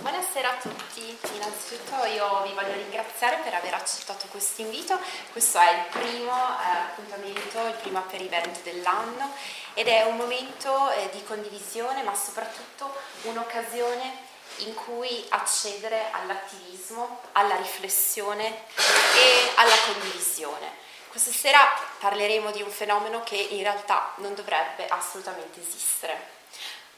Buonasera 0.00 0.50
a 0.52 0.56
tutti, 0.56 1.18
innanzitutto 1.34 2.06
io 2.06 2.42
vi 2.44 2.54
voglio 2.54 2.72
ringraziare 2.72 3.36
per 3.44 3.52
aver 3.52 3.74
accettato 3.74 4.28
questo 4.30 4.62
invito, 4.62 4.98
questo 5.30 5.58
è 5.58 5.72
il 5.72 5.84
primo 5.90 6.32
eh, 6.32 6.78
appuntamento, 6.78 7.66
il 7.66 7.74
primo 7.74 7.98
Upper 7.98 8.22
Event 8.22 8.62
dell'anno 8.62 9.34
ed 9.74 9.88
è 9.88 10.04
un 10.04 10.16
momento 10.16 10.90
eh, 10.92 11.10
di 11.12 11.22
condivisione 11.24 12.02
ma 12.02 12.14
soprattutto 12.14 12.90
un'occasione 13.24 14.28
in 14.60 14.74
cui 14.74 15.22
accedere 15.28 16.06
all'attivismo, 16.12 17.20
alla 17.32 17.56
riflessione 17.56 18.46
e 18.46 19.50
alla 19.56 19.76
condivisione. 19.84 20.66
Questa 21.10 21.30
sera 21.30 21.60
parleremo 21.98 22.50
di 22.52 22.62
un 22.62 22.70
fenomeno 22.70 23.22
che 23.22 23.36
in 23.36 23.60
realtà 23.60 24.12
non 24.16 24.34
dovrebbe 24.34 24.88
assolutamente 24.88 25.60
esistere, 25.60 26.38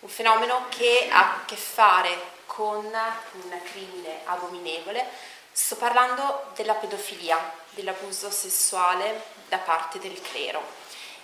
un 0.00 0.08
fenomeno 0.08 0.66
che 0.68 1.08
ha 1.10 1.18
a 1.18 1.44
che 1.44 1.56
fare 1.56 2.31
con 2.54 2.84
un 2.84 3.60
crimine 3.64 4.20
abominevole. 4.24 5.06
Sto 5.50 5.76
parlando 5.76 6.50
della 6.54 6.74
pedofilia, 6.74 7.38
dell'abuso 7.70 8.30
sessuale 8.30 9.24
da 9.48 9.56
parte 9.56 9.98
del 9.98 10.20
clero. 10.20 10.62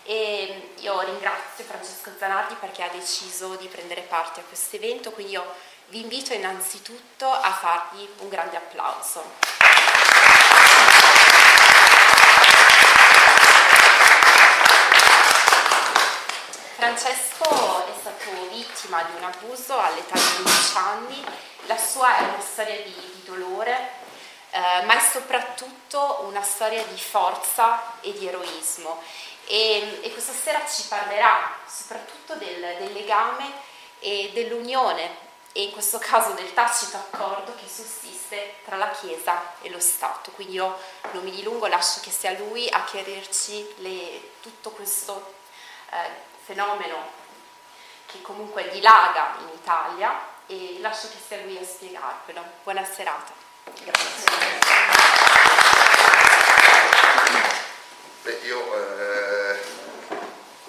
E 0.04 0.73
io 0.78 1.01
ringrazio 1.02 1.64
Francesco 1.64 2.10
Zanardi 2.18 2.54
perché 2.54 2.82
ha 2.82 2.88
deciso 2.88 3.56
di 3.56 3.66
prendere 3.66 4.01
parte 4.02 4.41
a 4.41 4.45
questo 4.45 4.77
evento, 4.77 5.10
quindi 5.10 5.32
io 5.34 5.45
vi 5.88 6.01
invito 6.01 6.32
innanzitutto 6.32 7.30
a 7.30 7.52
fargli 7.52 8.09
un 8.20 8.29
grande 8.30 8.56
applauso. 8.56 9.23
Francesco 16.76 17.88
stato 18.28 18.48
vittima 18.50 19.02
di 19.05 19.16
un 19.16 19.24
abuso 19.24 19.78
all'età 19.78 20.15
di 20.15 20.43
11 20.45 20.76
anni, 20.76 21.24
la 21.66 21.76
sua 21.79 22.18
è 22.18 22.23
una 22.23 22.40
storia 22.40 22.76
di, 22.82 22.93
di 22.93 23.23
dolore, 23.24 23.90
eh, 24.51 24.82
ma 24.85 24.96
è 24.96 25.01
soprattutto 25.01 26.24
una 26.26 26.43
storia 26.43 26.82
di 26.85 26.98
forza 26.98 28.01
e 28.01 28.12
di 28.12 28.26
eroismo. 28.26 29.02
E, 29.46 30.01
e 30.02 30.12
questa 30.12 30.32
sera 30.32 30.62
ci 30.66 30.87
parlerà 30.88 31.57
soprattutto 31.66 32.35
del, 32.35 32.76
del 32.79 32.93
legame 32.93 33.51
e 33.98 34.30
dell'unione 34.35 35.26
e 35.52 35.63
in 35.63 35.70
questo 35.73 35.98
caso 35.98 36.32
del 36.32 36.52
tacito 36.52 36.98
accordo 36.98 37.54
che 37.54 37.66
sussiste 37.66 38.57
tra 38.65 38.76
la 38.76 38.90
Chiesa 38.90 39.54
e 39.63 39.70
lo 39.70 39.80
Stato. 39.80 40.30
Quindi 40.32 40.54
io 40.54 40.79
non 41.13 41.24
mi 41.24 41.30
dilungo, 41.30 41.66
lascio 41.66 42.01
che 42.01 42.10
sia 42.10 42.32
lui 42.32 42.68
a 42.68 42.85
chiarirci 42.85 43.74
le, 43.79 44.32
tutto 44.40 44.70
questo 44.70 45.35
eh, 45.90 46.26
fenomeno 46.45 47.26
che 48.10 48.23
comunque 48.23 48.68
dilaga 48.70 49.37
in 49.40 49.48
Italia 49.54 50.18
e 50.46 50.78
lascio 50.80 51.09
che 51.09 51.18
sia 51.24 51.42
lui 51.42 51.59
a 51.59 51.64
spiegarvelo. 51.64 52.42
Buona 52.62 52.82
serata. 52.82 53.32
Grazie. 53.84 54.24
Beh, 58.23 58.38
io 58.45 58.74
eh, 58.74 59.59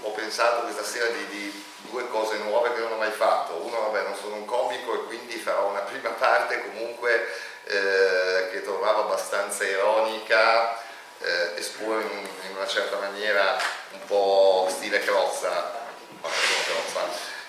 ho 0.01 0.11
pensato 0.11 0.63
questa 0.63 0.83
sera 0.83 1.07
di, 1.07 1.27
di, 1.27 1.67
due 1.89 2.07
cose 2.09 2.37
nuove 2.39 2.73
che 2.73 2.81
non 2.81 2.91
ho 2.91 2.97
mai 2.97 3.11
fatto. 3.11 3.55
Uno, 3.55 3.89
vabbè, 3.89 4.03
non 4.03 4.15
sono 4.15 4.35
un 4.35 4.45
comico 4.45 4.93
e 4.93 5.05
quindi 5.05 5.37
farò 5.37 5.69
una 5.69 5.79
prima 5.79 6.09
parte 6.09 6.61
comunque 6.65 7.25
eh, 7.63 8.49
che 8.51 8.61
trovavo 8.63 9.03
abbastanza 9.03 9.63
ironica, 9.63 10.77
eh, 11.19 11.53
esporre 11.55 12.03
in, 12.03 12.27
in 12.49 12.55
una 12.57 12.67
certa 12.67 12.97
maniera 12.97 13.57
un 13.93 14.05
po' 14.05 14.67
stile 14.69 14.99
Crozza, 14.99 15.87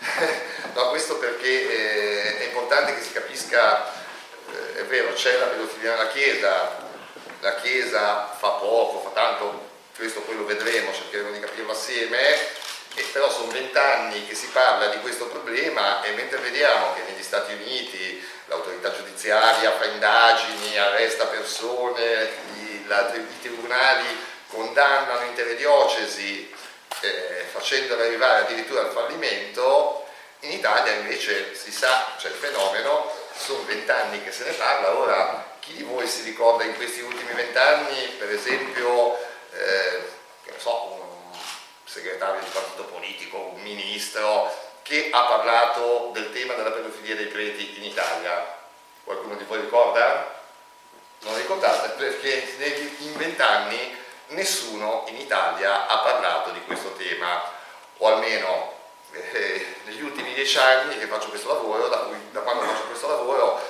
no, 0.75 0.89
questo 0.89 1.17
perché 1.19 1.48
eh, 1.48 2.39
è 2.39 2.45
importante 2.45 2.95
che 2.95 3.03
si 3.03 3.12
capisca, 3.12 3.93
eh, 4.51 4.81
è 4.81 4.84
vero, 4.84 5.12
c'è 5.12 5.39
la 5.39 5.47
pedofilia 5.47 5.92
nella 5.92 6.08
Chiesa, 6.08 6.89
la 7.41 7.55
Chiesa 7.57 8.35
fa 8.39 8.48
poco, 8.51 9.01
fa 9.01 9.11
tanto, 9.11 9.69
questo 9.97 10.20
poi 10.20 10.36
lo 10.36 10.47
vedremo, 10.47 10.92
cercheremo 10.92 11.30
di 11.30 11.41
capirlo 11.41 11.73
assieme, 11.73 12.58
e 12.95 13.02
però 13.13 13.30
sono 13.30 13.52
vent'anni 13.52 14.27
che 14.27 14.35
si 14.35 14.47
parla 14.47 14.89
di 14.89 14.98
questo 15.01 15.27
problema 15.27 16.03
e 16.03 16.13
mentre 16.13 16.39
vediamo 16.39 16.95
che 16.95 17.03
negli 17.11 17.23
Stati 17.23 17.53
Uniti 17.53 18.27
l'autorità 18.47 18.92
giudiziaria 18.92 19.77
fa 19.77 19.85
indagini, 19.85 20.77
arresta 20.77 21.27
persone, 21.27 22.29
i, 22.58 22.85
la, 22.86 23.13
i 23.14 23.41
tribunali 23.41 24.07
condannano 24.48 25.24
intere 25.27 25.55
diocesi 25.55 26.53
eh, 27.00 27.44
facendole 27.50 28.06
arrivare 28.06 28.44
addirittura 28.44 28.83
al 28.83 28.92
fallimento, 28.92 30.06
in 30.40 30.52
Italia 30.52 30.92
invece 30.92 31.55
si 31.55 31.70
sa, 31.70 32.14
c'è 32.16 32.28
il 32.28 32.34
fenomeno, 32.34 33.11
sono 33.36 33.64
vent'anni 33.64 34.22
che 34.22 34.33
se 34.33 34.44
ne 34.44 34.52
parla, 34.52 34.94
ora 34.94 35.56
chi 35.61 35.74
di 35.74 35.83
voi 35.83 36.06
si 36.06 36.22
ricorda 36.22 36.64
in 36.64 36.74
questi 36.77 37.00
ultimi 37.00 37.33
vent'anni, 37.33 38.14
per 38.18 38.30
esempio, 38.30 39.18
eh, 39.52 40.02
so, 40.56 40.98
un 40.98 41.38
segretario 41.84 42.40
di 42.40 42.50
partito 42.50 42.84
politico, 42.84 43.50
un 43.55 43.61
ministro, 43.62 44.52
che 44.82 45.11
ha 45.12 45.24
parlato 45.24 46.11
del 46.12 46.32
tema 46.32 46.55
della 46.55 46.70
pedofilia 46.70 47.17
dei 47.17 47.27
preti 47.27 47.77
in 47.78 47.84
Italia? 47.84 48.58
Qualcuno 49.05 49.34
di 49.34 49.44
voi 49.44 49.61
ricorda? 49.61 50.38
Non 51.20 51.36
ricordate 51.36 51.90
perché 51.90 52.56
in 52.98 53.17
vent'anni 53.17 53.98
nessuno 54.30 55.05
in 55.08 55.17
Italia 55.17 55.86
ha 55.86 55.98
parlato 55.98 56.51
di 56.51 56.63
questo 56.64 56.92
tema, 56.95 57.42
o 57.98 58.07
almeno 58.07 58.79
eh, 59.13 59.77
negli 59.85 60.02
ultimi 60.02 60.33
dieci 60.35 60.58
anni 60.58 60.98
che 60.98 61.07
faccio 61.07 61.29
questo 61.29 61.48
lavoro, 61.48 61.89
da, 61.89 61.98
cui, 61.98 62.17
da 62.30 62.41
quando 62.41 62.63
faccio 62.63 62.86
questo 62.86 63.08
lavoro, 63.08 63.61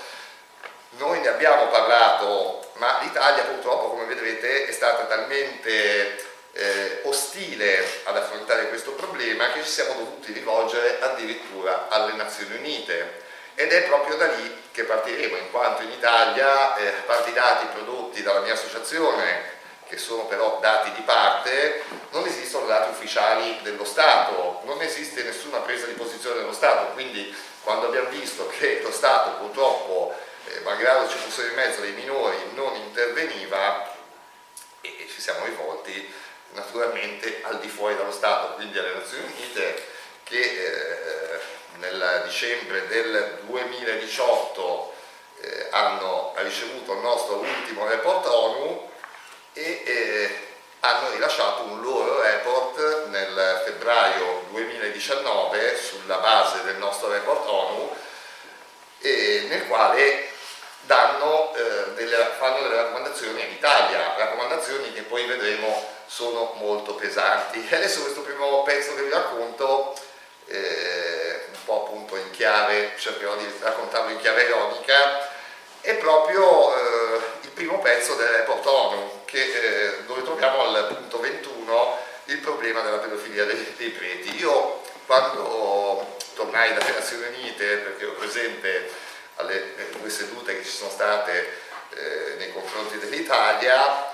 noi 0.90 1.20
ne 1.20 1.28
abbiamo 1.28 1.68
parlato, 1.68 2.72
ma 2.74 2.98
l'Italia 3.02 3.44
purtroppo, 3.44 3.90
come 3.90 4.04
vedrete, 4.04 4.66
è 4.66 4.72
stata 4.72 5.04
talmente 5.04 6.24
eh, 6.52 7.00
ostile 7.04 8.02
ad 8.04 8.16
affrontare 8.16 8.68
questo 8.68 8.92
problema 8.92 9.52
che 9.52 9.62
ci 9.62 9.70
siamo 9.70 9.94
dovuti 9.94 10.32
rivolgere 10.32 10.98
addirittura 11.00 11.88
alle 11.88 12.12
Nazioni 12.14 12.56
Unite. 12.56 13.28
Ed 13.54 13.72
è 13.72 13.82
proprio 13.82 14.16
da 14.16 14.26
lì 14.26 14.68
che 14.72 14.84
partiremo, 14.84 15.36
in 15.36 15.50
quanto 15.50 15.82
in 15.82 15.90
Italia, 15.90 16.76
eh, 16.76 16.88
a 16.88 17.02
parte 17.06 17.30
i 17.30 17.34
dati 17.34 17.66
prodotti 17.66 18.22
dalla 18.22 18.40
mia 18.40 18.54
associazione, 18.54 19.58
che 19.90 19.98
sono 19.98 20.26
però 20.26 20.58
dati 20.60 20.92
di 20.92 21.02
parte, 21.02 21.82
non 22.12 22.24
esistono 22.24 22.66
dati 22.66 22.90
ufficiali 22.90 23.58
dello 23.62 23.84
Stato, 23.84 24.60
non 24.64 24.80
esiste 24.80 25.24
nessuna 25.24 25.58
presa 25.58 25.86
di 25.86 25.94
posizione 25.94 26.36
dello 26.38 26.52
Stato, 26.52 26.92
quindi 26.92 27.34
quando 27.64 27.86
abbiamo 27.86 28.08
visto 28.08 28.46
che 28.46 28.80
lo 28.82 28.92
Stato 28.92 29.32
purtroppo, 29.38 30.14
eh, 30.46 30.60
malgrado 30.60 31.08
ci 31.08 31.16
fossero 31.16 31.48
in 31.48 31.54
mezzo 31.54 31.80
dei 31.80 31.90
minori, 31.92 32.36
non 32.54 32.76
interveniva, 32.76 33.92
e 34.80 35.08
ci 35.12 35.20
siamo 35.20 35.44
rivolti 35.44 36.14
naturalmente 36.52 37.40
al 37.42 37.58
di 37.58 37.68
fuori 37.68 37.96
dallo 37.96 38.12
Stato, 38.12 38.54
quindi 38.54 38.78
alle 38.78 38.94
Nazioni 38.94 39.24
Unite, 39.24 39.86
che 40.22 40.40
eh, 40.40 41.40
nel 41.78 42.22
dicembre 42.26 42.86
del 42.86 43.40
2018 43.46 44.94
eh, 45.40 45.66
hanno 45.70 46.32
ricevuto 46.36 46.92
il 46.92 47.00
nostro 47.00 47.38
ultimo 47.38 47.88
report 47.88 48.26
ONU 48.26 48.89
e 49.52 49.82
eh, 49.84 50.48
hanno 50.80 51.10
rilasciato 51.10 51.62
un 51.62 51.80
loro 51.82 52.22
report 52.22 53.06
nel 53.08 53.62
febbraio 53.64 54.44
2019 54.50 55.76
sulla 55.76 56.16
base 56.16 56.62
del 56.64 56.76
nostro 56.76 57.10
report 57.10 57.46
ONU 57.46 57.96
eh, 59.00 59.46
nel 59.48 59.66
quale 59.66 60.28
danno, 60.82 61.54
eh, 61.54 61.92
delle, 61.94 62.30
fanno 62.38 62.62
delle 62.62 62.76
raccomandazioni 62.76 63.42
all'Italia, 63.42 64.14
raccomandazioni 64.16 64.92
che 64.92 65.02
poi 65.02 65.24
vedremo 65.26 65.86
sono 66.06 66.54
molto 66.56 66.94
pesanti. 66.94 67.66
E 67.68 67.74
adesso 67.76 68.02
questo 68.02 68.22
primo 68.22 68.62
pezzo 68.62 68.94
che 68.94 69.02
vi 69.02 69.10
racconto, 69.10 69.94
eh, 70.46 71.44
un 71.52 71.64
po' 71.64 71.84
appunto 71.84 72.16
in 72.16 72.30
chiave, 72.30 72.92
cercherò 72.98 73.36
di 73.36 73.46
raccontarlo 73.60 74.10
in 74.10 74.20
chiave 74.20 74.44
ironica, 74.44 75.29
è 75.80 75.94
proprio 75.96 76.74
eh, 76.74 77.20
il 77.42 77.50
primo 77.50 77.78
pezzo 77.78 78.14
del 78.14 78.28
report 78.28 78.66
ONU 78.66 79.22
che, 79.24 79.42
eh, 79.42 80.04
dove 80.04 80.22
troviamo 80.22 80.62
al 80.62 80.86
punto 80.96 81.20
21 81.20 81.98
il 82.26 82.38
problema 82.38 82.80
della 82.82 82.98
pedofilia 82.98 83.44
dei, 83.44 83.74
dei 83.76 83.90
preti. 83.90 84.36
Io 84.36 84.82
quando 85.06 86.16
tornai 86.34 86.72
dalle 86.72 86.92
Nazioni 86.92 87.26
Unite, 87.26 87.76
perché 87.78 88.04
ero 88.04 88.12
presente 88.12 88.90
alle 89.36 89.76
eh, 89.76 89.90
due 89.98 90.08
sedute 90.08 90.56
che 90.56 90.64
ci 90.64 90.70
sono 90.70 90.90
state 90.90 91.58
eh, 91.90 92.34
nei 92.38 92.52
confronti 92.52 92.98
dell'Italia, 92.98 94.12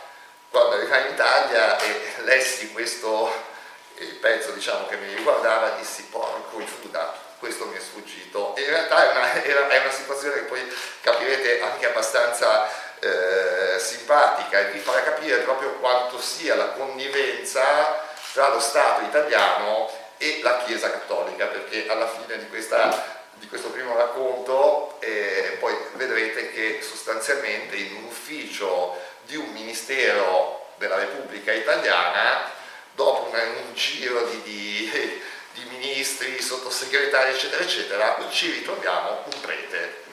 quando 0.48 0.76
arrivai 0.76 1.06
in 1.06 1.12
Italia 1.12 1.78
e 1.78 2.22
lessi 2.24 2.72
questo 2.72 3.30
il 3.98 4.14
pezzo 4.14 4.52
diciamo, 4.52 4.86
che 4.86 4.96
mi 4.96 5.14
riguardava, 5.14 5.70
dissi 5.70 6.04
porco 6.04 6.60
in 6.60 6.66
fuda, 6.66 7.25
questo 7.46 7.66
mi 7.66 7.76
è 7.76 7.81
sfuggito. 7.81 8.56
E 8.56 8.62
in 8.62 8.70
realtà 8.70 9.04
è 9.04 9.16
una, 9.16 9.32
è 9.69 9.78
una 9.78 9.90
situazione 9.90 10.34
che 10.34 10.40
poi 10.43 10.60
capirete 11.00 11.60
anche 11.62 11.87
abbastanza 11.87 12.69
eh, 12.98 13.78
simpatica 13.78 14.58
e 14.58 14.72
vi 14.72 14.81
farà 14.81 15.02
capire 15.02 15.38
proprio 15.38 15.75
quanto 15.75 16.20
sia 16.20 16.56
la 16.56 16.70
connivenza 16.70 18.04
tra 18.32 18.48
lo 18.48 18.58
Stato 18.58 19.04
italiano 19.04 19.88
e 20.19 20.40
la 20.43 20.64
Chiesa 20.64 20.90
cattolica, 20.90 21.46
perché 21.46 21.87
alla 21.88 22.08
fine 22.08 22.37
di, 22.38 22.48
questa, 22.48 23.20
di 23.34 23.46
questo 23.46 23.69
primo 23.69 23.96
racconto, 23.96 24.96
eh, 25.00 25.56
poi 25.60 25.75
vedrete 25.94 26.50
che 26.50 26.81
sostanzialmente 26.82 27.76
in 27.76 27.94
un 27.96 28.04
ufficio 28.04 29.00
di 29.25 29.37
un 29.37 29.52
ministero 29.52 30.72
della 30.78 30.96
Repubblica 30.96 31.52
Italiana, 31.52 32.50
dopo 32.94 33.28
un, 33.31 33.38
un 33.38 33.75
giro 33.75 34.22
di, 34.25 34.43
di, 34.43 35.22
di 35.56 35.64
ministri, 35.70 36.41
sottosegretari, 36.41 37.32
eccetera, 37.32 37.62
eccetera, 37.62 38.29
ci 38.31 38.50
ritroviamo 38.50 39.25
un 39.25 39.41
prete. 39.41 40.05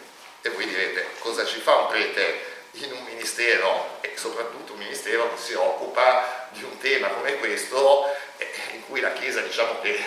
E 0.41 0.49
voi 0.49 0.65
direte, 0.65 1.07
cosa 1.19 1.45
ci 1.45 1.59
fa 1.59 1.75
un 1.75 1.87
prete 1.87 2.51
in 2.71 2.91
un 2.93 3.03
ministero 3.03 3.97
e 4.01 4.13
soprattutto 4.15 4.73
un 4.73 4.79
ministero 4.79 5.33
che 5.33 5.41
si 5.41 5.53
occupa 5.53 6.47
di 6.51 6.63
un 6.63 6.77
tema 6.77 7.09
come 7.09 7.37
questo 7.37 8.05
eh, 8.37 8.49
in 8.71 8.85
cui 8.87 8.99
la 8.99 9.11
Chiesa 9.13 9.41
diciamo 9.41 9.79
che 9.81 9.97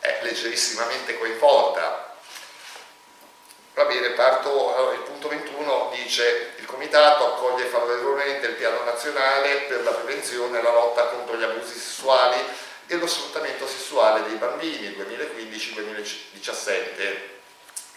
è 0.00 0.18
leggerissimamente 0.22 1.16
coinvolta. 1.16 2.16
Va 3.74 3.84
bene, 3.84 4.10
parto, 4.10 4.74
allora, 4.74 4.92
il 4.92 5.00
punto 5.00 5.28
21 5.28 5.92
dice 5.94 6.54
il 6.58 6.66
Comitato 6.66 7.34
accoglie 7.34 7.64
favorevolmente 7.66 8.48
il 8.48 8.54
piano 8.54 8.82
nazionale 8.84 9.60
per 9.68 9.82
la 9.82 9.92
prevenzione 9.92 10.58
e 10.58 10.62
la 10.62 10.72
lotta 10.72 11.06
contro 11.06 11.36
gli 11.36 11.42
abusi 11.42 11.78
sessuali 11.78 12.36
e 12.86 12.96
lo 12.96 13.06
sfruttamento 13.06 13.66
sessuale 13.66 14.24
dei 14.24 14.36
bambini 14.36 14.88
2015-2017 14.88 17.16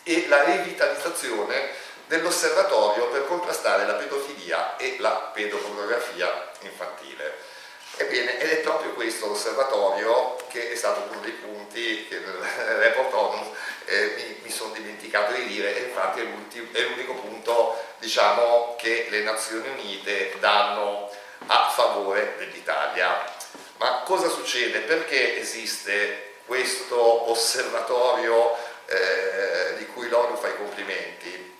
e 0.03 0.25
la 0.27 0.43
rivitalizzazione 0.43 1.71
dell'osservatorio 2.07 3.09
per 3.09 3.25
contrastare 3.25 3.85
la 3.85 3.93
pedofilia 3.93 4.75
e 4.77 4.97
la 4.99 5.31
pedopornografia 5.33 6.51
infantile. 6.61 7.53
Ebbene, 7.97 8.39
ed 8.39 8.49
è 8.49 8.57
proprio 8.57 8.91
questo 8.91 9.27
l'osservatorio 9.27 10.35
che 10.49 10.71
è 10.71 10.75
stato 10.75 11.07
uno 11.09 11.21
dei 11.21 11.31
punti 11.31 12.07
che 12.07 12.19
nel 12.19 12.35
report 12.79 13.13
ONU 13.13 13.55
eh, 13.85 14.13
mi, 14.17 14.39
mi 14.43 14.51
sono 14.51 14.73
dimenticato 14.73 15.33
di 15.33 15.45
dire, 15.45 15.75
e 15.75 15.83
infatti 15.83 16.19
è 16.19 16.81
l'unico 16.81 17.13
punto 17.13 17.81
diciamo, 17.99 18.75
che 18.77 19.07
le 19.09 19.21
Nazioni 19.21 19.69
Unite 19.69 20.35
danno 20.39 21.09
a 21.47 21.69
favore 21.69 22.35
dell'Italia. 22.37 23.33
Ma 23.77 24.03
cosa 24.05 24.29
succede? 24.29 24.79
Perché 24.79 25.39
esiste 25.39 26.35
questo 26.45 27.29
osservatorio 27.29 28.55
eh, 28.85 29.75
di 29.77 29.85
cui 29.87 30.07
l'ONU 30.07 30.37
fa 30.37 30.47
i 30.47 30.55
complimenti? 30.55 31.53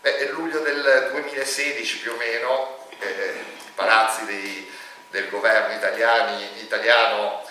Beh, 0.00 0.16
è 0.16 0.28
luglio 0.30 0.58
del 0.58 1.10
2016 1.12 1.98
più 1.98 2.12
o 2.12 2.16
meno, 2.16 2.88
eh, 2.98 3.34
i 3.58 3.70
palazzi 3.74 4.24
dei, 4.24 4.68
del 5.10 5.28
governo 5.28 5.74
italiani, 5.76 6.60
italiano 6.60 7.48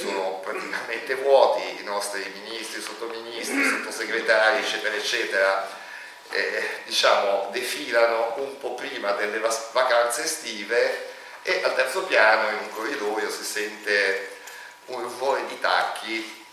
sono 0.00 0.40
praticamente 0.42 1.14
vuoti, 1.14 1.80
i 1.80 1.84
nostri 1.84 2.28
ministri, 2.42 2.80
sottoministri, 2.80 3.64
sottosegretari, 3.64 4.58
eccetera, 4.60 4.94
eccetera, 4.96 5.68
eh, 6.30 6.68
diciamo, 6.84 7.50
defilano 7.52 8.34
un 8.38 8.58
po' 8.58 8.74
prima 8.74 9.12
delle 9.12 9.38
vacanze 9.38 10.24
estive 10.24 11.10
e 11.42 11.60
al 11.64 11.74
terzo 11.74 12.04
piano 12.04 12.48
in 12.50 12.58
un 12.58 12.70
corridoio 12.70 13.30
si 13.30 13.44
sente 13.44 14.36
un 14.86 15.02
rumore 15.02 15.46
di 15.46 15.58
tacchi 15.60 16.44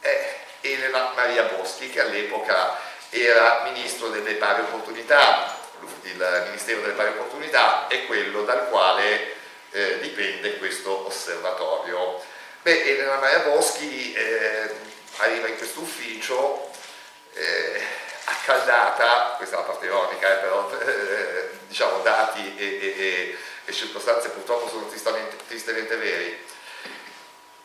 e 0.00 0.36
Elena 0.60 1.12
Maria 1.14 1.44
Boschi 1.44 1.90
che 1.90 2.00
all'epoca 2.00 2.76
era 3.10 3.62
ministro 3.64 4.08
delle 4.08 4.34
pari 4.34 4.60
opportunità, 4.62 5.56
il 6.02 6.44
Ministero 6.46 6.80
delle 6.80 6.94
pari 6.94 7.10
opportunità 7.10 7.86
è 7.86 8.06
quello 8.06 8.42
dal 8.42 8.68
quale 8.68 9.34
eh, 9.70 9.98
dipende 10.00 10.58
questo 10.58 11.06
osservatorio. 11.06 12.22
Beh, 12.62 12.84
Elena 12.84 13.16
Maria 13.16 13.40
Boschi 13.40 14.12
eh, 14.12 14.74
arriva 15.18 15.46
in 15.46 15.56
questo 15.56 15.80
ufficio 15.80 16.70
eh, 17.34 17.82
accaldata, 18.24 19.34
questa 19.36 19.56
è 19.56 19.58
la 19.60 19.64
parte 19.64 19.86
ironica, 19.86 20.32
eh, 20.32 20.40
però 20.40 20.70
eh, 20.80 21.50
diciamo 21.66 22.00
dati 22.00 22.56
e, 22.56 22.64
e, 22.64 22.86
e, 22.98 23.38
circostanze 23.72 24.30
purtroppo 24.30 24.68
sono 24.68 24.88
tristemente, 24.88 25.96
veri. 25.96 26.44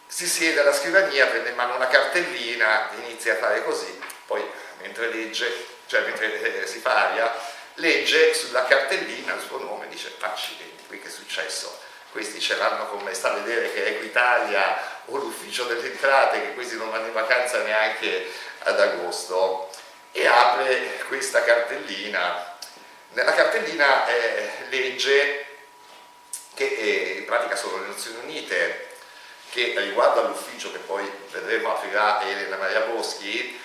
Si 0.07 0.27
siede 0.27 0.59
alla 0.59 0.73
scrivania, 0.73 1.27
prende 1.27 1.49
in 1.49 1.55
mano 1.55 1.75
una 1.75 1.87
cartellina, 1.87 2.89
inizia 3.03 3.33
a 3.33 3.37
fare 3.37 3.63
così, 3.63 3.99
poi 4.25 4.43
mentre 4.81 5.09
legge, 5.09 5.51
cioè 5.87 6.01
mentre 6.01 6.61
eh, 6.61 6.67
si 6.67 6.79
fa 6.79 7.09
aria, 7.09 7.33
legge 7.75 8.33
sulla 8.33 8.65
cartellina 8.65 9.33
il 9.33 9.41
suo 9.41 9.57
nome 9.57 9.87
dice 9.87 10.13
accidenti, 10.19 10.85
qui 10.87 10.99
che 10.99 11.07
è 11.07 11.11
successo? 11.11 11.79
Questi 12.11 12.39
ce 12.39 12.55
l'hanno 12.57 12.89
con 12.89 13.01
me, 13.01 13.13
sta 13.15 13.31
a 13.31 13.39
vedere 13.39 13.73
che 13.73 13.85
è 13.85 13.89
Equitalia 13.89 15.01
o 15.05 15.17
l'ufficio 15.17 15.63
delle 15.63 15.91
entrate, 15.91 16.41
che 16.41 16.53
questi 16.53 16.77
non 16.77 16.91
vanno 16.91 17.07
in 17.07 17.13
vacanza 17.13 17.63
neanche 17.63 18.29
ad 18.59 18.79
agosto. 18.79 19.71
E 20.11 20.27
apre 20.27 21.03
questa 21.07 21.43
cartellina. 21.43 22.51
Nella 23.13 23.33
cartellina 23.33 24.05
eh, 24.05 24.51
legge 24.69 25.42
che 26.53 26.65
eh, 26.65 27.17
in 27.19 27.25
pratica 27.25 27.55
sono 27.55 27.81
le 27.81 27.87
Nazioni 27.87 28.19
Unite 28.23 28.91
che 29.49 29.73
riguardo 29.77 30.21
all'ufficio 30.21 30.71
che 30.71 30.79
poi 30.79 31.09
vedremo 31.31 31.75
aprirà 31.75 32.21
Elena 32.23 32.57
Maria 32.57 32.81
Boschi, 32.81 33.59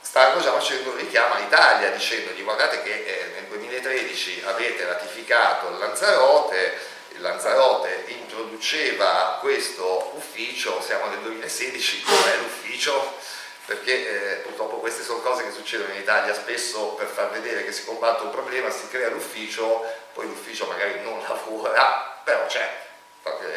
stanno 0.00 0.40
già 0.40 0.52
facendo 0.52 0.90
un 0.90 0.96
richiamo 0.96 1.34
all'Italia 1.34 1.90
dicendogli 1.90 2.42
guardate 2.42 2.82
che 2.82 2.92
eh, 2.92 3.30
nel 3.34 3.44
2013 3.44 4.42
avete 4.46 4.84
ratificato 4.84 5.68
il 5.68 5.78
Lanzarote, 5.78 6.78
il 7.14 7.20
Lanzarote 7.20 8.04
introduceva 8.06 9.38
questo 9.40 10.12
ufficio, 10.14 10.80
siamo 10.80 11.06
nel 11.06 11.18
2016, 11.18 12.04
dov'è 12.04 12.36
l'ufficio? 12.36 13.18
Perché 13.70 13.92
eh, 13.92 14.34
purtroppo 14.38 14.78
queste 14.78 15.04
sono 15.04 15.20
cose 15.20 15.44
che 15.44 15.52
succedono 15.52 15.92
in 15.92 16.00
Italia, 16.00 16.34
spesso 16.34 16.94
per 16.94 17.06
far 17.06 17.30
vedere 17.30 17.62
che 17.62 17.70
si 17.70 17.84
combatte 17.84 18.24
un 18.24 18.30
problema 18.30 18.68
si 18.68 18.88
crea 18.88 19.10
l'ufficio, 19.10 19.84
poi 20.12 20.26
l'ufficio 20.26 20.66
magari 20.66 21.00
non 21.02 21.22
lavora, 21.22 22.20
però 22.24 22.46
c'è. 22.46 22.88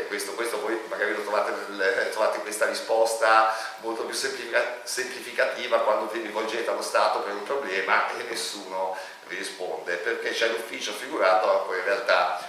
Questo, 0.07 0.33
questo 0.33 0.61
voi 0.61 0.79
magari 0.87 1.15
lo 1.15 1.23
trovate, 1.23 1.53
nel, 1.67 2.09
trovate 2.13 2.41
questa 2.41 2.67
risposta 2.67 3.57
molto 3.79 4.05
più 4.05 4.13
semplificativa 4.13 5.79
quando 5.79 6.11
vi 6.11 6.21
rivolgete 6.21 6.69
allo 6.69 6.83
Stato 6.83 7.21
per 7.21 7.33
un 7.33 7.41
problema 7.41 8.15
e 8.15 8.21
nessuno 8.29 8.95
vi 9.25 9.35
risponde, 9.35 9.95
perché 9.95 10.29
c'è 10.29 10.49
l'ufficio 10.49 10.91
figurato, 10.91 11.47
ma 11.47 11.53
poi 11.53 11.79
in 11.79 11.85
realtà 11.85 12.39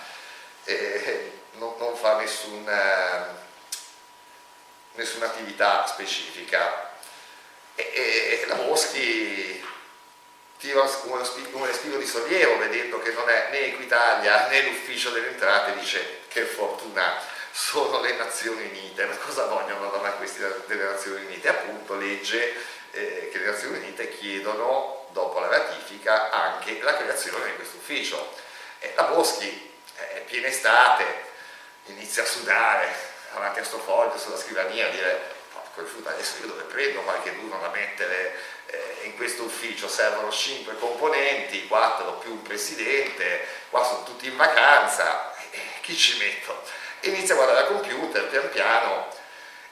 eh, 0.65 1.33
non, 1.53 1.73
non, 1.79 1.97
fa 1.97 2.19
nessun, 2.19 2.69
eh, 2.69 3.25
nessuna 4.97 5.25
attività 5.25 5.87
specifica. 5.87 6.93
E, 7.77 8.41
e 8.43 8.47
la 8.47 8.55
Boschi 8.55 9.63
tira 10.59 10.81
uno 10.83 11.67
respiro 11.67 11.99
di 11.99 12.07
sollievo 12.07 12.59
vedendo 12.59 12.99
che 13.01 13.13
non 13.13 13.29
è 13.29 13.49
né 13.51 13.67
Equitalia 13.67 14.49
né 14.49 14.63
l'ufficio 14.63 15.11
delle 15.11 15.29
entrate, 15.29 15.79
dice 15.79 16.21
che 16.29 16.45
fortuna 16.45 17.21
sono 17.51 18.01
le 18.01 18.15
Nazioni 18.17 18.65
Unite, 18.65 19.05
ma 19.05 19.17
cosa 19.17 19.47
vogliono 19.47 19.89
da 19.91 20.11
questi 20.13 20.41
delle 20.67 20.85
Nazioni 20.85 21.25
Unite? 21.25 21.49
Appunto 21.49 21.95
legge 21.97 22.55
eh, 22.93 23.29
che 23.31 23.39
le 23.39 23.51
Nazioni 23.51 23.79
Unite 23.79 24.17
chiedono 24.17 25.07
dopo 25.11 25.39
la 25.39 25.49
ratifica 25.49 26.31
anche 26.31 26.81
la 26.83 26.97
creazione 26.97 27.47
di 27.47 27.55
questo 27.55 27.77
ufficio. 27.77 28.35
E 28.81 28.93
la 28.97 29.05
Boschi, 29.05 29.73
eh, 29.97 30.21
piena 30.27 30.49
estate, 30.49 31.05
inizia 31.87 32.23
a 32.23 32.27
sudare 32.27 32.89
davanti 33.33 33.61
a 33.61 33.65
sto 33.65 33.79
foglio 33.79 34.19
sulla 34.19 34.39
scrivania, 34.39 34.87
a 34.87 34.91
dire 34.91 35.34
adesso 36.05 36.41
io 36.41 36.47
dove 36.47 36.63
prendo 36.65 37.01
qualche 37.01 37.35
duro 37.35 37.59
da 37.59 37.69
mettere 37.69 38.35
eh, 38.67 39.01
in 39.05 39.17
questo 39.17 39.45
ufficio 39.45 39.89
servono 39.89 40.31
5 40.31 40.79
componenti, 40.79 41.67
4 41.67 42.13
più 42.15 42.31
un 42.31 42.43
presidente, 42.43 43.47
qua 43.71 43.85
sono 43.85 44.05
tutti 44.05 44.29
in 44.29 44.37
vacanza, 44.37 45.35
eh, 45.51 45.61
chi 45.81 45.97
ci 45.97 46.17
metto? 46.19 46.63
Inizia 47.01 47.35
a 47.35 47.37
guardare 47.37 47.67
al 47.67 47.73
computer 47.73 48.27
pian 48.29 48.49
piano 48.51 49.09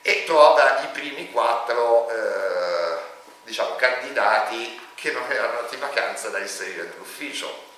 e 0.03 0.25
trova 0.25 0.83
i 0.83 0.89
primi 0.89 1.31
4 1.31 2.11
eh, 2.11 2.99
diciamo, 3.45 3.77
candidati 3.77 4.81
che 4.95 5.13
non 5.13 5.31
erano 5.31 5.59
andati 5.59 5.75
in 5.75 5.81
vacanza 5.81 6.29
da 6.29 6.39
inserire 6.39 6.85
nell'ufficio. 6.85 7.71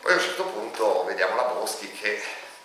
Poi 0.00 0.12
a 0.12 0.16
un 0.16 0.20
certo 0.20 0.44
punto 0.44 1.04
vediamo 1.04 1.36
la 1.36 1.42
Boschi 1.42 1.90
che 1.92 2.22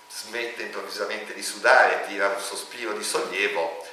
smette 0.08 0.64
improvvisamente 0.64 1.34
di 1.34 1.42
sudare, 1.42 2.06
tira 2.08 2.28
un 2.28 2.42
sospiro 2.42 2.94
di 2.94 3.04
sollievo 3.04 3.88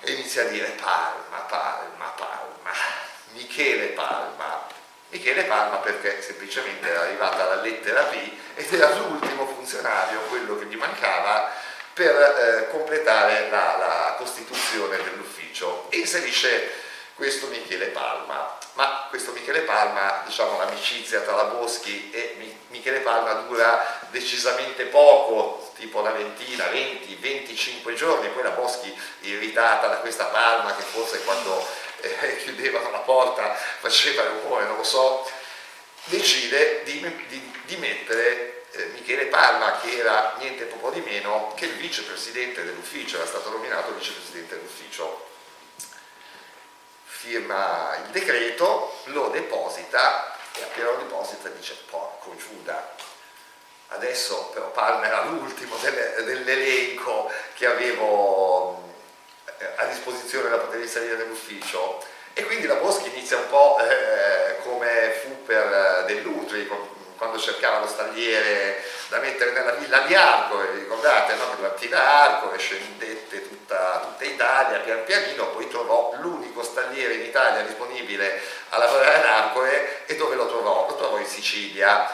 e 0.00 0.12
inizia 0.12 0.42
a 0.42 0.46
dire 0.46 0.76
Palma, 0.80 1.38
Palma, 1.48 2.06
Palma, 2.16 2.72
Michele 3.32 3.88
Palma. 3.88 4.66
Michele 5.10 5.44
Palma 5.44 5.76
perché 5.78 6.22
semplicemente 6.22 6.88
era 6.88 7.00
arrivata 7.02 7.44
la 7.44 7.60
lettera 7.60 8.02
P 8.04 8.30
ed 8.54 8.72
era 8.72 8.94
l'ultimo 8.94 9.46
funzionario, 9.46 10.20
quello 10.28 10.58
che 10.58 10.66
gli 10.66 10.76
mancava 10.76 11.50
per 11.92 12.14
eh, 12.14 12.70
completare 12.70 13.50
la, 13.50 13.76
la 13.76 14.14
costituzione 14.16 14.96
dell'ufficio 14.96 15.86
e 15.90 15.98
inserisce 15.98 16.88
questo 17.20 17.48
Michele 17.48 17.88
Palma. 17.88 18.56
Ma 18.72 19.06
questo 19.10 19.32
Michele 19.32 19.60
Palma, 19.60 20.22
diciamo 20.24 20.56
l'amicizia 20.56 21.20
tra 21.20 21.36
la 21.36 21.44
Boschi 21.44 22.10
e 22.10 22.56
Michele 22.68 23.00
Palma 23.00 23.34
dura 23.42 24.08
decisamente 24.08 24.84
poco, 24.84 25.70
tipo 25.76 25.98
una 25.98 26.12
ventina, 26.12 26.66
20, 26.68 27.14
25 27.16 27.92
giorni, 27.92 28.30
poi 28.30 28.42
la 28.42 28.52
Boschi 28.52 28.98
irritata 29.20 29.88
da 29.88 29.96
questa 29.96 30.24
Palma 30.26 30.74
che 30.74 30.80
forse 30.80 31.22
quando 31.22 31.62
eh, 32.00 32.36
chiudevano 32.42 32.90
la 32.90 33.00
porta 33.00 33.52
faceva 33.52 34.24
rumore, 34.24 34.64
non 34.64 34.78
lo 34.78 34.82
so, 34.82 35.30
decide 36.04 36.80
di, 36.84 37.00
di, 37.28 37.52
di 37.66 37.76
mettere 37.76 38.64
eh, 38.70 38.84
Michele 38.94 39.26
Palma, 39.26 39.78
che 39.80 39.98
era 39.98 40.36
niente 40.38 40.64
poco 40.64 40.88
di 40.88 41.00
meno 41.00 41.52
che 41.54 41.66
il 41.66 41.74
vicepresidente 41.74 42.64
dell'ufficio, 42.64 43.16
era 43.16 43.26
stato 43.26 43.50
nominato 43.50 43.92
vicepresidente 43.92 44.54
dell'ufficio. 44.54 45.28
Firma 47.20 47.96
il 48.02 48.12
decreto, 48.12 48.96
lo 49.08 49.28
deposita 49.28 50.34
e 50.54 50.62
appena 50.62 50.92
lo 50.92 50.96
deposita 50.96 51.50
dice 51.50 51.76
porco 51.90 52.34
Giuda, 52.34 52.94
adesso 53.88 54.48
però 54.54 54.70
Palma 54.70 55.06
era 55.06 55.24
l'ultimo 55.24 55.76
dell'elenco 55.76 57.30
che 57.52 57.66
avevo 57.66 58.82
eh, 59.58 59.68
a 59.76 59.84
disposizione 59.84 60.48
da 60.48 60.56
poter 60.56 60.80
inserire 60.80 61.16
nell'ufficio. 61.16 62.02
E 62.32 62.42
quindi 62.46 62.66
la 62.66 62.76
Boschi 62.76 63.10
inizia 63.10 63.36
un 63.36 63.48
po' 63.50 63.78
eh, 63.80 64.56
come 64.62 65.10
fu 65.20 65.42
per 65.44 65.72
eh, 65.72 66.04
Dell'Utri 66.06 66.66
quando 67.20 67.38
cercava 67.38 67.80
lo 67.80 67.86
stagliere 67.86 68.82
da 69.08 69.18
mettere 69.18 69.50
nella 69.50 69.72
villa 69.72 69.98
di 70.06 70.14
Arcore, 70.14 70.70
ricordate, 70.72 71.34
no? 71.34 71.54
partì 71.60 71.86
da 71.86 72.22
Arcore, 72.22 72.56
scendette 72.56 73.46
tutta, 73.46 74.00
tutta 74.02 74.24
Italia 74.24 74.78
pian 74.78 75.04
pianino, 75.04 75.48
poi 75.48 75.68
trovò 75.68 76.14
l'unico 76.18 76.62
stagliere 76.62 77.16
in 77.16 77.26
Italia 77.26 77.60
disponibile 77.60 78.40
a 78.70 78.78
lavorare 78.78 79.16
ad 79.16 79.24
Arcore 79.26 80.06
e 80.06 80.16
dove 80.16 80.34
lo 80.34 80.46
trovò? 80.46 80.86
Lo 80.88 80.96
trovò 80.96 81.18
in 81.18 81.26
Sicilia 81.26 82.10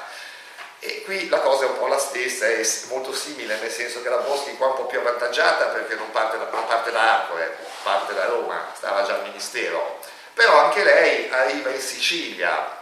e 0.81 1.05
qui 1.05 1.29
la 1.29 1.39
cosa 1.39 1.67
è 1.67 1.69
un 1.69 1.79
po' 1.79 1.87
la 1.87 1.99
stessa, 1.99 2.47
è 2.47 2.67
molto 2.89 3.15
simile, 3.15 3.59
nel 3.61 3.71
senso 3.71 4.03
che 4.03 4.09
la 4.09 4.17
Boschi 4.17 4.57
qua 4.57 4.67
è 4.67 4.71
un 4.71 4.77
po' 4.77 4.87
più 4.87 4.99
avvantaggiata 4.99 5.67
perché 5.67 5.95
non 5.95 6.11
parte 6.11 6.37
da, 6.37 6.49
non 6.51 6.67
parte 6.67 6.91
da 6.91 7.21
Arcore, 7.21 7.57
parte 7.85 8.13
da 8.13 8.25
Roma, 8.25 8.73
stava 8.75 9.05
già 9.05 9.15
al 9.15 9.23
Ministero, 9.23 10.01
però 10.35 10.65
anche 10.65 10.83
lei 10.83 11.31
arriva 11.31 11.71
in 11.71 11.81
Sicilia 11.81 12.76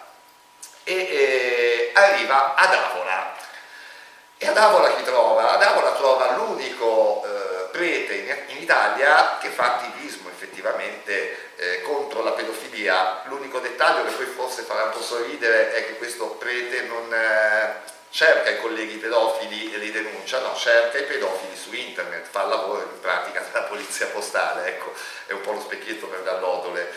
e 0.84 0.94
eh, 0.94 1.90
arriva 1.94 2.54
ad 2.54 2.72
Avola. 2.72 3.36
E 4.36 4.46
ad 4.46 4.56
Avola 4.56 4.94
chi 4.94 5.02
trova? 5.02 5.52
Ad 5.52 5.62
Avola 5.62 5.92
trova 5.92 6.36
l'unico 6.36 7.24
eh, 7.24 7.68
prete 7.70 8.14
in, 8.14 8.36
in, 8.48 8.62
Italia 8.62 9.38
che 9.38 9.48
fa 9.48 9.76
attivismo 9.76 10.28
effettivamente 10.28 11.54
eh, 11.56 11.82
contro 11.82 12.22
la 12.22 12.32
pedofilia. 12.32 13.22
L'unico 13.24 13.58
dettaglio 13.58 14.04
che 14.04 14.12
poi 14.12 14.26
forse 14.26 14.62
farà 14.62 14.84
un 14.84 14.90
po' 14.90 15.02
sorridere 15.02 15.72
è 15.72 15.86
che 15.86 15.96
questo 15.96 16.26
prete 16.32 16.82
non 16.82 17.12
eh, 17.12 17.92
cerca 18.10 18.50
i 18.50 18.60
colleghi 18.60 18.96
pedofili 18.96 19.74
e 19.74 19.78
li 19.78 19.90
denuncia, 19.90 20.38
no, 20.40 20.54
cerca 20.54 20.98
i 20.98 21.04
pedofili 21.04 21.56
su 21.56 21.72
internet, 21.72 22.26
fa 22.28 22.42
il 22.42 22.50
lavoro 22.50 22.82
in 22.82 23.00
pratica 23.00 23.40
della 23.40 23.64
polizia 23.64 24.06
postale, 24.06 24.68
ecco, 24.68 24.92
è 25.26 25.32
un 25.32 25.40
po' 25.40 25.52
lo 25.52 25.60
specchietto 25.60 26.06
per 26.06 26.22
Gallodole 26.22 26.92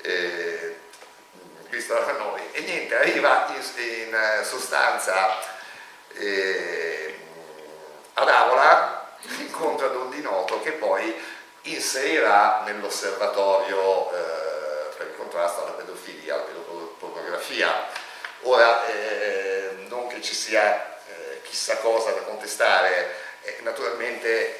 eh, 0.00 0.76
visto 1.74 1.94
da 1.94 2.12
noi. 2.12 2.40
E 2.52 2.60
niente, 2.60 2.94
arriva 2.96 3.46
in, 3.48 3.62
in 3.82 4.44
sostanza 4.44 5.36
eh, 6.14 7.18
ad 8.14 8.28
Avola, 8.28 9.16
incontra 9.38 9.88
Don 9.88 10.10
Di 10.10 10.20
Noto 10.20 10.60
che 10.62 10.72
poi 10.72 11.14
inserirà 11.62 12.62
nell'osservatorio 12.64 14.10
eh, 14.12 14.94
per 14.96 15.06
il 15.08 15.16
contrasto 15.16 15.62
alla 15.62 15.72
pedofilia, 15.72 16.34
alla 16.34 16.44
pedopornografia. 16.44 17.86
Ora, 18.42 18.86
eh, 18.86 19.86
non 19.88 20.06
che 20.06 20.20
ci 20.22 20.34
sia 20.34 20.98
eh, 21.08 21.40
chissà 21.42 21.78
cosa 21.78 22.12
da 22.12 22.20
contestare, 22.20 23.14
eh, 23.42 23.58
naturalmente 23.62 24.58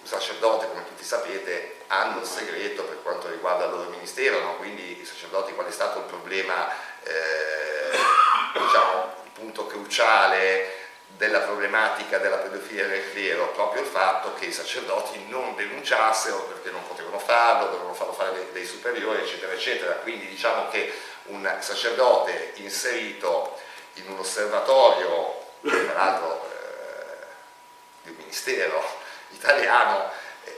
un 0.00 0.06
sacerdote, 0.06 0.66
come 0.68 0.84
tutti 0.86 1.04
sapete, 1.04 1.76
hanno 1.92 2.20
il 2.20 2.26
segreto 2.26 2.84
per 2.84 3.02
quanto 3.02 3.28
riguarda 3.28 3.64
il 3.64 3.70
loro 3.72 3.90
ministero, 3.90 4.40
no? 4.40 4.56
quindi 4.56 5.00
i 5.00 5.04
sacerdoti 5.04 5.52
qual 5.54 5.66
è 5.66 5.72
stato 5.72 5.98
il 5.98 6.04
problema, 6.04 6.68
eh, 7.02 7.98
diciamo, 8.52 9.14
il 9.24 9.30
punto 9.32 9.66
cruciale 9.66 10.78
della 11.16 11.40
problematica 11.40 12.18
della 12.18 12.36
pedofilia 12.36 12.86
nel 12.86 13.10
clero, 13.10 13.48
proprio 13.48 13.82
il 13.82 13.88
fatto 13.88 14.34
che 14.34 14.46
i 14.46 14.52
sacerdoti 14.52 15.26
non 15.28 15.56
denunciassero 15.56 16.44
perché 16.44 16.70
non 16.70 16.86
potevano 16.86 17.18
farlo, 17.18 17.66
dovevano 17.66 17.94
farlo 17.94 18.12
fare 18.12 18.34
dei, 18.34 18.46
dei 18.52 18.66
superiori, 18.66 19.22
eccetera, 19.22 19.52
eccetera. 19.52 19.94
Quindi 19.94 20.28
diciamo 20.28 20.68
che 20.68 20.94
un 21.24 21.56
sacerdote 21.58 22.52
inserito 22.56 23.58
in 23.94 24.10
un 24.10 24.20
osservatorio, 24.20 25.46
peraltro 25.60 26.48
eh, 26.52 27.26
di 28.04 28.10
un 28.10 28.16
ministero 28.16 28.82
italiano, 29.30 30.10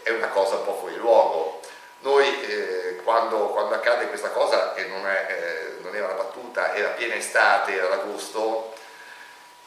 è 0.02 0.10
una 0.10 0.28
cosa 0.28 0.56
un 0.56 0.64
po' 0.64 0.76
fuori 0.76 0.96
luogo. 0.96 1.60
Noi 2.00 2.26
eh, 2.44 3.00
quando, 3.04 3.48
quando, 3.48 3.74
accade 3.74 4.08
questa 4.08 4.30
cosa, 4.30 4.74
e 4.74 4.86
non, 4.86 5.06
è, 5.06 5.26
eh, 5.28 5.82
non, 5.82 5.94
era 5.94 6.06
una 6.06 6.14
battuta, 6.14 6.74
era 6.74 6.88
piena 6.88 7.14
estate, 7.14 7.74
era 7.74 7.92
agosto, 7.92 8.74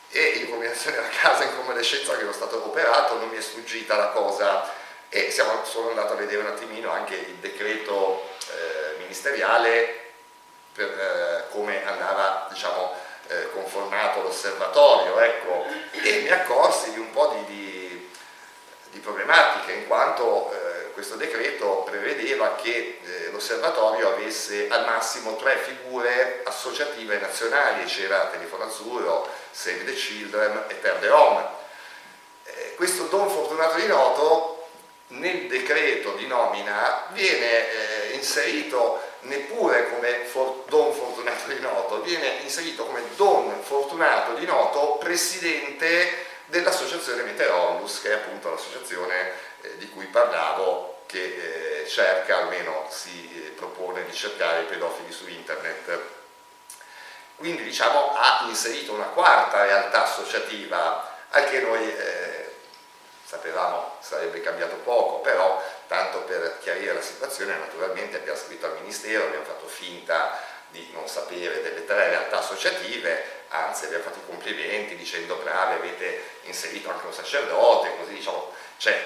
e 0.10 0.22
in 0.38 0.50
combinazione 0.50 0.98
alla 0.98 1.10
casa 1.10 1.44
in 1.44 1.56
convalescenza 1.56 2.16
che 2.16 2.24
ero 2.24 2.32
stato 2.32 2.64
operato 2.64 3.18
non 3.18 3.30
mi 3.30 3.38
è 3.38 3.42
sfuggita 3.42 3.96
la 3.96 4.10
cosa 4.10 4.70
e 5.10 5.32
siamo, 5.32 5.64
sono 5.66 5.90
andato 5.90 6.14
a 6.14 6.16
vedere 6.16 6.42
un 6.42 6.48
attimino 6.48 6.92
anche 6.92 7.16
il 7.16 7.36
decreto 7.36 8.24
eh, 8.50 8.98
ministeriale 9.00 10.04
per 10.74 10.90
eh, 10.90 11.52
come 11.52 11.86
andava 11.86 12.48
diciamo, 12.52 12.94
eh, 13.28 13.50
conformato 13.52 14.22
l'osservatorio 14.22 15.20
ecco, 15.20 15.66
e 15.92 16.22
mi 16.22 16.30
accorsi 16.30 16.92
di 16.92 17.00
un 17.00 17.12
po' 17.12 17.34
di, 17.46 17.54
di 17.54 17.65
di 18.96 19.02
problematiche 19.02 19.74
in 19.74 19.88
quanto 19.88 20.52
eh, 20.52 20.92
questo 20.94 21.16
decreto 21.16 21.84
prevedeva 21.84 22.56
che 22.56 23.00
eh, 23.04 23.30
l'osservatorio 23.30 24.14
avesse 24.14 24.68
al 24.70 24.86
massimo 24.86 25.36
tre 25.36 25.58
figure 25.58 26.42
associative 26.46 27.20
nazionali, 27.20 27.84
c'era 27.84 28.28
Telefono 28.28 28.64
Azzurro, 28.64 29.30
Save 29.52 29.84
the 29.84 29.94
Children 29.94 30.64
e 30.70 30.80
Terre 30.80 31.00
de 31.00 31.10
Home. 31.10 31.46
Eh, 32.46 32.76
questo 32.76 33.04
Don 33.08 33.30
Fortunato 33.30 33.76
di 33.76 33.88
Noto 33.88 34.68
nel 35.08 35.48
decreto 35.48 36.14
di 36.14 36.26
nomina 36.26 37.08
viene 37.12 38.10
eh, 38.10 38.14
inserito 38.14 39.02
neppure 39.22 39.90
come 39.90 40.24
for 40.24 40.64
Don 40.68 40.94
Fortunato 40.94 41.52
di 41.52 41.60
Noto, 41.60 42.02
viene 42.02 42.38
inserito 42.44 42.86
come 42.86 43.02
Don 43.18 43.62
Fortunato 43.62 44.36
di 44.36 44.46
Noto, 44.46 44.98
presidente 45.00 46.34
dell'associazione 46.56 47.24
Meteorolus, 47.24 48.02
che 48.02 48.12
è 48.12 48.14
appunto 48.14 48.50
l'associazione 48.50 49.32
eh, 49.62 49.78
di 49.78 49.90
cui 49.90 50.06
parlavo, 50.06 51.04
che 51.06 51.82
eh, 51.82 51.88
cerca, 51.88 52.38
almeno 52.38 52.88
si 52.90 53.46
eh, 53.46 53.50
propone 53.50 54.06
di 54.06 54.14
cercare 54.14 54.62
i 54.62 54.66
pedofili 54.66 55.12
su 55.12 55.28
internet. 55.28 56.00
Quindi 57.36 57.64
diciamo 57.64 58.16
ha 58.16 58.46
inserito 58.48 58.94
una 58.94 59.08
quarta 59.08 59.64
realtà 59.64 60.04
associativa, 60.04 61.14
anche 61.32 61.60
noi 61.60 61.94
eh, 61.94 62.54
sapevamo 63.26 63.98
sarebbe 64.00 64.40
cambiato 64.40 64.76
poco, 64.78 65.20
però 65.20 65.62
tanto 65.88 66.20
per 66.20 66.60
chiarire 66.62 66.94
la 66.94 67.02
situazione 67.02 67.58
naturalmente 67.58 68.18
abbiamo 68.18 68.40
scritto 68.40 68.68
al 68.68 68.78
Ministero, 68.80 69.26
abbiamo 69.26 69.44
fatto 69.44 69.68
finta 69.68 70.40
di 70.70 70.90
non 70.94 71.08
sapere 71.08 71.62
delle 71.62 71.86
tre 71.86 72.10
realtà 72.10 72.40
associative, 72.40 73.44
anzi 73.50 73.86
abbiamo 73.86 74.04
fatto 74.04 74.22
complimenti 74.26 74.96
dicendo 74.96 75.36
bravi 75.36 75.74
avete 75.74 76.24
inserito 76.44 76.90
anche 76.90 77.06
un 77.06 77.14
sacerdote, 77.14 77.96
così 77.98 78.14
diciamo 78.14 78.54
c'è 78.78 79.06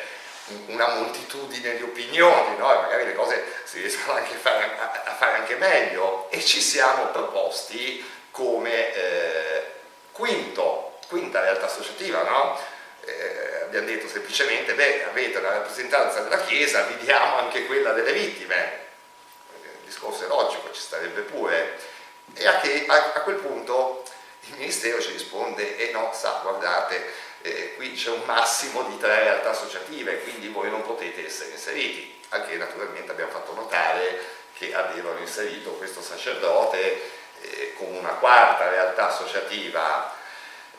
una 0.68 0.88
moltitudine 0.96 1.75
di 1.75 1.84
opinioni, 1.84 2.58
no? 2.58 2.74
e 2.74 2.82
magari 2.82 3.06
le 3.06 3.13
cose 3.13 3.44
si 3.63 3.80
riescono 3.80 4.18
anche 4.18 4.34
a 4.34 4.38
fare, 4.38 4.72
a 5.06 5.16
fare 5.16 5.38
anche 5.38 5.56
meglio 5.56 6.30
e 6.32 6.44
ci 6.44 6.60
siamo 6.60 7.08
proposti 7.08 8.04
come 8.32 8.94
eh, 8.94 9.63
quinto, 10.12 11.00
quinta 11.08 11.42
realtà 11.42 11.66
associativa, 11.66 12.24
no? 12.24 12.60
eh, 13.06 13.62
abbiamo 13.63 13.88
detto 13.88 14.08
semplicemente, 14.08 14.74
beh, 14.74 15.06
avete 15.06 15.39
la 15.39 15.51
rappresentanza 15.51 16.22
della 16.22 16.44
Chiesa, 16.44 16.84
vediamo 16.84 17.38
anche 17.38 17.66
quella 17.66 17.92
delle 17.92 18.13
vittime. 18.13 18.88
Discorso 19.89 20.24
è 20.24 20.27
logico, 20.27 20.72
ci 20.72 20.81
starebbe 20.81 21.22
pure. 21.22 21.77
E 22.36 22.48
a, 22.48 22.60
che, 22.60 22.86
a, 22.88 23.12
a 23.15 23.22
quel 23.22 23.38
punto 23.38 24.03
il 24.41 24.55
Ministero 24.55 25.01
ci 25.01 25.12
risponde, 25.12 25.77
e 25.77 25.89
eh 25.89 25.91
no, 25.91 26.12
sa, 26.13 26.39
guardate, 26.43 27.12
eh, 27.41 27.74
qui 27.75 27.93
c'è 27.93 28.12
un 28.12 28.22
massimo 28.25 28.84
di 28.84 28.98
tre 28.98 29.24
realtà 29.24 29.50
associative, 29.50 30.22
quindi 30.22 30.48
voi 30.50 30.69
non 30.69 30.84
potete 30.84 31.25
essere 31.25 31.51
inseriti. 31.51 32.22
Anche 32.29 32.55
naturalmente 32.55 33.12
abbiamo 33.12 33.31
fatto 33.31 33.53
notare 33.53 34.38
che 34.53 34.74
avevano 34.75 35.19
inserito 35.19 35.72
questo 35.72 36.01
sacerdote 36.01 37.01
eh, 37.41 37.74
come 37.77 37.98
una 37.98 38.10
quarta 38.10 38.69
realtà 38.69 39.10
associativa 39.10 40.13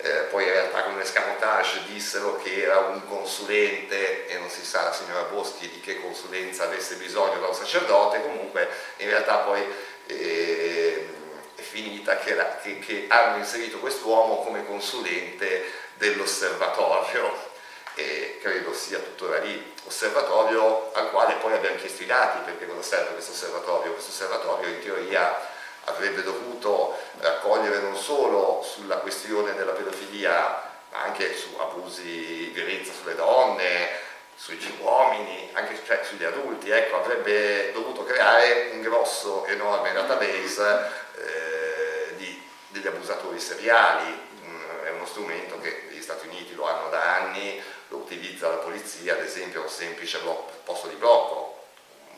eh, 0.03 0.27
poi 0.31 0.45
in 0.45 0.51
realtà 0.51 0.83
con 0.83 0.95
un 0.95 1.01
escamotage 1.01 1.85
dissero 1.87 2.37
che 2.37 2.63
era 2.63 2.79
un 2.79 3.07
consulente 3.07 4.27
e 4.27 4.39
non 4.39 4.49
si 4.49 4.65
sa 4.65 4.85
la 4.85 4.93
signora 4.93 5.23
Boschi 5.23 5.69
di 5.69 5.81
che 5.81 6.01
consulenza 6.01 6.65
avesse 6.65 6.97
bisogno 6.97 7.39
da 7.39 7.49
un 7.49 7.55
sacerdote, 7.55 8.23
comunque 8.23 8.69
in 8.97 9.09
realtà 9.09 9.37
poi 9.39 9.63
eh, 10.07 11.09
è 11.55 11.61
finita 11.61 12.19
che, 12.19 12.31
era, 12.31 12.59
che, 12.63 12.79
che 12.79 13.05
hanno 13.09 13.39
inserito 13.39 13.79
quest'uomo 13.79 14.43
come 14.43 14.65
consulente 14.65 15.65
dell'osservatorio 15.95 17.49
e 17.95 18.39
credo 18.41 18.73
sia 18.73 18.99
tuttora 18.99 19.39
lì, 19.39 19.75
osservatorio 19.85 20.93
al 20.95 21.11
quale 21.11 21.35
poi 21.35 21.53
abbiamo 21.53 21.77
chiesto 21.77 22.03
i 22.03 22.07
dati 22.07 22.39
perché 22.45 22.67
cosa 22.67 22.83
serve 22.83 23.13
questo 23.13 23.33
osservatorio? 23.33 23.93
Questo 23.93 24.11
osservatorio 24.11 24.69
in 24.69 24.81
teoria 24.81 25.50
avrebbe 25.91 26.23
dovuto 26.23 26.97
raccogliere 27.19 27.79
non 27.79 27.97
solo 27.97 28.63
sulla 28.63 28.97
questione 28.97 29.55
della 29.55 29.73
pedofilia, 29.73 30.69
ma 30.91 31.03
anche 31.03 31.37
su 31.37 31.49
abusi, 31.59 32.51
violenza 32.53 32.93
sulle 32.93 33.15
donne, 33.15 34.09
sui 34.35 34.59
uomini, 34.81 35.51
anche 35.53 35.79
cioè, 35.85 36.01
sugli 36.03 36.25
adulti, 36.25 36.71
ecco, 36.71 36.97
avrebbe 36.97 37.73
dovuto 37.73 38.05
creare 38.05 38.71
un 38.73 38.81
grosso, 38.81 39.45
enorme 39.47 39.93
database 39.93 40.91
eh, 41.17 42.17
di, 42.17 42.43
degli 42.69 42.87
abusatori 42.87 43.39
seriali. 43.39 44.29
Mm, 44.43 44.85
è 44.85 44.91
uno 44.91 45.05
strumento 45.05 45.61
che 45.61 45.89
gli 45.91 46.01
Stati 46.01 46.27
Uniti 46.27 46.55
lo 46.55 46.67
hanno 46.67 46.89
da 46.89 47.17
anni, 47.17 47.63
lo 47.89 47.99
utilizza 47.99 48.49
la 48.49 48.57
polizia, 48.57 49.13
ad 49.13 49.21
esempio 49.21 49.63
un 49.63 49.69
semplice 49.69 50.19
posto 50.65 50.89
di 50.89 50.95
blocco, 50.95 51.65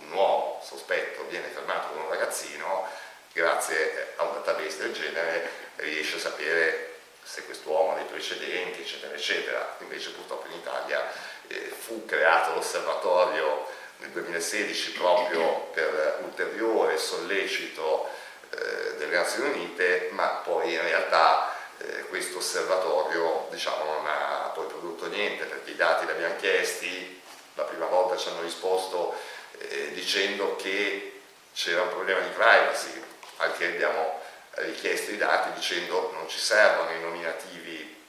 un 0.06 0.12
uomo 0.12 0.60
sospetto 0.62 1.24
viene 1.28 1.48
fermato 1.48 1.88
con 1.88 2.02
un 2.02 2.08
ragazzino, 2.08 2.86
grazie 3.32 4.14
a 4.16 4.24
un 4.24 4.34
database 4.34 4.78
del 4.78 4.92
genere 4.92 5.50
riesce 5.76 6.16
a 6.16 6.20
sapere 6.20 6.90
se 7.22 7.44
quest'uomo 7.44 7.92
ha 7.92 7.94
dei 7.96 8.04
precedenti, 8.04 8.80
eccetera, 8.80 9.14
eccetera. 9.14 9.76
Invece 9.80 10.10
purtroppo 10.10 10.48
in 10.48 10.54
Italia 10.54 11.10
eh, 11.46 11.72
fu 11.76 12.04
creato 12.04 12.54
l'osservatorio 12.54 13.66
nel 13.98 14.10
2016 14.10 14.92
proprio 14.92 15.70
per 15.72 16.18
ulteriore 16.22 16.98
sollecito 16.98 18.08
eh, 18.50 18.96
delle 18.96 19.16
Nazioni 19.16 19.50
Unite, 19.50 20.08
ma 20.12 20.26
poi 20.44 20.72
in 20.72 20.82
realtà 20.82 21.54
eh, 21.78 22.02
questo 22.08 22.38
osservatorio 22.38 23.46
diciamo, 23.50 23.84
non 23.84 24.06
ha 24.06 24.50
poi 24.54 24.66
prodotto 24.66 25.06
niente 25.06 25.44
perché 25.44 25.70
i 25.70 25.76
dati 25.76 26.04
li 26.04 26.10
abbiamo 26.10 26.36
chiesti, 26.36 27.20
la 27.54 27.64
prima 27.64 27.86
volta 27.86 28.16
ci 28.16 28.28
hanno 28.28 28.42
risposto 28.42 29.14
eh, 29.58 29.92
dicendo 29.92 30.56
che 30.56 31.20
c'era 31.54 31.82
un 31.82 31.90
problema 31.90 32.20
di 32.20 32.30
privacy, 32.30 33.10
al 33.42 33.56
che 33.56 33.66
abbiamo 33.66 34.20
richiesto 34.54 35.10
i 35.10 35.16
dati 35.16 35.52
dicendo 35.52 36.10
non 36.14 36.28
ci 36.28 36.38
servono 36.38 36.90
i 36.90 37.00
nominativi, 37.00 38.00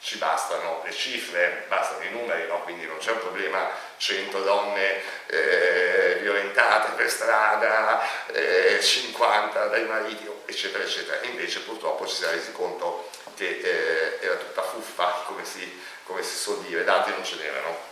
ci 0.00 0.16
bastano 0.16 0.82
le 0.84 0.92
cifre, 0.92 1.64
bastano 1.68 2.04
i 2.04 2.10
numeri, 2.10 2.46
no? 2.46 2.62
quindi 2.62 2.86
non 2.86 2.98
c'è 2.98 3.10
un 3.10 3.18
problema 3.18 3.68
100 3.96 4.42
donne 4.42 5.02
eh, 5.26 6.18
violentate 6.20 6.92
per 6.92 7.10
strada, 7.10 8.00
eh, 8.28 8.78
50 8.80 9.66
dai 9.66 9.84
mariti, 9.84 10.30
eccetera, 10.46 10.84
eccetera. 10.84 11.20
invece 11.22 11.60
purtroppo 11.60 12.06
ci 12.06 12.14
si 12.14 12.24
è 12.24 12.30
resi 12.30 12.52
conto 12.52 13.10
che 13.34 13.60
eh, 13.62 14.24
era 14.24 14.36
tutta 14.36 14.62
fuffa, 14.62 15.24
come 15.26 15.44
si, 15.44 15.80
come 16.04 16.22
si 16.22 16.36
suol 16.36 16.62
dire, 16.62 16.84
dati 16.84 17.10
non 17.10 17.24
ce 17.24 17.36
n'erano. 17.36 17.86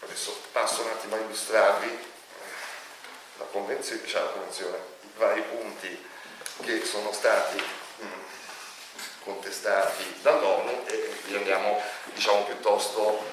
Adesso 0.00 0.42
passo 0.52 0.82
un 0.82 0.90
attimo 0.90 1.16
a 1.16 1.18
illustrarvi 1.18 2.09
la 3.40 3.46
convenzione, 3.46 4.06
cioè 4.06 4.20
la 4.20 4.28
convenzione, 4.28 4.76
i 5.00 5.18
vari 5.18 5.42
punti 5.42 6.06
che 6.62 6.84
sono 6.84 7.10
stati 7.10 7.58
mm, 8.02 8.20
contestati 9.24 10.18
dall'ONU 10.20 10.84
e 10.86 11.16
li 11.24 11.36
andiamo 11.36 11.80
diciamo 12.12 12.44
piuttosto 12.44 13.24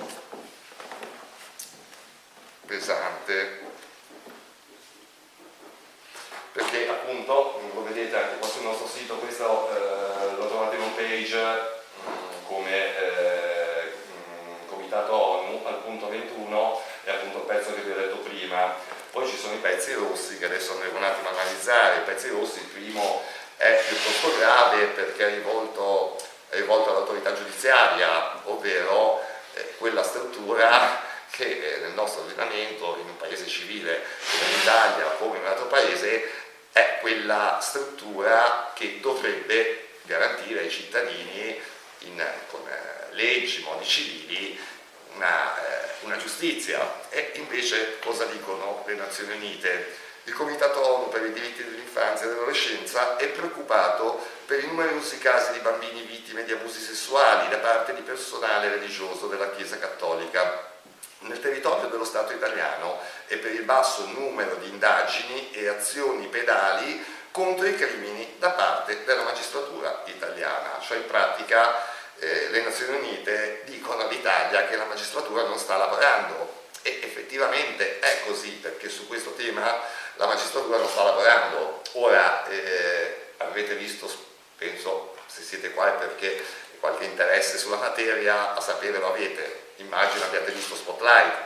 pesante. 2.66 3.66
Perché 6.54 6.90
appunto 6.90 7.62
lo 7.74 7.84
vedete 7.84 8.16
anche 8.16 8.38
qua 8.38 8.48
sul 8.48 8.64
nostro 8.64 8.88
sito 8.88 9.16
questo 9.18 9.70
eh, 9.70 10.36
lo 10.38 10.48
trovate 10.48 10.76
in 10.78 10.82
home 10.82 10.96
page 10.96 11.38
mm, 11.38 12.46
come 12.48 12.98
eh, 12.98 13.94
mm, 14.08 14.68
comitato 14.68 15.14
ONU 15.14 15.66
al 15.66 15.82
punto 15.84 16.08
21 16.08 16.87
è 17.08 17.12
appunto 17.12 17.38
il 17.38 17.44
pezzo 17.46 17.74
che 17.74 17.82
vi 17.82 17.92
ho 17.92 17.96
detto 17.96 18.18
prima. 18.18 18.76
Poi 19.12 19.28
ci 19.28 19.38
sono 19.38 19.54
i 19.54 19.60
pezzi 19.60 19.94
rossi 19.94 20.38
che 20.38 20.46
adesso 20.46 20.74
andremo 20.74 20.98
un 20.98 21.04
attimo 21.06 21.30
a 21.30 21.32
analizzare, 21.32 22.00
i 22.00 22.04
pezzi 22.04 22.28
rossi, 22.28 22.60
il 22.60 22.66
primo 22.66 23.24
è 23.56 23.82
piuttosto 23.88 24.38
grave 24.38 24.88
perché 24.88 25.28
è 25.28 25.34
rivolto, 25.36 26.18
è 26.50 26.58
rivolto 26.58 26.90
all'autorità 26.90 27.34
giudiziaria, 27.34 28.42
ovvero 28.44 29.24
eh, 29.54 29.76
quella 29.78 30.04
struttura 30.04 31.02
che 31.32 31.46
eh, 31.46 31.80
nel 31.80 31.94
nostro 31.94 32.24
ordinamento, 32.24 32.98
in 33.00 33.08
un 33.08 33.18
paese 33.18 33.48
civile 33.48 34.04
come 34.30 34.58
l'Italia 34.58 35.06
o 35.08 35.18
come 35.18 35.38
in 35.38 35.44
un 35.44 35.50
altro 35.50 35.68
paese, 35.68 36.30
è 36.74 36.98
quella 37.00 37.60
struttura 37.62 38.72
che 38.76 39.00
dovrebbe 39.00 39.88
garantire 40.04 40.60
ai 40.60 40.70
cittadini 40.70 41.60
in, 42.00 42.24
con 42.50 42.68
eh, 42.68 43.16
leggi, 43.16 43.64
modi 43.64 43.86
civili, 43.86 44.60
una, 45.18 45.58
eh, 45.58 45.90
una 46.02 46.18
giustizia. 46.18 46.80
E 47.10 47.32
invece 47.36 48.00
cosa 48.00 48.26
dicono 48.26 48.84
le 48.86 48.96
Nazioni 48.96 49.34
Unite? 49.34 50.06
Il 50.24 50.34
Comitato 50.34 50.86
ONU 50.86 51.10
per 51.10 51.24
i 51.24 51.34
diritti 51.34 51.64
dell'infanzia 51.64 52.26
e 52.26 52.30
dell'adolescenza 52.30 53.16
è 53.16 53.28
preoccupato 53.28 54.26
per 54.46 54.62
i 54.62 54.68
numerosi 54.68 55.18
casi 55.20 55.54
di 55.54 55.60
bambini 55.60 56.02
vittime 56.02 56.44
di 56.44 56.52
abusi 56.52 56.82
sessuali 56.82 57.48
da 57.50 57.58
parte 57.58 57.96
di 57.96 58.02
personale 58.02 58.70
religioso 58.70 59.28
della 59.28 59.52
Chiesa 59.52 59.80
Cattolica 59.80 60.66
nel 61.20 61.40
territorio 61.40 61.88
dello 61.88 62.04
Stato 62.04 62.34
italiano 62.34 63.00
e 63.28 63.38
per 63.38 63.54
il 63.54 63.64
basso 63.64 64.06
numero 64.06 64.56
di 64.56 64.68
indagini 64.68 65.52
e 65.52 65.68
azioni 65.68 66.28
pedali 66.28 67.04
contro 67.32 67.66
i 67.66 67.76
crimini 67.76 68.36
da 68.38 68.52
parte 68.52 69.06
della 69.06 69.24
magistratura 69.24 70.02
italiana, 70.06 70.80
cioè 70.82 70.98
in 70.98 71.08
pratica 71.08 71.96
eh, 72.20 72.50
le 72.50 72.62
Nazioni 72.62 72.98
Unite 72.98 73.62
dicono 73.66 74.04
all'Italia 74.04 74.68
che 74.68 74.76
la 74.76 74.86
magistratura 74.86 75.44
non 75.44 75.58
sta 75.58 75.78
lavorando 75.78 76.66
e 76.82 77.00
effettivamente 77.04 78.00
è 78.00 78.22
così 78.26 78.50
perché 78.52 78.90
su 78.90 79.08
questo 79.08 79.34
tema 79.34 79.80
la 80.16 80.26
magistratura 80.26 80.78
non 80.78 80.88
sta 80.88 81.04
lavorando. 81.04 81.82
Ora 81.94 82.48
eh, 82.48 83.32
avete 83.38 83.76
visto, 83.76 84.10
penso 84.58 85.16
se 85.26 85.42
siete 85.42 85.72
qua 85.72 85.94
è 85.94 85.98
perché 85.98 86.44
qualche 86.80 87.06
interesse 87.06 87.58
sulla 87.58 87.78
materia, 87.78 88.54
a 88.56 88.62
sapere 88.62 89.00
lo 89.00 89.10
avete, 89.10 89.74
immagino 89.78 90.26
abbiate 90.26 90.52
visto 90.52 90.76
Spotlight, 90.76 91.46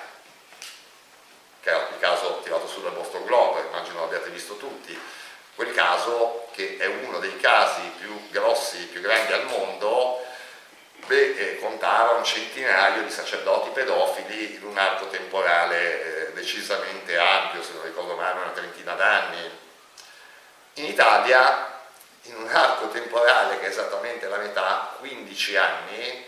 che 1.61 1.71
è 1.71 1.75
il 1.75 1.99
caso 1.99 2.39
tirato 2.43 2.67
sul 2.67 2.89
Boston 2.91 3.25
Globe, 3.25 3.61
immagino 3.67 4.01
l'abbiate 4.01 4.29
visto 4.29 4.57
tutti. 4.57 4.97
Quel 5.55 5.73
caso, 5.73 6.47
che 6.53 6.77
è 6.77 6.85
uno 6.85 7.19
dei 7.19 7.37
casi 7.37 7.81
più 7.99 8.29
grossi, 8.29 8.77
più 8.87 9.01
grandi 9.01 9.33
al 9.33 9.45
mondo, 9.45 10.23
beh, 11.11 11.35
eh, 11.35 11.59
contava 11.59 12.13
un 12.13 12.23
centinaio 12.23 13.03
di 13.03 13.11
sacerdoti 13.11 13.71
pedofili 13.71 14.55
in 14.55 14.63
un 14.63 14.77
arco 14.77 15.07
temporale 15.07 16.29
eh, 16.29 16.31
decisamente 16.31 17.17
ampio, 17.17 17.61
se 17.61 17.73
non 17.73 17.83
ricordo 17.83 18.15
male 18.15 18.39
una 18.39 18.51
trentina 18.51 18.93
d'anni. 18.93 19.59
In 20.75 20.85
Italia, 20.85 21.79
in 22.23 22.35
un 22.35 22.47
arco 22.47 22.87
temporale 22.87 23.59
che 23.59 23.65
è 23.65 23.69
esattamente 23.69 24.29
la 24.29 24.37
metà, 24.37 24.95
15 24.99 25.57
anni, 25.57 26.25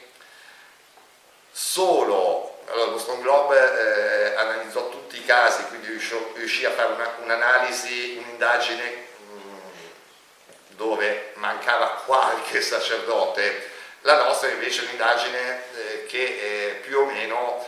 solo 1.50 2.60
allora, 2.68 2.92
Boston 2.92 3.22
Globe 3.22 3.58
eh, 3.58 4.36
analizzò 4.36 4.90
tutti 4.90 5.18
i 5.18 5.26
casi, 5.26 5.66
quindi 5.68 5.88
riuscì, 5.88 6.18
riuscì 6.34 6.66
a 6.66 6.72
fare 6.72 6.92
una, 6.92 7.10
un'analisi, 7.22 8.22
un'indagine 8.22 9.06
mh, 9.30 9.34
mm, 9.34 10.76
dove 10.76 11.32
mancava 11.36 12.02
qualche 12.06 12.62
sacerdote 12.62 13.72
la 14.04 14.24
nostra 14.24 14.50
invece 14.50 14.82
è 14.82 14.84
un'indagine 14.86 15.64
eh, 15.76 16.06
che 16.06 16.24
eh, 16.24 16.74
più 16.86 17.00
o 17.00 17.06
meno 17.06 17.66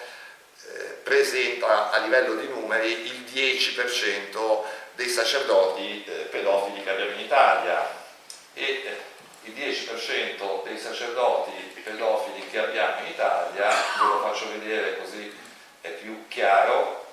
eh, 0.68 0.84
presenta 1.04 1.92
a 1.92 1.98
livello 2.00 2.36
di 2.36 2.48
numeri 2.48 3.06
il 3.06 3.24
10% 3.32 4.64
dei 4.96 5.10
sacerdoti 5.10 6.04
eh, 6.06 6.12
pedofili 6.26 6.84
che 6.84 6.90
abbiamo 6.90 7.12
in 7.12 7.20
Italia 7.20 8.04
e 8.54 8.84
il 9.44 9.54
10% 9.54 10.64
dei 10.64 10.78
sacerdoti 10.78 11.52
pedofili 11.84 12.48
che 12.50 12.60
abbiamo 12.60 13.00
in 13.02 13.08
Italia, 13.08 13.70
ve 13.70 14.06
lo 14.06 14.20
faccio 14.22 14.50
vedere 14.52 14.98
così 14.98 15.32
è 15.82 15.90
più 15.90 16.28
chiaro, 16.28 17.06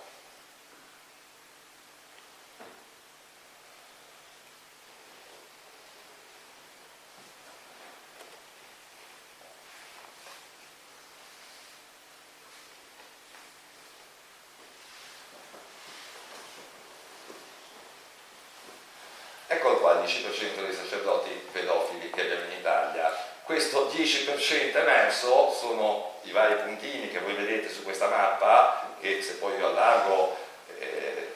qua 19.83 20.01
il 20.01 20.09
10% 20.09 20.65
dei 20.65 20.73
sacerdoti 20.73 21.31
pedofili 21.51 22.09
che 22.11 22.21
abbiamo 22.21 22.45
in 22.45 22.59
Italia. 22.59 23.13
Questo 23.43 23.91
10% 23.93 24.77
emerso 24.77 25.51
sono 25.51 26.21
i 26.23 26.31
vari 26.31 26.55
puntini 26.55 27.11
che 27.11 27.19
voi 27.19 27.35
vedete 27.35 27.69
su 27.69 27.83
questa 27.83 28.07
mappa, 28.07 28.95
che 29.01 29.21
se 29.21 29.35
poi 29.35 29.59
io 29.59 29.67
allargo 29.67 30.37
eh, 30.79 31.33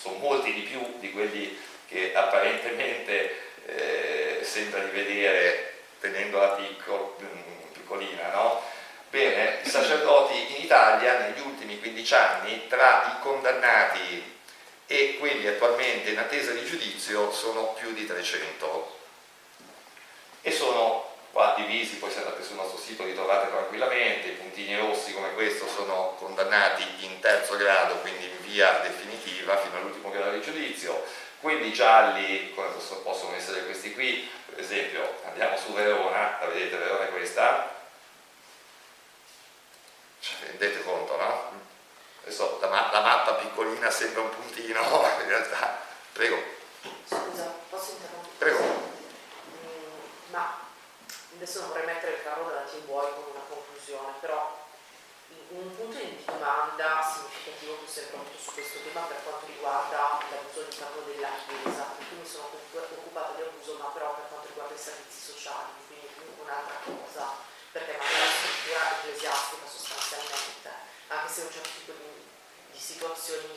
sono 0.00 0.16
molti 0.18 0.54
di 0.54 0.60
più 0.60 0.80
di 1.00 1.10
quelli 1.10 1.60
che 1.88 2.12
apparentemente 2.28 3.46
eh, 3.66 4.40
sembra 4.42 4.80
di 4.80 4.90
vedere 4.90 5.72
tenendola 6.00 6.50
piccolo, 6.50 7.16
mm, 7.20 7.72
piccolina, 7.72 8.30
no? 8.32 8.62
Bene, 9.10 9.60
i 9.64 9.68
sacerdoti 9.68 10.56
in 10.56 10.64
Italia 10.64 11.18
negli 11.18 11.40
ultimi 11.40 11.80
15 11.80 12.14
anni 12.14 12.66
tra 12.68 13.16
i 13.18 13.22
condannati 13.22 14.36
e 14.86 15.16
quelli 15.18 15.46
attualmente 15.46 16.10
in 16.10 16.18
attesa 16.18 16.52
di 16.52 16.64
giudizio 16.64 17.32
sono 17.32 17.72
più 17.72 17.92
di 17.92 18.06
300 18.06 18.96
e 20.42 20.50
sono 20.52 21.06
qua 21.30 21.54
divisi, 21.56 21.96
poi 21.96 22.10
se 22.10 22.18
andate 22.18 22.42
sul 22.42 22.56
nostro 22.56 22.78
sito 22.78 23.04
li 23.04 23.14
trovate 23.14 23.48
tranquillamente, 23.48 24.28
i 24.28 24.32
puntini 24.32 24.76
rossi 24.76 25.12
come 25.12 25.32
questo 25.34 25.66
sono 25.68 26.16
condannati 26.18 26.84
in 27.00 27.18
terzo 27.20 27.56
grado, 27.56 27.96
quindi 27.96 28.24
in 28.24 28.50
via 28.50 28.80
definitiva 28.82 29.56
fino 29.56 29.76
all'ultimo 29.76 30.10
grado 30.10 30.32
di 30.32 30.42
giudizio, 30.42 31.02
quelli 31.40 31.72
gialli, 31.72 32.52
come 32.54 32.68
possono 33.02 33.34
essere 33.34 33.64
questi 33.64 33.94
qui, 33.94 34.28
per 34.46 34.58
esempio 34.58 35.20
andiamo 35.24 35.56
su 35.56 35.72
Verona, 35.72 36.38
la 36.40 36.46
vedete 36.46 36.76
Verona 36.76 37.06
è 37.06 37.10
questa, 37.10 37.76
cioè, 40.20 40.48
rendete 40.48 40.82
conto 40.82 41.16
no? 41.16 41.66
Adesso 42.22 42.58
la, 42.60 42.68
la 42.68 43.00
mappa 43.00 43.34
piccolina 43.34 43.90
sembra 43.90 44.22
un 44.22 44.30
puntino, 44.30 44.80
in 45.22 45.28
realtà, 45.28 45.80
prego. 46.12 46.42
Scusa, 47.06 47.54
posso 47.70 47.92
interrompere? 47.92 48.34
Prego. 48.38 48.64
Mm, 49.62 50.30
ma 50.30 50.60
adesso 51.36 51.60
non 51.60 51.68
vorrei 51.68 51.86
mettere 51.86 52.16
il 52.16 52.22
carro 52.22 52.44
davanti 52.44 52.74
ai 52.74 52.82
buoi 52.82 53.10
con 53.14 53.24
una 53.30 53.44
conclusione, 53.48 54.12
però 54.20 54.57
un 55.48 55.74
punto 55.76 55.96
di 55.96 56.20
domanda 56.26 57.00
significativo 57.00 57.80
che 57.80 57.84
ho 57.84 57.88
sempre 57.88 58.16
avuto 58.20 58.36
su 58.36 58.52
questo 58.52 58.78
tema 58.84 59.00
per 59.08 59.24
quanto 59.24 59.46
riguarda 59.46 60.20
l'abuso 60.28 60.68
di 60.68 60.76
capo 60.76 61.00
della 61.08 61.32
Chiesa, 61.48 61.96
perché 61.96 62.14
mi 62.20 62.28
sono 62.28 62.52
occupata 62.52 63.32
di 63.32 63.42
abuso, 63.48 63.80
ma 63.80 63.88
però 63.96 64.12
per 64.12 64.28
quanto 64.28 64.48
riguarda 64.52 64.74
i 64.74 64.78
servizi 64.78 65.32
sociali, 65.32 65.72
quindi 65.88 66.12
comunque 66.20 66.44
un'altra 66.44 66.78
cosa, 66.84 67.24
perché 67.72 67.96
magari 67.96 68.20
la 68.20 68.36
struttura 68.36 68.82
ecclesiastica 68.92 69.64
sostanzialmente, 69.64 70.68
anche 71.08 71.28
se 71.32 71.40
un 71.40 71.52
certo 71.52 71.72
tipo 71.80 71.92
di, 71.96 72.12
di 72.68 72.78
situazioni 72.78 73.56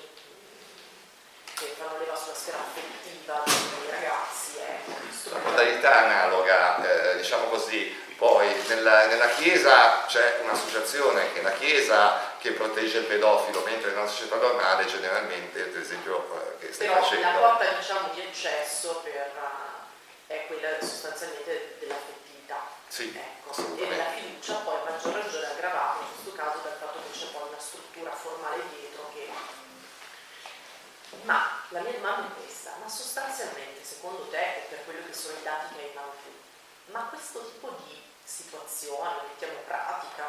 che 1.60 1.76
fanno 1.76 2.00
leva 2.00 2.16
sulla 2.16 2.40
sfera 2.40 2.58
affettiva 2.58 3.44
dei 3.46 3.92
ragazzi 3.92 4.58
è 4.58 4.80
una 5.28 5.44
modalità 5.44 6.08
analoga, 6.08 6.80
eh, 6.80 7.18
diciamo 7.18 7.46
così, 7.52 7.94
poi 8.22 8.54
nella, 8.68 9.08
nella 9.08 9.30
Chiesa 9.30 10.06
c'è 10.06 10.42
un'associazione 10.44 11.34
che 11.34 11.40
è 11.40 11.42
la 11.42 11.54
Chiesa 11.54 12.36
che 12.38 12.52
protegge 12.52 13.00
il 13.00 13.06
pedofilo, 13.06 13.64
mentre 13.66 13.90
nella 13.90 14.06
società 14.06 14.36
normale 14.36 14.86
generalmente, 14.86 15.64
per 15.64 15.82
esempio, 15.82 16.30
eh, 16.38 16.60
che 16.60 16.72
stai 16.72 16.86
Però 16.86 17.02
facendo... 17.02 17.26
la 17.26 17.48
porta 17.48 17.66
diciamo, 17.72 18.10
di 18.14 18.22
accesso 18.22 19.02
per, 19.04 19.32
uh, 19.34 20.32
è 20.32 20.46
quella 20.46 20.70
sostanzialmente 20.80 21.78
dell'affettività. 21.80 22.62
Sì, 22.90 23.10
ecco. 23.10 23.58
E 23.78 23.98
la 23.98 24.12
fiducia 24.14 24.54
poi 24.58 24.76
a 24.76 24.92
maggior 24.92 25.14
ragione 25.16 25.48
aggravata 25.48 26.02
in 26.02 26.14
questo 26.14 26.40
caso 26.40 26.60
dal 26.62 26.78
fatto 26.78 27.00
che 27.02 27.18
c'è 27.18 27.26
poi 27.26 27.48
una 27.50 27.60
struttura 27.60 28.12
formale 28.12 28.62
dietro 28.70 29.10
che... 29.16 29.30
Ma 31.24 31.58
la 31.70 31.80
mia 31.80 31.94
domanda 31.94 32.28
è 32.28 32.40
questa, 32.40 32.78
ma 32.84 32.88
sostanzialmente 32.88 33.84
secondo 33.84 34.28
te 34.30 34.70
per 34.70 34.86
quello 34.86 35.02
che 35.08 35.14
sono 35.14 35.34
i 35.40 35.44
dati 35.44 35.74
che 35.74 35.82
hai 35.82 35.88
in 35.88 35.94
mano 35.96 36.10
ma 36.92 37.08
questo 37.10 37.40
tipo 37.52 37.74
di 37.86 38.11
situazione, 38.32 39.24
mettiamo 39.28 39.60
pratica, 39.68 40.26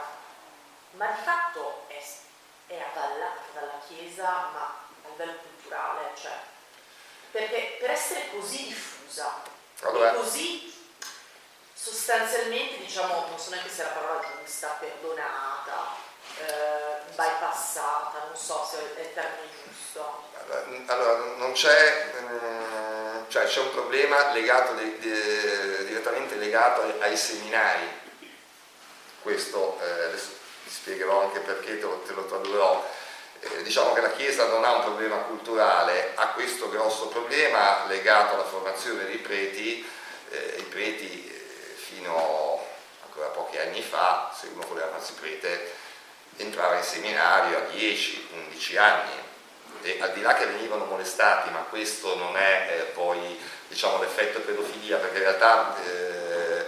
ma 0.92 1.06
di 1.06 1.22
fatto 1.22 1.84
è, 1.88 2.02
è 2.66 2.80
avallata 2.80 3.40
dalla 3.54 3.80
Chiesa 3.86 4.50
ma 4.52 4.80
a 5.04 5.08
livello 5.08 5.38
culturale, 5.38 6.10
cioè, 6.20 6.36
perché 7.30 7.76
per 7.80 7.90
essere 7.90 8.30
così 8.30 8.66
diffusa 8.66 9.42
allora. 9.82 10.12
così 10.12 10.70
sostanzialmente, 11.72 12.78
diciamo, 12.78 13.26
non 13.28 13.38
so 13.38 13.50
neanche 13.50 13.70
se 13.70 13.82
la 13.82 13.90
parola 13.90 14.20
giusta, 14.20 14.76
perdonata, 14.78 15.96
eh, 16.38 17.10
bypassata, 17.14 18.24
non 18.26 18.36
so 18.36 18.64
se 18.68 18.94
è 18.94 19.00
il 19.00 19.14
termine 19.14 19.48
giusto. 19.64 20.30
Allora, 20.86 21.16
non 21.36 21.52
c'è, 21.52 22.12
mm, 22.20 22.91
cioè 23.32 23.46
c'è 23.46 23.60
un 23.60 23.70
problema 23.70 24.30
legato 24.34 24.74
di, 24.74 24.98
di, 24.98 25.84
direttamente 25.86 26.34
legato 26.34 26.82
ai, 26.82 26.92
ai 27.00 27.16
seminari. 27.16 27.88
Questo 29.22 29.80
eh, 29.80 30.04
adesso 30.04 30.28
ti 30.64 30.70
spiegherò 30.70 31.22
anche 31.22 31.38
perché 31.40 31.78
te 31.78 31.84
lo, 31.86 32.02
te 32.06 32.12
lo 32.12 32.26
tradurrò. 32.26 32.86
Eh, 33.40 33.62
diciamo 33.62 33.94
che 33.94 34.02
la 34.02 34.12
Chiesa 34.12 34.48
non 34.48 34.64
ha 34.64 34.74
un 34.74 34.82
problema 34.82 35.16
culturale, 35.16 36.12
ha 36.14 36.28
questo 36.28 36.68
grosso 36.68 37.06
problema 37.06 37.86
legato 37.86 38.34
alla 38.34 38.44
formazione 38.44 39.06
dei 39.06 39.16
preti. 39.16 39.82
Eh, 40.28 40.56
I 40.58 40.64
preti 40.64 41.26
eh, 41.26 41.74
fino 41.74 42.62
ancora 43.02 43.28
pochi 43.28 43.56
anni 43.56 43.80
fa, 43.80 44.30
se 44.38 44.48
uno 44.52 44.66
voleva 44.66 44.88
farsi 44.88 45.14
prete, 45.14 45.72
entrava 46.36 46.76
in 46.76 46.84
seminario 46.84 47.56
a 47.56 47.62
10-11 47.62 48.78
anni 48.78 49.30
e 49.82 49.98
al 50.00 50.12
di 50.12 50.22
là 50.22 50.34
che 50.34 50.46
venivano 50.46 50.84
molestati, 50.84 51.50
ma 51.50 51.66
questo 51.68 52.16
non 52.16 52.36
è 52.36 52.68
eh, 52.70 52.82
poi 52.92 53.38
diciamo, 53.68 54.00
l'effetto 54.00 54.40
pedofilia, 54.40 54.98
perché 54.98 55.16
in 55.16 55.22
realtà 55.22 55.76
eh, 55.84 56.66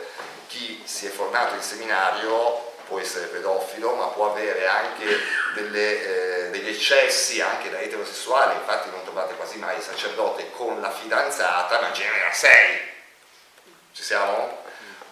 chi 0.48 0.82
si 0.84 1.06
è 1.06 1.10
formato 1.10 1.54
in 1.54 1.62
seminario 1.62 2.72
può 2.86 2.98
essere 2.98 3.26
pedofilo, 3.26 3.94
ma 3.94 4.06
può 4.06 4.30
avere 4.30 4.66
anche 4.66 5.18
delle, 5.54 6.46
eh, 6.46 6.50
degli 6.50 6.68
eccessi 6.68 7.40
anche 7.40 7.70
da 7.70 7.80
eterosessuale, 7.80 8.54
infatti 8.54 8.90
non 8.90 9.02
trovate 9.04 9.34
quasi 9.34 9.58
mai 9.58 9.76
il 9.76 9.82
sacerdote 9.82 10.50
con 10.50 10.80
la 10.80 10.90
fidanzata, 10.90 11.80
ma 11.80 11.90
genera 11.92 12.30
6. 12.32 12.92
Ci 13.92 14.02
siamo? 14.02 14.62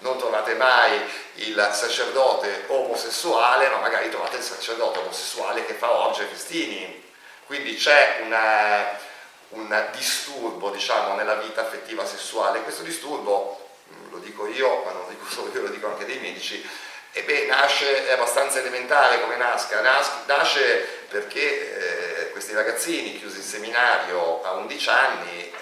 Non 0.01 0.19
trovate 0.19 0.55
mai 0.55 1.01
il 1.35 1.71
sacerdote 1.73 2.65
omosessuale, 2.67 3.69
ma 3.69 3.79
magari 3.79 4.11
trovate 4.11 4.39
il 4.39 4.43
sacerdote 4.43 4.99
omosessuale 4.99 5.65
che 5.65 5.75
fa 5.75 5.93
orge 5.93 6.25
e 6.25 6.27
festini 6.27 7.11
quindi 7.47 7.77
c'è 7.77 8.19
un 8.21 9.89
disturbo 9.93 10.71
diciamo, 10.71 11.15
nella 11.15 11.35
vita 11.35 11.63
affettiva 11.63 12.05
sessuale. 12.07 12.63
Questo 12.63 12.83
disturbo, 12.83 13.69
mm, 13.93 14.11
lo 14.11 14.19
dico 14.19 14.47
io, 14.47 14.83
ma 14.85 14.93
non 14.93 15.03
lo 15.03 15.09
dico 15.09 15.27
solo 15.29 15.53
io, 15.53 15.63
lo 15.63 15.69
dico 15.69 15.89
anche 15.89 16.07
dei 16.07 16.19
medici, 16.19 16.67
e 17.15 17.23
beh, 17.25 17.47
nasce, 17.47 18.07
è 18.07 18.13
abbastanza 18.13 18.59
elementare 18.59 19.21
come 19.21 19.37
nasca, 19.37 19.81
nasce 19.81 20.89
perché 21.09 22.23
eh, 22.23 22.31
questi 22.31 22.55
ragazzini 22.55 23.19
chiusi 23.19 23.37
in 23.37 23.43
seminario 23.43 24.43
a 24.43 24.53
11 24.53 24.89
anni, 24.89 25.41
eh, 25.43 25.53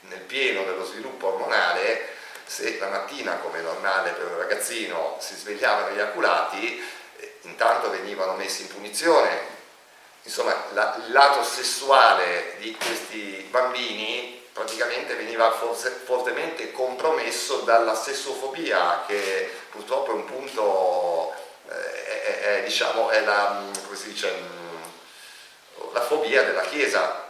nel 0.00 0.20
pieno 0.20 0.64
dello 0.64 0.84
sviluppo 0.84 1.28
ormonale, 1.28 2.16
se 2.44 2.78
la 2.80 2.88
mattina, 2.88 3.36
come 3.36 3.60
è 3.60 3.62
normale 3.62 4.10
per 4.10 4.26
un 4.26 4.38
ragazzino, 4.38 5.18
si 5.20 5.36
svegliavano 5.36 5.94
eiaculati, 5.94 6.82
eh, 7.18 7.38
intanto 7.42 7.90
venivano 7.90 8.34
messi 8.34 8.62
in 8.62 8.68
punizione, 8.68 9.57
insomma 10.28 10.54
la, 10.72 10.94
il 11.06 11.12
lato 11.12 11.42
sessuale 11.42 12.56
di 12.58 12.76
questi 12.76 13.48
bambini 13.50 14.44
praticamente 14.52 15.14
veniva 15.14 15.50
forse, 15.52 15.88
fortemente 16.04 16.70
compromesso 16.70 17.60
dalla 17.60 17.94
sessofobia 17.94 19.04
che 19.06 19.50
purtroppo 19.70 20.10
è 20.10 20.14
un 20.14 20.26
punto, 20.26 21.32
eh, 21.70 22.24
è, 22.24 22.40
è, 22.40 22.62
diciamo, 22.62 23.08
è 23.08 23.24
la, 23.24 23.62
dice, 24.04 24.30
mm, 24.30 25.92
la, 25.92 26.00
fobia 26.02 26.42
della 26.42 26.62
Chiesa. 26.62 27.26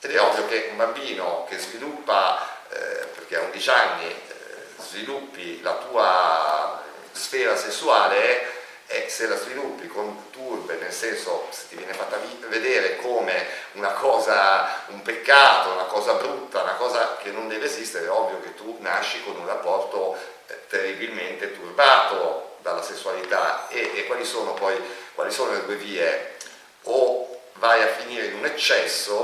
Ed 0.00 0.12
è 0.12 0.20
ovvio 0.20 0.46
che 0.46 0.68
un 0.70 0.76
bambino 0.76 1.46
che 1.48 1.58
sviluppa, 1.58 2.38
eh, 2.68 3.06
perché 3.14 3.36
a 3.36 3.40
11 3.40 3.70
anni 3.70 4.06
eh, 4.06 4.82
sviluppi 4.82 5.60
la 5.62 5.74
tua 5.74 6.84
sfera 7.10 7.56
sessuale 7.56 8.55
e 8.86 9.08
se 9.08 9.26
la 9.26 9.36
sviluppi 9.36 9.86
con 9.88 10.30
turbe, 10.30 10.76
nel 10.76 10.92
senso 10.92 11.48
se 11.50 11.68
ti 11.68 11.76
viene 11.76 11.92
fatta 11.92 12.18
vedere 12.48 12.96
come 12.96 13.46
una 13.72 13.92
cosa, 13.92 14.84
un 14.88 15.02
peccato, 15.02 15.70
una 15.70 15.84
cosa 15.84 16.14
brutta, 16.14 16.62
una 16.62 16.74
cosa 16.74 17.16
che 17.16 17.30
non 17.30 17.48
deve 17.48 17.66
esistere, 17.66 18.06
è 18.06 18.10
ovvio 18.10 18.40
che 18.40 18.54
tu 18.54 18.76
nasci 18.80 19.22
con 19.24 19.36
un 19.36 19.46
rapporto 19.46 20.16
eh, 20.46 20.66
terribilmente 20.68 21.52
turbato 21.54 22.58
dalla 22.62 22.82
sessualità 22.82 23.68
e, 23.68 23.90
e 23.94 24.06
quali 24.06 24.24
sono 24.24 24.54
poi 24.54 24.80
quali 25.16 25.32
sono 25.32 25.52
le 25.52 25.64
due 25.64 25.76
vie? 25.76 26.34
O 26.82 27.40
vai 27.54 27.82
a 27.82 27.88
finire 27.88 28.26
in 28.26 28.34
un 28.34 28.44
eccesso 28.44 29.14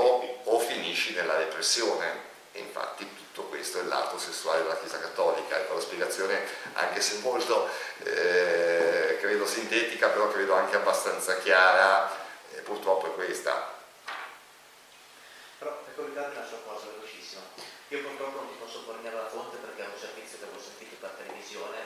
o 0.43 0.59
finisci 0.59 1.13
nella 1.13 1.37
depressione. 1.37 2.31
E 2.51 2.59
infatti 2.59 3.07
tutto 3.33 3.47
questo 3.47 3.79
è 3.79 3.83
l'atto 3.83 4.19
sessuale 4.19 4.61
della 4.61 4.77
Chiesa 4.77 4.99
Cattolica, 4.99 5.57
ecco 5.57 5.73
la 5.73 5.81
spiegazione 5.81 6.39
anche 6.73 7.01
se 7.01 7.17
molto 7.17 7.67
eh, 8.03 9.17
credo 9.19 9.47
sintetica, 9.47 10.09
però 10.09 10.29
credo 10.29 10.53
anche 10.53 10.75
abbastanza 10.75 11.39
chiara, 11.39 12.15
eh, 12.53 12.61
purtroppo 12.61 13.07
è 13.07 13.15
questa. 13.15 13.73
Però 15.57 15.81
per 15.83 15.95
collegarmi 15.95 16.35
una 16.35 16.45
sua 16.45 16.59
cosa 16.63 16.85
velocissima, 16.93 17.41
io 17.87 18.01
purtroppo 18.01 18.37
non 18.37 18.49
ti 18.49 18.57
posso 18.59 18.83
fornire 18.85 19.15
la 19.15 19.27
fonte 19.27 19.57
perché 19.57 19.81
è 19.81 19.87
un 19.87 19.99
servizio 19.99 20.37
che 20.37 20.43
avevo 20.43 20.61
sentito 20.61 20.95
per 20.99 21.09
televisione 21.17 21.77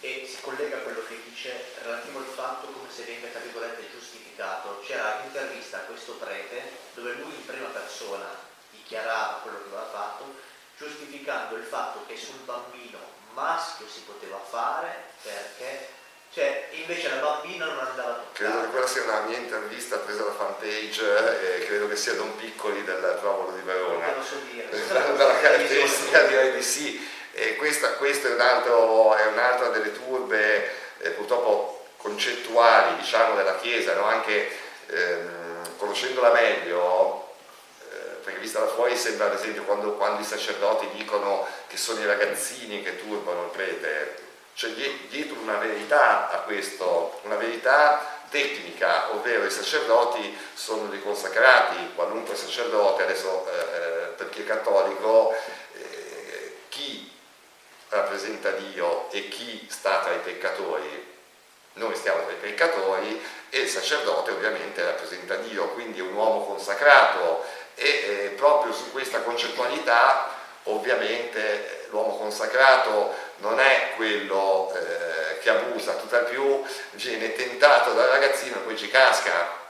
e 0.00 0.26
si 0.26 0.40
collega 0.40 0.78
a 0.78 0.80
quello 0.80 1.04
che 1.06 1.20
dice 1.28 1.52
relativo 1.82 2.18
al 2.18 2.32
fatto 2.32 2.68
come 2.68 2.88
se 2.90 3.04
venga 3.04 3.28
tra 3.28 3.40
virgolette 3.40 3.90
giustificato. 3.90 4.80
C'era 4.80 5.20
un'intervista 5.20 5.78
a 5.78 5.80
questo 5.80 6.12
prete 6.14 6.62
dove 6.94 7.12
lui 7.12 7.34
in 7.34 7.44
prima 7.44 7.68
persona 7.68 8.54
dichiarava 8.86 9.40
quello 9.42 9.58
che 9.58 9.74
aveva 9.74 9.90
fatto, 9.90 10.24
giustificando 10.78 11.56
il 11.56 11.64
fatto 11.64 12.04
che 12.06 12.16
sul 12.16 12.38
bambino 12.44 12.98
maschio 13.32 13.86
si 13.88 14.00
poteva 14.06 14.38
fare 14.38 15.04
perché 15.22 15.94
Cioè, 16.32 16.68
invece 16.72 17.08
la 17.08 17.16
bambina 17.16 17.64
non 17.66 17.78
andava 17.78 18.12
toccata. 18.12 18.32
Credo 18.32 18.60
che 18.60 18.66
quella 18.68 18.86
sia 18.86 19.02
una 19.04 19.20
mia 19.20 19.38
intervista 19.38 19.96
presa 19.98 20.24
da 20.24 20.32
fanpage, 20.32 21.60
eh, 21.60 21.66
credo 21.66 21.88
che 21.88 21.96
sia 21.96 22.14
Don 22.14 22.36
Piccoli 22.36 22.84
del 22.84 23.16
Provolo 23.20 23.56
di 23.56 23.62
Verona. 23.62 24.06
Non 24.06 24.16
lo 24.16 24.22
so 24.22 24.36
dire. 24.50 24.68
Dalla 25.16 25.38
caratteristica 25.38 26.22
direi 26.26 26.52
di 26.52 26.62
sì. 26.62 27.08
E 27.32 27.56
questa, 27.56 27.92
questo 27.92 28.26
è, 28.26 28.34
un 28.34 28.40
altro, 28.40 29.14
è 29.14 29.26
un'altra 29.26 29.68
delle 29.68 29.92
turbe 29.92 30.70
eh, 30.98 31.10
purtroppo 31.10 31.86
concettuali 31.96 32.96
diciamo, 32.96 33.34
della 33.34 33.56
Chiesa, 33.56 33.94
no? 33.94 34.04
anche 34.04 34.50
ehm, 34.88 35.76
conoscendola 35.78 36.32
meglio, 36.32 37.25
perché 38.26 38.40
vista 38.40 38.58
da 38.58 38.66
fuori 38.66 38.96
sembra 38.96 39.26
ad 39.26 39.34
esempio 39.34 39.62
quando, 39.62 39.92
quando 39.92 40.20
i 40.20 40.24
sacerdoti 40.24 40.88
dicono 40.96 41.46
che 41.68 41.76
sono 41.76 42.00
i 42.00 42.06
ragazzini 42.06 42.82
che 42.82 42.98
turbano 42.98 43.44
il 43.44 43.50
prete, 43.50 44.16
c'è 44.56 44.68
dietro 44.70 45.38
una 45.40 45.58
verità 45.58 46.30
a 46.30 46.38
questo, 46.38 47.20
una 47.22 47.36
verità 47.36 48.24
tecnica, 48.28 49.12
ovvero 49.14 49.44
i 49.44 49.50
sacerdoti 49.50 50.36
sono 50.54 50.88
dei 50.88 51.00
consacrati, 51.02 51.92
qualunque 51.94 52.34
sacerdote, 52.34 53.04
adesso 53.04 53.46
eh, 53.48 53.52
eh 53.52 54.04
per 54.16 54.28
chi 54.30 54.42
è 54.42 54.44
cattolico, 54.44 55.32
eh, 55.74 56.56
chi 56.68 57.08
rappresenta 57.90 58.50
Dio 58.50 59.08
e 59.12 59.28
chi 59.28 59.68
sta 59.70 60.00
tra 60.00 60.14
i 60.14 60.18
peccatori. 60.18 61.14
Noi 61.74 61.94
stiamo 61.94 62.24
tra 62.24 62.32
i 62.32 62.36
peccatori 62.36 63.22
e 63.50 63.60
il 63.60 63.68
sacerdote 63.68 64.32
ovviamente 64.32 64.82
rappresenta 64.82 65.36
Dio, 65.36 65.68
quindi 65.68 66.00
è 66.00 66.02
un 66.02 66.14
uomo 66.14 66.44
consacrato 66.46 67.44
e 67.76 67.84
eh, 67.84 68.28
proprio 68.36 68.72
su 68.72 68.90
questa 68.90 69.20
concettualità 69.20 70.34
ovviamente 70.64 71.86
l'uomo 71.90 72.16
consacrato 72.16 73.14
non 73.36 73.60
è 73.60 73.92
quello 73.96 74.72
eh, 74.74 75.38
che 75.38 75.50
abusa, 75.50 75.94
tutt'al 75.94 76.24
più 76.24 76.64
viene 76.92 77.32
tentato 77.34 77.92
dal 77.92 78.08
ragazzino 78.08 78.56
e 78.56 78.60
poi 78.60 78.76
ci 78.76 78.88
casca. 78.88 79.64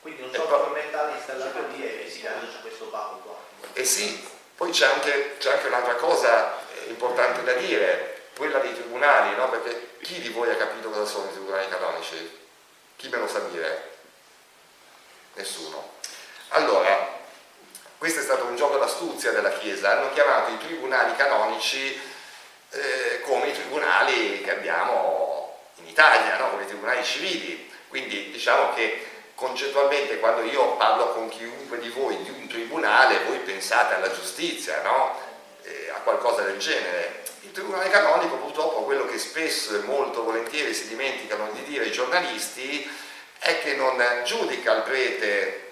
Quindi 0.00 0.22
un 0.22 0.32
software 0.32 0.70
mentale 0.72 1.12
installato 1.12 1.66
lì 1.68 1.84
e 1.84 2.10
si 2.10 2.20
basa 2.22 2.50
su 2.50 2.60
questo 2.60 2.86
baco 2.86 3.20
qua. 3.24 3.36
Eh 3.74 3.84
sì, 3.84 4.26
poi 4.56 4.70
c'è 4.70 4.86
anche, 4.86 5.36
c'è 5.38 5.52
anche 5.52 5.68
un'altra 5.68 5.94
cosa 5.94 6.58
importante 6.88 7.44
da 7.44 7.52
dire, 7.52 8.22
quella 8.36 8.58
dei 8.58 8.74
tribunali, 8.74 9.36
no? 9.36 9.48
perché 9.48 9.96
chi 10.00 10.20
di 10.20 10.30
voi 10.30 10.50
ha 10.50 10.56
capito 10.56 10.90
cosa 10.90 11.04
sono 11.04 11.26
i 11.26 11.32
tribunali 11.32 11.68
canonici? 11.68 12.40
Chi 12.96 13.08
me 13.08 13.18
lo 13.18 13.28
sa 13.28 13.40
dire? 13.40 13.90
Nessuno. 15.34 15.90
Allora, 16.48 17.20
questo 18.02 18.18
è 18.18 18.24
stato 18.24 18.46
un 18.46 18.56
gioco 18.56 18.78
d'astuzia 18.78 19.30
della 19.30 19.52
Chiesa, 19.52 19.92
hanno 19.92 20.12
chiamato 20.12 20.50
i 20.50 20.58
tribunali 20.58 21.14
canonici 21.14 22.00
eh, 22.70 23.20
come 23.20 23.46
i 23.46 23.52
tribunali 23.52 24.42
che 24.42 24.50
abbiamo 24.50 25.56
in 25.76 25.86
Italia, 25.86 26.36
no? 26.36 26.50
come 26.50 26.64
i 26.64 26.66
tribunali 26.66 27.04
civili. 27.04 27.70
Quindi 27.86 28.32
diciamo 28.32 28.74
che 28.74 29.06
concettualmente 29.36 30.18
quando 30.18 30.42
io 30.42 30.74
parlo 30.74 31.12
con 31.12 31.28
chiunque 31.28 31.78
di 31.78 31.90
voi 31.90 32.20
di 32.24 32.30
un 32.30 32.48
tribunale, 32.48 33.22
voi 33.28 33.38
pensate 33.38 33.94
alla 33.94 34.12
giustizia, 34.12 34.82
no? 34.82 35.16
eh, 35.62 35.92
a 35.94 36.00
qualcosa 36.00 36.42
del 36.42 36.58
genere. 36.58 37.22
Il 37.42 37.52
tribunale 37.52 37.88
canonico 37.88 38.34
purtroppo 38.34 38.82
quello 38.82 39.06
che 39.06 39.18
spesso 39.20 39.76
e 39.76 39.82
molto 39.84 40.24
volentieri 40.24 40.74
si 40.74 40.88
dimenticano 40.88 41.52
di 41.52 41.62
dire 41.62 41.84
i 41.84 41.92
giornalisti 41.92 42.84
è 43.38 43.60
che 43.60 43.76
non 43.76 44.02
giudica 44.24 44.72
il 44.72 44.82
prete 44.82 45.70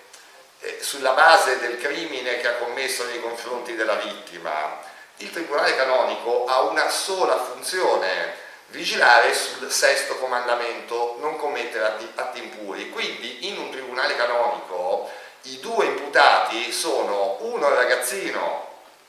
sulla 0.81 1.13
base 1.13 1.59
del 1.59 1.79
crimine 1.79 2.39
che 2.39 2.49
ha 2.49 2.55
commesso 2.55 3.05
nei 3.07 3.21
confronti 3.21 3.75
della 3.75 3.95
vittima. 3.95 4.81
Il 5.19 5.31
Tribunale 5.31 5.77
canonico 5.77 6.45
ha 6.47 6.63
una 6.63 6.89
sola 6.89 7.37
funzione, 7.39 8.35
vigilare 8.69 9.35
sul 9.35 9.71
sesto 9.71 10.17
comandamento, 10.17 11.17
non 11.21 11.37
commettere 11.37 11.85
atti, 12.15 12.41
impuri. 12.41 12.91
Quindi 12.91 13.49
in 13.49 13.59
un 13.59 13.71
tribunale 13.71 14.17
canonico 14.17 15.11
i 15.43 15.59
due 15.61 15.87
imputati 15.87 16.71
sono 16.73 17.39
uno 17.41 17.69
ragazzino, 17.75 18.69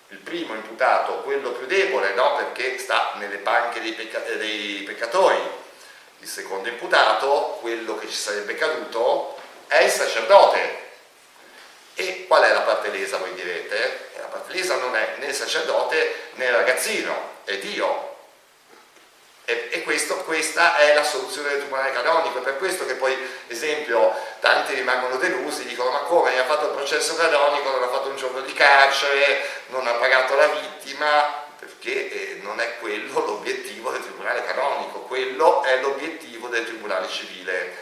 il 0.10 0.18
primo 0.18 0.54
imputato, 0.54 1.22
quello 1.22 1.52
più 1.52 1.66
debole, 1.66 2.14
no? 2.14 2.36
perché 2.36 2.78
sta 2.78 3.14
nelle 3.16 3.38
panche 3.38 3.82
dei, 3.82 3.94
pecca- 3.94 4.20
dei 4.20 4.84
peccatori, 4.84 5.40
il 6.20 6.28
secondo 6.28 6.70
imputato, 6.70 7.58
quello 7.62 7.98
che 7.98 8.08
ci 8.08 8.16
sarebbe 8.16 8.56
caduto, 8.56 9.38
è 9.68 9.84
il 9.84 9.90
sacerdote, 9.92 10.81
e 12.02 12.26
qual 12.28 12.44
è 12.44 12.52
la 12.52 12.62
parte 12.62 12.90
lesa, 12.90 13.18
voi 13.18 13.34
direte? 13.34 14.10
La 14.18 14.28
parte 14.28 14.54
lesa 14.54 14.76
non 14.76 14.96
è 14.96 15.16
né 15.18 15.28
il 15.28 15.36
sacerdote 15.36 16.30
né 16.34 16.46
il 16.46 16.54
ragazzino, 16.54 17.40
è 17.46 17.58
Dio. 17.58 18.10
E, 19.46 19.70
e 19.72 19.84
questo, 19.84 20.16
questa 20.18 20.78
è 20.78 20.94
la 20.94 21.04
soluzione 21.04 21.50
del 21.50 21.60
tribunale 21.60 21.92
canonico, 21.92 22.40
è 22.40 22.42
per 22.42 22.58
questo 22.58 22.86
che 22.86 22.94
poi, 22.94 23.18
esempio, 23.48 24.14
tanti 24.40 24.74
rimangono 24.74 25.18
delusi, 25.18 25.66
dicono 25.66 25.92
ma 25.92 26.00
come, 26.00 26.40
ha 26.40 26.46
fatto 26.46 26.68
il 26.68 26.76
processo 26.76 27.16
canonico, 27.16 27.70
non 27.70 27.84
ha 27.84 27.90
fatto 27.90 28.10
un 28.10 28.16
giorno 28.16 28.42
di 28.42 28.54
carcere, 28.54 29.46
non 29.68 29.88
ha 29.88 29.94
pagato 29.94 30.36
la 30.36 30.48
vittima, 30.48 31.50
perché 31.60 32.12
eh, 32.12 32.40
non 32.42 32.60
è 32.60 32.80
quello 32.80 33.20
l'obiettivo 33.26 33.92
del 33.92 34.02
tribunale 34.02 34.44
canonico, 34.44 35.02
quello 35.02 35.64
è 35.64 35.82
l'obiettivo 35.82 36.48
del 36.48 36.66
tribunale 36.66 37.08
civile, 37.10 37.76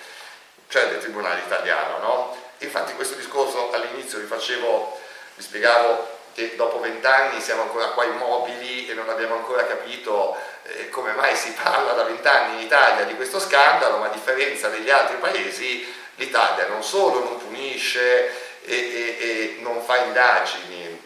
cioè 0.67 0.88
del 0.88 0.99
tribunale 0.99 1.41
italiano, 1.45 1.97
no? 1.99 2.48
Infatti 2.60 2.93
questo 2.93 3.15
discorso 3.15 3.72
all'inizio 3.72 4.19
vi 4.19 4.26
facevo, 4.26 5.00
vi 5.36 5.43
spiegavo 5.43 6.17
che 6.34 6.56
dopo 6.56 6.80
vent'anni 6.80 7.41
siamo 7.41 7.63
ancora 7.63 7.89
qua 7.89 8.04
immobili 8.04 8.88
e 8.88 8.93
non 8.93 9.10
abbiamo 9.10 9.36
ancora 9.36 9.65
capito 9.65 10.38
eh, 10.63 10.89
come 10.89 11.13
mai 11.13 11.36
si 11.36 11.52
parla 11.52 11.93
da 11.93 12.04
vent'anni 12.04 12.56
in 12.56 12.62
Italia 12.62 13.06
di 13.06 13.15
questo 13.15 13.39
scandalo, 13.39 13.98
ma 13.98 14.08
a 14.08 14.10
differenza 14.10 14.69
degli 14.69 14.89
altri 14.89 15.17
paesi 15.17 15.88
l'Italia 16.15 16.67
non 16.67 16.84
solo 16.84 17.24
non 17.24 17.38
punisce 17.38 18.28
e, 18.63 18.76
e, 18.76 19.17
e 19.19 19.58
non 19.62 19.82
fa 19.82 19.98
indagini, 19.98 21.02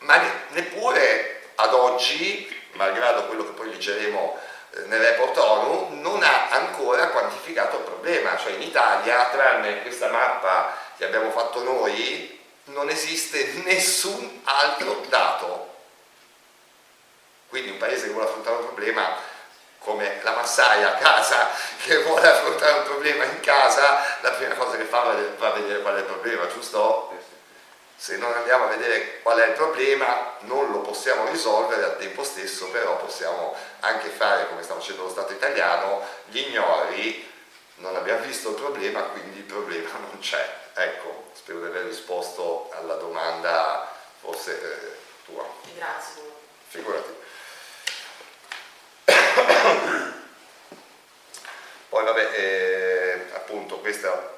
ma 0.00 0.16
ne, 0.16 0.32
neppure 0.48 1.42
ad 1.54 1.72
oggi, 1.72 2.52
malgrado 2.72 3.26
quello 3.26 3.44
che 3.44 3.52
poi 3.52 3.70
leggeremo 3.70 4.38
nel 4.86 5.00
report 5.00 5.36
ONU 5.36 6.00
non 6.00 6.22
ha 6.22 6.50
ancora 6.50 7.08
quantificato 7.08 7.78
il 7.78 7.82
problema, 7.84 8.36
cioè 8.36 8.52
in 8.52 8.62
Italia, 8.62 9.28
tranne 9.30 9.82
questa 9.82 10.08
mappa 10.08 10.76
che 10.96 11.06
abbiamo 11.06 11.30
fatto 11.30 11.62
noi, 11.62 12.38
non 12.64 12.88
esiste 12.88 13.52
nessun 13.64 14.40
altro 14.44 15.02
dato. 15.08 15.74
Quindi 17.48 17.70
un 17.70 17.78
paese 17.78 18.06
che 18.06 18.12
vuole 18.12 18.26
affrontare 18.26 18.56
un 18.56 18.66
problema 18.66 19.16
come 19.78 20.20
la 20.22 20.34
massaia 20.34 20.94
a 20.94 20.98
casa 20.98 21.48
che 21.82 22.02
vuole 22.02 22.28
affrontare 22.28 22.78
un 22.78 22.84
problema 22.84 23.24
in 23.24 23.40
casa, 23.40 24.04
la 24.20 24.32
prima 24.32 24.54
cosa 24.54 24.76
che 24.76 24.84
fa 24.84 25.00
va 25.38 25.48
a 25.48 25.52
vedere 25.52 25.80
qual 25.80 25.94
è 25.94 25.98
il 25.98 26.04
problema, 26.04 26.46
giusto? 26.48 27.17
Se 28.00 28.16
non 28.16 28.32
andiamo 28.32 28.66
a 28.66 28.68
vedere 28.68 29.20
qual 29.22 29.38
è 29.38 29.48
il 29.48 29.54
problema 29.54 30.36
non 30.42 30.70
lo 30.70 30.82
possiamo 30.82 31.28
risolvere, 31.28 31.82
al 31.82 31.98
tempo 31.98 32.22
stesso 32.22 32.70
però 32.70 32.96
possiamo 32.96 33.56
anche 33.80 34.08
fare, 34.08 34.46
come 34.46 34.62
sta 34.62 34.74
facendo 34.74 35.02
lo 35.02 35.10
Stato 35.10 35.32
italiano, 35.32 36.06
gli 36.26 36.38
ignori, 36.38 37.28
non 37.76 37.96
abbiamo 37.96 38.24
visto 38.24 38.50
il 38.50 38.54
problema, 38.54 39.02
quindi 39.02 39.38
il 39.38 39.44
problema 39.44 39.90
non 39.98 40.16
c'è. 40.20 40.48
Ecco, 40.74 41.30
spero 41.32 41.58
di 41.58 41.66
aver 41.66 41.86
risposto 41.86 42.70
alla 42.72 42.94
domanda 42.94 43.92
forse 44.20 44.52
eh, 44.52 44.96
tua. 45.24 45.44
Grazie. 45.74 46.22
Figurati. 46.68 47.16
Poi 51.88 52.04
vabbè, 52.04 52.30
eh, 52.32 53.26
appunto 53.34 53.78
questa 53.80 54.36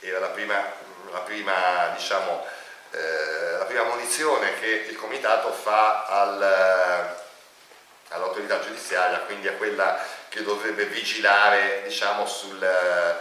era 0.00 0.18
la 0.18 0.28
prima 0.28 0.86
la 1.18 1.24
prima, 1.24 1.92
diciamo, 1.96 2.46
eh, 2.92 3.56
la 3.58 3.64
prima 3.64 3.82
munizione 3.84 4.58
che 4.58 4.86
il 4.88 4.96
Comitato 4.96 5.52
fa 5.52 6.06
al, 6.06 6.42
eh, 6.42 8.14
all'autorità 8.14 8.60
giudiziaria, 8.60 9.18
quindi 9.20 9.48
a 9.48 9.54
quella 9.54 9.98
che 10.28 10.42
dovrebbe 10.42 10.84
vigilare 10.86 11.82
diciamo, 11.84 12.26
sul, 12.26 12.62
eh, 12.62 13.16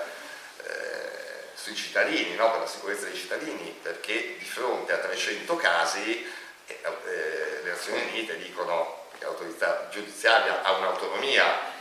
sui 1.56 1.76
cittadini, 1.76 2.36
no? 2.36 2.52
per 2.52 2.62
la 2.62 2.68
sicurezza 2.68 3.06
dei 3.06 3.16
cittadini, 3.16 3.78
perché 3.82 4.38
di 4.38 4.46
fronte 4.46 4.94
a 4.94 4.98
300 4.98 5.56
casi 5.56 6.32
eh, 6.68 6.80
eh, 6.84 7.62
le 7.64 7.70
Nazioni 7.72 8.02
Unite 8.10 8.38
dicono 8.38 9.06
che 9.18 9.26
l'autorità 9.26 9.88
giudiziaria 9.90 10.62
ha 10.62 10.72
un'autonomia 10.74 11.76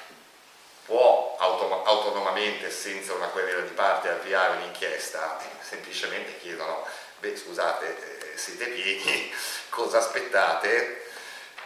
autom- 1.39 1.87
autonomamente, 1.87 2.71
senza 2.71 3.15
una 3.15 3.29
querela 3.29 3.63
di 3.63 3.73
parte, 3.73 4.09
avviare 4.09 4.57
un'inchiesta, 4.57 5.39
semplicemente 5.61 6.39
chiedono, 6.39 6.87
beh 7.19 7.37
scusate, 7.37 8.33
eh, 8.33 8.37
siete 8.37 8.67
pieni, 8.67 9.33
cosa 9.71 9.99
aspettate? 9.99 11.05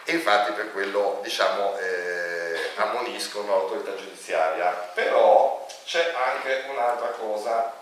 E 0.03 0.13
infatti 0.13 0.51
per 0.53 0.71
quello 0.71 1.19
diciamo, 1.21 1.77
eh, 1.77 2.71
ammoniscono 2.75 3.47
l'autorità 3.47 3.95
giudiziaria. 3.95 4.71
Però 4.93 5.67
c'è 5.85 6.13
anche 6.15 6.65
un'altra 6.69 7.09
cosa, 7.09 7.73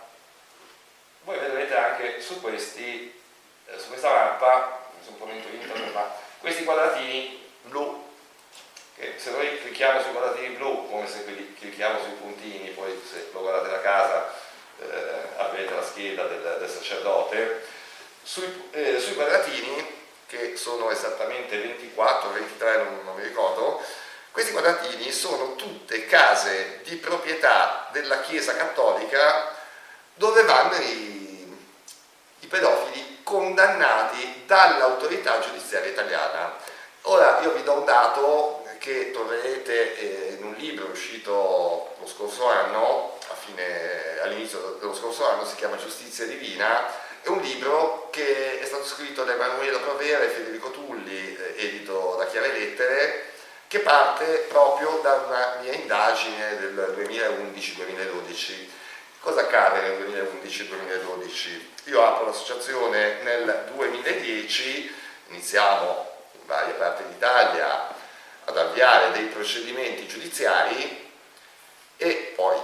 voi 1.23 1.39
vedrete 1.39 1.75
anche 1.75 2.21
su, 2.21 2.41
questi, 2.41 3.21
eh, 3.65 3.79
su 3.79 3.87
questa 3.87 4.11
mappa, 4.11 4.87
su 5.03 5.11
un 5.11 5.17
momento 5.17 5.47
internet, 5.47 5.93
ma 5.93 6.11
questi 6.39 6.63
quadratini 6.63 7.47
blu 7.63 7.98
che 8.99 9.13
se 9.15 9.31
noi 9.31 9.61
clicchiamo 9.61 10.01
sui 10.01 10.11
quadratini 10.11 10.55
blu 10.55 10.89
come 10.89 11.07
se 11.07 11.23
clicchiamo 11.57 12.01
sui 12.01 12.11
puntini, 12.19 12.69
poi 12.71 13.01
se 13.09 13.29
lo 13.31 13.39
guardate 13.39 13.69
da 13.69 13.79
casa 13.79 14.33
eh, 14.77 14.87
avete 15.37 15.73
la 15.73 15.83
scheda 15.83 16.23
del, 16.25 16.57
del 16.59 16.69
sacerdote, 16.69 17.65
sui, 18.21 18.69
eh, 18.71 18.99
sui, 18.99 19.15
quadratini 19.15 19.97
che 20.27 20.57
sono 20.57 20.91
esattamente 20.91 21.57
24, 21.57 22.31
23, 22.31 22.75
non, 22.75 22.99
non 23.05 23.15
mi 23.15 23.23
ricordo, 23.23 23.81
questi 24.31 24.51
quadratini 24.51 25.09
sono 25.11 25.55
tutte 25.55 26.05
case 26.05 26.81
di 26.83 26.97
proprietà 26.97 27.87
della 27.91 28.19
Chiesa 28.19 28.55
Cattolica 28.55 29.55
dove 30.13 30.43
vanno 30.43 30.75
i, 30.75 31.57
i 32.41 32.47
pedofili 32.47 33.21
condannati 33.23 34.43
dall'autorità 34.45 35.39
giudiziaria 35.39 35.89
italiana. 35.89 36.57
Ora 37.03 37.39
io 37.41 37.53
vi 37.53 37.63
do 37.63 37.73
un 37.73 37.85
dato 37.85 38.59
che 38.79 39.11
troverete 39.11 39.97
eh, 39.97 40.33
in 40.39 40.43
un 40.43 40.53
libro 40.53 40.87
uscito 40.87 41.95
lo 41.99 42.07
scorso 42.07 42.47
anno, 42.47 43.17
all'inizio 44.21 44.77
dello 44.79 44.95
scorso 44.95 45.29
anno, 45.29 45.45
si 45.45 45.55
chiama 45.55 45.77
Giustizia 45.77 46.25
Divina, 46.25 46.87
è 47.21 47.27
un 47.27 47.41
libro 47.41 48.07
che 48.11 48.59
è 48.59 48.65
stato 48.65 48.85
scritto 48.85 49.23
da 49.23 49.33
Emanuele 49.33 49.77
Provera 49.79 50.23
e 50.23 50.29
Federico 50.29 50.71
Tulli, 50.71 51.35
eh, 51.35 51.53
edito 51.57 52.15
da 52.17 52.25
Chiare 52.25 52.51
Lettere, 52.51 53.25
che 53.67 53.79
parte 53.79 54.45
proprio 54.47 54.99
da 55.03 55.13
una 55.27 55.57
mia 55.61 55.73
indagine 55.73 56.57
del 56.59 56.95
2011-2012. 56.97 58.69
Cosa 59.19 59.41
accade 59.41 59.81
nel 59.81 59.99
2011-2012? 59.99 61.89
Io 61.89 62.03
apro 62.03 62.25
l'associazione 62.25 63.21
nel 63.23 63.71
2010, 63.73 64.95
iniziamo 65.27 66.07
in 66.33 66.45
varie 66.45 66.73
parti 66.73 67.03
d'Italia 67.03 67.97
ad 68.49 68.57
avviare 68.57 69.11
dei 69.11 69.25
procedimenti 69.25 70.07
giudiziari 70.07 71.07
e 71.97 72.33
poi 72.35 72.57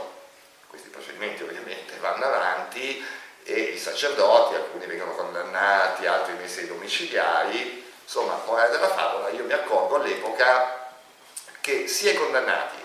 questi 0.67 0.89
procedimenti 0.89 1.43
ovviamente 1.43 1.95
vanno 1.99 2.25
avanti 2.25 3.05
e 3.43 3.59
i 3.59 3.77
sacerdoti, 3.77 4.55
alcuni 4.55 4.87
vengono 4.87 5.13
condannati, 5.13 6.07
altri 6.07 6.33
messi 6.33 6.61
ai 6.61 6.67
domiciliari, 6.67 7.85
insomma, 8.01 8.41
morale 8.45 8.71
della 8.71 8.89
favola, 8.89 9.29
io 9.29 9.43
mi 9.43 9.53
accorgo 9.53 9.95
all'epoca 9.95 10.89
che 11.61 11.87
sia 11.87 12.11
i 12.11 12.15
condannati 12.15 12.77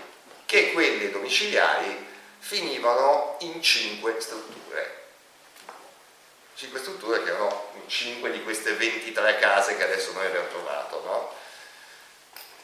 che 0.44 0.72
quelli 0.72 1.10
domiciliari 1.10 2.06
finivano 2.38 3.36
in 3.40 3.62
cinque 3.62 4.20
strutture. 4.20 4.98
Cinque 6.54 6.80
strutture 6.80 7.22
che 7.22 7.30
erano 7.30 7.68
in 7.74 7.88
cinque 7.88 8.30
di 8.30 8.42
queste 8.42 8.74
23 8.74 9.38
case 9.38 9.76
che 9.76 9.84
adesso 9.84 10.12
noi 10.12 10.26
abbiamo 10.26 10.48
trovato. 10.48 11.02
No? 11.04 11.39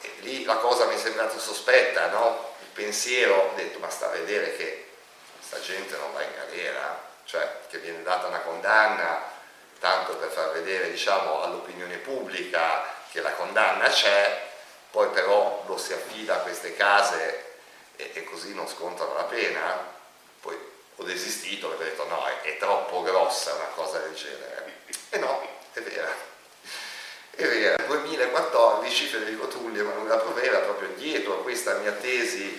E 0.06 0.20
lì 0.20 0.44
la 0.44 0.56
cosa 0.56 0.86
mi 0.86 0.94
è 0.94 0.98
sembrata 0.98 1.38
sospetta, 1.38 2.08
no? 2.08 2.54
il 2.60 2.68
pensiero, 2.72 3.34
ho 3.34 3.54
detto 3.54 3.78
ma 3.78 3.90
sta 3.90 4.06
a 4.06 4.10
vedere 4.10 4.56
che 4.56 4.88
questa 5.36 5.60
gente 5.60 5.96
non 5.96 6.12
va 6.12 6.22
in 6.22 6.34
galera, 6.34 7.04
cioè 7.24 7.60
che 7.68 7.78
viene 7.78 8.02
data 8.02 8.26
una 8.26 8.40
condanna 8.40 9.34
tanto 9.78 10.16
per 10.16 10.30
far 10.30 10.52
vedere 10.52 10.90
diciamo, 10.90 11.42
all'opinione 11.42 11.96
pubblica 11.98 12.84
che 13.10 13.20
la 13.20 13.32
condanna 13.32 13.88
c'è, 13.88 14.48
poi 14.90 15.08
però 15.10 15.64
lo 15.66 15.76
si 15.76 15.92
affida 15.92 16.36
a 16.36 16.38
queste 16.38 16.74
case 16.74 17.58
e, 17.96 18.10
e 18.14 18.24
così 18.24 18.54
non 18.54 18.68
scontano 18.68 19.14
la 19.14 19.24
pena, 19.24 19.94
poi 20.40 20.58
ho 20.96 21.04
desistito 21.04 21.68
perché 21.68 21.82
ho 21.82 21.86
detto 21.86 22.08
no, 22.08 22.26
è, 22.26 22.40
è 22.42 22.56
troppo 22.56 23.02
grossa 23.02 23.54
una 23.54 23.68
cosa 23.74 23.98
del 23.98 24.14
genere. 24.14 24.74
E 25.10 25.18
no, 25.18 25.46
è 25.72 25.80
vera. 25.80 26.34
È 27.36 27.46
vera, 27.46 27.74
nel 27.76 27.86
2014 27.86 29.06
Federico 29.08 29.46
Tulli 29.48 29.78
e 29.78 29.82
Manuela 29.82 30.16
Provera, 30.16 30.60
proprio 30.60 30.88
dietro 30.96 31.34
a 31.34 31.42
questa 31.42 31.74
mia 31.74 31.92
tesi 31.92 32.58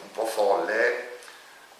un 0.00 0.12
po' 0.12 0.26
folle, 0.26 1.18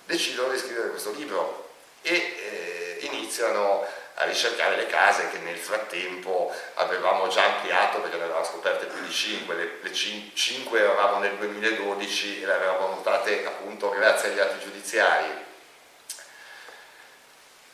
decidono 0.07 0.49
di 0.49 0.59
scrivere 0.59 0.91
questo 0.91 1.13
libro 1.13 1.69
e 2.03 2.15
eh, 2.15 2.99
iniziano 3.03 3.87
a 4.15 4.25
ricercare 4.25 4.75
le 4.75 4.87
case 4.89 5.29
che 5.31 5.39
nel 5.39 5.57
frattempo 5.57 6.53
avevamo 6.75 7.29
già 7.29 7.45
ampliato 7.45 8.01
perché 8.01 8.17
ne 8.17 8.25
avevamo 8.25 8.45
scoperte 8.45 8.87
più 8.87 9.01
di 9.05 9.13
5, 9.13 9.55
le, 9.55 9.79
le 9.83 9.93
5 9.93 10.81
eravamo 10.81 11.21
nel 11.21 11.37
2012 11.37 12.43
e 12.43 12.47
le 12.47 12.55
avevamo 12.55 12.89
notate 12.89 13.47
appunto 13.47 13.91
grazie 13.91 14.31
agli 14.31 14.41
atti 14.41 14.65
giudiziari. 14.65 15.45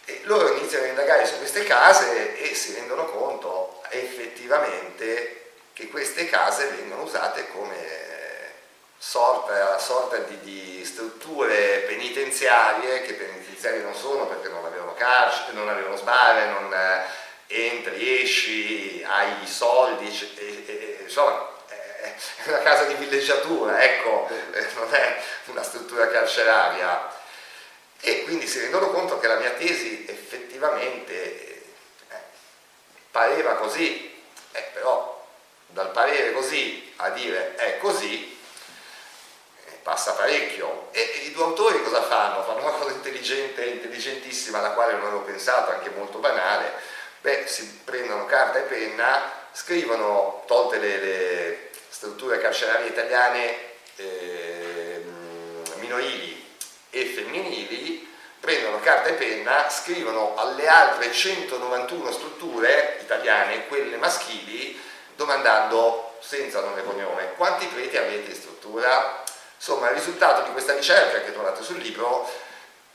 E 0.04 0.20
loro 0.24 0.54
iniziano 0.54 0.84
a 0.84 0.88
indagare 0.88 1.24
su 1.24 1.38
queste 1.38 1.64
case 1.64 2.38
e 2.38 2.54
si 2.54 2.74
rendono 2.74 3.06
conto 3.06 3.71
effettivamente 3.92 5.40
che 5.72 5.88
queste 5.88 6.28
case 6.28 6.66
vengono 6.66 7.02
usate 7.02 7.48
come 7.48 8.00
sorta, 8.98 9.78
sorta 9.78 10.18
di, 10.18 10.38
di, 10.40 10.84
strutture 10.84 11.84
penitenziarie 11.86 13.02
che 13.02 13.14
penitenziarie 13.14 13.82
non 13.82 13.94
sono 13.94 14.26
perché 14.26 14.48
non 14.48 14.64
avevano 14.64 14.94
carcere, 14.94 15.52
non 15.52 15.68
avevano 15.68 15.96
sbarre, 15.96 16.46
non 16.46 16.72
eh, 16.72 17.04
entri, 17.46 18.22
esci, 18.22 19.04
hai 19.06 19.42
i 19.42 19.46
soldi, 19.46 20.06
insomma 21.02 21.50
è 21.66 22.48
una 22.48 22.58
casa 22.58 22.84
di 22.84 22.94
villeggiatura, 22.94 23.82
ecco, 23.82 24.28
eh, 24.52 24.66
non 24.74 24.92
è 24.92 25.22
una 25.46 25.62
struttura 25.62 26.08
carceraria. 26.08 27.20
E 28.00 28.24
quindi 28.24 28.48
si 28.48 28.58
rendono 28.58 28.90
conto 28.90 29.20
che 29.20 29.28
la 29.28 29.38
mia 29.38 29.50
tesi 29.50 30.04
effettivamente 30.08 31.51
pareva 33.12 33.54
così, 33.54 34.12
eh, 34.50 34.70
però 34.72 35.24
dal 35.68 35.92
parere 35.92 36.32
così 36.32 36.92
a 36.96 37.10
dire 37.10 37.54
è 37.54 37.78
così 37.78 38.32
passa 39.82 40.12
parecchio. 40.12 40.88
E 40.92 41.00
i 41.24 41.32
due 41.32 41.44
autori 41.44 41.82
cosa 41.82 42.02
fanno? 42.02 42.42
Fanno 42.44 42.60
una 42.60 42.70
cosa 42.78 42.92
intelligente, 42.92 43.64
intelligentissima, 43.64 44.58
alla 44.58 44.70
quale 44.70 44.92
non 44.92 45.06
avevo 45.06 45.22
pensato, 45.22 45.70
anche 45.70 45.90
molto 45.90 46.18
banale. 46.18 46.72
Beh, 47.20 47.46
si 47.46 47.80
prendono 47.84 48.26
carta 48.26 48.58
e 48.58 48.62
penna, 48.62 49.30
scrivono, 49.52 50.42
tolte 50.46 50.78
le, 50.78 50.96
le 50.98 51.70
strutture 51.88 52.38
carcerarie 52.38 52.88
italiane 52.88 53.56
eh, 53.96 55.04
minorili 55.76 56.56
e 56.90 57.04
femminili, 57.06 58.11
prendono 58.42 58.80
carta 58.80 59.08
e 59.08 59.12
penna, 59.12 59.70
scrivono 59.70 60.34
alle 60.36 60.66
altre 60.66 61.12
191 61.12 62.10
strutture 62.10 62.98
italiane, 63.00 63.68
quelle 63.68 63.96
maschili, 63.98 64.76
domandando 65.14 66.16
senza 66.18 66.60
nome 66.60 66.80
e 66.80 66.84
cognome 66.84 67.34
quanti 67.36 67.66
preti 67.66 67.96
avete 67.96 68.30
in 68.30 68.36
struttura? 68.36 69.22
Insomma, 69.54 69.90
il 69.90 69.94
risultato 69.94 70.42
di 70.42 70.50
questa 70.50 70.74
ricerca 70.74 71.20
che 71.20 71.32
trovate 71.32 71.62
sul 71.62 71.78
libro, 71.78 72.28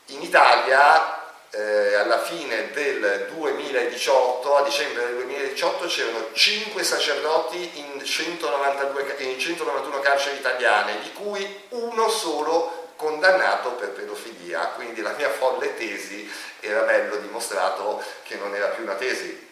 in 0.08 0.20
Italia 0.20 1.16
eh, 1.48 1.94
alla 1.94 2.20
fine 2.20 2.70
del 2.72 3.30
2018, 3.32 4.54
a 4.54 4.62
dicembre 4.64 5.06
del 5.06 5.14
2018, 5.14 5.86
c'erano 5.86 6.28
5 6.30 6.82
sacerdoti 6.84 7.70
in, 7.78 8.04
192, 8.04 9.14
in 9.20 9.38
191 9.38 10.00
carceri 10.00 10.36
italiane, 10.36 11.00
di 11.00 11.12
cui 11.14 11.62
uno 11.70 12.10
solo 12.10 12.77
condannato 12.98 13.72
per 13.72 13.90
pedofilia. 13.90 14.66
Quindi 14.74 15.00
la 15.00 15.12
mia 15.12 15.30
folle 15.30 15.76
tesi 15.76 16.30
era 16.60 16.80
bello 16.82 17.16
dimostrato 17.16 18.02
che 18.24 18.34
non 18.34 18.54
era 18.54 18.66
più 18.66 18.82
una 18.82 18.96
tesi, 18.96 19.46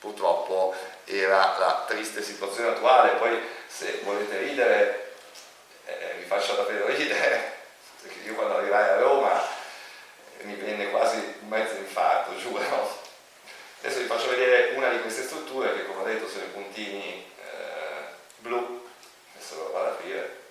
purtroppo 0.00 0.74
era 1.04 1.56
la 1.58 1.84
triste 1.86 2.22
situazione 2.22 2.70
attuale. 2.70 3.18
Poi 3.18 3.38
se 3.68 4.00
volete 4.02 4.38
ridere 4.38 5.12
eh, 5.84 6.14
vi 6.18 6.24
faccio 6.24 6.54
davvero 6.54 6.86
ridere, 6.86 7.58
perché 8.02 8.18
io 8.24 8.34
quando 8.34 8.56
arrivai 8.56 8.88
a 8.88 8.98
Roma 8.98 9.40
eh, 10.38 10.44
mi 10.44 10.54
venne 10.54 10.90
quasi 10.90 11.16
un 11.16 11.48
mezzo 11.48 11.76
infarto, 11.76 12.36
giuro. 12.36 13.04
Adesso 13.80 14.00
vi 14.00 14.06
faccio 14.06 14.30
vedere 14.30 14.72
una 14.74 14.88
di 14.88 15.00
queste 15.00 15.22
strutture 15.22 15.74
che 15.74 15.86
come 15.86 16.00
ho 16.00 16.04
detto 16.04 16.28
sono 16.28 16.44
i 16.44 16.48
puntini 16.48 17.30
eh, 17.38 18.04
blu, 18.38 18.88
adesso 19.34 19.56
lo 19.56 19.70
vado 19.70 19.86
ad 19.86 19.92
aprire. 19.92 20.44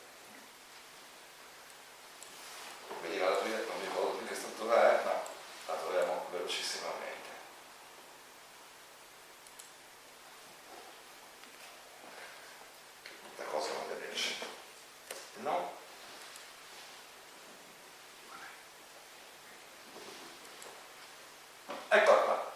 Veniva 3.08 3.28
ad 3.28 3.34
aprire, 3.34 3.64
non 3.68 3.78
mi 3.78 3.86
ricordo 3.86 4.18
più 4.18 4.28
che 4.28 4.34
struttura 4.34 5.00
è, 5.00 5.04
ma 5.04 5.22
la 5.68 5.74
troviamo 5.76 6.26
velocissimamente. 6.32 7.30
Brutta 13.22 13.44
cosa 13.44 13.74
non 13.74 13.88
vederci. 13.90 14.36
No? 15.36 15.74
Eccola 21.90 22.18
qua. 22.18 22.54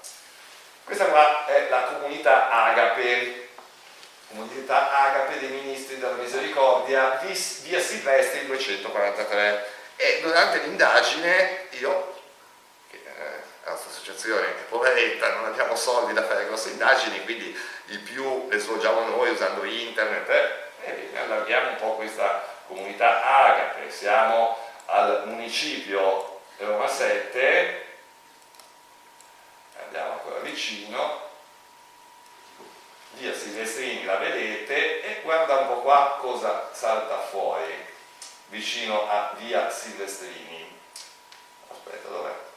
Questa 0.84 1.06
qua 1.06 1.46
è 1.46 1.70
la 1.70 1.84
comunità 1.84 2.50
Agape, 2.50 3.50
comunità 4.30 4.92
Agape 5.00 5.40
dei 5.40 5.50
ministri 5.50 6.00
della 6.00 6.16
misericordia, 6.16 7.20
via 7.22 7.36
Silvestri 7.36 8.48
243. 8.48 9.78
Durante 10.40 10.66
l'indagine 10.66 11.68
io, 11.82 12.16
che 12.90 12.96
eh, 12.96 13.44
la 13.66 13.72
nostra 13.72 13.90
associazione 13.90 14.48
è 14.48 14.62
poveretta, 14.70 15.34
non 15.34 15.48
abbiamo 15.48 15.76
soldi 15.76 16.14
da 16.14 16.24
fare 16.24 16.46
grosse 16.46 16.70
indagini, 16.70 17.22
quindi 17.26 17.54
il 17.88 18.00
più 18.00 18.48
le 18.48 18.58
svolgiamo 18.58 19.04
noi 19.04 19.32
usando 19.32 19.66
internet. 19.66 20.30
Eh, 20.80 20.92
Ebbene, 20.92 21.20
allarghiamo 21.20 21.72
un 21.72 21.76
po' 21.76 21.96
questa 21.96 22.42
comunità 22.68 23.22
agape, 23.22 23.92
siamo 23.92 24.56
al 24.86 25.24
municipio 25.26 26.40
Roma 26.56 26.88
7, 26.88 27.86
andiamo 29.84 30.12
ancora 30.14 30.40
vicino, 30.40 31.22
via 33.16 33.34
Silvestrini 33.34 34.06
la 34.06 34.16
vedete 34.16 35.02
e 35.02 35.22
guarda 35.22 35.58
un 35.58 35.68
po' 35.68 35.82
qua 35.82 36.18
cosa 36.22 36.70
salta 36.72 37.18
fuori 37.24 37.89
vicino 38.50 39.10
a 39.10 39.36
via 39.38 39.70
Silvestrini. 39.70 40.78
Aspetta 41.70 42.08
dov'è? 42.10 42.48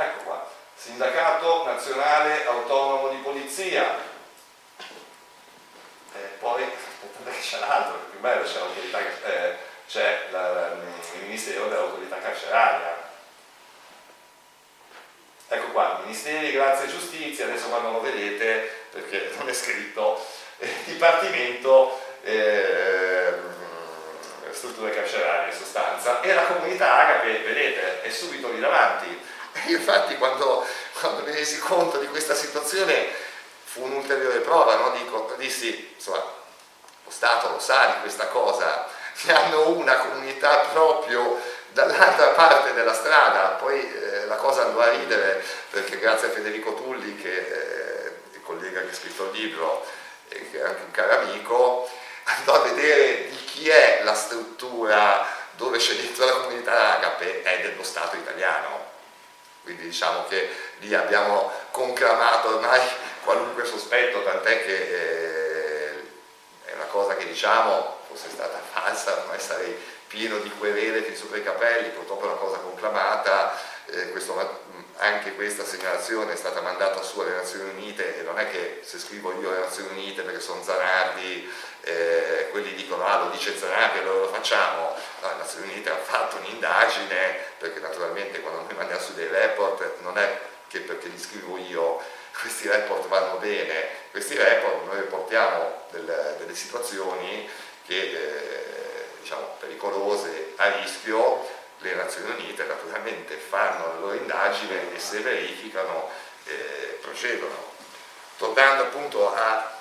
Ecco 0.00 0.22
qua. 0.22 0.48
Sindacato 0.76 1.64
nazionale 1.64 2.46
autonomo 2.46 3.08
di 3.08 3.16
polizia. 3.16 3.98
E 6.14 6.18
poi 6.38 6.62
aspettate 6.62 7.30
che 7.36 7.40
c'è 7.40 7.58
l'altro, 7.58 7.98
più 8.10 8.20
bello, 8.20 8.44
c'è, 8.44 8.58
l'autorità, 8.58 8.98
eh, 9.24 9.56
c'è 9.88 10.28
la, 10.30 10.52
la, 10.52 10.74
Ministero 11.28 11.68
dell'Autorità 11.68 12.18
Carceraria. 12.18 12.96
Ecco 15.48 15.66
qua, 15.72 16.00
Ministeri, 16.02 16.52
Grazia 16.52 16.86
e 16.86 16.88
Giustizia, 16.88 17.44
adesso 17.44 17.68
quando 17.68 17.90
lo 17.90 18.00
vedete, 18.00 18.86
perché 18.90 19.32
non 19.36 19.48
è 19.48 19.52
scritto, 19.52 20.24
eh, 20.58 20.68
Dipartimento 20.84 22.00
eh, 22.22 23.32
Strutture 24.50 24.94
Carcerarie 24.94 25.52
in 25.52 25.58
sostanza, 25.58 26.20
e 26.22 26.32
la 26.32 26.46
comunità 26.46 26.98
Agape, 26.98 27.38
vedete, 27.40 28.02
è 28.02 28.10
subito 28.10 28.50
lì 28.50 28.58
davanti. 28.58 29.06
Infatti 29.68 30.16
quando, 30.16 30.66
quando 30.98 31.24
mi 31.24 31.32
resi 31.32 31.58
conto 31.58 31.98
di 31.98 32.06
questa 32.08 32.34
situazione 32.34 33.06
fu 33.64 33.84
un'ulteriore 33.84 34.38
prova, 34.40 34.76
no? 34.76 34.90
Dico, 34.92 35.34
dissi, 35.36 35.92
insomma, 35.94 36.24
lo 37.04 37.10
Stato 37.10 37.50
lo 37.50 37.58
sa 37.58 37.86
di 37.86 38.00
questa 38.00 38.28
cosa, 38.28 38.96
ne 39.22 39.32
hanno 39.34 39.68
una 39.70 39.96
comunità 39.96 40.58
proprio 40.72 41.40
dall'altra 41.70 42.28
parte 42.30 42.72
della 42.72 42.94
strada, 42.94 43.50
poi 43.50 43.78
eh, 43.78 44.26
la 44.26 44.36
cosa 44.36 44.62
andò 44.62 44.80
a 44.80 44.90
ridere 44.90 45.42
perché 45.70 45.98
grazie 45.98 46.28
a 46.28 46.30
Federico 46.30 46.74
Tulli, 46.74 47.16
che 47.16 47.36
eh, 47.36 48.12
il 48.32 48.42
collega 48.42 48.82
che 48.82 48.90
ha 48.90 48.94
scritto 48.94 49.30
il 49.30 49.38
libro 49.38 49.86
e 50.28 50.50
che 50.50 50.58
è 50.60 50.64
anche 50.64 50.82
un 50.82 50.90
caro 50.90 51.20
amico, 51.20 51.88
andò 52.24 52.54
a 52.54 52.68
vedere 52.68 53.28
di 53.28 53.44
chi 53.44 53.68
è 53.68 54.00
la 54.02 54.14
struttura 54.14 55.26
dove 55.56 55.78
c'è 55.78 55.94
dentro 55.94 56.24
la 56.24 56.32
comunità 56.32 56.96
agape, 56.96 57.42
è 57.42 57.60
dello 57.60 57.82
Stato 57.82 58.16
italiano. 58.16 58.86
Quindi 59.62 59.82
diciamo 59.82 60.24
che 60.28 60.48
lì 60.78 60.94
abbiamo 60.94 61.52
conclamato 61.70 62.56
ormai 62.56 62.80
qualunque 63.22 63.64
sospetto, 63.64 64.22
tant'è 64.22 64.64
che 64.64 64.76
eh, 64.76 66.04
è 66.64 66.72
una 66.72 66.84
cosa 66.84 67.16
che 67.16 67.26
diciamo 67.26 67.97
fosse 68.08 68.28
stata 68.30 68.58
falsa, 68.72 69.20
ormai 69.20 69.38
sarei 69.38 69.76
pieno 70.08 70.38
di 70.38 70.50
querele 70.58 71.02
fin 71.02 71.14
sopra 71.14 71.36
i 71.36 71.42
capelli, 71.42 71.90
purtroppo 71.90 72.24
è 72.24 72.28
una 72.28 72.36
cosa 72.36 72.56
conclamata, 72.58 73.56
eh, 73.86 74.10
questo, 74.10 74.36
anche 74.96 75.34
questa 75.34 75.64
segnalazione 75.64 76.32
è 76.32 76.36
stata 76.36 76.60
mandata 76.60 77.02
su 77.02 77.20
alle 77.20 77.36
Nazioni 77.36 77.70
Unite 77.70 78.18
e 78.18 78.22
non 78.22 78.38
è 78.38 78.50
che 78.50 78.80
se 78.82 78.98
scrivo 78.98 79.38
io 79.40 79.50
alle 79.50 79.60
Nazioni 79.60 79.90
Unite 79.90 80.22
perché 80.22 80.40
sono 80.40 80.62
Zanardi, 80.62 81.50
eh, 81.82 82.48
quelli 82.50 82.74
dicono 82.74 83.06
ah 83.06 83.24
lo 83.24 83.30
dice 83.30 83.56
Zanardi 83.56 83.98
allora 83.98 84.20
lo 84.20 84.32
facciamo, 84.32 84.94
no, 85.22 85.28
le 85.28 85.36
Nazioni 85.36 85.70
Unite 85.72 85.90
hanno 85.90 86.02
fatto 86.02 86.36
un'indagine 86.36 87.36
perché 87.58 87.80
naturalmente 87.80 88.40
quando 88.40 88.62
noi 88.62 88.74
mandiamo 88.74 89.02
su 89.02 89.14
dei 89.14 89.28
report 89.28 90.00
non 90.00 90.18
è 90.18 90.38
che 90.68 90.80
perché 90.80 91.08
li 91.08 91.18
scrivo 91.18 91.56
io 91.56 92.00
questi 92.40 92.68
report 92.68 93.08
vanno 93.08 93.38
bene, 93.38 93.88
questi 94.10 94.36
report 94.36 94.84
noi 94.86 95.00
riportiamo 95.00 95.86
delle, 95.90 96.36
delle 96.38 96.54
situazioni 96.54 97.48
che 97.88 97.94
eh, 97.94 99.06
diciamo 99.20 99.56
pericolose, 99.58 100.52
a 100.56 100.76
rischio, 100.76 101.48
le 101.78 101.94
Nazioni 101.94 102.32
Unite 102.32 102.64
naturalmente 102.64 103.36
fanno 103.36 103.86
la 103.86 103.98
loro 103.98 104.14
indagine 104.14 104.94
e 104.94 104.98
se 104.98 105.20
verificano 105.20 106.10
eh, 106.44 106.98
procedono. 107.00 107.72
Tornando 108.36 108.82
appunto 108.84 109.34
a 109.34 109.80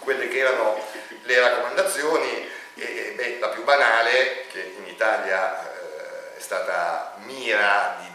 quelle 0.00 0.28
che 0.28 0.38
erano 0.38 0.78
le 1.22 1.40
raccomandazioni, 1.40 2.46
eh, 2.74 3.14
beh, 3.16 3.38
la 3.38 3.48
più 3.48 3.64
banale, 3.64 4.46
che 4.52 4.74
in 4.76 4.86
Italia 4.86 5.62
eh, 5.62 6.36
è 6.36 6.40
stata 6.40 7.14
mira 7.20 7.96
di 8.02 8.05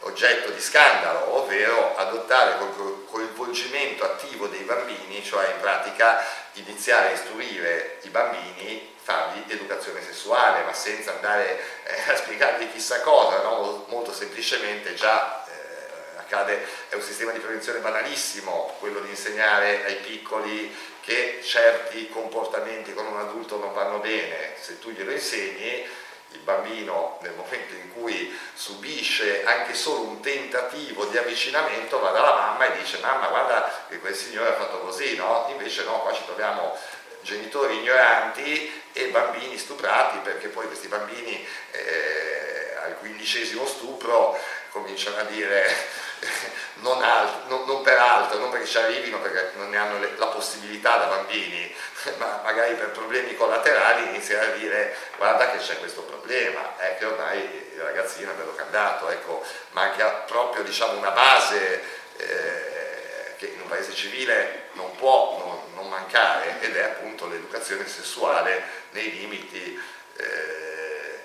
oggetto 0.00 0.50
di 0.50 0.60
scandalo, 0.60 1.36
ovvero 1.36 1.96
adottare 1.96 2.56
col 2.58 3.06
coinvolgimento 3.10 4.04
attivo 4.04 4.46
dei 4.46 4.62
bambini, 4.62 5.22
cioè 5.22 5.52
in 5.52 5.60
pratica 5.60 6.24
iniziare 6.54 7.08
a 7.08 7.12
istruire 7.12 7.98
i 8.02 8.08
bambini, 8.08 8.94
fargli 9.02 9.42
educazione 9.48 10.02
sessuale, 10.02 10.62
ma 10.62 10.72
senza 10.72 11.14
andare 11.14 11.58
eh, 11.84 12.10
a 12.12 12.16
spiegargli 12.16 12.70
chissà 12.70 13.00
cosa, 13.00 13.42
no? 13.42 13.84
molto 13.88 14.12
semplicemente 14.12 14.94
già 14.94 15.44
eh, 15.46 16.18
accade, 16.18 16.64
è 16.88 16.94
un 16.94 17.02
sistema 17.02 17.32
di 17.32 17.40
prevenzione 17.40 17.80
banalissimo, 17.80 18.76
quello 18.78 19.00
di 19.00 19.10
insegnare 19.10 19.84
ai 19.84 19.96
piccoli 19.96 20.74
che 21.00 21.40
certi 21.42 22.08
comportamenti 22.08 22.94
con 22.94 23.06
un 23.06 23.18
adulto 23.18 23.58
non 23.58 23.72
vanno 23.72 23.98
bene, 23.98 24.54
se 24.60 24.78
tu 24.78 24.90
glielo 24.90 25.10
insegni 25.10 25.86
il 26.32 26.40
bambino 26.40 27.18
nel 27.22 27.34
momento 27.34 27.74
in 27.74 27.92
cui 27.92 28.36
subisce 28.54 29.44
anche 29.44 29.74
solo 29.74 30.02
un 30.02 30.20
tentativo 30.20 31.04
di 31.06 31.18
avvicinamento 31.18 31.98
va 31.98 32.10
dalla 32.10 32.34
mamma 32.34 32.72
e 32.72 32.78
dice 32.78 32.98
mamma 32.98 33.28
guarda 33.28 33.84
che 33.88 33.98
quel 33.98 34.14
signore 34.14 34.50
ha 34.50 34.54
fatto 34.54 34.78
così, 34.80 35.16
no? 35.16 35.46
Invece 35.50 35.84
no, 35.84 36.00
qua 36.00 36.12
ci 36.12 36.24
troviamo 36.24 36.76
genitori 37.22 37.78
ignoranti 37.78 38.82
e 38.92 39.08
bambini 39.08 39.58
stuprati 39.58 40.18
perché 40.18 40.48
poi 40.48 40.66
questi 40.66 40.88
bambini 40.88 41.46
eh, 41.72 42.76
al 42.82 42.96
quindicesimo 42.98 43.66
stupro 43.66 44.38
cominciano 44.70 45.18
a 45.18 45.24
dire 45.24 45.74
non, 46.80 47.02
alt, 47.02 47.46
non, 47.48 47.64
non, 47.66 47.82
per 47.82 47.98
altro, 47.98 48.38
non 48.38 48.50
perché 48.50 48.66
ci 48.66 48.78
arrivino, 48.78 49.20
perché 49.20 49.52
non 49.56 49.70
ne 49.70 49.76
hanno 49.76 49.98
la 50.16 50.26
possibilità 50.26 50.96
da 50.96 51.06
bambini, 51.06 51.74
ma 52.18 52.40
magari 52.42 52.74
per 52.74 52.90
problemi 52.90 53.34
collaterali 53.36 54.08
iniziano 54.08 54.52
a 54.52 54.56
dire 54.56 54.96
guarda 55.16 55.50
che 55.50 55.58
c'è 55.58 55.78
questo 55.78 56.02
problema, 56.02 56.76
è 56.78 56.96
che 56.98 57.04
ormai 57.04 57.38
il 57.74 57.80
ragazzino 57.80 58.30
è 58.30 58.34
bello 58.34 58.54
cambiato, 58.54 59.08
ecco, 59.08 59.44
manca 59.70 60.08
proprio 60.26 60.62
diciamo, 60.62 60.96
una 60.96 61.10
base 61.10 61.82
eh, 62.16 63.34
che 63.36 63.46
in 63.46 63.60
un 63.60 63.68
paese 63.68 63.94
civile 63.94 64.68
non 64.72 64.94
può 64.96 65.38
non, 65.38 65.74
non 65.74 65.88
mancare 65.88 66.60
ed 66.60 66.76
è 66.76 66.82
appunto 66.82 67.26
l'educazione 67.26 67.86
sessuale 67.88 68.62
nei 68.90 69.10
limiti 69.12 69.80
eh, 70.16 71.20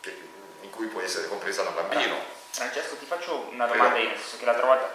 che, 0.00 0.16
in 0.70 0.76
cui 0.76 0.86
può 0.86 1.00
essere 1.00 1.26
compresa 1.26 1.62
da 1.62 1.70
bambino. 1.70 2.16
Francesco 2.50 2.96
ti 2.96 3.04
faccio 3.04 3.48
una 3.50 3.66
domanda 3.66 3.98
io, 3.98 4.08
nel 4.08 4.16
senso 4.16 4.38
che 4.38 4.44
l'altra 4.44 4.66
volta 4.66 4.94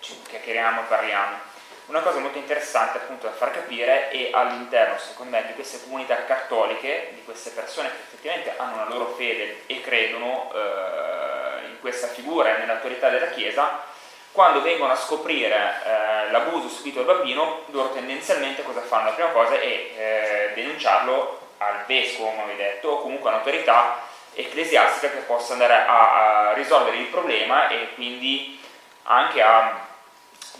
ci 0.00 0.20
chiacchieriamo 0.28 0.80
e 0.80 0.84
parliamo. 0.84 1.54
Una 1.86 2.00
cosa 2.00 2.18
molto 2.18 2.38
interessante 2.38 2.98
appunto 2.98 3.26
da 3.26 3.32
far 3.32 3.52
capire 3.52 4.08
è 4.08 4.30
all'interno, 4.32 4.98
secondo 4.98 5.36
me, 5.36 5.46
di 5.46 5.54
queste 5.54 5.80
comunità 5.84 6.24
cattoliche, 6.24 7.12
di 7.14 7.22
queste 7.24 7.50
persone 7.50 7.90
che 7.90 7.96
effettivamente 8.08 8.54
hanno 8.56 8.74
una 8.74 8.88
loro 8.88 9.14
fede 9.16 9.62
e 9.66 9.80
credono 9.80 10.50
eh, 10.52 11.66
in 11.66 11.78
questa 11.80 12.08
figura 12.08 12.56
e 12.56 12.58
nell'autorità 12.58 13.08
della 13.08 13.28
Chiesa, 13.28 13.84
quando 14.32 14.62
vengono 14.62 14.92
a 14.92 14.96
scoprire 14.96 15.54
eh, 15.84 16.30
l'abuso 16.32 16.68
subito 16.68 17.02
dal 17.02 17.16
bambino, 17.16 17.62
loro 17.66 17.90
tendenzialmente 17.90 18.64
cosa 18.64 18.80
fanno? 18.80 19.10
La 19.10 19.14
prima 19.14 19.30
cosa 19.30 19.54
è 19.54 19.64
eh, 19.64 20.50
denunciarlo 20.54 21.40
al 21.58 21.84
vescovo, 21.86 22.30
come 22.30 22.42
avevi 22.42 22.58
detto, 22.58 22.88
o 22.88 23.00
comunque 23.00 23.30
a 23.30 23.34
un'autorità 23.34 24.05
ecclesiastica 24.36 25.10
che 25.10 25.20
possa 25.20 25.54
andare 25.54 25.72
a, 25.86 26.50
a 26.50 26.52
risolvere 26.52 26.98
il 26.98 27.06
problema 27.06 27.68
e 27.68 27.94
quindi 27.94 28.60
anche 29.04 29.42
a 29.42 29.84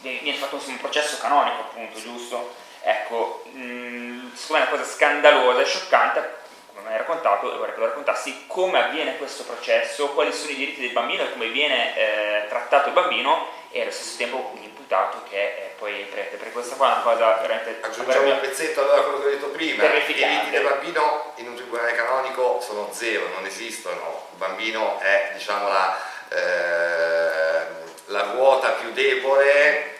viene 0.01 0.37
fatto 0.37 0.61
un 0.66 0.79
processo 0.79 1.18
canonico 1.18 1.61
appunto, 1.61 2.01
giusto? 2.01 2.55
Ecco, 2.83 3.43
mm, 3.49 4.33
secondo 4.35 4.62
me 4.62 4.68
è 4.68 4.72
una 4.72 4.79
cosa 4.79 4.85
scandalosa 4.85 5.61
e 5.61 5.64
scioccante, 5.64 6.35
come 6.72 6.87
mi 6.87 6.93
hai 6.93 6.99
raccontato, 6.99 7.53
e 7.53 7.57
vorrei 7.57 7.74
che 7.74 7.81
lo 7.81 7.87
raccontassi, 7.87 8.45
come 8.47 8.83
avviene 8.83 9.16
questo 9.16 9.45
processo, 9.45 10.11
quali 10.11 10.33
sono 10.33 10.53
i 10.53 10.57
diritti 10.57 10.81
del 10.81 10.93
bambino 10.93 11.24
e 11.24 11.33
come 11.33 11.49
viene 11.49 11.97
eh, 11.97 12.49
trattato 12.49 12.89
il 12.89 12.95
bambino 12.95 13.49
e 13.70 13.83
allo 13.83 13.91
stesso 13.91 14.16
tempo 14.16 14.53
l'imputato 14.87 15.22
che 15.28 15.37
è 15.37 15.70
poi 15.76 16.07
prete, 16.11 16.37
perché 16.37 16.53
questa 16.53 16.76
qua 16.76 16.89
è 16.89 16.93
una 16.93 17.03
cosa 17.03 17.41
veramente... 17.43 17.78
Aggiungiamo 17.80 18.32
un 18.32 18.41
pezzetto 18.41 18.80
allora 18.80 19.01
a 19.01 19.03
quello 19.03 19.20
che 19.20 19.26
ho 19.26 19.30
detto 19.30 19.49
prima, 19.49 19.84
i 19.84 20.12
diritti 20.12 20.51
del 20.51 20.62
bambino 20.62 21.32
in 21.37 21.49
un 21.49 21.55
tribunale 21.55 21.93
canonico 21.93 22.61
sono 22.61 22.91
zero, 22.93 23.28
non 23.34 23.45
esistono, 23.45 24.28
il 24.30 24.39
bambino 24.39 24.99
è 25.01 25.32
diciamo 25.34 25.68
la, 25.68 26.01
eh, 26.28 27.66
la 28.07 28.22
ruota 28.32 28.70
più 28.70 28.93
debole 28.93 29.95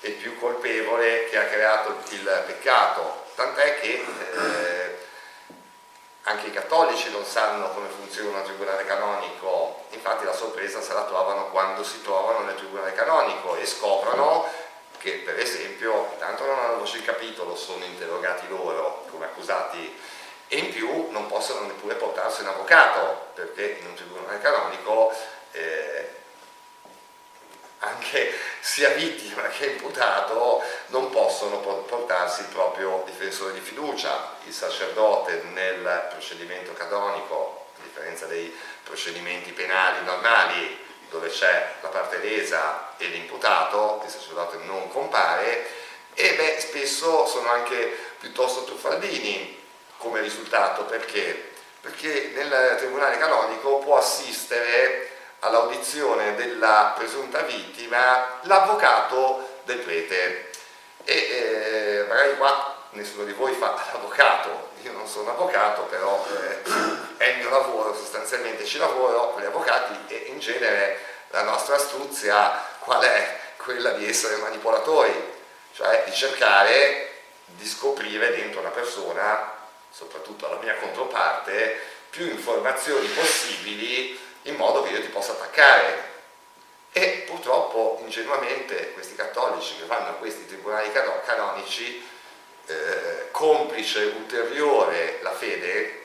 e 0.00 0.10
più 0.10 0.38
colpevole 0.38 1.28
che 1.30 1.38
ha 1.38 1.44
creato 1.44 1.96
il 2.10 2.42
peccato, 2.46 3.26
tant'è 3.36 3.80
che 3.80 4.04
eh, 4.04 4.96
anche 6.26 6.46
i 6.46 6.52
cattolici 6.52 7.10
non 7.10 7.24
sanno 7.24 7.70
come 7.70 7.88
funziona 7.88 8.38
un 8.38 8.44
tribunale 8.44 8.84
canonico, 8.86 9.84
infatti 9.90 10.24
la 10.24 10.32
sorpresa 10.32 10.80
se 10.80 10.92
la 10.94 11.04
trovano 11.04 11.50
quando 11.50 11.84
si 11.84 12.02
trovano 12.02 12.40
nel 12.40 12.54
tribunale 12.54 12.92
canonico 12.92 13.56
e 13.56 13.66
scoprono 13.66 14.46
che 14.98 15.22
per 15.24 15.38
esempio 15.38 16.08
intanto 16.12 16.46
non 16.46 16.58
hanno 16.58 16.78
voce 16.78 16.96
in 16.96 17.04
capitolo, 17.04 17.54
sono 17.56 17.84
interrogati 17.84 18.48
loro 18.48 19.04
come 19.10 19.26
accusati. 19.26 19.94
E 20.48 20.58
in 20.58 20.72
più 20.72 21.10
non 21.10 21.26
possono 21.26 21.66
neppure 21.66 21.94
portarsi 21.94 22.40
un 22.40 22.48
avvocato 22.48 23.28
perché 23.34 23.78
in 23.80 23.86
un 23.86 23.94
tribunale 23.94 24.40
canonico 24.40 25.12
eh, 25.52 26.22
anche 27.84 28.32
sia 28.60 28.90
vittima 28.90 29.42
che 29.48 29.66
imputato 29.66 30.62
non 30.88 31.10
possono 31.10 31.58
portarsi 31.58 32.40
il 32.40 32.46
proprio 32.48 33.02
difensore 33.06 33.52
di 33.52 33.60
fiducia. 33.60 34.36
Il 34.46 34.52
sacerdote 34.52 35.42
nel 35.52 36.08
procedimento 36.10 36.72
canonico, 36.72 37.66
a 37.78 37.82
differenza 37.82 38.26
dei 38.26 38.54
procedimenti 38.82 39.52
penali 39.52 40.04
normali, 40.04 40.82
dove 41.10 41.28
c'è 41.28 41.74
la 41.80 41.88
parte 41.88 42.18
lesa 42.18 42.94
e 42.96 43.06
l'imputato, 43.06 44.02
il 44.04 44.10
sacerdote 44.10 44.58
non 44.64 44.88
compare, 44.90 45.64
e 46.14 46.34
beh, 46.34 46.60
spesso 46.60 47.26
sono 47.26 47.50
anche 47.50 47.96
piuttosto 48.18 48.64
truffaldini 48.64 49.62
come 49.98 50.20
risultato, 50.20 50.84
perché? 50.84 51.52
Perché 51.80 52.32
nel 52.34 52.76
tribunale 52.78 53.18
canonico 53.18 53.78
può 53.78 53.98
assistere 53.98 55.13
all'audizione 55.44 56.34
della 56.34 56.94
presunta 56.96 57.40
vittima 57.42 58.40
l'avvocato 58.42 59.60
del 59.64 59.78
prete. 59.78 60.50
E 61.04 61.14
eh, 61.14 62.04
magari 62.08 62.36
qua 62.36 62.88
nessuno 62.90 63.24
di 63.24 63.32
voi 63.32 63.52
fa 63.52 63.74
l'avvocato, 63.92 64.70
io 64.82 64.92
non 64.92 65.06
sono 65.06 65.30
avvocato 65.30 65.82
però 65.82 66.24
eh, 66.28 66.62
è 67.18 67.28
il 67.28 67.38
mio 67.38 67.50
lavoro, 67.50 67.94
sostanzialmente. 67.94 68.64
Ci 68.64 68.78
lavoro 68.78 69.32
con 69.32 69.42
gli 69.42 69.46
avvocati 69.46 69.94
e 70.08 70.24
in 70.28 70.38
genere 70.38 70.98
la 71.28 71.42
nostra 71.42 71.76
astuzia 71.76 72.62
qual 72.78 73.02
è? 73.02 73.40
Quella 73.56 73.90
di 73.92 74.08
essere 74.08 74.36
manipolatori, 74.36 75.12
cioè 75.74 76.04
di 76.06 76.12
cercare 76.12 77.10
di 77.46 77.66
scoprire 77.66 78.30
dentro 78.30 78.60
una 78.60 78.70
persona, 78.70 79.52
soprattutto 79.90 80.46
alla 80.46 80.60
mia 80.60 80.74
controparte, 80.76 81.92
più 82.10 82.26
informazioni 82.26 83.06
possibili 83.08 84.18
in 84.44 84.56
modo 84.56 84.82
che 84.82 84.90
io 84.90 85.00
ti 85.00 85.08
possa 85.08 85.32
attaccare. 85.32 86.12
E 86.92 87.24
purtroppo 87.26 87.98
ingenuamente 88.02 88.92
questi 88.92 89.16
cattolici 89.16 89.76
che 89.76 89.86
vanno 89.86 90.10
a 90.10 90.12
questi 90.12 90.46
tribunali 90.46 90.92
canonici, 90.92 92.06
eh, 92.66 93.30
complice 93.30 94.04
ulteriore 94.04 95.18
la 95.22 95.32
fede 95.32 96.02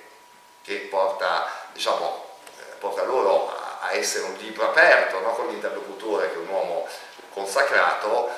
che 0.63 0.87
porta, 0.89 1.47
diciamo, 1.73 2.25
eh, 2.57 2.75
porta 2.79 3.03
loro 3.03 3.49
a, 3.49 3.77
a, 3.81 3.93
essere 3.93 4.25
un 4.25 4.33
libro 4.35 4.65
aperto 4.65 5.19
no? 5.19 5.33
con 5.35 5.47
l'interlocutore 5.47 6.29
che 6.29 6.35
è 6.35 6.39
un 6.39 6.47
uomo 6.47 6.87
consacrato, 7.31 8.29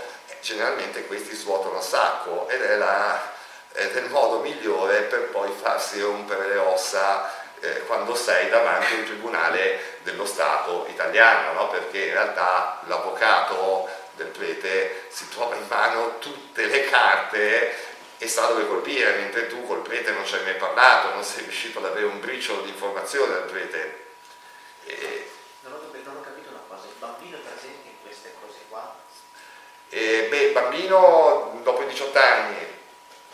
generalmente 0.42 1.08
questi 1.08 1.36
svuotano 1.36 1.78
a 1.78 1.82
sacco 1.82 2.48
ed 2.50 2.62
è, 2.62 2.76
la, 2.76 3.32
ed 3.74 3.96
è 3.96 4.00
il 4.00 4.10
modo 4.10 4.40
migliore 4.40 5.04
per 5.04 5.30
poi 5.30 5.52
farsi 5.52 6.02
rompere 6.02 6.48
le 6.48 6.58
ossa 6.58 7.41
eh, 7.62 7.86
quando 7.86 8.16
sei 8.16 8.50
davanti 8.50 8.94
a 8.94 8.98
un 8.98 9.06
tribunale 9.06 10.00
dello 10.04 10.26
Stato 10.26 10.88
italiano, 10.90 11.54
no? 11.54 11.70
perché 11.70 12.06
in 12.06 12.14
realtà 12.14 12.82
l'avvocato 12.88 13.88
del 14.16 14.28
prete 14.28 15.06
si 15.10 15.30
trova 15.30 15.56
in 15.56 15.66
mano 15.68 16.18
tutte 16.20 16.66
le 16.66 16.86
carte 16.86 17.90
e 18.18 18.28
sa 18.28 18.48
dove 18.48 18.68
colpire, 18.68 19.16
mentre 19.16 19.48
tu 19.48 19.66
col 19.66 19.82
prete 19.82 20.12
non 20.12 20.26
ci 20.26 20.36
hai 20.36 20.44
mai 20.44 20.56
parlato, 20.56 21.14
non 21.14 21.24
sei 21.24 21.44
riuscito 21.44 21.80
ad 21.80 21.86
avere 21.86 22.06
un 22.06 22.20
briciolo 22.20 22.62
di 22.62 22.70
informazione 22.70 23.34
dal 23.34 23.46
prete. 23.46 24.06
E... 24.86 25.30
Non, 25.62 25.74
ho, 25.74 25.78
non, 25.78 26.18
ho, 26.18 26.22
capito 26.22 26.50
una 26.50 26.62
cosa, 26.68 26.86
il 26.86 26.94
bambino 27.00 27.38
è 27.38 27.40
presente 27.40 27.88
in 27.88 28.02
queste 28.02 28.34
cose 28.40 28.60
qua? 28.70 28.96
E, 29.90 30.28
beh, 30.30 30.38
il 30.38 30.52
bambino 30.52 31.60
dopo 31.64 31.82
i 31.82 31.88
18 31.88 32.20
anni 32.20 32.71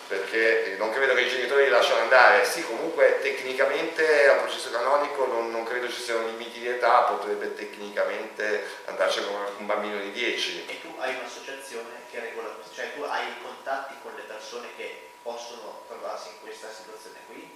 perché 0.08 0.76
non 0.78 0.92
credo 0.92 1.14
che 1.14 1.22
i 1.22 1.30
genitori 1.30 1.66
li 1.66 1.70
lasciano 1.70 2.02
andare, 2.02 2.46
sì 2.46 2.64
comunque 2.64 3.20
tecnicamente 3.22 4.30
al 4.30 4.40
processo 4.40 4.72
canonico 4.72 5.26
non, 5.26 5.52
non, 5.52 5.64
credo 5.66 5.90
ci 5.90 6.02
siano 6.02 6.26
limiti 6.26 6.60
di 6.60 6.68
età, 6.68 7.02
potrebbe 7.02 7.54
tecnicamente 7.54 8.64
andarci 8.86 9.22
con 9.24 9.36
un 9.58 9.66
bambino 9.66 10.00
di 10.00 10.12
10. 10.12 10.66
E 10.68 10.82
tu 10.82 10.94
hai 10.98 11.16
un'associazione 11.16 11.90
che 12.10 12.20
regola 12.22 12.48
questo, 12.50 12.74
cioè 12.74 12.94
tu 12.96 13.04
hai 13.04 13.26
contatti 13.42 13.96
con 14.02 14.14
le 14.16 14.24
persone 14.24 14.68
che 14.78 15.10
possono 15.22 15.84
trovarsi 15.88 16.30
in 16.30 16.42
questa 16.42 16.70
situazione 16.72 17.18
qui? 17.28 17.56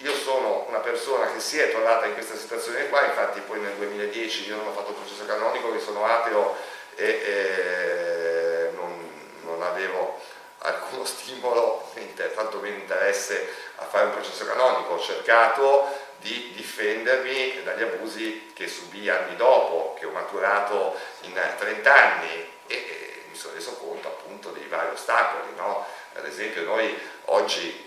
Io 0.00 0.14
sono 0.14 0.66
una 0.68 0.80
persona 0.80 1.32
che 1.32 1.40
si 1.40 1.58
è 1.58 1.70
trovata 1.70 2.04
in 2.04 2.12
questa 2.12 2.36
situazione 2.36 2.88
qua, 2.90 3.06
infatti 3.06 3.40
poi 3.40 3.60
nel 3.60 3.72
2010 3.76 4.48
io 4.48 4.56
non 4.56 4.66
ho 4.68 4.72
fatto 4.72 4.90
il 4.90 4.96
processo 4.96 5.24
canonico, 5.24 5.72
che 5.72 5.80
sono 5.80 6.04
ateo 6.04 6.54
e, 6.94 7.04
e 7.06 8.70
non, 8.74 9.38
non 9.44 9.62
avevo 9.62 10.20
alcuno 10.66 11.04
stimolo, 11.04 11.92
tantomeno 12.34 12.76
interesse 12.76 13.48
a 13.76 13.84
fare 13.84 14.06
un 14.06 14.12
processo 14.12 14.44
canonico, 14.44 14.94
ho 14.94 15.00
cercato 15.00 15.88
di 16.18 16.52
difendermi 16.54 17.62
dagli 17.62 17.82
abusi 17.82 18.52
che 18.54 18.66
subì 18.66 19.08
anni 19.08 19.36
dopo, 19.36 19.94
che 19.98 20.06
ho 20.06 20.10
maturato 20.10 20.98
in 21.22 21.32
30 21.58 21.94
anni 21.94 22.50
e, 22.66 22.74
e 22.74 23.22
mi 23.30 23.36
sono 23.36 23.54
reso 23.54 23.74
conto 23.76 24.08
appunto 24.08 24.50
dei 24.50 24.66
vari 24.66 24.92
ostacoli, 24.92 25.54
no? 25.56 25.86
ad 26.14 26.26
esempio 26.26 26.62
noi 26.62 26.98
oggi 27.26 27.84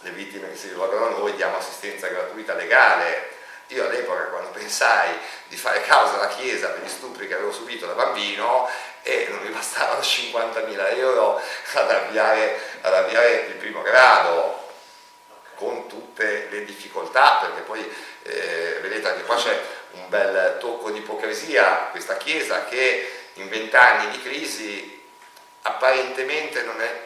le 0.00 0.10
vittime 0.10 0.50
che 0.50 0.56
si 0.56 0.68
rivolgono 0.68 1.06
a 1.06 1.10
noi 1.10 1.34
diamo 1.34 1.56
assistenza 1.56 2.08
gratuita 2.08 2.54
legale, 2.54 3.32
io 3.68 3.84
all'epoca 3.84 4.24
quando 4.24 4.50
pensai 4.50 5.16
di 5.48 5.56
fare 5.56 5.82
causa 5.82 6.14
alla 6.14 6.28
Chiesa 6.28 6.68
per 6.68 6.82
gli 6.82 6.88
stupri 6.88 7.26
che 7.26 7.34
avevo 7.34 7.52
subito 7.52 7.86
da 7.86 7.94
bambino 7.94 8.68
e 9.02 9.26
non 9.30 9.40
mi 9.40 9.50
bastavano 9.50 10.00
50.000 10.00 10.98
euro 10.98 11.40
ad 11.74 11.90
avviare, 11.90 12.58
ad 12.82 12.94
avviare 12.94 13.46
il 13.48 13.54
primo 13.54 13.82
grado 13.82 14.62
con 15.54 15.86
tutte 15.86 16.48
le 16.50 16.64
difficoltà 16.64 17.38
perché 17.40 17.60
poi 17.62 17.94
eh, 18.22 18.78
vedete 18.80 19.08
anche 19.08 19.22
qua 19.22 19.36
c'è 19.36 19.60
un 19.92 20.08
bel 20.08 20.56
tocco 20.58 20.90
di 20.90 20.98
ipocrisia 20.98 21.88
questa 21.90 22.16
chiesa 22.16 22.64
che 22.64 23.10
in 23.34 23.48
vent'anni 23.48 24.10
di 24.10 24.20
crisi 24.20 25.02
apparentemente 25.62 26.62
non 26.62 26.80
è 26.80 27.04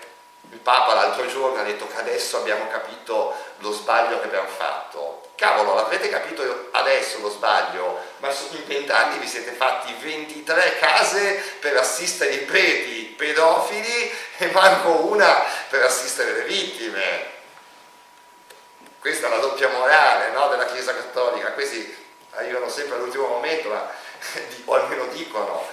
il 0.51 0.59
Papa 0.59 0.95
l'altro 0.95 1.27
giorno 1.27 1.61
ha 1.61 1.65
detto 1.65 1.87
che 1.87 1.99
adesso 1.99 2.39
abbiamo 2.39 2.69
capito 2.69 3.35
lo 3.59 3.71
sbaglio 3.73 4.19
che 4.21 4.27
abbiamo 4.27 4.49
fatto 4.49 5.28
cavolo, 5.39 5.75
l'avrete 5.75 6.09
capito 6.09 6.69
adesso 6.73 7.21
lo 7.21 7.31
sbaglio, 7.31 7.97
ma 8.19 8.29
in 8.29 8.67
vent'anni 8.67 9.19
vi 9.19 9.29
siete 9.29 9.53
fatti 9.53 9.95
23 10.01 10.79
case 10.81 11.35
per 11.61 11.77
assistere 11.77 12.33
i 12.33 12.39
preti 12.39 13.15
pedofili 13.17 14.13
e 14.39 14.51
manco 14.51 15.07
una 15.07 15.45
per 15.69 15.85
assistere 15.85 16.33
le 16.33 16.43
vittime. 16.43 17.37
Questa 18.99 19.29
è 19.29 19.31
la 19.31 19.37
doppia 19.37 19.69
morale 19.69 20.33
no, 20.33 20.49
della 20.49 20.67
Chiesa 20.67 20.93
Cattolica, 20.93 21.53
questi 21.53 21.97
arrivano 22.33 22.69
sempre 22.69 22.97
all'ultimo 22.97 23.29
momento, 23.29 23.69
ma, 23.69 23.89
o 24.65 24.75
almeno 24.75 25.07
dicono. 25.07 25.65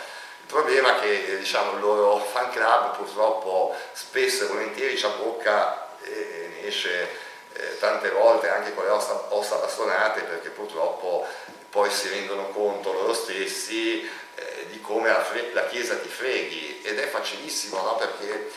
Il 0.41 0.45
problema 0.45 0.95
è 0.95 1.01
che 1.01 1.39
diciamo, 1.39 1.71
il 1.71 1.79
loro 1.79 2.19
fan 2.19 2.51
club 2.51 2.97
purtroppo 2.97 3.75
spesso 3.93 4.43
e 4.43 4.47
volentieri 4.47 4.95
ci 4.95 5.05
abbocca 5.05 5.87
e 6.03 6.51
ne 6.53 6.67
esce 6.67 7.23
eh, 7.55 7.79
tante 7.79 8.09
volte 8.09 8.49
anche 8.49 8.73
con 8.73 8.83
le 8.83 8.91
ossa, 8.91 9.27
ossa 9.29 9.55
bastonate 9.55 10.21
perché 10.21 10.49
purtroppo 10.49 11.25
poi 11.69 11.89
si 11.89 12.09
rendono 12.09 12.49
conto 12.49 12.91
loro 12.93 13.13
stessi 13.13 14.09
eh, 14.35 14.67
di 14.69 14.79
come 14.81 15.09
la, 15.09 15.25
la, 15.53 15.65
Chiesa 15.67 15.97
ti 15.97 16.07
freghi. 16.07 16.81
Ed 16.83 16.99
è 16.99 17.07
facilissimo 17.07 17.81
no? 17.81 17.95
perché 17.95 18.51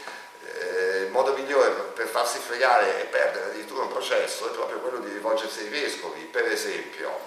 eh, 0.45 1.03
il 1.05 1.11
modo 1.11 1.33
migliore 1.33 1.71
per, 1.71 2.07
farsi 2.07 2.39
fregare 2.39 3.03
e 3.03 3.05
perdere 3.05 3.47
addirittura 3.47 3.83
un 3.83 3.89
processo 3.89 4.49
è 4.49 4.53
proprio 4.53 4.79
quello 4.79 4.99
di 4.99 5.13
rivolgersi 5.13 5.61
ai 5.61 5.69
vescovi, 5.69 6.23
per 6.23 6.45
esempio 6.47 7.19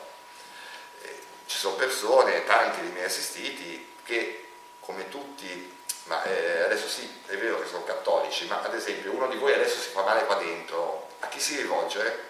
eh, 1.04 1.20
ci 1.46 1.58
sono 1.58 1.76
persone, 1.76 2.46
tanti 2.46 2.82
dei 2.82 2.92
miei 2.92 3.06
assistiti 3.06 3.96
che 4.04 4.46
come 4.80 5.08
tutti 5.10 5.80
ma 6.06 6.24
eh, 6.24 6.64
adesso 6.64 6.88
sì, 6.88 7.10
è 7.28 7.38
vero 7.38 7.62
che 7.62 7.68
sono 7.68 7.84
cattolici, 7.84 8.46
ma 8.48 8.62
ad 8.62 8.74
esempio 8.74 9.12
uno 9.12 9.28
di 9.28 9.38
voi 9.38 9.54
adesso 9.54 9.80
si 9.80 9.90
fa 9.90 10.02
male 10.04 10.26
qua 10.26 10.36
dentro, 10.36 11.08
a 11.22 11.28
chi 11.28 11.40
si 11.40 11.56
rivolge? 11.56 12.30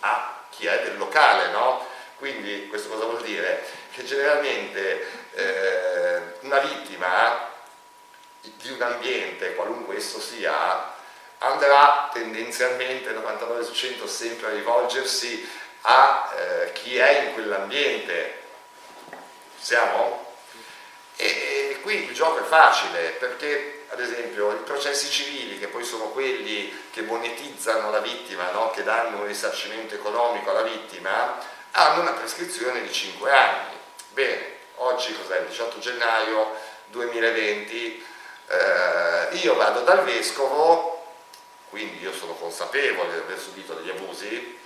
A 0.00 0.44
chi 0.50 0.66
è 0.66 0.82
del 0.82 0.98
locale, 0.98 1.50
no? 1.50 1.86
Quindi 2.16 2.68
questo 2.68 2.88
cosa 2.88 3.04
vuol 3.04 3.22
dire? 3.22 3.64
Che 3.92 4.04
generalmente 4.04 5.06
eh, 5.32 6.22
una 6.40 6.58
vittima 6.58 7.48
di 8.40 8.70
un 8.70 8.82
ambiente, 8.82 9.54
qualunque 9.54 9.96
esso 9.96 10.20
sia, 10.20 10.94
andrà 11.38 12.10
tendenzialmente 12.12 13.12
99 13.12 13.64
su 13.64 13.72
100 13.72 14.06
sempre 14.06 14.48
a 14.48 14.54
rivolgersi 14.54 15.48
a 15.82 16.32
eh, 16.36 16.72
chi 16.72 16.98
è 16.98 17.22
in 17.22 17.32
quell'ambiente. 17.34 18.38
Siamo? 19.58 20.34
E, 21.16 21.26
e 21.70 21.80
qui 21.82 22.04
il 22.04 22.14
gioco 22.14 22.40
è 22.40 22.46
facile 22.46 23.10
perché 23.10 23.79
ad 23.90 24.00
esempio, 24.00 24.52
i 24.52 24.62
processi 24.62 25.10
civili, 25.10 25.58
che 25.58 25.66
poi 25.66 25.84
sono 25.84 26.04
quelli 26.10 26.72
che 26.90 27.02
monetizzano 27.02 27.90
la 27.90 27.98
vittima, 27.98 28.50
no? 28.52 28.70
che 28.70 28.84
danno 28.84 29.18
un 29.18 29.26
risarcimento 29.26 29.94
economico 29.94 30.50
alla 30.50 30.62
vittima, 30.62 31.38
hanno 31.72 32.02
una 32.02 32.12
prescrizione 32.12 32.82
di 32.82 32.92
5 32.92 33.32
anni. 33.32 33.76
Bene, 34.12 34.56
oggi 34.76 35.14
cos'è? 35.16 35.40
Il 35.40 35.46
18 35.46 35.78
gennaio 35.80 36.54
2020, 36.86 38.06
eh, 38.46 39.28
io 39.32 39.54
vado 39.56 39.80
dal 39.80 40.04
vescovo, 40.04 41.14
quindi 41.68 42.00
io 42.00 42.12
sono 42.12 42.34
consapevole 42.34 43.12
di 43.12 43.18
aver 43.18 43.38
subito 43.38 43.74
degli 43.74 43.90
abusi 43.90 44.58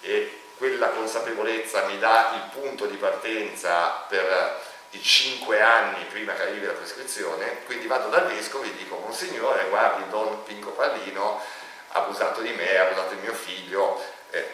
e 0.00 0.40
quella 0.56 0.88
consapevolezza 0.88 1.84
mi 1.84 1.98
dà 1.98 2.32
il 2.34 2.58
punto 2.58 2.86
di 2.86 2.96
partenza 2.96 4.04
per 4.08 4.65
i 4.96 5.02
5 5.02 5.60
anni 5.60 6.04
prima 6.06 6.32
che 6.32 6.42
arrivi 6.42 6.64
la 6.64 6.72
prescrizione, 6.72 7.64
quindi 7.64 7.86
vado 7.86 8.08
dal 8.08 8.26
vescovo 8.26 8.64
e 8.64 8.68
gli 8.68 8.78
dico, 8.78 8.96
Monsignore, 8.96 9.68
guardi, 9.68 10.08
Don 10.08 10.42
Pinco 10.44 10.70
Pallino 10.70 11.40
ha 11.88 11.98
abusato 11.98 12.40
di 12.40 12.50
me, 12.52 12.76
ha 12.76 12.86
abusato 12.86 13.14
di 13.14 13.20
mio 13.20 13.34
figlio, 13.34 14.02
eh, 14.30 14.48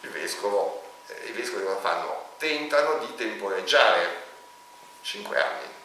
il 0.00 0.10
vescovo, 0.10 0.82
eh, 1.06 1.28
i 1.28 1.32
vescovi 1.32 1.64
cosa 1.64 1.78
fanno? 1.78 2.30
Tentano 2.38 2.98
di 2.98 3.14
temporeggiare 3.14 4.26
5 5.02 5.40
anni. 5.40 5.76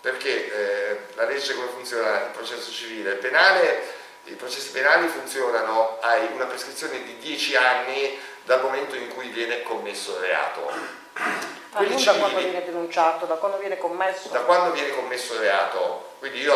Perché 0.00 0.52
eh, 0.52 1.14
la 1.14 1.24
legge 1.24 1.54
come 1.54 1.68
funziona? 1.68 2.24
Il 2.24 2.30
processo 2.30 2.70
civile, 2.70 3.12
il 3.12 3.18
penale, 3.18 3.94
i 4.24 4.34
processi 4.34 4.70
penali 4.70 5.08
funzionano, 5.08 5.98
hai 6.00 6.28
una 6.32 6.46
prescrizione 6.46 7.02
di 7.02 7.18
10 7.18 7.56
anni 7.56 8.18
dal 8.44 8.62
momento 8.62 8.94
in 8.94 9.08
cui 9.08 9.28
viene 9.28 9.62
commesso 9.62 10.16
il 10.16 10.20
reato. 10.20 11.57
Non 11.70 12.02
da 12.02 12.12
quando 12.14 12.38
viene 12.38 12.64
denunciato, 12.64 13.26
da 13.26 13.34
quando 13.34 13.58
viene 13.58 13.76
commesso? 13.76 14.28
Da 14.28 14.40
quando 14.40 14.72
viene 14.72 14.90
commesso 14.90 15.34
il 15.34 15.40
reato. 15.40 16.14
Quindi 16.18 16.40
io 16.40 16.54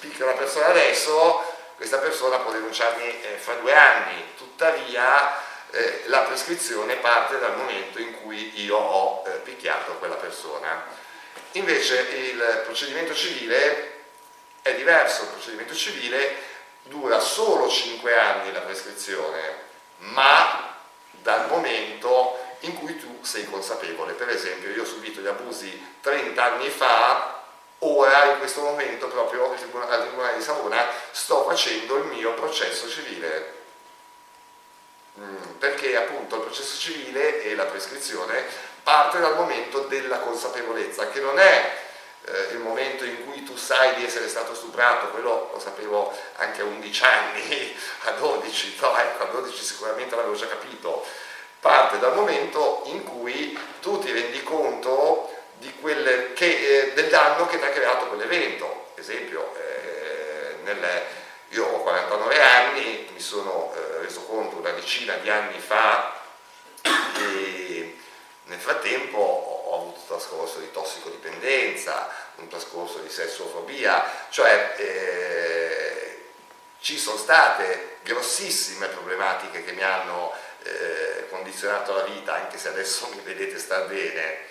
picchio 0.00 0.26
una 0.26 0.34
persona 0.34 0.66
adesso, 0.66 1.42
questa 1.76 1.98
persona 1.98 2.38
può 2.38 2.52
denunciarmi 2.52 3.22
eh, 3.22 3.36
fra 3.38 3.54
due 3.54 3.74
anni, 3.74 4.34
tuttavia 4.36 5.34
eh, 5.70 6.02
la 6.06 6.20
prescrizione 6.20 6.96
parte 6.96 7.38
dal 7.38 7.56
momento 7.56 7.98
in 7.98 8.20
cui 8.20 8.62
io 8.62 8.76
ho 8.76 9.24
eh, 9.26 9.30
picchiato 9.38 9.94
quella 9.94 10.16
persona. 10.16 10.84
Invece 11.52 12.00
il 12.10 12.62
procedimento 12.64 13.14
civile 13.14 14.00
è 14.60 14.74
diverso, 14.74 15.22
il 15.22 15.28
procedimento 15.28 15.74
civile 15.74 16.50
dura 16.84 17.18
solo 17.18 17.68
5 17.68 18.18
anni 18.18 18.52
la 18.52 18.60
prescrizione, 18.60 19.70
ma 19.98 20.76
dal 21.10 21.48
momento 21.48 22.38
in 22.62 22.78
cui 22.78 22.98
tu 22.98 23.18
sei 23.22 23.44
consapevole. 23.44 24.12
Per 24.12 24.28
esempio 24.28 24.70
io 24.70 24.82
ho 24.82 24.86
subito 24.86 25.20
gli 25.20 25.26
abusi 25.26 25.96
30 26.00 26.42
anni 26.42 26.68
fa, 26.68 27.42
ora 27.78 28.32
in 28.32 28.38
questo 28.38 28.62
momento 28.62 29.08
proprio 29.08 29.50
al 29.50 30.00
Tribunale 30.00 30.36
di 30.36 30.42
Savona 30.42 30.84
sto 31.10 31.44
facendo 31.44 31.96
il 31.96 32.04
mio 32.04 32.34
processo 32.34 32.88
civile. 32.88 33.60
Mm, 35.18 35.58
perché 35.58 35.96
appunto 35.96 36.36
il 36.36 36.42
processo 36.42 36.78
civile 36.78 37.42
e 37.42 37.54
la 37.54 37.66
prescrizione 37.66 38.44
parte 38.82 39.20
dal 39.20 39.34
momento 39.34 39.80
della 39.80 40.18
consapevolezza, 40.18 41.08
che 41.08 41.20
non 41.20 41.38
è 41.38 41.80
eh, 42.24 42.52
il 42.52 42.58
momento 42.58 43.04
in 43.04 43.24
cui 43.24 43.42
tu 43.44 43.56
sai 43.56 43.96
di 43.96 44.04
essere 44.04 44.28
stato 44.28 44.54
stuprato, 44.54 45.08
quello 45.08 45.50
lo 45.52 45.60
sapevo 45.60 46.16
anche 46.36 46.62
a 46.62 46.64
11 46.64 47.04
anni, 47.04 47.76
a 48.04 48.10
12, 48.12 48.76
no, 48.80 48.96
ecco, 48.96 49.22
a 49.24 49.26
12 49.26 49.62
sicuramente 49.62 50.16
l'avevo 50.16 50.34
già 50.34 50.46
capito, 50.46 51.04
parte 51.62 52.00
dal 52.00 52.16
momento 52.16 52.82
in 52.86 53.04
cui 53.04 53.56
tu 53.80 54.00
ti 54.00 54.10
rendi 54.10 54.42
conto 54.42 55.30
che, 56.34 56.34
eh, 56.88 56.92
del 56.92 57.08
danno 57.08 57.46
che 57.46 57.56
ti 57.56 57.64
ha 57.64 57.68
creato 57.68 58.06
quell'evento. 58.06 58.90
Esempio, 58.96 59.54
eh, 59.54 60.56
nel, 60.64 61.02
io 61.50 61.64
ho 61.64 61.82
49 61.82 62.42
anni, 62.42 63.08
mi 63.12 63.20
sono 63.20 63.72
eh, 63.76 64.00
reso 64.00 64.24
conto 64.24 64.56
una 64.56 64.72
decina 64.72 65.14
di 65.14 65.30
anni 65.30 65.60
fa 65.60 66.18
e 66.82 67.96
nel 68.46 68.58
frattempo 68.58 69.18
ho 69.18 69.76
avuto 69.76 70.00
un 70.00 70.06
trascorso 70.08 70.58
di 70.58 70.72
tossicodipendenza, 70.72 72.08
un 72.36 72.48
trascorso 72.48 72.98
di 72.98 73.08
sessofobia, 73.08 74.04
cioè 74.30 74.74
eh, 74.78 76.24
ci 76.80 76.98
sono 76.98 77.16
state 77.16 77.98
grossissime 78.02 78.88
problematiche 78.88 79.62
che 79.62 79.70
mi 79.70 79.84
hanno 79.84 80.50
eh, 80.64 81.28
condizionato 81.28 81.94
la 81.94 82.02
vita, 82.02 82.34
anche 82.34 82.58
se 82.58 82.68
adesso 82.68 83.08
mi 83.14 83.20
vedete 83.24 83.58
star 83.58 83.86
bene. 83.86 84.50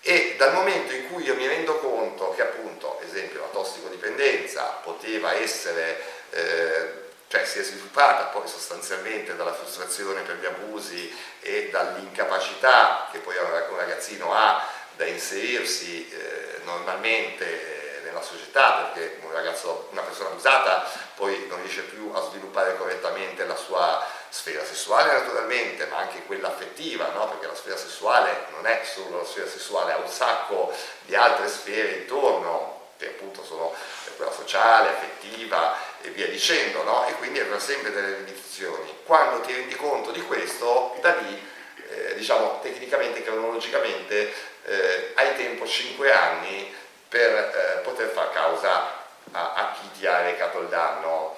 E 0.00 0.34
dal 0.36 0.52
momento 0.52 0.92
in 0.92 1.10
cui 1.10 1.24
io 1.24 1.34
mi 1.34 1.46
rendo 1.46 1.78
conto 1.78 2.34
che 2.34 2.42
appunto, 2.42 3.00
esempio, 3.00 3.40
la 3.40 3.46
tossicodipendenza 3.46 4.80
poteva 4.82 5.32
essere, 5.32 5.98
eh, 6.30 6.92
cioè 7.28 7.44
si 7.46 7.60
è 7.60 7.62
sviluppata 7.62 8.24
poi 8.24 8.46
sostanzialmente 8.46 9.34
dalla 9.34 9.54
frustrazione 9.54 10.20
per 10.20 10.36
gli 10.36 10.44
abusi 10.44 11.10
e 11.40 11.70
dall'incapacità 11.70 13.08
che 13.12 13.18
poi 13.20 13.34
un 13.36 13.76
ragazzino 13.76 14.34
ha 14.34 14.62
da 14.96 15.06
inserirsi 15.06 16.08
eh, 16.10 16.60
normalmente 16.64 17.44
eh, 17.44 18.00
nella 18.04 18.22
società, 18.22 18.90
perché 18.92 19.18
un 19.22 19.32
ragazzo, 19.32 19.88
una 19.90 20.02
persona 20.02 20.28
abusata 20.30 20.88
poi 21.14 21.46
non 21.48 21.60
riesce 21.62 21.82
più 21.82 22.10
a 22.14 22.20
sviluppare 22.28 22.76
correttamente 22.76 23.46
la 23.46 23.56
sua 23.56 24.04
sfera 24.34 24.64
sessuale 24.64 25.12
naturalmente, 25.12 25.86
ma 25.86 25.98
anche 25.98 26.24
quella 26.24 26.48
affettiva, 26.48 27.06
no? 27.10 27.28
perché 27.28 27.46
la 27.46 27.54
sfera 27.54 27.76
sessuale 27.76 28.46
non 28.50 28.66
è 28.66 28.82
solo 28.84 29.18
la 29.18 29.24
sfera 29.24 29.48
sessuale, 29.48 29.92
ha 29.92 29.98
un 29.98 30.08
sacco 30.08 30.72
di 31.04 31.14
altre 31.14 31.46
sfere 31.46 31.98
intorno, 31.98 32.90
che 32.98 33.10
appunto 33.10 33.44
sono 33.44 33.72
quella 34.16 34.32
sociale, 34.32 34.88
affettiva 34.88 35.76
e 36.02 36.08
via 36.08 36.26
dicendo, 36.26 36.82
no? 36.82 37.06
e 37.06 37.12
quindi 37.12 37.38
avrà 37.38 37.60
sempre 37.60 37.92
delle 37.92 38.18
limitazioni. 38.18 39.02
Quando 39.04 39.40
ti 39.42 39.54
rendi 39.54 39.76
conto 39.76 40.10
di 40.10 40.22
questo, 40.22 40.96
da 41.00 41.14
lì, 41.14 41.50
eh, 41.88 42.14
diciamo 42.16 42.58
tecnicamente, 42.60 43.22
cronologicamente, 43.22 44.32
eh, 44.64 45.12
hai 45.14 45.36
tempo 45.36 45.64
5 45.64 46.12
anni 46.12 46.74
per 47.08 47.30
eh, 47.30 47.80
poter 47.84 48.08
far 48.08 48.32
causa 48.32 49.04
a, 49.30 49.52
a 49.54 49.76
chi 49.78 50.00
ti 50.00 50.06
ha 50.08 50.22
recato 50.22 50.58
il 50.58 50.66
danno. 50.66 51.36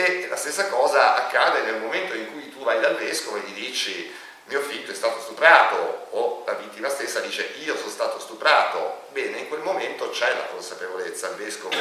E 0.00 0.28
la 0.28 0.36
stessa 0.36 0.68
cosa 0.68 1.16
accade 1.16 1.62
nel 1.62 1.80
momento 1.80 2.14
in 2.14 2.30
cui 2.30 2.52
tu 2.52 2.62
vai 2.62 2.78
dal 2.78 2.94
vescovo 2.94 3.36
e 3.36 3.40
gli 3.40 3.52
dici 3.52 4.14
mio 4.44 4.60
figlio 4.60 4.92
è 4.92 4.94
stato 4.94 5.18
stuprato 5.18 6.06
o 6.10 6.44
la 6.46 6.52
vittima 6.52 6.88
stessa 6.88 7.18
dice 7.18 7.54
io 7.64 7.76
sono 7.76 7.90
stato 7.90 8.20
stuprato, 8.20 9.08
bene, 9.10 9.38
in 9.38 9.48
quel 9.48 9.62
momento 9.62 10.10
c'è 10.10 10.32
la 10.34 10.44
consapevolezza, 10.52 11.30
il 11.30 11.34
vescovo 11.34 11.74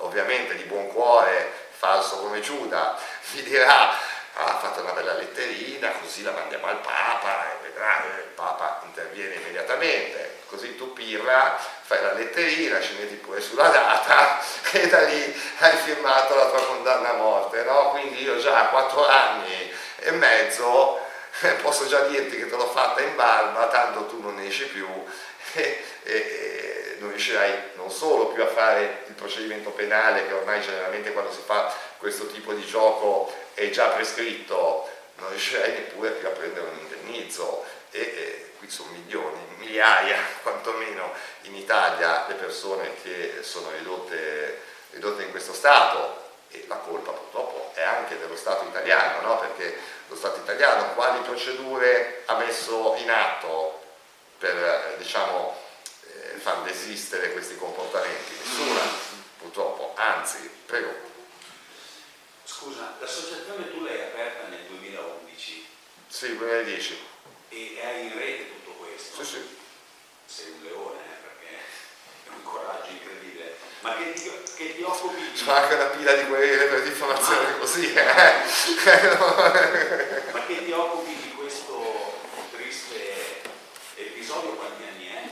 ovviamente 0.00 0.54
di 0.54 0.64
buon 0.64 0.88
cuore, 0.88 1.50
falso 1.70 2.18
come 2.18 2.40
Giuda, 2.40 2.98
vi 3.32 3.42
dirà 3.44 3.90
ha 4.38 4.58
fatto 4.58 4.82
una 4.82 4.92
bella 4.92 5.14
letterina, 5.14 5.92
così 6.00 6.22
la 6.22 6.32
mandiamo 6.32 6.66
al 6.66 6.80
Papa 6.80 7.52
e 7.52 7.68
vedrà 7.68 8.02
che 8.02 8.20
il 8.20 8.32
Papa 8.34 8.82
interviene 8.84 9.36
immediatamente, 9.36 10.40
così 10.46 10.76
tu 10.76 10.92
pirra, 10.92 11.58
fai 11.80 12.02
la 12.02 12.12
letterina, 12.12 12.80
ci 12.80 12.96
metti 12.98 13.14
pure 13.14 13.40
sulla 13.40 13.68
data 13.68 14.38
e 14.72 14.88
da 14.88 15.02
lì 15.04 15.42
hai 15.58 15.76
firmato 15.76 16.34
la 16.34 16.48
tua 16.48 16.64
condanna 16.66 17.10
a 17.10 17.14
morte, 17.14 17.62
no? 17.62 17.90
Quindi 17.90 18.22
io 18.22 18.38
già 18.38 18.60
a 18.60 18.68
quattro 18.68 19.08
anni 19.08 19.72
e 20.00 20.10
mezzo 20.10 21.00
posso 21.62 21.86
già 21.86 22.00
dirti 22.00 22.36
che 22.36 22.48
te 22.48 22.56
l'ho 22.56 22.68
fatta 22.68 23.00
in 23.00 23.14
barba, 23.16 23.68
tanto 23.68 24.06
tu 24.06 24.20
non 24.20 24.34
ne 24.34 24.48
esci 24.48 24.66
più 24.66 24.86
e, 25.54 25.84
e, 26.02 26.12
e 26.12 26.96
non 26.98 27.08
riuscirai 27.10 27.70
non 27.74 27.90
solo 27.90 28.28
più 28.28 28.42
a 28.42 28.46
fare 28.46 29.04
il 29.06 29.14
procedimento 29.14 29.70
penale 29.70 30.26
che 30.26 30.32
ormai 30.34 30.60
generalmente 30.60 31.12
quando 31.12 31.32
si 31.32 31.40
fa 31.44 31.72
questo 31.98 32.26
tipo 32.26 32.52
di 32.52 32.64
gioco 32.64 33.32
è 33.56 33.70
già 33.70 33.88
prescritto, 33.88 34.86
non 35.16 35.30
riuscirei 35.30 35.72
neppure 35.72 36.10
più 36.10 36.28
a 36.28 36.30
prendere 36.30 36.68
un 36.68 36.78
indennizzo 36.78 37.64
e, 37.90 38.00
e 38.00 38.50
qui 38.58 38.68
sono 38.68 38.90
milioni, 38.90 39.40
migliaia 39.56 40.18
quantomeno 40.42 41.12
in 41.42 41.56
Italia 41.56 42.26
le 42.28 42.34
persone 42.34 42.92
che 43.02 43.38
sono 43.40 43.70
ridotte, 43.70 44.60
ridotte 44.90 45.22
in 45.22 45.30
questo 45.30 45.54
stato 45.54 46.24
e 46.50 46.66
la 46.68 46.76
colpa 46.76 47.12
purtroppo 47.12 47.72
è 47.74 47.82
anche 47.82 48.18
dello 48.18 48.36
Stato 48.36 48.66
italiano, 48.66 49.26
no? 49.26 49.38
perché 49.38 49.76
lo 50.08 50.16
Stato 50.16 50.40
italiano 50.40 50.94
quali 50.94 51.20
procedure 51.20 52.22
ha 52.26 52.36
messo 52.36 52.94
in 52.98 53.10
atto 53.10 53.82
per 54.38 54.96
diciamo, 54.98 55.56
eh, 56.02 56.38
far 56.38 56.62
desistere 56.62 57.32
questi 57.32 57.56
comportamenti? 57.56 58.34
Nessuna, 58.38 58.80
purtroppo, 59.38 59.94
anzi, 59.96 60.48
prego. 60.66 61.14
Scusa, 62.44 62.94
l'associazione 63.00 63.70
tu 63.70 63.82
l'hai 63.82 64.00
aperta 64.02 64.46
nel 64.48 64.62
2011? 64.68 65.66
Sì, 66.16 66.32
2010. 66.34 66.96
E 67.50 67.78
hai 67.84 68.06
in 68.06 68.16
rete 68.16 68.48
tutto 68.48 68.70
questo? 68.78 69.22
Sì, 69.22 69.32
sì. 69.32 69.44
Sei 70.24 70.50
un 70.50 70.62
leone, 70.64 70.96
eh, 70.96 71.20
perché 71.20 71.60
è 72.24 72.30
un 72.30 72.42
coraggio 72.42 72.88
incredibile. 72.88 73.56
Ma 73.80 73.94
che 73.96 74.14
ti, 74.14 74.32
che 74.56 74.76
ti 74.76 74.82
occupi 74.82 75.20
di... 75.20 75.32
C'è 75.32 75.52
anche 75.52 75.74
una 75.74 75.84
pila 75.84 76.14
di 76.14 76.24
quelle 76.24 76.64
per 76.64 76.84
diffamazione 76.84 77.50
ah. 77.50 77.56
così, 77.58 77.92
eh? 77.92 77.92
Ma 80.32 80.46
che 80.46 80.64
ti 80.64 80.72
occupi 80.72 81.16
di 81.16 81.34
questo 81.36 82.14
triste 82.56 83.42
episodio 83.96 84.52
quanti 84.52 84.84
anni 84.84 85.08
è? 85.08 85.28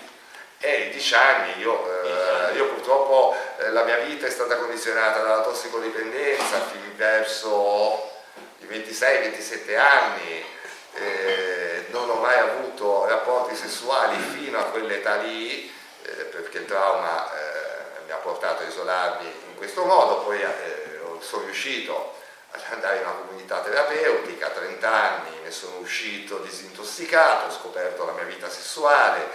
Eh, 0.67 0.91
dieci 0.91 1.15
anni, 1.15 1.61
io, 1.61 2.03
eh, 2.03 2.53
io 2.57 2.67
purtroppo 2.67 3.35
eh, 3.57 3.71
la 3.71 3.85
mia 3.85 4.01
vita 4.01 4.27
è 4.27 4.31
stata 4.31 4.57
condizionata 4.57 5.23
dalla 5.23 5.45
tossicodipendenza 5.45 6.61
fin 6.71 6.95
verso 6.95 8.11
i 8.59 8.67
26-27 8.67 9.79
anni, 9.79 10.53
eh, 10.95 11.87
non 11.91 12.09
ho 12.09 12.15
mai 12.15 12.39
avuto 12.39 13.07
rapporti 13.07 13.55
sessuali 13.55 14.17
fino 14.19 14.59
a 14.59 14.65
quell'età 14.65 15.17
lì, 15.17 15.73
eh, 16.03 16.11
perché 16.25 16.59
il 16.59 16.67
trauma 16.67 17.31
eh, 17.33 18.03
mi 18.07 18.13
ha 18.13 18.17
portato 18.17 18.63
a 18.63 18.67
isolarmi 18.67 19.27
in 19.27 19.57
questo 19.57 19.85
modo, 19.85 20.21
poi 20.21 20.41
eh, 20.41 21.01
sono 21.21 21.45
riuscito 21.45 22.15
ad 22.51 22.61
andare 22.71 22.99
in 22.99 23.03
una 23.03 23.15
comunità 23.15 23.61
terapeutica, 23.61 24.47
a 24.47 24.51
30 24.51 24.93
anni 24.93 25.41
ne 25.43 25.51
sono 25.51 25.79
uscito 25.79 26.39
disintossicato, 26.39 27.47
ho 27.47 27.59
scoperto 27.59 28.05
la 28.05 28.13
mia 28.13 28.25
vita 28.25 28.49
sessuale, 28.49 29.27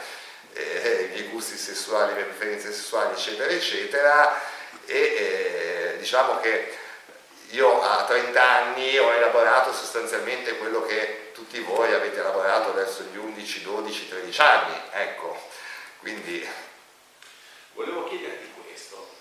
eh, 0.54 1.10
i 1.10 1.14
miei 1.14 1.28
gusti 1.30 1.58
sessuali, 1.58 2.14
le 2.14 2.24
preferenze 2.24 2.72
sessuali, 2.72 3.14
eccetera, 3.14 3.52
eccetera, 3.52 4.42
e 4.86 4.98
eh, 4.98 5.98
diciamo 5.98 6.40
che 6.40 6.78
io 7.52 7.82
a 7.82 8.06
30 8.06 8.42
anni 8.42 8.98
ho 8.98 9.12
elaborato 9.12 9.74
sostanzialmente 9.74 10.58
quello 10.58 10.84
che 10.84 11.29
tutti 11.40 11.62
voi 11.62 11.94
avete 11.94 12.20
elaborato 12.20 12.74
verso 12.74 13.04
gli 13.04 13.16
11, 13.16 13.62
12, 13.64 14.10
13 14.10 14.42
anni, 14.42 14.76
ecco, 14.92 15.42
quindi... 16.00 16.46
Volevo 17.74 18.10
chiederti 18.10 18.52
questo, 18.62 19.16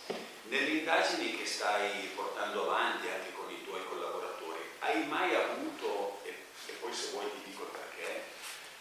nelle 0.48 0.68
indagini 0.70 1.36
che 1.36 1.46
stai 1.46 2.10
portando 2.16 2.64
avanti 2.64 3.06
anche 3.06 3.32
con 3.34 3.48
i 3.48 3.62
tuoi 3.64 3.86
collaboratori, 3.86 4.58
hai 4.80 5.06
mai 5.06 5.32
avuto, 5.32 6.18
e, 6.24 6.34
e 6.66 6.72
poi 6.80 6.92
se 6.92 7.10
vuoi 7.12 7.30
ti 7.30 7.50
dico 7.50 7.62
il 7.62 7.68
perché, 7.68 8.24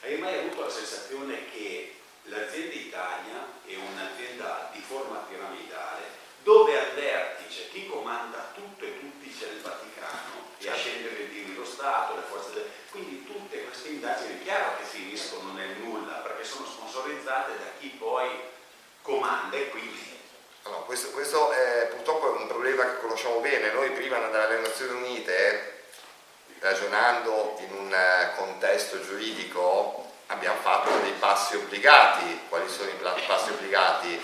hai 0.02 0.18
mai 0.18 0.40
avuto 0.40 0.62
la 0.62 0.72
sensazione 0.72 1.52
che 1.52 1.94
l'azienda 2.24 2.74
Italia 2.74 3.54
è 3.68 3.76
un'azienda 3.76 4.72
di 4.74 4.82
forma 4.82 5.18
piramidale 5.30 6.10
dove 6.48 6.80
al 6.80 6.94
vertice 6.94 7.68
chi 7.72 7.90
comanda 7.90 8.54
tutto 8.54 8.86
e 8.86 8.98
tutti 9.02 9.30
c'è 9.38 9.48
il 9.48 9.60
Vaticano 9.60 10.56
e 10.58 10.70
a 10.70 10.76
scendere 10.76 11.24
il 11.24 11.56
lo 11.58 11.66
Stato, 11.66 12.16
le 12.16 12.22
forze 12.22 12.54
del... 12.54 12.70
quindi 12.90 13.26
tutte 13.26 13.66
queste 13.66 13.90
indagini 13.90 14.40
è 14.40 14.44
chiaro 14.44 14.78
che 14.78 14.86
finiscono 14.86 15.52
nel 15.52 15.76
nulla 15.80 16.14
perché 16.24 16.46
sono 16.46 16.66
sponsorizzate 16.66 17.52
da 17.52 17.66
chi 17.78 17.90
poi 18.00 18.30
comanda 19.02 19.58
e 19.58 19.70
quindi 19.72 20.16
allora, 20.64 20.84
questo, 20.84 21.10
questo 21.10 21.52
è 21.52 21.88
purtroppo 21.92 22.32
un 22.32 22.48
problema 22.48 22.86
che 22.86 23.00
conosciamo 23.02 23.40
bene 23.40 23.74
noi 23.74 23.92
prima 23.92 24.18
dalle 24.18 24.60
Nazioni 24.60 25.02
Unite 25.02 25.84
ragionando 26.60 27.58
in 27.60 27.74
un 27.74 27.94
eh, 27.94 28.32
contesto 28.38 29.02
giuridico 29.02 30.08
abbiamo 30.28 30.60
fatto 30.60 30.98
dei 31.00 31.14
passi 31.20 31.56
obbligati. 31.56 32.42
Quali 32.50 32.70
sono 32.70 32.90
i 32.90 33.26
passi 33.26 33.50
obbligati? 33.52 34.22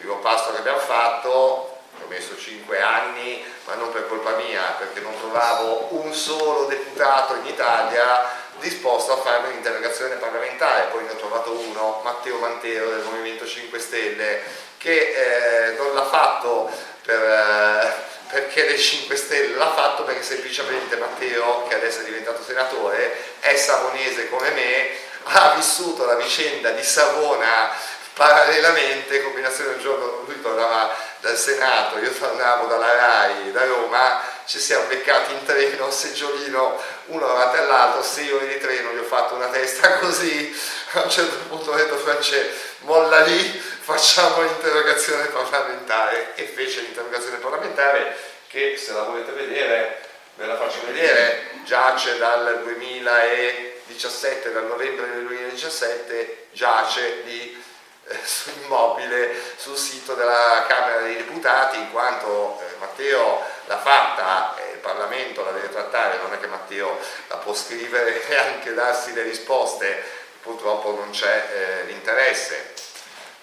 Primo 0.00 0.16
passo 0.16 0.52
che 0.52 0.60
abbiamo 0.60 0.78
fatto, 0.78 1.28
ho 1.28 2.06
messo 2.08 2.34
5 2.34 2.80
anni, 2.80 3.44
ma 3.66 3.74
non 3.74 3.92
per 3.92 4.08
colpa 4.08 4.30
mia, 4.36 4.62
perché 4.78 5.00
non 5.00 5.14
trovavo 5.18 5.88
un 5.90 6.14
solo 6.14 6.64
deputato 6.64 7.34
in 7.34 7.44
Italia 7.44 8.26
disposto 8.60 9.12
a 9.12 9.18
fare 9.18 9.48
un'interrogazione 9.48 10.14
parlamentare, 10.14 10.88
poi 10.90 11.04
ne 11.04 11.10
ho 11.10 11.16
trovato 11.16 11.52
uno, 11.52 12.00
Matteo 12.02 12.38
Mantero 12.38 12.88
del 12.88 13.02
Movimento 13.02 13.46
5 13.46 13.78
Stelle, 13.78 14.40
che 14.78 15.68
eh, 15.68 15.72
non 15.72 15.92
l'ha 15.92 16.06
fatto 16.06 16.70
per, 17.02 17.22
eh, 17.22 17.92
perché 18.30 18.70
le 18.70 18.78
5 18.78 19.14
Stelle, 19.16 19.54
l'ha 19.54 19.72
fatto 19.74 20.04
perché 20.04 20.22
semplicemente 20.22 20.96
Matteo, 20.96 21.66
che 21.68 21.74
adesso 21.74 22.00
è 22.00 22.04
diventato 22.04 22.42
senatore, 22.42 23.14
è 23.40 23.54
savonese 23.54 24.30
come 24.30 24.48
me, 24.52 24.88
ha 25.24 25.52
vissuto 25.56 26.06
la 26.06 26.14
vicenda 26.14 26.70
di 26.70 26.82
Savona 26.82 27.98
parallelamente, 28.14 29.22
combinazione 29.22 29.74
un 29.74 29.80
giorno 29.80 30.22
lui 30.26 30.40
tornava 30.40 30.94
dal 31.20 31.36
Senato, 31.36 31.98
io 31.98 32.10
tornavo 32.12 32.66
dalla 32.66 32.94
RAI, 32.94 33.52
da 33.52 33.64
Roma, 33.64 34.20
ci 34.46 34.58
siamo 34.58 34.86
beccati 34.86 35.32
in 35.32 35.44
treno, 35.44 35.90
seggiolino 35.90 36.82
uno 37.06 37.26
davanti 37.26 37.58
all'altro, 37.58 38.02
sei 38.02 38.30
ore 38.32 38.48
di 38.48 38.58
treno, 38.58 38.92
gli 38.92 38.98
ho 38.98 39.04
fatto 39.04 39.34
una 39.34 39.48
testa 39.48 39.98
così, 40.00 40.58
a 40.92 41.02
un 41.02 41.10
certo 41.10 41.36
punto 41.48 41.70
ho 41.70 41.76
detto 41.76 41.96
France, 41.96 42.52
molla 42.80 43.20
lì, 43.20 43.62
facciamo 43.80 44.42
l'interrogazione 44.42 45.26
parlamentare. 45.26 46.34
E 46.34 46.44
fece 46.44 46.80
l'interrogazione 46.80 47.36
parlamentare 47.36 48.16
che 48.48 48.76
se 48.76 48.92
la 48.92 49.02
volete 49.02 49.32
vedere 49.32 50.08
ve 50.36 50.46
la 50.46 50.56
faccio 50.56 50.78
vedere, 50.86 51.50
giace 51.64 52.16
dal 52.18 52.62
2000 52.64 53.30
e 53.30 53.82
17, 53.86 54.52
dal 54.52 54.66
novembre 54.66 55.10
del 55.10 55.26
2017, 55.26 56.46
giace 56.52 57.22
lì 57.24 57.62
eh, 58.10 58.60
immobile 58.62 59.40
sul 59.56 59.76
sito 59.76 60.14
della 60.14 60.64
Camera 60.66 61.00
dei 61.00 61.16
Deputati, 61.16 61.78
in 61.78 61.92
quanto 61.92 62.60
eh, 62.60 62.76
Matteo 62.78 63.40
l'ha 63.66 63.78
fatta 63.78 64.56
e 64.56 64.72
il 64.72 64.78
Parlamento 64.78 65.44
la 65.44 65.52
deve 65.52 65.70
trattare, 65.70 66.18
non 66.20 66.32
è 66.32 66.40
che 66.40 66.48
Matteo 66.48 66.98
la 67.28 67.36
può 67.36 67.54
scrivere 67.54 68.26
e 68.26 68.36
anche 68.36 68.74
darsi 68.74 69.12
le 69.12 69.22
risposte, 69.22 70.02
purtroppo 70.42 70.92
non 70.94 71.10
c'è 71.10 71.46
eh, 71.52 71.84
l'interesse. 71.84 72.74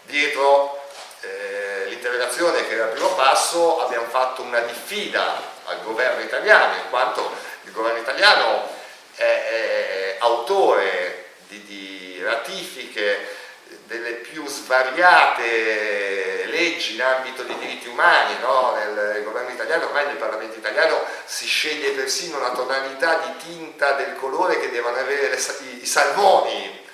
Dietro 0.01 0.85
eh, 1.21 1.85
l'interrogazione 1.85 2.67
che 2.67 2.73
era 2.73 2.85
il 2.85 2.91
primo 2.91 3.13
passo 3.15 3.81
abbiamo 3.81 4.07
fatto 4.07 4.41
una 4.41 4.59
diffida 4.59 5.41
al 5.65 5.81
governo 5.83 6.21
italiano, 6.21 6.75
in 6.75 6.89
quanto 6.89 7.31
il 7.63 7.71
governo 7.71 7.99
italiano 7.99 8.69
è, 9.15 9.23
è 9.23 10.15
autore 10.19 11.25
di, 11.47 11.63
di 11.63 12.21
ratifiche 12.23 13.36
delle 13.85 14.13
più 14.13 14.45
svariate 14.47 16.45
leggi 16.47 16.95
in 16.95 17.01
ambito 17.01 17.43
di 17.43 17.57
diritti 17.57 17.87
umani, 17.87 18.37
no? 18.39 18.75
nel 18.75 19.23
governo 19.23 19.49
italiano, 19.49 19.85
ormai 19.85 20.05
nel 20.07 20.17
Parlamento 20.17 20.57
italiano 20.57 21.03
si 21.25 21.45
sceglie 21.45 21.91
persino 21.91 22.37
una 22.37 22.51
tonalità 22.51 23.17
di 23.19 23.37
tinta 23.45 23.93
del 23.93 24.15
colore 24.15 24.59
che 24.59 24.69
devono 24.71 24.97
avere 24.97 25.29
le, 25.29 25.37
i, 25.37 25.83
i 25.83 25.85
salmoni, 25.85 26.85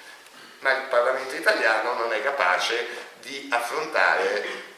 ma 0.59 0.71
il 0.71 0.87
Parlamento 0.89 1.35
italiano 1.35 1.93
non 1.93 2.13
è 2.13 2.21
capace 2.21 2.87
di 3.21 3.47
affrontare 3.51 4.71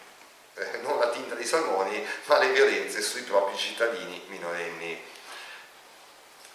eh, 0.55 0.79
non 0.81 0.97
la 0.99 1.09
tinta 1.09 1.35
dei 1.35 1.45
salmoni, 1.45 2.05
ma 2.25 2.37
le 2.37 2.49
violenze 2.49 3.01
sui 3.01 3.21
propri 3.23 3.57
cittadini 3.57 4.23
minorenni. 4.27 5.13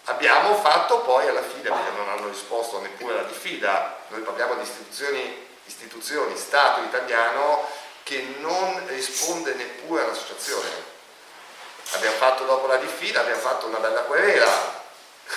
Abbiamo 0.05 0.55
fatto 0.55 0.99
poi 1.01 1.27
alla 1.27 1.43
fine, 1.43 1.69
perché 1.69 1.91
non 1.95 2.09
hanno 2.09 2.27
risposto 2.27 2.79
neppure 2.81 3.13
alla 3.13 3.27
diffida, 3.27 3.97
noi 4.07 4.21
parliamo 4.21 4.55
di 4.55 4.63
istituzioni, 4.63 5.47
istituzioni 5.65 6.35
Stato 6.35 6.81
italiano 6.81 7.67
che 8.03 8.35
non 8.39 8.81
risponde 8.87 9.53
neppure 9.53 10.03
all'associazione. 10.03 10.69
Abbiamo 11.91 12.15
fatto 12.15 12.45
dopo 12.45 12.67
la 12.67 12.77
diffida, 12.77 13.21
abbiamo 13.21 13.41
fatto 13.41 13.67
una 13.67 13.77
bella 13.77 14.01
querela, 14.01 14.79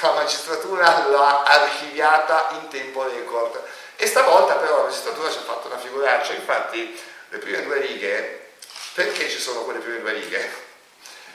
la 0.00 0.12
magistratura 0.12 1.06
l'ha 1.08 1.42
archiviata 1.42 2.48
in 2.52 2.68
tempo 2.68 3.04
record 3.04 3.62
e 3.96 4.06
stavolta 4.06 4.54
però 4.54 4.78
la 4.78 4.82
magistratura 4.84 5.30
ci 5.30 5.38
ha 5.38 5.42
fatto 5.42 5.66
una 5.66 5.78
figuraccia, 5.78 6.32
infatti 6.32 7.00
le 7.28 7.38
prime 7.38 7.62
due 7.64 7.80
righe, 7.80 8.52
perché 8.94 9.28
ci 9.28 9.38
sono 9.38 9.60
quelle 9.62 9.80
prime 9.80 10.00
due 10.00 10.12
righe? 10.12 10.52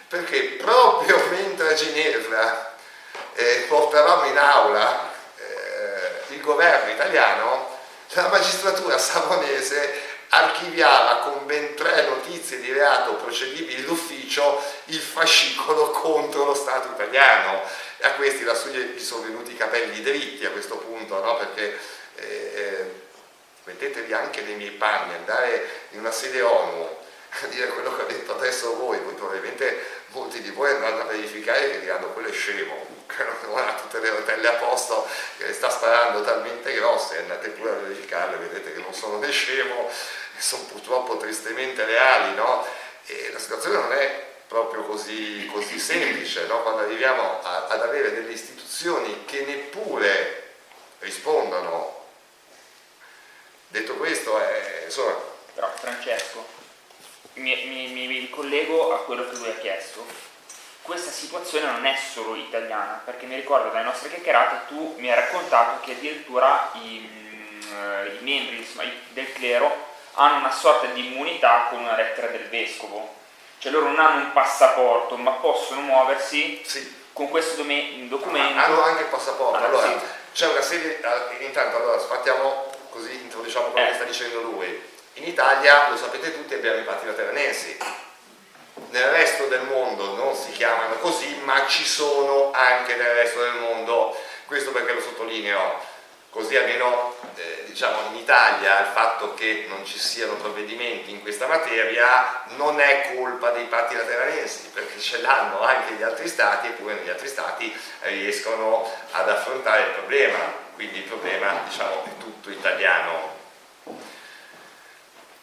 Perché 0.07 0.41
proprio 0.61 1.17
mentre 1.29 1.69
a 1.69 1.73
Ginevra 1.73 2.68
eh, 3.35 3.65
portavamo 3.67 4.25
in 4.25 4.37
aula 4.37 5.11
eh, 5.37 6.33
il 6.33 6.41
governo 6.41 6.91
italiano, 6.91 7.77
la 8.09 8.27
magistratura 8.27 8.97
savonese 8.97 10.07
archiviava 10.29 11.21
con 11.21 11.45
ben 11.45 11.75
tre 11.75 12.03
notizie 12.03 12.59
di 12.59 12.71
reato 12.71 13.15
procedibili 13.15 13.83
d'ufficio 13.83 14.61
il 14.85 14.99
fascicolo 14.99 15.89
contro 15.89 16.45
lo 16.45 16.53
Stato 16.53 16.89
italiano. 16.89 17.61
E 17.97 18.07
a 18.07 18.11
questi 18.13 18.43
la 18.43 18.53
suglia 18.53 18.79
gli 18.79 18.99
sono 18.99 19.23
venuti 19.23 19.51
i 19.51 19.57
capelli 19.57 20.01
dritti 20.01 20.45
a 20.45 20.51
questo 20.51 20.77
punto, 20.77 21.21
no? 21.23 21.37
perché 21.37 21.77
eh, 22.15 22.51
eh 22.55 23.07
mettetevi 23.69 24.13
anche 24.13 24.41
nei 24.41 24.55
miei 24.55 24.71
panni, 24.71 25.13
andare 25.13 25.69
in 25.91 25.99
una 25.99 26.11
sede 26.11 26.41
ONU 26.41 26.97
a 27.29 27.45
dire 27.47 27.67
quello 27.67 27.95
che 27.95 28.01
ho 28.01 28.05
detto 28.05 28.33
adesso 28.33 28.75
voi, 28.75 28.97
poi 28.97 29.13
probabilmente 29.13 29.85
molti 30.07 30.41
di 30.41 30.49
voi 30.49 30.71
andranno 30.71 31.01
a 31.01 31.05
verificare 31.05 31.69
che 31.71 31.79
diranno 31.81 32.07
quello 32.07 32.29
è 32.29 32.31
scemo, 32.31 32.88
che 33.15 33.47
non 33.47 33.57
ha 33.57 33.73
tutte 33.73 33.99
le 33.99 34.09
rotelle 34.09 34.47
a 34.47 34.53
posto, 34.53 35.07
che 35.37 35.51
sta 35.51 35.69
sparando 35.69 36.21
talmente 36.23 36.73
grosse, 36.73 37.17
andate 37.17 37.49
pure 37.49 37.71
a 37.71 37.73
verificarle, 37.75 38.37
vedete 38.37 38.73
che 38.73 38.79
non 38.79 38.93
sono 38.93 39.17
né 39.17 39.31
scemo, 39.31 39.89
sono 40.37 40.63
purtroppo 40.63 41.17
tristemente 41.17 41.85
reali, 41.85 42.35
no? 42.35 42.65
E 43.05 43.31
la 43.31 43.39
situazione 43.39 43.77
non 43.77 43.91
è 43.93 44.27
proprio 44.47 44.83
così, 44.83 45.47
così 45.51 45.79
semplice, 45.79 46.45
no? 46.47 46.63
quando 46.63 46.81
arriviamo 46.81 47.39
a, 47.41 47.67
ad 47.67 47.81
avere 47.81 48.13
delle 48.13 48.31
istituzioni 48.31 49.25
che 49.25 49.41
neppure 49.41 50.53
rispondono. 50.99 52.05
Detto 53.67 53.93
questo, 53.95 54.39
è, 54.39 54.81
insomma... 54.85 55.15
Però 55.53 55.71
Francesco, 55.75 56.45
mi, 57.33 57.53
mi, 57.67 58.07
mi 58.07 58.07
ricollego 58.07 58.93
a 58.93 59.03
quello 59.03 59.29
che 59.29 59.35
lui 59.35 59.49
ha 59.49 59.55
chiesto. 59.55 60.03
Questa 60.89 61.11
situazione 61.11 61.67
non 61.69 61.85
è 61.85 61.95
solo 61.95 62.33
italiana, 62.33 62.99
perché 63.05 63.27
mi 63.27 63.35
ricordo 63.35 63.69
dalle 63.69 63.83
nostre 63.83 64.09
chiacchierate 64.09 64.61
tu 64.69 64.95
mi 64.97 65.07
hai 65.07 65.13
raccontato 65.17 65.81
che 65.85 65.91
addirittura 65.91 66.71
i, 66.81 67.07
mm, 67.07 67.61
i 68.19 68.23
membri 68.23 68.57
insomma, 68.57 68.89
del 69.09 69.31
clero 69.33 69.85
hanno 70.13 70.37
una 70.37 70.49
sorta 70.51 70.87
di 70.87 71.05
immunità 71.13 71.67
con 71.69 71.81
una 71.81 71.95
lettera 71.95 72.25
del 72.29 72.49
vescovo. 72.49 73.13
Cioè 73.59 73.71
loro 73.71 73.85
non 73.85 73.99
hanno 73.99 74.23
un 74.23 74.33
passaporto, 74.33 75.15
ma 75.17 75.29
possono 75.33 75.81
muoversi 75.81 76.59
Sì, 76.65 76.91
con 77.13 77.29
questo 77.29 77.57
dome- 77.57 78.07
documento. 78.07 78.55
Ma 78.55 78.63
hanno 78.63 78.81
anche 78.81 79.03
il 79.03 79.09
passaporto. 79.09 79.59
Ah, 79.63 79.65
Allora, 79.67 79.85
sì. 79.87 79.95
c'è 80.33 80.47
una 80.47 80.61
serie, 80.61 80.99
eh, 80.99 81.43
intanto 81.45 81.77
allora 81.77 81.99
sfattiamo 81.99 82.65
così 82.89 83.13
introduciamo 83.13 83.67
quello 83.67 83.85
Eh. 83.85 83.89
che 83.91 83.95
sta 83.95 84.05
dicendo 84.05 84.41
lui. 84.41 84.81
In 85.13 85.27
Italia, 85.27 85.87
lo 85.89 85.97
sapete 85.97 86.33
tutti, 86.33 86.55
abbiamo 86.55 86.79
i 86.79 86.83
patti 86.83 87.05
lateranensi. 87.05 87.77
Nel 88.91 89.09
resto 89.09 89.45
del 89.45 89.61
mondo 89.63 90.15
chiamano 90.59 90.95
così, 90.95 91.39
ma 91.45 91.65
ci 91.67 91.85
sono 91.85 92.51
anche 92.51 92.95
nel 92.95 93.13
resto 93.13 93.39
del 93.39 93.53
mondo. 93.53 94.13
Questo 94.45 94.71
perché 94.71 94.91
lo 94.91 94.99
sottolineo. 94.99 95.97
Così 96.31 96.57
almeno 96.57 97.15
eh, 97.37 97.63
diciamo 97.67 98.09
in 98.11 98.17
Italia 98.17 98.81
il 98.81 98.91
fatto 98.93 99.33
che 99.35 99.65
non 99.69 99.85
ci 99.85 99.97
siano 99.97 100.33
provvedimenti 100.33 101.11
in 101.11 101.21
questa 101.21 101.47
materia 101.47 102.43
non 102.57 102.79
è 102.79 103.15
colpa 103.15 103.51
dei 103.51 103.63
patti 103.65 103.95
lateranensi, 103.95 104.69
perché 104.73 104.99
ce 104.99 105.21
l'hanno 105.21 105.61
anche 105.61 105.93
gli 105.93 106.03
altri 106.03 106.27
stati 106.27 106.67
eppure 106.67 106.95
negli 106.95 107.09
altri 107.09 107.29
stati 107.29 107.73
riescono 108.01 108.87
ad 109.11 109.29
affrontare 109.29 109.81
il 109.83 109.91
problema, 109.91 110.37
quindi 110.75 110.97
il 110.99 111.05
problema 111.05 111.61
diciamo 111.67 112.03
è 112.03 112.17
tutto 112.19 112.51
italiano. 112.51 113.37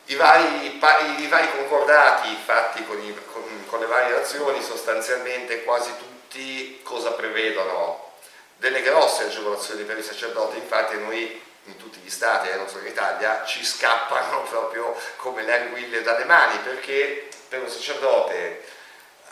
I 0.09 0.15
vari, 0.15 0.77
i 0.77 1.27
vari 1.27 1.51
concordati 1.51 2.37
fatti 2.45 2.85
con, 2.85 3.03
i- 3.03 3.19
con- 3.33 3.56
con 3.77 3.85
le 3.85 3.93
varie 3.93 4.17
azioni 4.17 4.63
sostanzialmente 4.63 5.63
quasi 5.63 5.91
tutti 5.99 6.81
cosa 6.83 7.13
prevedono? 7.13 8.15
Delle 8.57 8.81
grosse 8.81 9.25
agevolazioni 9.25 9.83
per 9.83 9.99
i 9.99 10.03
sacerdoti, 10.03 10.57
infatti 10.57 10.97
noi 10.97 11.43
in 11.65 11.77
tutti 11.77 11.99
gli 11.99 12.09
stati, 12.09 12.49
eh, 12.49 12.55
non 12.55 12.69
solo 12.69 12.85
in 12.85 12.93
Italia, 12.93 13.45
ci 13.45 13.63
scappano 13.63 14.45
proprio 14.49 14.97
come 15.17 15.43
le 15.43 15.61
anguille 15.61 16.01
dalle 16.01 16.25
mani 16.25 16.59
perché 16.61 17.29
per 17.49 17.61
un 17.61 17.69
sacerdote 17.69 18.65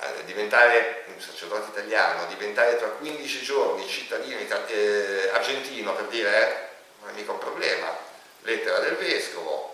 eh, 0.01 0.25
diventare 0.27 1.05
un 1.07 1.19
sacerdote 1.19 1.71
italiano, 1.71 2.27
diventare 2.27 2.77
tra 2.77 2.89
15 2.89 3.43
giorni 3.43 3.89
cittadino 3.89 4.39
eh, 4.67 5.31
argentino 5.33 5.95
per 5.95 6.05
dire 6.07 6.43
eh, 6.43 6.69
non 7.01 7.09
è 7.09 7.13
mica 7.15 7.33
un 7.33 7.39
problema, 7.39 7.97
lettera 8.43 8.79
del 8.81 8.97
vescovo, 8.97 9.74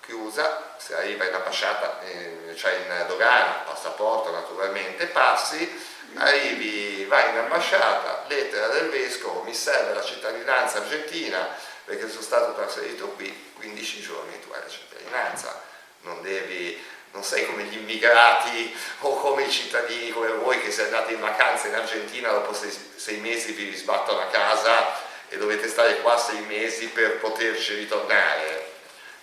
chiusa, 0.00 0.74
se 0.76 0.94
arriva 0.94 1.26
in 1.26 1.34
ambasciata, 1.34 2.00
eh, 2.02 2.54
cioè 2.56 2.72
in 2.72 3.04
dogana, 3.06 3.62
passaporto 3.64 4.30
naturalmente, 4.30 5.06
passi, 5.06 5.98
arrivi, 6.14 7.04
vai 7.04 7.30
in 7.30 7.38
ambasciata, 7.38 8.24
lettera 8.28 8.68
del 8.68 8.88
vescovo, 8.88 9.42
mi 9.42 9.54
serve 9.54 9.94
la 9.94 10.02
cittadinanza 10.02 10.78
argentina 10.78 11.48
perché 11.84 12.08
sono 12.08 12.22
stato 12.22 12.54
trasferito 12.54 13.08
qui 13.08 13.52
15 13.56 14.00
giorni, 14.00 14.40
tu 14.40 14.52
hai 14.52 14.60
la 14.60 14.68
cittadinanza, 14.68 15.60
non 16.02 16.22
devi, 16.22 16.82
non 17.12 17.24
sei 17.24 17.46
come 17.46 17.64
gli 17.64 17.76
immigrati 17.76 18.74
o 19.00 19.16
come 19.16 19.44
i 19.44 19.50
cittadini 19.50 20.10
come 20.10 20.28
voi 20.28 20.60
che 20.60 20.70
se 20.70 20.84
andate 20.84 21.12
in 21.12 21.20
vacanza 21.20 21.66
in 21.66 21.74
Argentina 21.74 22.30
dopo 22.30 22.52
sei, 22.54 22.70
sei 22.94 23.18
mesi 23.18 23.52
vi 23.52 23.74
sbattono 23.74 24.20
a 24.20 24.26
casa 24.26 24.96
e 25.28 25.36
dovete 25.36 25.68
stare 25.68 26.00
qua 26.00 26.16
sei 26.16 26.40
mesi 26.42 26.88
per 26.88 27.18
poterci 27.18 27.74
ritornare. 27.74 28.69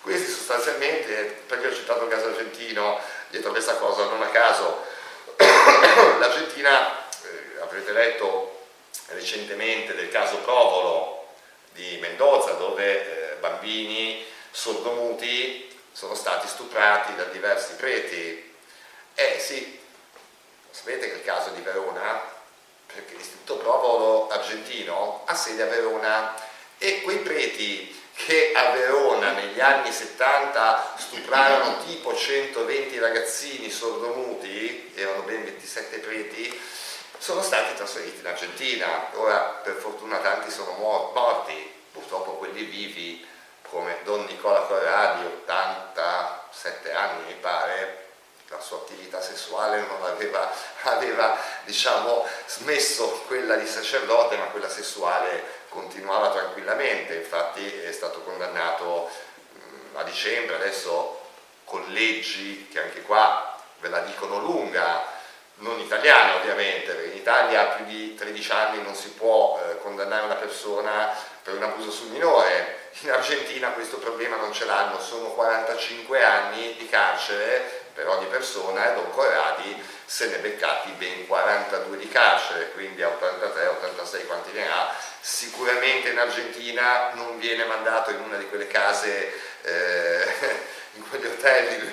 Questi 0.08 0.32
sostanzialmente, 0.32 1.42
perché 1.46 1.66
ho 1.66 1.74
citato 1.74 2.04
il 2.04 2.08
caso 2.08 2.28
argentino, 2.28 2.98
dietro 3.28 3.50
questa 3.50 3.74
cosa 3.74 4.04
non 4.04 4.22
a 4.22 4.28
caso, 4.28 4.86
l'Argentina, 5.36 6.96
eh, 7.24 7.60
avrete 7.60 7.92
letto 7.92 8.68
recentemente 9.08 9.94
del 9.94 10.08
caso 10.08 10.38
Provolo 10.38 11.26
di 11.72 11.98
Mendoza, 12.00 12.52
dove 12.52 13.32
eh, 13.32 13.34
bambini 13.34 14.24
sordomuti 14.50 15.78
sono 15.92 16.14
stati 16.14 16.48
stuprati 16.48 17.14
da 17.14 17.24
diversi 17.24 17.74
preti. 17.74 18.54
Eh 19.14 19.38
sì, 19.38 19.78
sapete 20.70 21.10
che 21.10 21.16
il 21.16 21.24
caso 21.24 21.50
di 21.50 21.60
Verona, 21.60 22.18
perché 22.86 23.14
l'Istituto 23.14 23.58
Provolo 23.58 24.30
argentino 24.30 25.24
ha 25.26 25.34
sede 25.34 25.64
a 25.64 25.66
Verona 25.66 26.34
e 26.78 27.02
quei 27.02 27.18
preti 27.18 27.97
che 28.24 28.52
a 28.52 28.72
Verona 28.72 29.30
negli 29.30 29.60
anni 29.60 29.92
70 29.92 30.94
stuprarono 30.98 31.78
tipo 31.84 32.14
120 32.14 32.98
ragazzini 32.98 33.70
sordomuti, 33.70 34.92
erano 34.94 35.22
ben 35.22 35.44
27 35.44 35.98
preti, 35.98 36.60
sono 37.16 37.42
stati 37.42 37.74
trasferiti 37.74 38.18
in 38.18 38.26
Argentina. 38.26 39.06
Ora 39.14 39.60
per 39.62 39.74
fortuna 39.74 40.18
tanti 40.18 40.50
sono 40.50 40.72
mor- 40.72 41.12
morti, 41.14 41.72
purtroppo 41.92 42.32
quelli 42.32 42.64
vivi 42.64 43.26
come 43.70 43.98
Don 44.02 44.24
Nicola 44.24 44.60
Corradi, 44.60 45.24
87 45.24 46.92
anni 46.92 47.24
mi 47.26 47.34
pare, 47.34 48.06
la 48.48 48.60
sua 48.60 48.78
attività 48.78 49.20
sessuale 49.20 49.84
non 49.86 50.02
aveva, 50.04 50.50
aveva 50.82 51.38
diciamo, 51.64 52.26
smesso 52.46 53.24
quella 53.26 53.56
di 53.56 53.66
sacerdote, 53.66 54.36
ma 54.36 54.44
quella 54.44 54.70
sessuale 54.70 55.57
continuava 55.68 56.30
tranquillamente, 56.30 57.14
infatti 57.14 57.64
è 57.80 57.92
stato 57.92 58.20
condannato 58.20 59.10
mh, 59.52 59.96
a 59.96 60.02
dicembre, 60.02 60.56
adesso 60.56 61.20
con 61.64 61.84
leggi 61.88 62.68
che 62.70 62.80
anche 62.80 63.02
qua 63.02 63.56
ve 63.80 63.88
la 63.88 64.00
dicono 64.00 64.38
lunga, 64.38 65.16
non 65.56 65.78
italiane 65.80 66.34
ovviamente, 66.34 66.92
perché 66.92 67.10
in 67.10 67.16
Italia 67.16 67.62
a 67.62 67.74
più 67.74 67.84
di 67.84 68.14
13 68.14 68.52
anni 68.52 68.82
non 68.82 68.94
si 68.94 69.10
può 69.10 69.60
eh, 69.60 69.78
condannare 69.78 70.24
una 70.24 70.36
persona 70.36 71.14
per 71.42 71.54
un 71.54 71.62
abuso 71.62 71.90
sul 71.90 72.10
minore, 72.10 72.90
in 73.00 73.10
Argentina 73.10 73.70
questo 73.70 73.98
problema 73.98 74.36
non 74.36 74.52
ce 74.52 74.64
l'hanno, 74.64 75.00
sono 75.00 75.28
45 75.28 76.24
anni 76.24 76.74
di 76.76 76.88
carcere 76.88 77.86
per 77.94 78.08
ogni 78.08 78.26
persona 78.26 78.90
e 78.90 78.94
Don 78.94 79.10
Corradi 79.10 79.82
se 80.08 80.28
ne 80.28 80.36
è 80.36 80.38
beccati 80.38 80.90
ben 80.92 81.26
42 81.26 81.98
di 81.98 82.08
carcere, 82.08 82.70
quindi 82.70 83.02
a 83.02 83.08
83, 83.08 83.66
86 83.66 84.24
quanti 84.24 84.52
ne 84.52 84.66
ha, 84.66 84.94
sicuramente 85.20 86.08
in 86.08 86.18
Argentina 86.18 87.10
non 87.12 87.38
viene 87.38 87.66
mandato 87.66 88.10
in 88.10 88.20
una 88.20 88.38
di 88.38 88.48
quelle 88.48 88.68
case, 88.68 89.30
eh, 89.60 90.34
in 90.96 91.06
quegli 91.10 91.26
hotel 91.26 91.92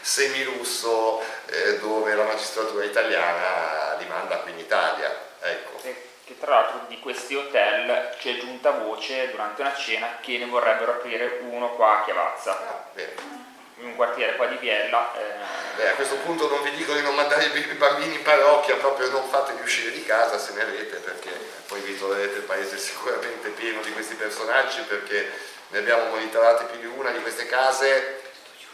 semilusso 0.00 1.22
eh, 1.44 1.78
dove 1.78 2.14
la 2.14 2.24
magistratura 2.24 2.84
italiana 2.84 3.96
li 3.98 4.06
manda 4.06 4.38
qui 4.38 4.52
in 4.52 4.58
Italia. 4.58 5.14
Ecco. 5.42 5.78
E 5.82 6.04
che 6.24 6.38
tra 6.40 6.52
l'altro 6.52 6.86
di 6.88 6.98
questi 7.00 7.34
hotel 7.34 8.16
c'è 8.18 8.38
giunta 8.38 8.70
voce 8.70 9.30
durante 9.30 9.60
una 9.60 9.74
cena 9.74 10.16
che 10.22 10.38
ne 10.38 10.46
vorrebbero 10.46 10.92
aprire 10.92 11.40
uno 11.42 11.74
qua 11.74 12.00
a 12.00 12.04
Chiavazza, 12.04 12.86
Ah. 12.96 13.55
In 13.78 13.86
un 13.86 13.96
quartiere 13.96 14.36
qua 14.36 14.46
di 14.46 14.56
Biella. 14.56 15.12
eh, 15.14 15.76
Beh, 15.76 15.90
a 15.90 15.94
questo 15.94 16.16
punto 16.16 16.48
non 16.48 16.62
vi 16.62 16.70
dico 16.70 16.94
di 16.94 17.02
non 17.02 17.14
mandare 17.14 17.44
i 17.44 17.74
bambini 17.74 18.14
in 18.14 18.22
parrocchia, 18.22 18.76
proprio 18.76 19.10
non 19.10 19.28
fateli 19.28 19.60
uscire 19.60 19.90
di 19.90 20.04
casa 20.04 20.38
se 20.38 20.52
ne 20.54 20.62
avete, 20.62 20.96
perché 20.96 21.30
poi 21.66 21.80
vi 21.80 21.98
troverete 21.98 22.38
il 22.38 22.44
paese 22.44 22.78
sicuramente 22.78 23.50
pieno 23.50 23.80
di 23.82 23.92
questi 23.92 24.14
personaggi, 24.14 24.80
perché 24.82 25.30
ne 25.68 25.78
abbiamo 25.78 26.06
monitorate 26.06 26.64
più 26.64 26.80
di 26.80 26.86
una 26.86 27.10
di 27.10 27.20
queste 27.20 27.46
case 27.46 28.22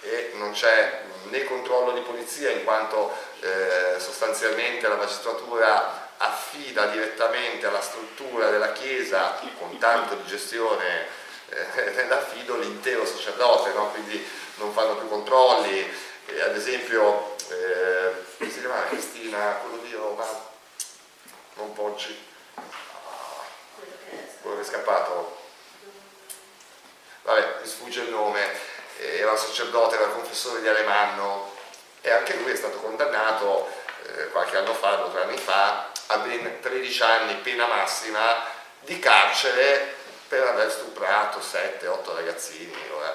e 0.03 0.33
non 0.35 0.53
c'è 0.53 1.01
né 1.31 1.45
controllo 1.45 1.93
di 1.93 2.01
polizia 2.01 2.51
in 2.51 2.65
quanto 2.65 3.17
eh, 3.41 3.99
sostanzialmente 3.99 4.89
la 4.89 4.97
magistratura 4.97 6.11
affida 6.19 6.87
direttamente 6.87 7.67
alla 7.67 7.81
struttura 7.81 8.51
della 8.51 8.73
Chiesa 8.73 9.41
con 9.59 9.77
tanto 9.79 10.15
di 10.15 10.27
gestione 10.27 11.21
eh, 11.53 11.91
nell'affido 11.97 12.57
l'intero 12.57 13.05
sacerdote, 13.05 13.73
no? 13.73 13.91
quindi 13.91 14.25
non 14.57 14.73
fanno 14.73 14.97
più 14.97 15.09
controlli, 15.09 16.11
e 16.27 16.41
ad 16.41 16.57
esempio, 16.57 17.37
eh, 17.51 18.13
come 18.39 18.51
si 18.51 18.61
chiama? 18.61 18.87
Cristina, 18.87 19.61
quello 19.63 19.83
di 19.83 19.93
Roma, 19.93 20.25
non 21.55 21.73
Poggi, 21.73 22.17
quello 24.41 24.57
che 24.57 24.63
è 24.63 24.65
scappato, 24.65 25.37
vabbè, 27.23 27.59
mi 27.61 27.67
sfugge 27.67 28.03
il 28.03 28.11
nome, 28.11 28.49
eh, 28.99 29.19
era 29.19 29.37
sacerdote, 29.37 29.97
era 29.97 30.07
confessore 30.09 30.61
di 30.61 30.69
Alemanno. 30.69 31.51
E 32.05 32.11
anche 32.11 32.35
lui 32.35 32.51
è 32.51 32.57
stato 32.57 32.79
condannato 32.79 33.69
eh, 34.07 34.29
qualche 34.31 34.57
anno 34.57 34.75
fa, 34.75 34.97
due 34.97 35.23
anni 35.23 35.37
fa, 35.37 35.93
a 36.07 36.19
ben 36.19 36.59
13 36.61 37.03
anni, 37.03 37.35
pena 37.37 37.67
massima 37.67 38.45
di 38.81 38.99
carcere 38.99 40.01
per 40.33 40.49
aver 40.49 40.71
stuprato 40.71 41.41
7-8 41.41 42.15
ragazzini. 42.15 42.75
Ora, 42.95 43.15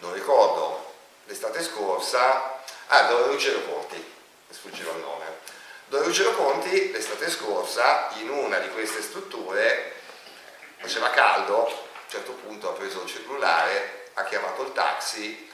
non 0.00 0.12
ricordo, 0.12 0.92
l'estate 1.24 1.62
scorsa, 1.62 2.60
ah, 2.88 3.02
Don 3.04 3.28
Ruggero 3.28 3.62
Conti, 3.62 3.96
mi 3.96 4.54
sfuggiva 4.54 4.92
il 4.92 4.98
nome. 4.98 5.24
Don 5.86 6.02
Ruggero 6.02 6.34
Conti 6.34 6.92
l'estate 6.92 7.30
scorsa 7.30 8.10
in 8.16 8.28
una 8.28 8.58
di 8.58 8.68
queste 8.72 9.00
strutture 9.00 9.94
faceva 10.76 11.08
caldo, 11.08 11.66
a 11.66 11.70
un 11.70 12.08
certo 12.08 12.32
punto 12.32 12.68
ha 12.68 12.72
preso 12.74 13.00
il 13.00 13.08
cellulare, 13.08 14.10
ha 14.12 14.24
chiamato 14.24 14.64
il 14.64 14.74
taxi, 14.74 15.50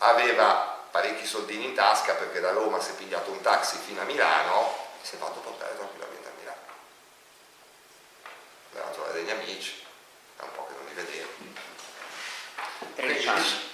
aveva 0.00 0.84
parecchi 0.90 1.24
soldini 1.24 1.64
in 1.64 1.74
tasca 1.74 2.12
perché 2.12 2.40
da 2.40 2.50
Roma 2.50 2.78
si 2.78 2.90
è 2.90 2.94
pigliato 2.94 3.30
un 3.30 3.40
taxi 3.40 3.78
fino 3.78 4.02
a 4.02 4.04
Milano 4.04 4.70
e 5.00 5.06
si 5.06 5.14
è 5.14 5.18
fatto 5.18 5.40
portare 5.40 5.74
tranquillamente 5.76 6.28
a 6.28 6.32
Milano. 6.38 6.60
Andava 8.72 8.90
a 8.90 8.92
trovare 8.92 9.14
degli 9.14 9.30
amici, 9.30 9.77
da 10.38 10.44
un 10.44 10.50
po' 10.54 10.66
che 10.66 10.74
non 10.78 10.84
li 10.86 10.94
vedevo. 10.94 11.28
13 12.94 13.26
Quindi- 13.26 13.28
anni. 13.28 13.66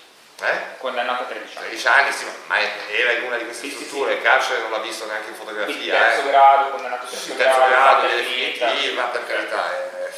Eh? 0.43 0.77
Condannato 0.79 1.23
a 1.23 1.27
13 1.27 1.57
anni. 1.59 1.67
13 1.69 1.87
anni, 1.87 2.12
sì, 2.12 2.25
ma 2.47 2.57
era 2.91 3.12
in 3.12 3.23
una 3.23 3.37
di 3.37 3.45
queste 3.45 3.69
Sì, 3.69 3.71
sì, 3.71 3.85
strutture, 3.85 4.11
sì. 4.12 4.17
il 4.19 4.23
carcere 4.25 4.61
non 4.62 4.71
l'ha 4.73 4.79
visto 4.79 5.07
neanche 5.07 5.29
in 5.31 5.37
fotografia, 5.37 5.95
terzo 5.97 6.21
eh. 6.21 6.31
grado, 6.31 6.71
condannato 6.71 7.05
a 7.05 7.09
terzo, 7.09 7.25
Sì, 7.25 7.37
terzo 7.37 7.59
grado, 7.69 8.09
finita. 8.09 8.67
definitiva, 8.67 9.03
per 9.05 9.27
carità. 9.27 9.73
eh. 9.73 10.12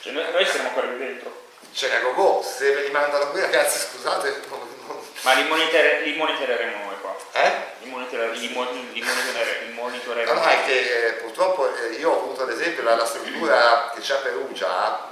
Cioè, 0.00 0.12
noi, 0.12 0.30
noi 0.30 0.46
siamo 0.46 0.68
ancora 0.68 0.86
lì 0.88 0.98
dentro. 0.98 1.40
C'è 1.72 1.88
la 1.88 1.98
gogo, 2.00 2.42
se 2.42 2.70
ve 2.72 2.82
li 2.82 2.90
mandano 2.90 3.30
qui 3.30 3.40
ragazzi, 3.40 3.78
scusate, 3.78 4.42
non- 4.50 4.68
non- 4.86 5.00
Ma 5.22 5.32
li, 5.32 5.44
monitor- 5.44 6.00
li 6.02 6.12
monitoreremo 6.16 6.84
noi 6.84 7.00
qua. 7.00 7.16
eh? 7.32 7.52
Li, 7.80 7.88
monitor- 7.88 8.30
li, 8.36 8.48
mon- 8.48 8.90
li 8.92 9.00
monitor- 9.00 9.60
li 9.62 9.74
No, 9.74 9.80
monitoreremo. 9.82 10.32
no, 10.34 10.44
è 10.46 10.64
che 10.66 11.06
eh, 11.06 11.12
purtroppo 11.14 11.74
eh, 11.74 11.92
io 11.94 12.10
ho 12.10 12.18
avuto 12.18 12.42
ad 12.42 12.50
esempio 12.50 12.82
la, 12.82 12.94
la 12.96 13.06
struttura 13.06 13.90
che 13.94 14.00
c'è 14.02 14.14
a 14.14 14.18
Perugia, 14.18 15.11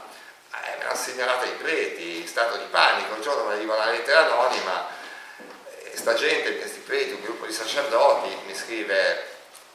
eh, 0.65 0.77
me 0.79 0.85
l'ha 0.85 0.95
segnalata 0.95 1.45
i 1.45 1.53
preti, 1.53 2.21
in 2.21 2.27
stato 2.27 2.57
di 2.57 2.65
panico, 2.71 3.15
un 3.15 3.23
giorno 3.23 3.45
mi 3.45 3.55
arriva 3.55 3.75
una 3.75 3.91
lettera 3.91 4.27
anonima, 4.27 4.89
e 5.85 5.97
sta 5.97 6.15
gente, 6.15 6.59
questi 6.59 6.81
preti, 6.81 7.13
un 7.13 7.23
gruppo 7.23 7.47
di 7.47 7.53
sacerdoti, 7.53 8.37
mi 8.47 8.55
scrive, 8.55 9.27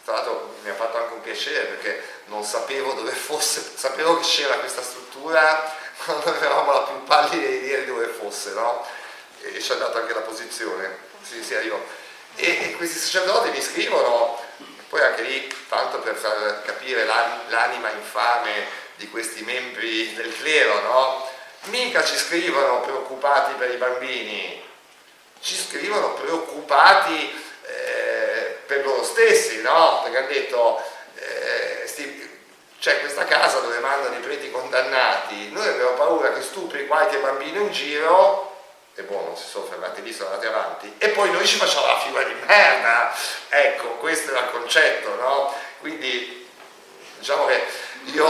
tra 0.03 0.13
l'altro 0.15 0.55
mi 0.63 0.69
ha 0.69 0.73
fatto 0.73 0.97
anche 0.97 1.13
un 1.13 1.21
piacere 1.21 1.65
perché 1.65 2.03
non 2.25 2.43
sapevo 2.43 2.93
dove 2.93 3.11
fosse, 3.11 3.63
sapevo 3.75 4.17
che 4.19 4.25
c'era 4.25 4.55
questa 4.55 4.81
struttura, 4.81 5.73
non 6.05 6.21
avevamo 6.25 6.73
la 6.73 6.81
più 6.81 7.03
pallida 7.03 7.47
idea 7.47 7.79
di 7.79 7.85
dove 7.85 8.07
fosse, 8.07 8.51
no? 8.53 8.85
E 9.41 9.61
ci 9.61 9.71
ha 9.71 9.75
dato 9.75 9.97
anche 9.97 10.13
la 10.13 10.21
posizione, 10.21 10.97
sì, 11.21 11.43
sì, 11.43 11.53
io. 11.53 12.03
E, 12.35 12.69
e 12.69 12.75
questi 12.75 12.99
sacerdoti 12.99 13.49
mi 13.49 13.61
scrivono, 13.61 14.39
poi 14.89 15.01
anche 15.01 15.21
lì, 15.21 15.53
tanto 15.67 15.99
per 15.99 16.15
far 16.15 16.61
capire 16.63 17.05
l'an- 17.05 17.41
l'anima 17.49 17.89
infame 17.91 18.83
di 18.95 19.09
questi 19.09 19.43
membri 19.43 20.13
del 20.13 20.35
clero, 20.37 20.81
no? 20.81 21.29
Mica 21.63 22.03
ci 22.03 22.15
scrivono 22.15 22.81
preoccupati 22.81 23.53
per 23.53 23.71
i 23.71 23.77
bambini, 23.77 24.63
ci 25.41 25.55
scrivono 25.55 26.13
preoccupati 26.13 27.43
eh, 27.67 28.57
per 28.65 28.85
loro 28.85 29.03
stessi, 29.03 29.61
no? 29.61 30.01
Perché 30.03 30.17
hanno 30.17 30.27
detto, 30.27 30.81
eh, 31.15 31.83
sti- 31.85 32.33
c'è 32.79 32.99
questa 32.99 33.25
casa 33.25 33.59
dove 33.59 33.79
mandano 33.79 34.15
i 34.15 34.19
preti 34.21 34.51
condannati, 34.51 35.49
noi 35.51 35.67
abbiamo 35.67 35.93
paura 35.93 36.31
che 36.33 36.41
stupri 36.41 36.85
qualche 36.85 37.17
bambino 37.17 37.61
in 37.61 37.71
giro, 37.71 38.53
e 38.93 39.03
non 39.09 39.35
si 39.35 39.47
sono 39.47 39.65
fermati 39.65 40.01
lì, 40.03 40.13
sono 40.13 40.29
andati 40.29 40.45
avanti, 40.45 40.93
e 40.97 41.09
poi 41.09 41.29
noi 41.31 41.45
ci 41.45 41.57
facciamo 41.57 41.87
la 41.87 41.99
figura 41.99 42.23
di 42.23 42.33
merda, 42.45 43.13
ecco, 43.49 43.87
questo 43.95 44.31
era 44.31 44.41
il 44.41 44.51
concetto, 44.51 45.15
no? 45.15 45.53
Quindi, 45.79 46.47
diciamo 47.17 47.45
che 47.45 47.63
io, 48.05 48.25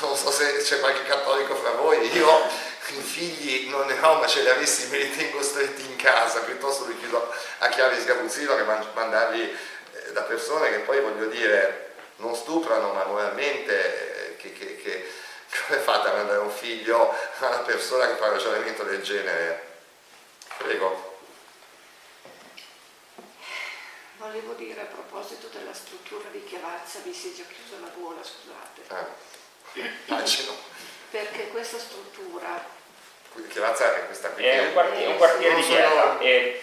non 0.00 0.16
so 0.16 0.30
se 0.30 0.56
c'è 0.56 0.80
qualche 0.80 1.04
cattolico 1.04 1.54
fra 1.54 1.70
voi, 1.72 2.10
io 2.16 2.68
i 2.88 3.00
figli 3.00 3.68
non 3.68 3.86
ne 3.86 3.98
ho, 4.00 4.14
ma 4.14 4.26
ce 4.26 4.42
li 4.42 4.48
avessi 4.48 4.88
me 4.88 4.98
li 4.98 5.16
tengo 5.16 5.42
stretti 5.42 5.82
in 5.82 5.96
casa, 5.96 6.40
piuttosto 6.40 6.86
li 6.86 6.98
chiudo 6.98 7.32
a 7.58 7.68
chiave 7.68 7.96
di 7.96 8.02
sgabuzzino 8.02 8.56
che 8.56 8.62
man- 8.62 8.86
mandarli 8.94 9.42
eh, 9.42 10.12
da 10.12 10.22
persone 10.22 10.70
che 10.70 10.78
poi 10.78 11.00
voglio 11.00 11.26
dire 11.26 11.92
non 12.16 12.34
stuprano, 12.34 12.92
ma 12.92 13.04
moralmente 13.04 14.32
eh, 14.32 14.36
che, 14.36 14.52
che, 14.52 14.76
che 14.76 15.12
come 15.66 15.80
fate 15.80 16.08
a 16.08 16.12
mandare 16.14 16.38
un 16.38 16.50
figlio 16.50 17.14
a 17.40 17.46
una 17.46 17.58
persona 17.58 18.06
che 18.06 18.16
fa 18.16 18.26
un 18.26 18.32
ragionamento 18.32 18.82
del 18.82 19.02
genere? 19.02 19.68
Prego. 20.58 21.09
Volevo 24.30 24.52
dire 24.52 24.82
a 24.82 24.84
proposito 24.84 25.48
della 25.48 25.74
struttura 25.74 26.28
di 26.30 26.44
Chiavarza, 26.44 27.00
mi 27.04 27.12
si 27.12 27.32
è 27.32 27.34
già 27.34 27.42
chiusa 27.52 27.80
la 27.80 27.90
gola, 27.98 28.20
scusate, 28.22 28.82
Ah, 28.94 29.04
immagino. 30.06 30.52
perché 31.10 31.48
questa 31.48 31.80
struttura 31.80 32.64
Quindi 33.32 33.50
Chiarazza 33.50 33.92
è 33.96 34.06
questa 34.06 34.28
qui. 34.30 34.44
È 34.44 34.66
un 34.66 34.72
quartiere, 34.72 35.06
un 35.10 35.16
quartiere 35.16 35.54
di 35.56 35.62
Biella, 35.66 36.18
è 36.20 36.62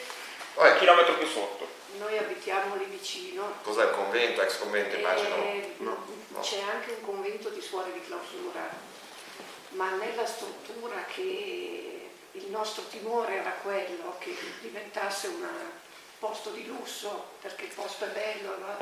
un 0.55 0.77
chilometro 0.77 1.15
più 1.17 1.27
sotto. 1.27 1.67
noi 1.97 2.17
abitiamo 2.17 2.75
lì 2.75 2.85
vicino 2.85 3.55
cos'è 3.63 3.83
il 3.83 3.91
convento, 3.91 4.41
ex 4.43 4.59
convento 4.59 4.95
immagino? 4.95 5.35
e 5.35 5.73
No, 5.79 6.05
no. 6.29 6.39
c'è 6.39 6.61
anche 6.61 6.91
un 6.91 7.01
convento 7.01 7.49
di 7.49 7.59
suore 7.59 7.91
di 7.91 8.01
clausura, 8.01 8.65
ma 9.71 9.89
nella 9.91 10.25
struttura 10.25 11.03
che 11.13 12.09
il 12.31 12.45
nostro 12.47 12.83
timore 12.83 13.39
era 13.41 13.51
quello 13.61 14.15
che 14.19 14.33
diventasse 14.61 15.27
un 15.27 15.45
posto 16.19 16.49
di 16.51 16.65
lusso, 16.65 17.31
perché 17.41 17.65
il 17.65 17.71
posto 17.71 18.05
è 18.05 18.09
bello, 18.09 18.53
allora 18.55 18.77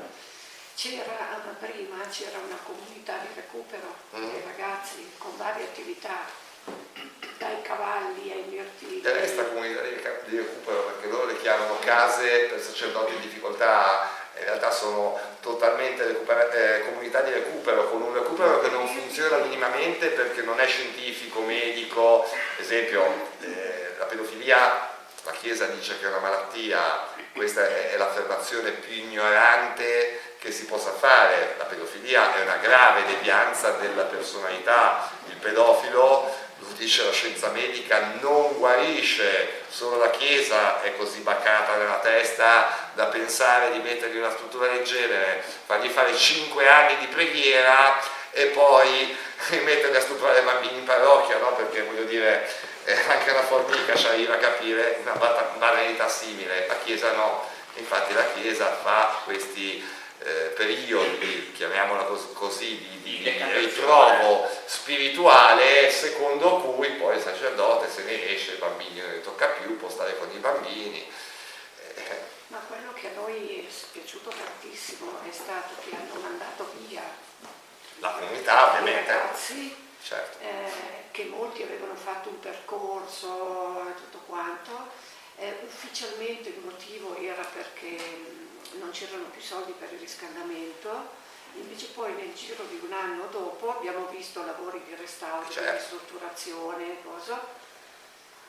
c'era 0.76 1.42
prima 1.60 2.06
c'era 2.10 2.38
una 2.46 2.60
comunità 2.64 3.18
di 3.22 3.28
recupero 3.36 4.04
Mm. 4.16 4.30
dei 4.30 4.42
ragazzi 4.46 5.12
con 5.18 5.36
varie 5.38 5.64
attività, 5.66 6.26
dai 7.38 7.62
cavalli 7.62 8.32
ai 8.32 8.44
mirtilli. 8.48 9.02
E 9.02 9.12
resta 9.12 9.44
comunità 9.46 9.82
di 10.26 10.38
recupero 10.38 10.84
perché 10.84 11.08
loro 11.08 11.26
le 11.26 11.38
chiamano 11.40 11.78
case 11.80 12.46
per 12.50 12.62
sacerdoti 12.62 13.14
in 13.14 13.22
difficoltà, 13.22 14.10
in 14.38 14.44
realtà 14.46 14.72
sono 14.72 15.20
totalmente 15.42 16.22
eh, 16.52 16.84
comunità 16.86 17.22
di 17.22 17.32
recupero, 17.32 17.90
con 17.90 18.02
un 18.02 18.14
recupero 18.14 18.62
che 18.62 18.70
non 18.70 18.88
funziona 18.88 19.38
minimamente 19.38 20.08
perché 20.08 20.42
non 20.42 20.60
è 20.60 20.68
scientifico, 20.68 21.42
medico, 21.42 22.24
ad 22.24 22.60
esempio 22.60 23.30
eh, 23.42 23.96
la 23.98 24.06
pedofilia, 24.06 24.90
la 25.24 25.32
Chiesa 25.32 25.66
dice 25.68 25.98
che 26.00 26.06
è 26.06 26.10
una 26.10 26.20
malattia, 26.20 27.08
questa 27.36 27.68
è, 27.68 27.98
l'affermazione 27.98 28.72
più 28.72 28.96
ignorante 28.96 30.20
che 30.40 30.52
si 30.52 30.66
possa 30.66 30.92
fare, 30.92 31.56
la 31.58 31.66
pedofilia 31.66 32.36
è 32.36 32.42
una 32.42 32.58
grave 32.58 33.06
devianza 33.06 33.72
della 33.72 34.04
personalità, 34.04 35.10
il 35.28 35.36
pedofilo 35.36 36.44
lo 36.60 36.68
dice 36.78 37.04
la 37.04 37.12
scienza 37.12 37.50
medica, 37.50 38.14
non 38.22 38.58
guarisce, 38.58 39.64
solo 39.68 39.98
la 39.98 40.10
Chiesa 40.10 40.82
è 40.82 40.96
così 40.96 41.20
baccata 41.20 41.76
nella 41.76 42.00
testa 42.00 42.90
da 42.94 43.08
pensare 43.08 43.74
di 43.74 43.80
mettergli 43.80 44.18
una 44.18 44.32
struttura 44.32 44.68
del 44.68 44.84
genere, 44.84 45.44
fargli 45.66 45.90
fare 45.90 46.16
5 46.16 46.68
anni 46.70 46.98
di 47.00 47.08
preghiera 47.08 48.00
e 48.32 48.46
poi 48.48 49.16
metterli 49.64 49.98
a 49.98 50.02
stuprare 50.02 50.42
bambini 50.42 50.78
in 50.78 50.86
parrocchia, 50.86 51.38
no? 51.38 51.54
perché 51.56 51.82
voglio 51.82 52.04
dire, 52.04 52.50
eh, 52.86 52.94
anche 53.10 53.32
una 53.32 53.44
formica 53.44 53.96
ci 53.96 54.08
arriva 54.08 54.36
a 54.36 54.38
capire 54.38 55.00
una 55.02 55.14
banalità 55.14 56.08
simile, 56.08 56.68
la 56.68 56.78
Chiesa 56.80 57.12
no, 57.14 57.48
infatti 57.76 58.14
la 58.14 58.26
Chiesa 58.34 58.72
fa 58.72 59.22
questi 59.26 59.84
eh, 60.20 60.54
periodi, 60.56 61.52
chiamiamola 61.54 62.04
cos- 62.04 62.32
così, 62.34 62.78
di, 62.78 63.02
di- 63.04 63.22
di 63.24 63.52
ritrovo 63.54 64.50
spirituale 64.66 65.92
secondo 65.92 66.58
cui 66.62 66.90
poi 66.92 67.18
il 67.18 67.22
sacerdote 67.22 67.90
se 67.92 68.04
ne 68.04 68.34
esce, 68.34 68.52
il 68.54 68.58
bambino 68.58 69.04
non 69.06 69.12
ne 69.16 69.22
tocca 69.22 69.48
più, 69.48 69.78
può 69.78 69.90
stare 69.90 70.18
con 70.18 70.30
i 70.32 70.38
bambini. 70.38 71.12
Eh, 71.96 72.20
Ma 72.48 72.60
quello 72.68 72.94
che 72.94 73.08
a 73.08 73.20
noi 73.20 73.66
è 73.68 73.72
spiaciuto 73.72 74.30
tantissimo 74.30 75.20
è 75.28 75.32
stato 75.34 75.74
che 75.84 75.96
hanno 75.96 76.22
mandato 76.22 76.72
via 76.88 77.02
la 78.00 78.10
comunità 78.12 78.70
ovviamente, 78.70 79.12
ragazzi 79.12 79.76
certo. 80.04 80.38
eh, 80.44 81.04
che 81.16 81.24
molti 81.24 81.64
avevano 81.64 81.96
fatto 81.96 82.28
un 82.28 82.40
percorso 82.42 83.88
e 83.88 83.96
tutto 83.96 84.20
quanto. 84.28 84.90
Eh, 85.38 85.60
ufficialmente 85.64 86.50
il 86.50 86.60
motivo 86.60 87.16
era 87.16 87.42
perché 87.42 87.92
mh, 87.98 88.80
non 88.80 88.90
c'erano 88.92 89.24
più 89.32 89.40
soldi 89.42 89.74
per 89.80 89.94
il 89.94 90.00
riscaldamento, 90.00 91.08
invece 91.54 91.88
poi 91.94 92.14
nel 92.16 92.34
giro 92.34 92.66
di 92.66 92.82
un 92.84 92.92
anno 92.92 93.28
dopo 93.32 93.78
abbiamo 93.78 94.08
visto 94.08 94.46
lavori 94.46 94.82
di 94.86 94.94
restauro, 94.96 95.50
Certo. 95.50 95.72
di 95.72 95.78
ristrutturazione, 95.78 96.98
cosa. 97.04 97.64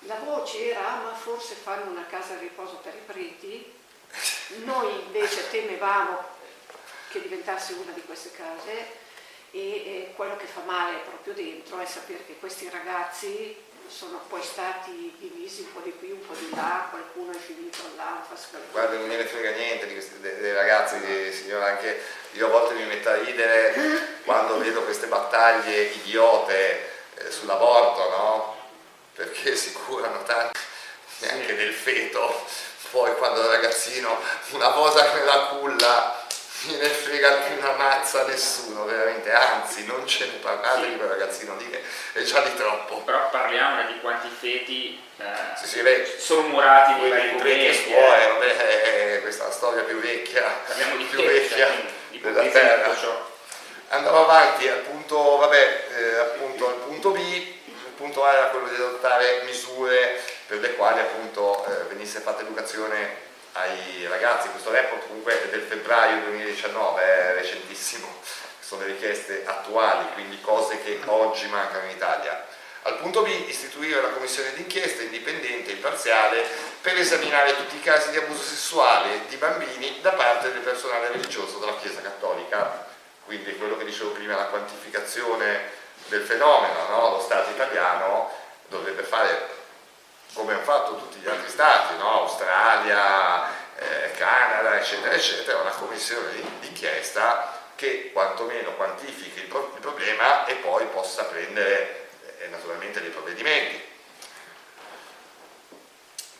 La 0.00 0.16
voce 0.24 0.70
era 0.70 0.88
"Ah, 0.88 1.02
ma 1.04 1.14
forse 1.14 1.54
fanno 1.54 1.88
una 1.90 2.06
casa 2.06 2.34
di 2.34 2.48
riposo 2.48 2.76
per 2.82 2.94
i 2.94 3.02
preti, 3.06 3.72
noi 4.64 4.92
invece 5.04 5.50
temevamo 5.50 6.34
che 7.10 7.22
diventasse 7.22 7.74
una 7.74 7.92
di 7.92 8.02
queste 8.02 8.32
case 8.32 9.04
e 9.58 10.12
quello 10.14 10.36
che 10.36 10.46
fa 10.46 10.60
male 10.66 10.98
proprio 10.98 11.32
dentro 11.32 11.78
è 11.78 11.86
sapere 11.86 12.24
che 12.26 12.36
questi 12.38 12.68
ragazzi 12.70 13.64
sono 13.88 14.20
poi 14.28 14.42
stati 14.42 15.14
divisi 15.18 15.62
un 15.62 15.72
po' 15.72 15.80
di 15.80 15.94
qui, 15.98 16.10
un 16.10 16.26
po' 16.26 16.34
di 16.34 16.50
là, 16.54 16.88
qualcuno 16.90 17.32
è 17.32 17.36
finito 17.36 17.78
all'Anfas, 17.92 18.48
Guarda, 18.72 18.96
non 18.96 19.08
gliene 19.08 19.24
frega 19.24 19.50
niente 19.50 19.86
di 19.86 19.94
questi, 19.94 20.20
dei, 20.20 20.36
dei 20.38 20.52
ragazzi, 20.52 20.98
di- 21.00 21.32
signora, 21.32 21.66
anche 21.66 22.00
io 22.32 22.46
a 22.46 22.50
volte 22.50 22.74
mi 22.74 22.84
metto 22.84 23.08
a 23.08 23.16
ridere 23.16 24.20
quando 24.24 24.58
vedo 24.58 24.82
queste 24.82 25.06
battaglie 25.06 25.82
idiote 25.82 26.90
eh, 27.14 27.30
sull'aborto, 27.30 28.08
no? 28.10 28.56
Perché 29.14 29.54
si 29.54 29.72
curano 29.72 30.22
tanto 30.24 30.58
neanche 31.20 31.54
del 31.54 31.72
feto, 31.72 32.44
poi 32.90 33.14
quando 33.16 33.40
il 33.40 33.48
ragazzino 33.48 34.20
una 34.50 34.70
cosa 34.72 35.10
che 35.10 35.24
la 35.24 35.38
culla 35.46 36.25
non 36.66 36.78
ne 36.78 36.88
frega 36.88 37.32
più 37.32 37.56
una 37.56 37.72
mazza 37.72 38.22
a 38.22 38.26
nessuno, 38.26 38.84
veramente, 38.84 39.30
anzi 39.32 39.84
non 39.86 40.06
ce 40.06 40.26
ne 40.26 40.32
parlate 40.40 40.88
di 40.88 40.96
quel 40.96 41.08
ragazzino 41.08 41.56
lì 41.56 41.68
che 41.70 41.82
è 42.12 42.22
già 42.22 42.40
di 42.40 42.54
troppo. 42.54 43.00
Però 43.02 43.30
parliamo 43.30 43.86
di 43.86 44.00
quanti 44.00 44.28
feti 44.28 45.00
eh, 45.18 45.24
Sì, 45.56 45.66
sì, 45.66 45.82
beh, 45.82 46.16
sono 46.18 46.48
murati 46.48 47.00
nei 47.00 47.10
vari 47.10 47.28
i 47.28 47.34
preti 47.36 47.66
e 47.66 47.82
conventi, 47.82 47.90
suore, 47.90 48.24
eh. 48.24 48.28
vabbè, 48.28 48.56
è 48.56 49.20
questa 49.22 49.44
è 49.44 49.46
la 49.46 49.52
storia 49.52 49.82
più 49.82 49.98
vecchia, 49.98 50.42
Parliamo 50.66 50.96
di 50.96 51.04
più 51.04 51.18
feti, 51.20 51.32
vecchia 51.32 51.66
cioè, 51.66 51.84
di 52.10 52.20
della 52.20 52.42
di 52.42 52.50
terra. 52.50 52.94
Andiamo 53.88 54.24
avanti 54.24 54.68
al 54.68 54.80
punto, 54.80 55.36
vabbè, 55.36 55.86
eh, 55.96 56.18
appunto 56.18 56.66
al 56.66 56.74
punto 56.74 57.10
B, 57.10 57.18
il 57.18 57.92
punto 57.96 58.24
A 58.24 58.32
era 58.32 58.46
quello 58.46 58.68
di 58.68 58.74
adottare 58.74 59.42
misure 59.44 60.20
per 60.46 60.58
le 60.58 60.74
quali 60.74 61.00
appunto 61.00 61.64
eh, 61.66 61.84
venisse 61.88 62.20
fatta 62.20 62.42
educazione 62.42 63.25
ai 63.56 64.06
ragazzi. 64.08 64.48
Questo 64.48 64.70
report 64.70 65.06
comunque 65.06 65.42
è 65.42 65.48
del 65.48 65.62
febbraio 65.62 66.22
2019, 66.24 67.02
è 67.02 67.34
recentissimo, 67.34 68.06
sono 68.60 68.82
le 68.82 68.88
richieste 68.88 69.42
attuali, 69.44 70.06
quindi 70.14 70.40
cose 70.40 70.82
che 70.82 71.00
oggi 71.06 71.46
mancano 71.48 71.84
in 71.84 71.90
Italia. 71.90 72.46
Al 72.82 72.98
punto 72.98 73.22
B, 73.22 73.28
istituire 73.48 73.98
una 73.98 74.10
commissione 74.10 74.52
d'inchiesta 74.54 75.02
indipendente 75.02 75.70
e 75.70 75.74
imparziale 75.74 76.44
per 76.80 76.96
esaminare 76.96 77.56
tutti 77.56 77.76
i 77.76 77.80
casi 77.80 78.10
di 78.10 78.16
abuso 78.16 78.42
sessuale 78.42 79.22
di 79.28 79.36
bambini 79.36 79.98
da 80.02 80.12
parte 80.12 80.52
del 80.52 80.60
personale 80.60 81.08
religioso 81.08 81.58
della 81.58 81.76
Chiesa 81.78 82.00
Cattolica. 82.00 82.86
Quindi 83.24 83.56
quello 83.56 83.76
che 83.76 83.84
dicevo 83.84 84.10
prima, 84.10 84.36
la 84.36 84.44
quantificazione 84.44 85.72
del 86.06 86.22
fenomeno, 86.22 86.88
no? 86.88 87.10
lo 87.10 87.20
Stato 87.20 87.50
italiano 87.50 88.30
dovrebbe 88.68 89.02
fare 89.02 89.55
come 90.36 90.52
hanno 90.52 90.62
fatto 90.62 90.96
tutti 90.96 91.18
gli 91.18 91.26
altri 91.26 91.48
stati, 91.48 91.96
no? 91.96 92.20
Australia, 92.20 93.48
eh, 93.78 94.10
Canada, 94.12 94.78
eccetera, 94.78 95.14
eccetera, 95.14 95.58
una 95.60 95.70
commissione 95.70 96.30
d'inchiesta 96.60 97.54
che 97.74 98.10
quantomeno 98.12 98.74
quantifichi 98.74 99.40
il, 99.40 99.46
pro 99.46 99.72
il 99.74 99.80
problema 99.80 100.44
e 100.44 100.54
poi 100.56 100.84
possa 100.86 101.24
prendere 101.24 102.08
e 102.38 102.48
naturalmente 102.48 103.00
dei 103.00 103.10
provvedimenti. 103.10 103.82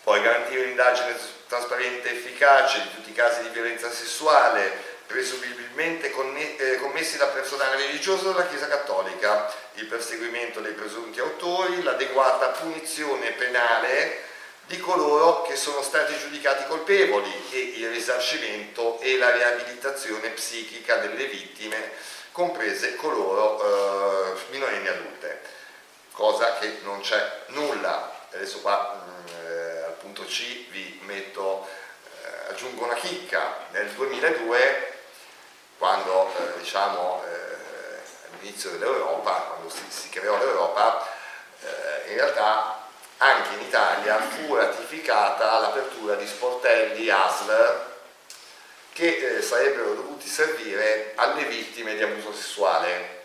Poi 0.03 0.23
garantire 0.23 0.63
un'indagine 0.63 1.17
trasparente 1.49 2.11
e 2.11 2.17
efficace 2.17 2.83
di 2.83 2.95
tutti 2.95 3.11
i 3.11 3.15
casi 3.15 3.43
di 3.43 3.49
violenza 3.49 3.91
sessuale 3.91 4.86
presumibilmente 5.07 6.13
eh, 6.13 6.77
commessi 6.77 7.17
da 7.17 7.27
personale 7.29 7.77
religioso 7.77 8.33
della 8.33 8.47
Chiesa 8.49 8.67
Cattolica, 8.67 9.53
il 9.75 9.87
perseguimento 9.87 10.61
dei 10.61 10.73
presunti 10.73 11.21
autori, 11.21 11.83
l'adeguata 11.83 12.49
punizione 12.49 13.33
penale 13.33 14.25
di 14.67 14.79
coloro 14.81 15.43
che 15.43 15.55
sono 15.55 15.81
stati 15.81 16.17
giudicati 16.19 16.67
colpevoli 16.67 17.33
e 17.53 17.59
il 17.77 17.89
risarcimento 17.91 18.99
e 19.01 19.17
la 19.17 19.31
riabilitazione 19.31 20.31
psichica 20.31 20.97
delle 20.97 21.27
vittime, 21.27 21.93
comprese 22.33 22.97
coloro 22.97 23.63
eh, 24.35 24.41
minorenni 24.51 24.89
adulte. 24.89 25.41
Cosa 26.13 26.59
che 26.59 26.79
non 26.83 27.01
c'è 27.01 27.43
nulla. 27.49 28.27
Adesso 28.33 28.61
qua 28.61 29.05
eh, 29.29 29.83
al 29.85 29.95
punto 29.99 30.25
C 30.25 30.69
vi 30.71 31.01
metto, 31.05 31.67
eh, 32.25 32.51
aggiungo 32.51 32.85
una 32.85 32.95
chicca, 32.95 33.67
nel 33.71 33.89
2002 33.91 34.96
quando 35.79 36.33
eh, 36.37 36.59
diciamo 36.59 37.23
eh, 37.25 38.35
all'inizio 38.35 38.71
dell'Europa, 38.71 39.33
quando 39.33 39.69
si, 39.69 39.83
si 39.89 40.09
creò 40.09 40.37
l'Europa, 40.39 41.07
eh, 41.61 42.11
in 42.11 42.17
realtà 42.17 42.85
anche 43.19 43.55
in 43.55 43.61
Italia 43.61 44.21
fu 44.21 44.55
ratificata 44.55 45.59
l'apertura 45.59 46.15
di 46.17 46.27
sportelli 46.27 47.09
ASL 47.09 47.95
che 48.93 49.37
eh, 49.37 49.43
sarebbero 49.43 49.95
dovuti 49.95 50.27
servire 50.27 51.13
alle 51.17 51.45
vittime 51.45 51.95
di 51.97 52.03
abuso 52.03 52.33
sessuale, 52.33 53.25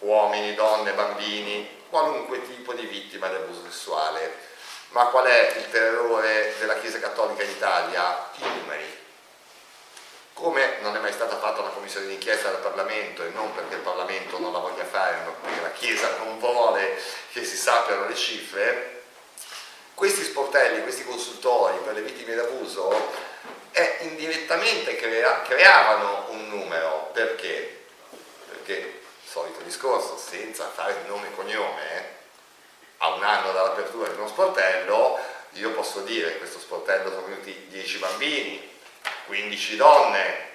uomini, 0.00 0.54
donne, 0.54 0.92
bambini, 0.92 1.82
qualunque 1.88 2.44
tipo 2.44 2.72
di 2.72 2.86
vittima 2.86 3.28
di 3.28 3.36
abuso 3.36 3.62
sessuale. 3.70 4.52
Ma 4.88 5.06
qual 5.06 5.26
è 5.26 5.54
il 5.58 5.70
terrore 5.70 6.54
della 6.58 6.78
Chiesa 6.78 6.98
Cattolica 6.98 7.42
in 7.42 7.50
Italia? 7.50 8.30
I 8.36 8.42
numeri. 8.42 9.03
Come 10.34 10.78
non 10.80 10.96
è 10.96 10.98
mai 11.00 11.12
stata 11.12 11.38
fatta 11.38 11.60
una 11.60 11.70
commissione 11.70 12.06
d'inchiesta 12.06 12.50
dal 12.50 12.60
Parlamento 12.60 13.24
e 13.24 13.30
non 13.30 13.54
perché 13.54 13.76
il 13.76 13.80
Parlamento 13.80 14.38
non 14.38 14.52
la 14.52 14.58
voglia 14.58 14.84
fare, 14.84 15.16
ma 15.24 15.30
perché 15.30 15.60
la 15.60 15.72
Chiesa 15.72 16.16
non 16.18 16.38
vuole 16.38 17.00
che 17.32 17.44
si 17.44 17.56
sappiano 17.56 18.06
le 18.06 18.14
cifre, 18.14 19.02
questi 19.94 20.24
sportelli, 20.24 20.82
questi 20.82 21.04
consultori 21.04 21.78
per 21.78 21.94
le 21.94 22.02
vittime 22.02 22.34
d'abuso 22.34 22.92
eh, 23.70 23.98
indirettamente 24.00 24.96
crea, 24.96 25.42
creavano 25.42 26.26
un 26.30 26.48
numero. 26.48 27.10
Perché? 27.12 27.84
Perché 28.48 29.00
solito 29.24 29.60
discorso, 29.62 30.16
senza 30.16 30.68
fare 30.68 31.02
nome 31.06 31.28
e 31.28 31.34
cognome, 31.34 32.12
a 32.98 33.14
un 33.14 33.22
anno 33.22 33.52
dall'apertura 33.52 34.08
di 34.08 34.16
uno 34.16 34.28
sportello, 34.28 35.18
io 35.52 35.70
posso 35.70 36.00
dire 36.00 36.32
che 36.32 36.38
questo 36.38 36.58
sportello 36.58 37.10
sono 37.10 37.26
venuti 37.26 37.66
10 37.68 37.98
bambini, 37.98 38.73
15 39.26 39.76
donne, 39.76 40.52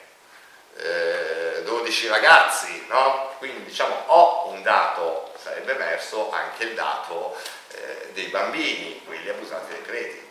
eh, 0.78 1.62
12 1.64 2.08
ragazzi, 2.08 2.86
no? 2.88 3.36
Quindi 3.38 3.64
diciamo 3.64 3.96
ho 4.08 4.50
un 4.50 4.62
dato, 4.62 5.34
sarebbe 5.42 5.74
emerso 5.74 6.32
anche 6.32 6.64
il 6.64 6.74
dato 6.74 7.36
eh, 7.72 8.10
dei 8.14 8.28
bambini, 8.28 9.02
quelli 9.06 9.30
abusati 9.30 9.72
dai 9.72 9.82
preti. 9.82 10.28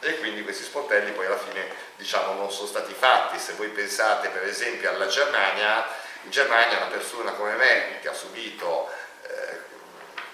E 0.00 0.18
quindi 0.18 0.44
questi 0.44 0.62
sportelli 0.62 1.10
poi 1.10 1.26
alla 1.26 1.38
fine 1.38 1.66
diciamo 1.96 2.34
non 2.34 2.50
sono 2.52 2.68
stati 2.68 2.92
fatti, 2.92 3.38
se 3.38 3.54
voi 3.54 3.68
pensate 3.68 4.28
per 4.28 4.44
esempio 4.44 4.90
alla 4.90 5.08
Germania, 5.08 5.84
in 6.22 6.30
Germania 6.30 6.76
una 6.76 6.86
persona 6.86 7.32
come 7.32 7.54
me 7.54 7.98
che 8.00 8.08
ha 8.08 8.12
subito 8.12 8.88
eh, 9.22 9.58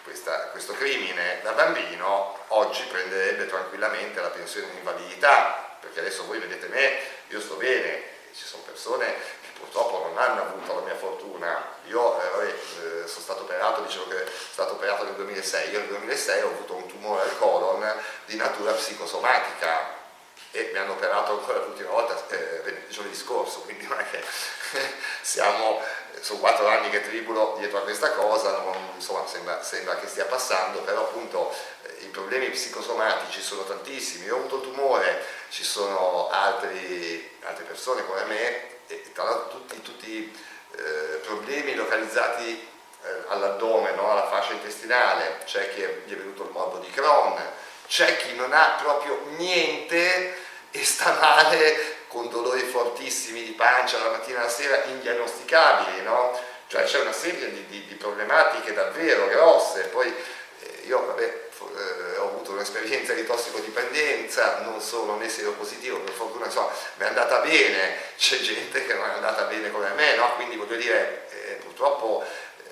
questa, 0.02 0.48
questo 0.48 0.74
crimine 0.74 1.40
da 1.42 1.52
bambino 1.52 2.38
oggi 2.48 2.82
prenderebbe 2.84 3.46
tranquillamente 3.46 4.20
la 4.20 4.28
pensione 4.28 4.70
di 4.70 4.76
invalidità, 4.76 5.63
perché 5.84 6.00
adesso 6.00 6.24
voi 6.26 6.38
vedete 6.38 6.66
me, 6.68 6.98
io 7.28 7.40
sto 7.40 7.54
bene, 7.54 8.02
ci 8.34 8.44
sono 8.44 8.62
persone 8.64 9.06
che 9.06 9.58
purtroppo 9.58 10.08
non 10.08 10.18
hanno 10.18 10.42
avuto 10.42 10.74
la 10.74 10.80
mia 10.80 10.96
fortuna. 10.96 11.72
Io 11.86 12.40
eh, 12.40 12.48
eh 12.48 13.06
sono 13.06 13.22
stato 13.22 13.42
operato, 13.42 13.82
dicevo 13.82 14.08
che 14.08 14.16
sono 14.16 14.50
stato 14.50 14.72
operato 14.74 15.04
nel 15.04 15.14
2006, 15.14 15.70
io 15.70 15.78
nel 15.80 15.88
2006 15.88 16.42
ho 16.42 16.48
avuto 16.48 16.74
un 16.74 16.86
tumore 16.86 17.22
al 17.22 17.38
colon 17.38 18.02
di 18.24 18.36
natura 18.36 18.72
psicosomatica 18.72 20.02
e 20.50 20.70
mi 20.72 20.78
hanno 20.78 20.92
operato 20.92 21.32
ancora 21.32 21.58
l'ultima 21.58 21.90
volta 21.90 22.16
eh, 22.28 22.86
giovedì 22.88 23.14
scorso, 23.14 23.60
quindi 23.60 23.86
non 23.86 23.98
è 23.98 24.08
che 24.08 24.22
siamo, 25.20 25.82
sono 26.20 26.40
quattro 26.40 26.66
anni 26.68 26.90
che 26.90 27.02
tribulo 27.02 27.56
dietro 27.58 27.78
a 27.78 27.82
questa 27.82 28.12
cosa, 28.12 28.58
non, 28.58 28.76
insomma 28.94 29.26
sembra, 29.26 29.62
sembra, 29.62 29.96
che 29.96 30.06
stia 30.06 30.24
passando, 30.24 30.80
però 30.80 31.02
appunto 31.02 31.54
eh, 31.82 32.04
i 32.04 32.08
problemi 32.08 32.48
psicosomatici 32.50 33.40
sono 33.40 33.64
tantissimi, 33.64 34.28
ho 34.30 34.36
avuto 34.36 34.60
tumore, 34.60 35.24
ci 35.50 35.64
sono 35.64 36.28
altri, 36.30 37.30
altre 37.42 37.64
persone 37.64 38.04
come 38.06 38.24
me, 38.24 38.72
e 38.86 39.12
tra 39.12 39.24
l'altro 39.24 39.48
tutti, 39.58 39.82
tutti 39.82 40.38
eh, 40.76 41.16
problemi 41.24 41.74
localizzati 41.74 42.68
eh, 43.02 43.24
all'addome, 43.28 43.92
no? 43.92 44.10
alla 44.10 44.28
fascia 44.28 44.52
intestinale, 44.52 45.40
c'è 45.44 45.72
chi 45.74 45.80
gli 45.80 46.12
è 46.12 46.16
venuto 46.16 46.44
il 46.44 46.50
morbo 46.50 46.78
di 46.78 46.90
Crohn, 46.90 47.40
c'è 47.86 48.16
chi 48.16 48.34
non 48.34 48.52
ha 48.52 48.78
proprio 48.80 49.20
niente 49.36 50.36
e 50.70 50.84
sta 50.84 51.12
male 51.20 52.02
con 52.14 52.30
dolori 52.30 52.60
fortissimi 52.60 53.42
di 53.42 53.50
pancia 53.50 53.98
la 53.98 54.10
mattina 54.10 54.38
e 54.38 54.42
la 54.42 54.48
sera 54.48 54.84
indiagnosticabili, 54.84 56.02
no? 56.02 56.38
Cioè 56.68 56.84
c'è 56.84 57.00
una 57.00 57.12
serie 57.12 57.50
di, 57.50 57.66
di, 57.66 57.86
di, 57.86 57.94
problematiche 57.96 58.72
davvero 58.72 59.26
grosse, 59.26 59.82
poi 59.86 60.06
eh, 60.06 60.86
io 60.86 61.04
vabbè, 61.06 61.22
eh, 61.24 62.16
ho 62.18 62.28
avuto 62.28 62.52
un'esperienza 62.52 63.14
di 63.14 63.26
tossicodipendenza, 63.26 64.60
non 64.60 64.80
sono 64.80 65.16
né 65.16 65.26
positivo, 65.58 65.98
per 65.98 66.14
fortuna 66.14 66.46
insomma, 66.46 66.70
mi 66.98 67.04
è 67.04 67.08
andata 67.08 67.40
bene, 67.40 67.96
c'è 68.16 68.38
gente 68.38 68.86
che 68.86 68.94
non 68.94 69.10
è 69.10 69.14
andata 69.14 69.42
bene 69.44 69.72
come 69.72 69.88
me, 69.90 70.14
no? 70.14 70.36
Quindi 70.36 70.54
voglio 70.54 70.76
dire, 70.76 71.26
eh, 71.30 71.54
purtroppo 71.54 72.24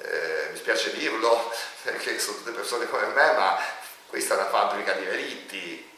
eh, 0.02 0.50
mi 0.52 0.56
spiace 0.56 0.92
dirlo, 0.92 1.52
perché 1.82 2.16
sono 2.20 2.36
tutte 2.36 2.52
persone 2.52 2.88
come 2.88 3.06
me, 3.06 3.32
ma 3.32 3.60
questa 4.06 4.34
è 4.34 4.36
una 4.36 4.50
fabbrica 4.50 4.92
di 4.92 5.04
relitti, 5.04 5.90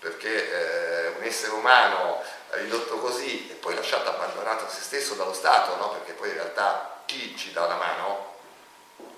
perché 0.00 0.30
eh, 0.30 1.08
un 1.16 1.22
essere 1.22 1.52
umano 1.52 2.22
ridotto 2.50 2.98
così 2.98 3.50
e 3.50 3.54
poi 3.54 3.74
lasciato 3.74 4.10
abbandonato 4.10 4.64
a 4.64 4.68
se 4.68 4.80
stesso 4.80 5.14
dallo 5.14 5.34
Stato, 5.34 5.76
no? 5.76 5.90
perché 5.90 6.12
poi 6.12 6.28
in 6.28 6.34
realtà 6.34 7.02
chi 7.06 7.36
ci 7.36 7.52
dà 7.52 7.64
una 7.64 7.76
mano? 7.76 8.36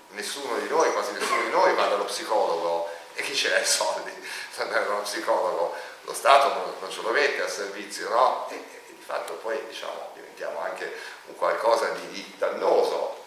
Nessuno 0.09 0.57
di 0.57 0.67
noi, 0.67 0.91
quasi 0.91 1.13
nessuno 1.13 1.43
di 1.43 1.49
noi 1.49 1.73
va 1.73 1.87
dallo 1.87 2.05
psicologo 2.05 2.89
e 3.13 3.21
chi 3.23 3.35
ce 3.35 3.49
l'ha 3.49 3.59
i 3.59 3.65
soldi 3.65 4.11
per 4.11 4.65
andare 4.67 4.85
dallo 4.85 5.01
psicologo? 5.01 5.75
Lo 6.01 6.13
Stato 6.13 6.53
non, 6.53 6.73
non, 6.79 6.91
ce 6.91 7.01
lo 7.01 7.11
mette 7.11 7.41
al 7.41 7.49
servizio, 7.49 8.09
no? 8.09 8.47
E, 8.49 8.55
e, 8.55 8.93
di 8.95 9.01
fatto 9.01 9.33
poi 9.35 9.63
diciamo, 9.67 10.11
diventiamo 10.13 10.59
anche 10.59 10.93
un 11.27 11.35
qualcosa 11.35 11.89
di, 11.89 12.07
di 12.09 12.33
dannoso. 12.37 13.19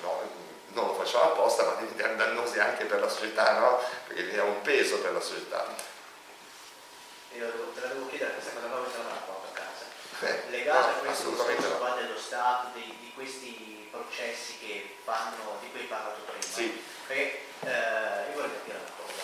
No? 0.00 0.42
non 0.74 0.88
lo 0.88 0.94
facciamo 0.94 1.32
apposta, 1.32 1.64
ma 1.64 1.74
diventiamo 1.74 2.16
dannosi 2.16 2.58
anche 2.58 2.84
per 2.84 3.00
la 3.00 3.08
società, 3.08 3.58
no? 3.58 3.78
Perché 4.06 4.22
diventiamo 4.22 4.50
un 4.50 4.62
peso 4.62 4.98
per 4.98 5.12
la 5.12 5.20
società. 5.20 5.64
Io 7.36 7.50
te 7.74 7.80
la 7.80 7.88
devo 7.88 8.06
chiedere 8.08 8.34
questa 8.34 8.52
cosa 8.52 8.68
qua 8.68 8.78
mi 8.80 8.90
sembra 8.90 9.12
una 9.12 9.20
porta 9.26 9.48
a 9.48 9.64
casa. 9.64 9.84
Eh, 10.20 10.42
Legata 10.50 10.90
no, 10.90 10.96
a 10.96 10.98
questo 11.00 11.30
discorso 11.30 11.76
qua 11.76 11.94
dello 11.94 12.18
Stato, 12.18 12.68
di, 12.74 12.96
di, 13.00 13.12
questi 13.14 13.88
processi 13.90 14.58
che 14.58 14.96
fanno, 15.04 15.58
di 15.60 15.70
cui 15.70 15.80
hai 15.80 15.86
parlato 15.86 16.20
prima. 16.22 16.42
Sì. 16.42 16.82
Perché 17.06 17.40
eh, 17.60 18.30
io 18.30 18.34
vorrei 18.34 18.52
capire 18.52 18.78
una 18.78 18.94
cosa. 18.96 19.22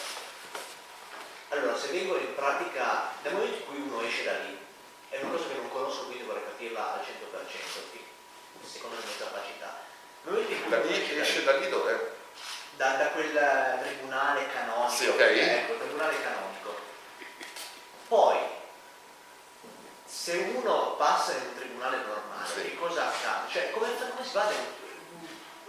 Allora, 1.50 1.78
se 1.78 1.88
vengo 1.88 2.18
in 2.18 2.34
pratica, 2.34 3.12
nel 3.22 3.32
momento 3.34 3.56
in 3.56 3.66
cui 3.66 3.80
uno 3.80 4.02
esce 4.02 4.24
da 4.24 4.38
lì, 4.38 4.58
è 5.08 5.20
una 5.22 5.36
cosa 5.36 5.48
che 5.48 5.54
non 5.54 5.70
conosco, 5.70 6.06
quindi 6.06 6.24
vorrei 6.24 6.44
capirla 6.44 6.94
al 6.94 7.00
100%, 7.00 8.66
secondo 8.66 8.96
le 8.96 9.04
mie 9.04 9.16
capacità 9.16 9.88
da 10.68 10.82
lì 10.82 11.18
esce 11.18 11.44
da 11.44 11.56
lì 11.56 11.68
dove? 11.68 12.18
da, 12.76 12.92
da 12.96 13.06
quel 13.08 13.32
tribunale 13.82 14.46
canonico. 14.52 14.94
Sì, 14.94 15.06
ok. 15.06 15.20
Ecco, 15.20 15.76
tribunale 15.78 16.14
canonico. 16.22 16.78
Poi, 18.08 18.38
se 20.20 20.52
uno 20.54 20.96
passa 20.98 21.32
in 21.32 21.40
un 21.48 21.54
tribunale 21.56 21.96
normale, 21.96 22.46
Sì. 22.54 22.60
che 22.62 22.76
cosa 22.76 23.08
accade? 23.08 23.50
Cioè, 23.50 23.70
come, 23.70 23.88
come 23.96 24.22
si 24.22 24.32
va? 24.34 24.42
da- 24.42 24.78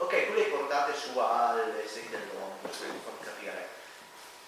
Ok, 0.03 0.25
tu 0.27 0.33
le 0.33 0.43
portate 0.45 0.93
su 0.93 1.17
alle 1.17 1.87
sedi 1.87 2.09
dell'ONU, 2.09 2.57
Sì. 2.71 2.83
per 2.83 2.95
far 3.05 3.33
capire. 3.33 3.69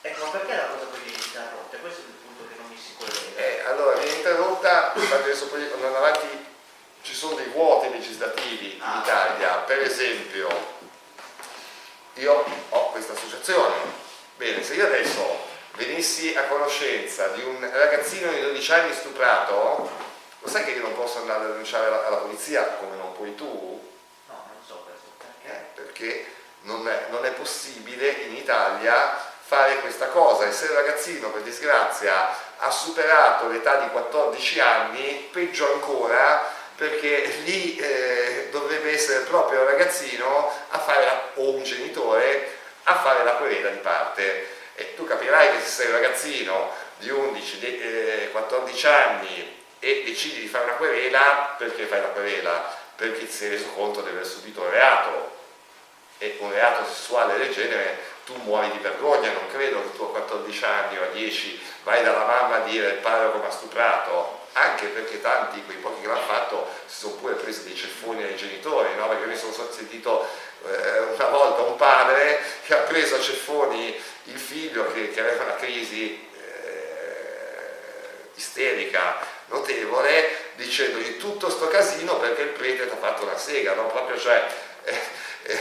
Ecco, 0.01 0.25
ma 0.25 0.31
perché 0.31 0.55
la 0.55 0.65
cosa 0.65 0.85
poi 0.87 0.99
viene 0.99 1.23
interrotta? 1.23 1.77
Questo 1.77 2.01
è 2.01 2.03
il 2.03 2.15
punto 2.25 2.43
che 2.51 2.59
non 2.59 2.67
mi 2.69 2.75
si 2.77 2.95
collega. 2.97 3.39
Eh, 3.39 3.59
allora, 3.65 3.95
viene 3.97 4.17
interrotta, 4.17 4.91
adesso 4.93 5.47
poi 5.47 5.71
andando 5.71 5.97
avanti 5.97 6.51
ci 7.03 7.13
sono 7.13 7.35
dei 7.35 7.47
vuoti 7.47 7.89
legislativi 7.89 8.75
in 8.75 8.81
Ah. 8.81 8.99
Italia, 9.03 9.53
per 9.59 9.79
esempio 9.79 10.49
io 12.15 12.45
ho 12.69 12.89
questa 12.91 13.13
associazione, 13.13 13.75
bene, 14.35 14.63
se 14.63 14.73
io 14.73 14.85
adesso 14.85 15.51
venissi 15.75 16.35
a 16.35 16.43
conoscenza 16.43 17.27
di 17.29 17.43
un 17.43 17.67
ragazzino 17.73 18.31
di 18.31 18.41
12 18.41 18.71
anni 18.73 18.93
stuprato, 18.93 19.89
lo 20.39 20.47
sai 20.49 20.63
che 20.63 20.71
io 20.71 20.81
non 20.81 20.95
posso 20.95 21.19
andare 21.19 21.45
a 21.45 21.47
denunciare 21.47 21.87
alla, 21.87 22.05
alla 22.07 22.17
polizia 22.17 22.63
come 22.79 22.95
non 22.95 23.13
puoi 23.13 23.33
tu? 23.35 23.45
No, 24.27 24.33
non 24.53 24.61
so 24.65 24.85
questo 24.85 25.07
Eh, 25.45 25.49
perché. 25.73 25.81
perché 25.81 26.25
non 26.61 26.87
è, 26.87 27.05
non 27.09 27.25
è 27.25 27.31
possibile 27.31 28.09
in 28.09 28.35
Italia 28.35 29.31
fare 29.45 29.79
questa 29.79 30.07
cosa 30.07 30.45
e 30.45 30.51
se 30.51 30.65
il 30.65 30.71
ragazzino 30.71 31.29
per 31.29 31.41
disgrazia 31.41 32.29
ha 32.57 32.71
superato 32.71 33.47
l'età 33.49 33.75
di 33.75 33.89
14 33.89 34.59
anni, 34.59 35.29
peggio 35.31 35.71
ancora 35.73 36.61
perché 36.75 37.25
lì 37.43 37.75
eh, 37.77 38.47
dovrebbe 38.51 38.91
essere 38.93 39.19
proprio 39.25 39.61
il 39.61 39.67
ragazzino 39.67 40.51
a 40.69 40.79
fare 40.79 41.05
la- 41.05 41.21
o 41.35 41.51
un 41.51 41.63
genitore 41.63 42.57
a 42.83 42.95
fare 42.99 43.23
la 43.23 43.33
querela 43.33 43.69
di 43.69 43.77
parte. 43.77 44.52
E 44.75 44.95
tu 44.95 45.05
capirai 45.05 45.51
che 45.51 45.61
se 45.61 45.69
sei 45.69 45.87
un 45.87 45.93
ragazzino 45.93 46.71
di 46.97 47.09
11, 47.09 47.59
di, 47.59 47.79
eh, 47.79 48.29
14 48.31 48.87
anni 48.87 49.61
e 49.79 50.03
decidi 50.05 50.41
di 50.41 50.47
fare 50.47 50.65
una 50.65 50.73
querela, 50.73 51.55
perché 51.57 51.85
fai 51.85 52.01
la 52.01 52.07
querela? 52.07 52.77
Perché 52.95 53.25
ti 53.25 53.31
sei 53.31 53.49
reso 53.49 53.67
conto 53.69 54.01
di 54.01 54.09
aver 54.09 54.25
subito 54.25 54.61
un 54.61 54.69
reato 54.69 55.31
e 56.17 56.37
un 56.39 56.51
reato 56.51 56.85
sessuale 56.85 57.37
del 57.37 57.53
genere 57.53 58.11
tu 58.25 58.33
muori 58.43 58.71
di 58.71 58.77
vergogna, 58.77 59.31
non 59.31 59.47
credo 59.51 59.81
che 59.81 59.97
tu 59.97 60.03
a 60.03 60.11
14 60.11 60.63
anni 60.63 60.97
o 60.97 61.03
a 61.03 61.07
10 61.07 61.61
vai 61.83 62.03
dalla 62.03 62.25
mamma 62.25 62.55
a 62.57 62.59
dire 62.67 62.87
il 62.87 62.97
padre 62.99 63.31
come 63.31 63.47
ha 63.47 63.51
stuprato, 63.51 64.47
anche 64.53 64.85
perché 64.87 65.19
tanti, 65.19 65.63
quei 65.65 65.77
pochi 65.77 66.01
che 66.01 66.07
l'hanno 66.07 66.21
fatto, 66.21 66.67
si 66.85 66.99
sono 66.99 67.15
pure 67.15 67.33
presi 67.33 67.63
dei 67.63 67.75
ceffoni 67.75 68.23
ai 68.23 68.37
genitori, 68.37 68.95
no? 68.95 69.09
perché 69.09 69.25
mi 69.25 69.35
sono 69.35 69.53
sentito 69.69 70.25
una 70.63 71.27
volta 71.27 71.61
un 71.61 71.75
padre 71.75 72.39
che 72.65 72.73
ha 72.73 72.79
preso 72.79 73.15
a 73.15 73.21
ceffoni 73.21 74.01
il 74.25 74.39
figlio 74.39 74.91
che, 74.93 75.11
che 75.11 75.19
aveva 75.19 75.43
una 75.43 75.55
crisi 75.55 76.29
eh, 76.33 78.29
isterica 78.35 79.17
notevole 79.47 80.51
dicendogli 80.55 81.17
tutto 81.17 81.49
sto 81.49 81.67
casino 81.67 82.17
perché 82.17 82.43
il 82.43 82.49
prete 82.49 82.87
ti 82.87 82.93
ha 82.93 82.97
fatto 82.97 83.23
una 83.23 83.37
sega, 83.37 83.73
no? 83.73 83.87
proprio 83.87 84.17
cioè 84.17 84.45
eh, 84.83 84.99
eh, 85.43 85.59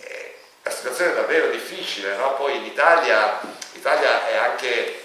eh, 0.00 0.34
la 0.62 0.70
situazione 0.70 1.12
è 1.12 1.14
davvero 1.14 1.48
difficile, 1.48 2.16
no? 2.16 2.34
poi 2.34 2.56
in 2.56 2.64
Italia, 2.64 3.40
l'Italia 3.72 4.28
è 4.28 4.36
anche, 4.36 5.02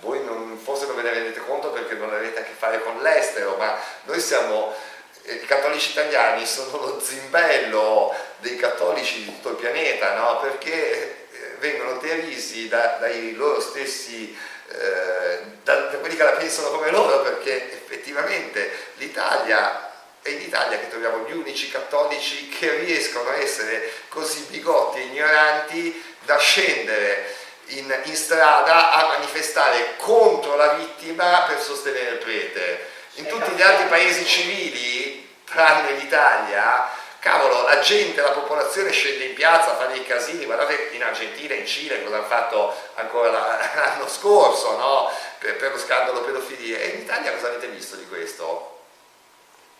voi 0.00 0.22
non- 0.24 0.58
forse 0.62 0.86
non 0.86 0.96
ve 0.96 1.02
ne 1.02 1.10
rendete 1.10 1.40
conto 1.40 1.70
perché 1.70 1.94
non 1.94 2.12
avete 2.12 2.40
a 2.40 2.42
che 2.42 2.52
fare 2.56 2.82
con 2.82 3.00
l'estero, 3.00 3.56
ma 3.56 3.78
noi 4.04 4.20
siamo, 4.20 4.74
eh, 5.22 5.34
i 5.34 5.46
cattolici 5.46 5.90
italiani 5.90 6.46
sono 6.46 6.78
lo 6.78 7.00
zimbello 7.00 8.14
dei 8.38 8.56
cattolici 8.56 9.24
di 9.24 9.24
tutto 9.26 9.50
il 9.50 9.56
pianeta, 9.56 10.14
no? 10.14 10.40
perché 10.40 11.28
eh, 11.30 11.54
vengono 11.58 11.98
derisi 11.98 12.68
da- 12.68 12.96
dai 13.00 13.34
loro 13.34 13.60
stessi, 13.60 14.36
eh, 14.68 15.38
da, 15.62 15.74
da 15.74 15.98
quelli 15.98 16.16
che 16.16 16.22
la 16.22 16.32
pensano 16.32 16.70
come 16.70 16.90
loro, 16.90 17.22
perché 17.22 17.72
effettivamente 17.72 18.70
l'Italia 18.96 19.90
è 20.22 20.30
in 20.30 20.40
Italia 20.40 20.78
che 20.78 20.88
troviamo 20.88 21.26
gli 21.26 21.32
unici 21.32 21.70
cattolici 21.70 22.48
che 22.48 22.70
riescono 22.78 23.28
a 23.28 23.36
essere 23.36 23.90
così 24.08 24.46
bigotti 24.48 24.98
e 24.98 25.02
ignoranti 25.02 26.02
da 26.24 26.38
scendere 26.38 27.42
in, 27.66 27.94
in 28.04 28.16
strada 28.16 28.92
a 28.92 29.06
manifestare 29.08 29.96
contro 29.98 30.56
la 30.56 30.72
vittima 30.74 31.42
per 31.42 31.60
sostenere 31.60 32.10
il 32.10 32.18
prete. 32.18 32.88
In 33.16 33.26
tutti 33.26 33.50
gli 33.52 33.62
altri 33.62 33.86
paesi 33.86 34.24
civili, 34.24 35.28
tranne 35.44 35.92
l'Italia, 35.92 36.88
cavolo, 37.24 37.62
la 37.62 37.78
gente, 37.80 38.20
la 38.20 38.32
popolazione 38.32 38.92
scende 38.92 39.24
in 39.24 39.32
piazza 39.32 39.72
a 39.72 39.76
fare 39.76 39.94
dei 39.94 40.04
casini, 40.04 40.44
guardate 40.44 40.90
in 40.92 41.02
Argentina, 41.02 41.54
in 41.54 41.66
Cile, 41.66 42.04
cosa 42.04 42.16
hanno 42.16 42.26
fatto 42.26 42.74
ancora 42.96 43.30
la- 43.30 43.70
l'anno 43.74 44.06
scorso, 44.06 44.76
no? 44.76 45.10
per, 45.38 45.56
per 45.56 45.72
lo 45.72 45.78
scandalo 45.78 46.20
pedofilia. 46.20 46.78
E 46.78 46.88
in 46.88 47.00
Italia 47.00 47.32
cosa 47.32 47.46
avete 47.46 47.68
visto 47.68 47.96
di 47.96 48.06
questo? 48.06 48.82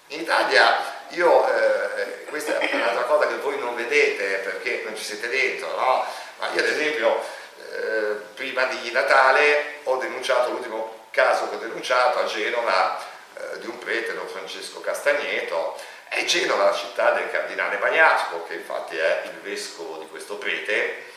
In 0.09 0.21
Italia 0.21 1.03
io, 1.11 1.47
eh, 1.47 2.25
questa 2.31 2.59
è 2.59 2.75
un'altra 2.75 3.03
cosa 3.03 3.27
che 3.27 3.37
voi 3.37 3.59
non 3.59 3.75
vedete 3.75 4.37
perché 4.39 4.81
non 4.85 4.97
ci 4.97 5.05
siete 5.05 5.29
dentro, 5.29 5.69
no? 5.77 6.05
Ma 6.39 6.49
io 6.51 6.61
ad 6.61 6.67
esempio 6.67 7.21
eh, 7.73 8.17
prima 8.35 8.65
di 8.65 8.91
Natale 8.91 9.81
ho 9.85 9.97
denunciato 9.97 10.51
l'ultimo 10.51 11.09
caso 11.11 11.51
che 11.51 11.57
ho 11.57 11.59
denunciato 11.59 12.21
a 12.21 12.25
Genova 12.25 12.99
eh, 13.37 13.59
di 13.59 13.67
un 13.67 13.79
prete, 13.79 14.15
Don 14.15 14.29
Francesco 14.29 14.81
Castagneto, 14.81 15.79
e 16.09 16.25
Genova, 16.27 16.65
la 16.65 16.75
città 16.75 17.11
del 17.13 17.31
cardinale 17.31 17.77
Bagnasco, 17.77 18.45
che 18.45 18.55
infatti 18.55 18.97
è 18.97 19.23
il 19.25 19.41
vescovo 19.41 19.99
di 19.99 20.07
questo 20.09 20.37
prete, 20.37 21.13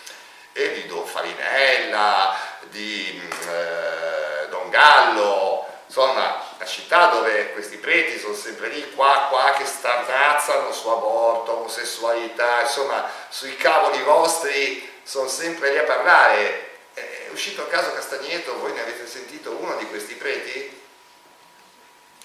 e 0.58 0.74
di 0.74 0.88
Don 0.88 1.06
Farinella, 1.06 2.36
di 2.70 3.22
eh, 3.48 4.48
Don 4.50 4.70
Gallo, 4.72 5.68
insomma 5.86 6.44
la 6.58 6.66
città 6.66 7.08
dove 7.08 7.52
questi 7.52 7.78
preti 7.78 8.18
sono 8.18 8.34
sempre 8.34 8.70
lì, 8.70 8.92
qua, 8.96 9.28
qua, 9.30 9.54
che 9.56 9.66
starnazzano 9.66 10.72
su 10.72 10.90
aborto, 10.90 11.60
omosessualità, 11.60 12.62
insomma 12.62 13.08
sui 13.30 13.56
cavoli 13.56 14.02
vostri 14.02 15.02
sono 15.04 15.28
sempre 15.28 15.72
lì 15.72 15.78
a 15.78 15.84
parlare. 15.84 16.66
È 16.94 17.30
uscito 17.32 17.62
il 17.62 17.68
caso 17.68 17.94
Castagneto, 17.94 18.58
voi 18.58 18.74
ne 18.74 18.82
avete 18.82 19.06
sentito 19.06 19.52
uno 19.52 19.76
di 19.76 19.86
questi 19.86 20.16
preti? 20.16 20.82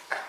Ah, 0.09 0.24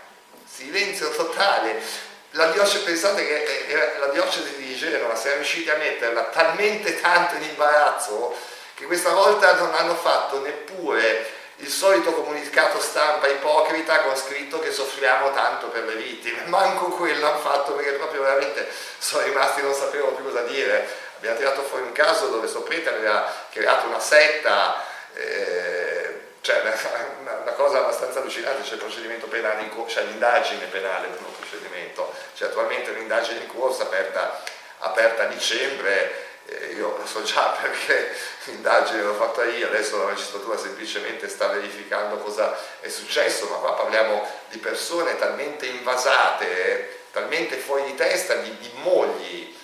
Silenzio 0.45 1.10
totale. 1.11 2.11
La 2.35 2.47
diocesi, 2.47 2.84
pensate 2.84 3.27
che 3.27 3.93
la 3.99 4.07
diocesi 4.07 4.55
di 4.55 4.76
Genova 4.76 5.15
siamo 5.15 5.35
riusciti 5.35 5.69
a 5.69 5.76
metterla 5.76 6.23
talmente 6.23 6.99
tanto 6.99 7.35
in 7.35 7.43
imbarazzo 7.43 8.35
che 8.73 8.85
questa 8.85 9.11
volta 9.11 9.53
non 9.53 9.72
hanno 9.76 9.93
fatto 9.93 10.39
neppure 10.39 11.30
il 11.57 11.69
solito 11.69 12.11
comunicato 12.11 12.80
stampa 12.80 13.27
ipocrita 13.27 13.99
con 13.99 14.15
scritto 14.15 14.57
che 14.57 14.72
soffriamo 14.72 15.31
tanto 15.31 15.68
per 15.68 15.84
le 15.84 15.93
vittime. 15.93 16.41
Manco 16.49 16.85
quello 16.88 17.27
hanno 17.27 17.38
fatto 17.38 17.73
perché 17.73 17.91
proprio 17.91 18.23
veramente 18.23 18.68
sono 18.97 19.23
rimasti, 19.26 19.61
non 19.61 19.76
sapevano 19.76 20.14
più 20.14 20.23
cosa 20.23 20.41
dire. 20.41 20.88
Abbiamo 21.18 21.38
tirato 21.38 21.61
fuori 21.61 21.84
un 21.84 21.91
caso 21.91 22.30
dove 22.30 22.47
sto 22.47 22.64
prete 22.64 22.89
aveva 22.89 23.31
creato 23.51 23.85
una 23.85 23.99
setta. 23.99 24.84
eh, 25.14 25.93
cioè 26.44 26.60
una, 27.22 27.38
una 27.38 27.52
cosa 27.53 27.80
abbastanza 27.80 28.20
allucinante, 28.20 28.64
c'è 28.64 28.74
il 28.74 28.80
procedimento 28.80 29.28
penale 29.28 29.61
in 29.61 29.70
corso, 29.70 29.95
c'è 29.95 30.06
l'indagine 30.06 30.65
penale, 30.65 31.07
non 31.07 31.24
un 31.26 31.36
procedimento, 31.38 32.14
c'è 32.36 32.48
attualmente 32.48 32.91
un'indagine 32.91 33.40
in 33.40 33.48
corso 33.48 33.84
aperta, 33.84 34.44
aperta 34.80 35.24
a 35.24 35.28
dicembre, 35.28 36.11
eh, 36.48 36.74
io 36.76 36.98
lo 36.98 37.06
so 37.06 37.24
già 37.24 37.56
perché 37.61 38.14
l'indagine 38.44 39.03
l'ho 39.03 39.14
fatta 39.14 39.45
io, 39.45 39.68
adesso 39.68 39.98
la 39.98 40.07
magistratura 40.07 40.57
semplicemente 40.57 41.30
sta 41.30 41.48
verificando 41.48 42.18
cosa 42.18 42.53
è 42.82 42.90
successo, 42.90 43.48
ma 43.48 43.56
qua 43.56 43.76
parliamo 43.76 44.30
di 44.49 44.57
persone 44.57 45.18
talmente 45.18 45.65
invasate, 45.68 46.45
eh, 46.45 46.99
talmente 47.14 47.56
fuori 47.56 47.86
di 47.86 47.95
testa, 47.95 48.36
di, 48.36 48.53
di 48.57 48.72
mogli 48.82 49.56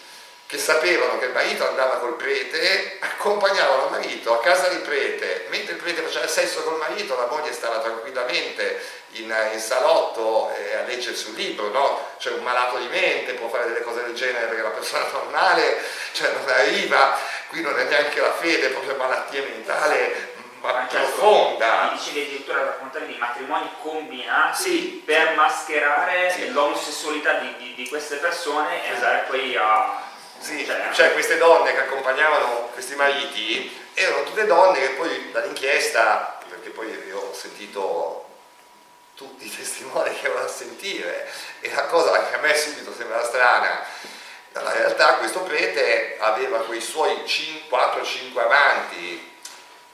che 0.50 0.58
sapevano 0.58 1.20
che 1.20 1.26
il 1.26 1.32
marito 1.32 1.68
andava 1.68 1.98
col 1.98 2.16
prete, 2.16 2.98
accompagnavano 3.02 3.84
il 3.86 3.92
marito 3.92 4.34
a 4.34 4.40
casa 4.40 4.68
del 4.70 4.80
prete, 4.80 5.46
mentre 5.50 5.76
il 5.76 5.80
prete 5.80 6.02
faceva 6.02 6.24
il 6.24 6.30
sesso 6.32 6.64
col 6.64 6.80
marito, 6.80 7.16
la 7.16 7.28
moglie 7.28 7.54
stava 7.54 7.78
tranquillamente 7.78 8.84
in, 9.12 9.32
in 9.54 9.60
salotto 9.60 10.52
eh, 10.56 10.76
a 10.78 10.88
leggersi 10.88 11.28
un 11.30 11.36
libro, 11.36 11.68
no? 11.70 12.14
Cioè 12.18 12.34
un 12.34 12.42
malato 12.42 12.78
di 12.78 12.88
mente 12.88 13.34
può 13.34 13.48
fare 13.48 13.68
delle 13.68 13.84
cose 13.84 14.02
del 14.02 14.16
genere 14.16 14.48
perché 14.48 14.64
la 14.64 14.70
persona 14.70 15.06
normale 15.14 15.84
cioè, 16.14 16.32
non 16.32 16.50
arriva, 16.52 17.16
qui 17.50 17.62
non 17.62 17.78
è 17.78 17.84
neanche 17.84 18.20
la 18.20 18.34
fede, 18.34 18.70
è 18.70 18.72
proprio 18.72 18.96
malattia 18.96 19.44
mentale, 19.44 20.34
ma 20.62 20.70
Francesco, 20.72 21.12
profonda. 21.12 21.90
Mi 21.92 21.98
dicevi 22.00 22.22
addirittura 22.22 22.64
raccontare 22.64 23.06
di 23.06 23.16
matrimoni 23.20 23.70
combinati 23.84 24.64
Sì. 24.64 25.04
per 25.06 25.36
mascherare 25.36 26.32
Sì. 26.32 26.50
l'omosessualità 26.52 27.34
di, 27.34 27.56
di- 27.58 27.76
di 27.76 27.88
queste 27.88 28.16
persone 28.16 28.84
e 28.84 28.88
Esatto. 28.88 28.96
andare 29.06 29.26
poi 29.30 29.56
a... 29.56 30.08
Sì, 30.40 30.66
Cioè, 30.94 31.14
queste 31.14 31.38
donne 31.38 31.74
che 31.74 31.82
accompagnavano 31.82 32.70
questi 32.74 32.96
mariti 32.96 33.78
erano 33.94 34.24
tutte 34.24 34.46
donne 34.46 34.80
che 34.80 34.90
poi 34.90 35.32
dall'inchiesta, 35.32 36.40
perché 36.48 36.70
poi 36.70 36.90
io 37.08 37.20
ho 37.20 37.34
sentito 37.34 38.26
tutti 39.16 39.46
i 39.46 39.54
testimoni 39.56 40.18
che 40.18 40.28
avevo 40.28 40.46
a 40.46 40.48
sentire 40.48 41.30
e 41.60 41.74
la 41.74 41.86
cosa 41.88 42.30
che 42.30 42.36
a 42.36 42.40
me 42.40 42.56
subito 42.56 42.94
sembrava 42.96 43.26
strana 43.26 43.84
Nella 44.54 44.72
realtà 44.72 45.16
questo 45.16 45.42
prete 45.42 46.16
aveva 46.20 46.60
quei 46.60 46.80
suoi 46.80 47.16
4-5 47.26 48.40
amanti 48.40 49.38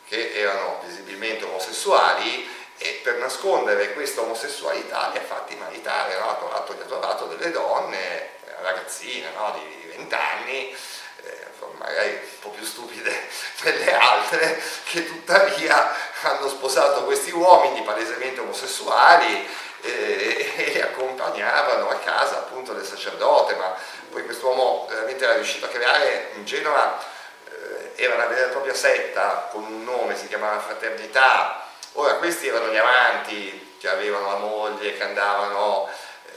che 0.07 0.31
erano 0.33 0.79
visibilmente 0.85 1.43
omosessuali 1.43 2.47
e 2.77 2.99
per 3.03 3.15
nascondere 3.15 3.93
questa 3.93 4.21
omosessualità 4.21 5.09
li 5.11 5.17
ha 5.17 5.21
fatti 5.21 5.55
maritare, 5.55 6.19
no? 6.19 6.29
ha, 6.29 6.35
trovato, 6.35 6.73
ha 6.73 6.85
trovato 6.85 7.25
delle 7.25 7.49
donne, 7.49 8.29
ragazzine 8.61 9.31
no? 9.35 9.57
di 9.57 9.84
20 9.95 10.13
anni, 10.13 10.75
eh, 11.23 11.47
magari 11.77 12.09
un 12.09 12.39
po' 12.39 12.49
più 12.49 12.65
stupide 12.65 13.27
delle 13.63 13.93
altre, 13.93 14.61
che 14.85 15.05
tuttavia 15.05 15.95
hanno 16.23 16.49
sposato 16.49 17.03
questi 17.05 17.31
uomini 17.31 17.81
palesemente 17.83 18.41
omosessuali 18.41 19.47
eh, 19.81 20.53
e 20.73 20.81
accompagnavano 20.81 21.89
a 21.89 21.95
casa 21.95 22.37
appunto 22.37 22.73
del 22.73 22.85
sacerdote, 22.85 23.55
ma 23.55 23.75
poi 24.09 24.25
quest'uomo 24.25 24.87
veramente 24.89 25.23
era 25.23 25.35
riuscito 25.35 25.65
a 25.65 25.69
creare 25.69 26.31
in 26.35 26.45
Genova, 26.45 26.99
eh, 27.47 27.91
era 27.95 28.15
una 28.15 28.25
vera 28.25 28.47
e 28.47 28.49
propria 28.49 28.73
setta 28.73 29.49
con 29.51 29.63
un 29.63 29.83
nome, 29.83 30.17
si 30.17 30.27
chiamava 30.27 30.59
Fraternità, 30.59 31.63
ora 31.93 32.15
questi 32.15 32.47
erano 32.47 32.71
gli 32.71 32.77
amanti 32.77 33.77
che 33.79 33.89
avevano 33.89 34.27
la 34.27 34.37
moglie, 34.37 34.97
che 34.97 35.03
andavano 35.03 35.87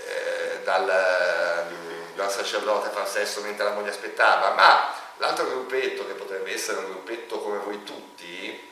eh, 0.06 0.60
dal, 0.62 1.66
sacerdote 2.30 2.88
a 2.88 2.90
far 2.90 3.08
sesso 3.08 3.40
mentre 3.40 3.64
la 3.64 3.72
moglie 3.72 3.90
aspettava, 3.90 4.50
ma 4.50 4.94
l'altro 5.18 5.46
gruppetto 5.46 6.06
che 6.06 6.14
potrebbe 6.14 6.52
essere 6.52 6.78
un 6.78 6.86
gruppetto 6.86 7.40
come 7.40 7.58
voi 7.58 7.82
tutti, 7.84 8.70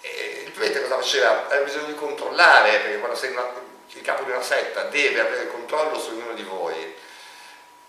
eh, 0.00 0.42
il 0.46 0.50
prete 0.52 0.82
cosa 0.82 0.96
faceva? 0.96 1.46
Aveva 1.46 1.64
bisogno 1.64 1.86
di 1.86 1.94
controllare, 1.94 2.78
perché 2.78 2.98
quando 2.98 3.16
sei 3.16 3.30
una, 3.30 3.50
il 3.88 4.02
capo 4.02 4.24
di 4.24 4.30
una 4.30 4.42
setta 4.42 4.82
deve 4.84 5.20
avere 5.20 5.48
controllo 5.48 5.98
su 5.98 6.10
ognuno 6.10 6.34
di 6.34 6.42
voi. 6.42 6.94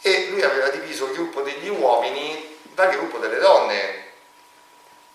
E 0.01 0.27
lui 0.29 0.41
aveva 0.43 0.69
diviso 0.69 1.05
il 1.05 1.13
gruppo 1.13 1.41
degli 1.41 1.67
uomini 1.67 2.57
dal 2.73 2.91
gruppo 2.91 3.17
delle 3.17 3.39
donne 3.39 4.03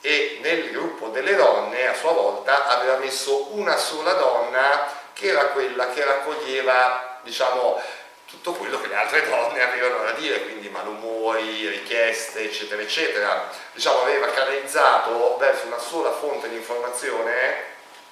e 0.00 0.38
nel 0.40 0.70
gruppo 0.70 1.08
delle 1.08 1.36
donne 1.36 1.86
a 1.86 1.94
sua 1.94 2.12
volta 2.12 2.66
aveva 2.66 2.96
messo 2.96 3.54
una 3.54 3.76
sola 3.76 4.14
donna 4.14 4.86
che 5.12 5.28
era 5.28 5.48
quella 5.48 5.90
che 5.90 6.02
raccoglieva 6.02 7.20
diciamo 7.22 7.80
tutto 8.30 8.52
quello 8.52 8.80
che 8.80 8.86
le 8.86 8.94
altre 8.94 9.28
donne 9.28 9.62
avevano 9.62 10.04
da 10.04 10.12
dire, 10.12 10.42
quindi 10.42 10.68
malumori, 10.68 11.68
richieste, 11.68 12.44
eccetera, 12.44 12.80
eccetera. 12.80 13.50
Diciamo, 13.72 14.02
aveva 14.02 14.28
canalizzato 14.28 15.36
verso 15.38 15.66
una 15.66 15.78
sola 15.78 16.12
fonte 16.12 16.48
di 16.48 16.56
informazione, 16.56 17.64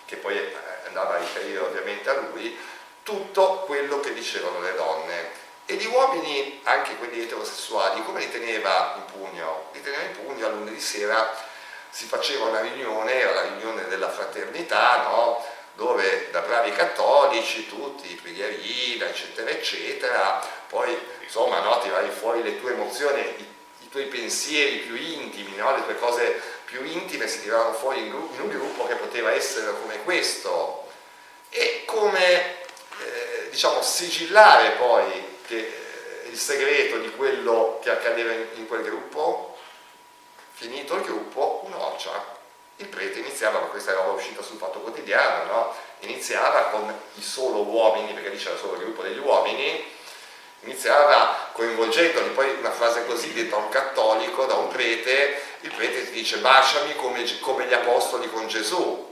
che 0.05 0.17
poi 0.17 0.37
eh, 0.37 0.55
andava 0.87 1.15
a 1.15 1.19
riferire 1.19 1.61
ovviamente 1.61 2.11
a 2.11 2.15
lui, 2.15 2.59
tutto 3.03 3.65
quello 3.67 4.01
che 4.01 4.13
dicevano 4.13 4.61
le 4.61 4.75
donne. 4.75 5.47
E 5.67 5.75
gli 5.75 5.87
uomini, 5.87 6.61
anche 6.65 6.97
quelli 6.97 7.23
eterosessuali, 7.23 8.03
come 8.05 8.21
li 8.21 8.31
teneva 8.31 8.95
in 8.97 9.13
pugno? 9.13 9.69
Li 9.73 9.83
teneva 9.83 10.03
in 10.03 10.13
pugno 10.13 10.47
a 10.47 10.51
lunedì 10.51 10.81
sera 10.81 11.47
si 11.91 12.07
faceva 12.07 12.47
una 12.47 12.61
riunione, 12.61 13.13
era 13.13 13.35
la 13.35 13.43
riunione 13.43 13.89
della 13.89 14.11
fraternità, 14.11 15.03
no? 15.03 15.45
Dove 15.79 16.29
da 16.33 16.41
bravi 16.41 16.73
cattolici, 16.73 17.69
tutti, 17.69 18.19
preghierina, 18.21 19.07
eccetera, 19.07 19.49
eccetera, 19.49 20.45
poi 20.67 20.99
insomma 21.23 21.61
no, 21.61 21.79
tiravi 21.79 22.11
fuori 22.11 22.43
le 22.43 22.59
tue 22.59 22.73
emozioni, 22.73 23.21
i, 23.21 23.47
i 23.85 23.89
tuoi 23.89 24.07
pensieri 24.07 24.79
più 24.79 24.97
intimi, 24.97 25.55
no? 25.55 25.77
le 25.77 25.85
tue 25.85 25.97
cose 25.97 26.43
più 26.65 26.85
intime 26.85 27.29
si 27.29 27.43
tiravano 27.43 27.75
fuori 27.75 28.01
in, 28.01 28.07
in, 28.07 28.41
un 28.41 28.49
gruppo 28.49 28.89
che 28.89 28.97
poteva 28.97 29.31
essere 29.31 29.73
come 29.81 30.03
questo 30.03 30.89
e 31.49 31.85
come 31.87 32.57
eh, 33.01 33.49
diciamo 33.51 33.81
sigillare 33.81 34.71
poi 34.73 35.37
che, 35.47 35.59
eh, 36.25 36.29
il 36.29 36.37
segreto 36.37 36.99
di 36.99 37.11
quello 37.13 37.79
che 37.85 37.91
accadeva 37.91 38.33
in, 38.33 38.47
in 38.55 38.67
quel 38.67 38.83
gruppo, 38.83 39.57
finito 40.55 40.97
il 40.97 41.03
gruppo, 41.03 41.63
un'orcia 41.67 42.38
il 42.81 42.87
prete 42.87 43.19
iniziava, 43.19 43.61
ma 43.61 43.67
questa 43.67 43.91
era 43.91 44.01
uscita 44.01 44.43
sul 44.43 44.57
fatto 44.57 44.81
quotidiano, 44.81 45.53
no? 45.53 45.75
iniziava 46.01 46.71
con 46.71 46.93
i 47.15 47.23
solo 47.23 47.63
uomini, 47.63 48.13
perché 48.13 48.29
lì 48.29 48.37
c'era 48.37 48.57
solo 48.57 48.75
il 48.75 48.81
gruppo 48.81 49.03
degli 49.03 49.19
uomini, 49.19 49.85
iniziava 50.61 51.51
coinvolgendoli, 51.53 52.31
poi 52.31 52.57
una 52.59 52.71
frase 52.71 53.05
così 53.07 53.33
detta 53.33 53.57
a 53.57 53.59
un 53.59 53.69
cattolico, 53.69 54.45
da 54.47 54.55
un 54.55 54.69
prete, 54.69 55.41
il 55.61 55.73
prete 55.73 56.07
ti 56.07 56.13
dice 56.13 56.39
baciami 56.39 56.95
come, 56.97 57.25
come 57.41 57.67
gli 57.67 57.75
apostoli 57.75 58.31
con 58.31 58.47
Gesù, 58.47 59.07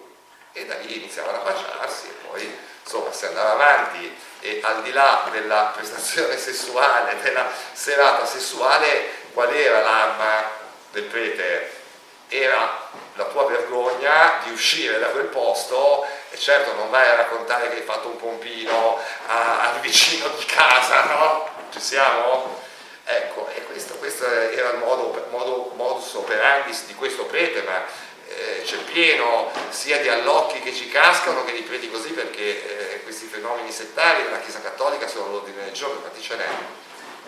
e 0.52 0.64
da 0.64 0.76
lì 0.78 0.96
iniziavano 0.96 1.38
a 1.38 1.40
baciarsi 1.40 2.06
e 2.06 2.26
poi 2.26 2.58
insomma 2.82 3.12
si 3.12 3.26
andava 3.26 3.52
avanti 3.52 4.16
e 4.40 4.60
al 4.62 4.82
di 4.82 4.92
là 4.92 5.28
della 5.30 5.72
prestazione 5.74 6.38
sessuale, 6.38 7.20
della 7.20 7.50
serata 7.72 8.24
sessuale, 8.24 9.10
qual 9.32 9.52
era 9.54 9.80
l'arma 9.80 10.50
del 10.92 11.04
prete? 11.04 11.84
Era 12.28 12.88
la 13.14 13.24
tua 13.24 13.46
vergogna 13.46 14.40
di 14.44 14.52
uscire 14.52 14.98
da 14.98 15.06
quel 15.06 15.26
posto 15.26 16.04
e 16.30 16.36
certo 16.36 16.74
non 16.74 16.90
vai 16.90 17.08
a 17.08 17.16
raccontare 17.16 17.68
che 17.68 17.76
hai 17.76 17.82
fatto 17.82 18.08
un 18.08 18.16
pompino 18.16 18.98
a, 19.26 19.70
al 19.70 19.80
vicino 19.80 20.28
di 20.36 20.44
casa, 20.44 21.04
no? 21.04 21.48
Ci 21.70 21.80
siamo? 21.80 22.64
Ecco, 23.04 23.48
e 23.54 23.62
questo, 23.64 23.94
questo 23.94 24.26
era 24.26 24.70
il 24.70 24.78
modo, 24.78 25.26
modo, 25.30 25.72
modus 25.76 26.12
operandi 26.14 26.76
di 26.86 26.94
questo 26.94 27.24
prete, 27.24 27.62
ma 27.62 27.84
eh, 28.28 28.62
c'è 28.64 28.78
pieno 28.78 29.50
sia 29.70 29.98
di 29.98 30.08
allocchi 30.08 30.58
che 30.60 30.74
ci 30.74 30.88
cascano 30.88 31.44
che 31.44 31.52
di 31.52 31.62
preti 31.62 31.88
così 31.88 32.10
perché 32.10 32.94
eh, 32.94 33.02
questi 33.02 33.26
fenomeni 33.26 33.70
settari 33.70 34.24
della 34.24 34.40
Chiesa 34.40 34.60
Cattolica 34.60 35.06
sono 35.06 35.26
all'ordine 35.26 35.64
del 35.64 35.72
giorno, 35.72 35.96
infatti 35.96 36.20
ce 36.20 36.36
n'è. 36.36 36.46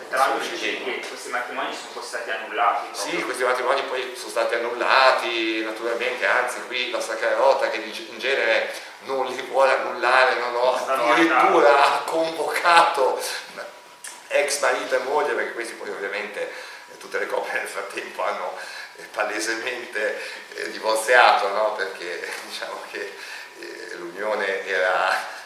Tra 0.09 0.17
l'altro 0.17 0.39
questi 0.39 1.29
matrimoni 1.29 1.75
sono 1.75 2.03
stati 2.03 2.31
annullati. 2.31 2.87
Proprio. 2.91 3.11
Sì, 3.11 3.23
questi 3.23 3.43
matrimoni 3.43 3.83
poi 3.83 4.13
sono 4.15 4.29
stati 4.29 4.55
annullati, 4.55 5.63
naturalmente, 5.63 6.25
anzi 6.25 6.61
qui 6.65 6.89
la 6.89 6.99
Sacra 6.99 7.35
Rota 7.35 7.69
che 7.69 7.77
in 7.77 8.17
genere 8.17 8.73
non 9.01 9.27
li 9.27 9.39
vuole 9.43 9.75
annullare, 9.75 10.39
non 10.39 10.55
ho 10.55 10.73
addirittura 10.73 12.01
convocato 12.05 13.21
ex 14.29 14.59
marito 14.61 14.95
e 14.95 14.99
moglie, 14.99 15.33
perché 15.33 15.53
questi 15.53 15.73
poi 15.73 15.89
ovviamente 15.89 16.41
eh, 16.91 16.97
tutte 16.97 17.19
le 17.19 17.27
coppie 17.27 17.59
nel 17.59 17.67
frattempo 17.67 18.23
hanno 18.23 18.57
eh, 18.95 19.03
palesemente 19.11 20.19
eh, 20.55 20.71
divorziato, 20.71 21.49
no? 21.49 21.73
perché 21.73 22.27
diciamo 22.49 22.81
che 22.91 23.13
l'unione 23.97 24.65
era 24.65 25.37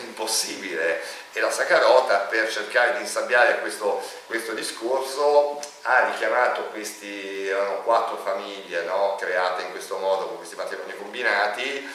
impossibile 0.00 1.02
e 1.34 1.40
la 1.40 1.50
Saccarota 1.50 2.20
per 2.20 2.50
cercare 2.50 2.94
di 2.94 3.00
insabbiare 3.00 3.58
questo, 3.58 4.00
questo 4.26 4.52
discorso 4.52 5.60
ha 5.82 6.10
richiamato 6.12 6.68
questi, 6.68 7.48
erano 7.48 7.82
quattro 7.82 8.16
famiglie 8.16 8.84
no? 8.84 9.16
create 9.18 9.62
in 9.62 9.72
questo 9.72 9.98
modo 9.98 10.28
con 10.28 10.36
questi 10.36 10.54
matrimoni 10.54 10.96
combinati 10.96 11.90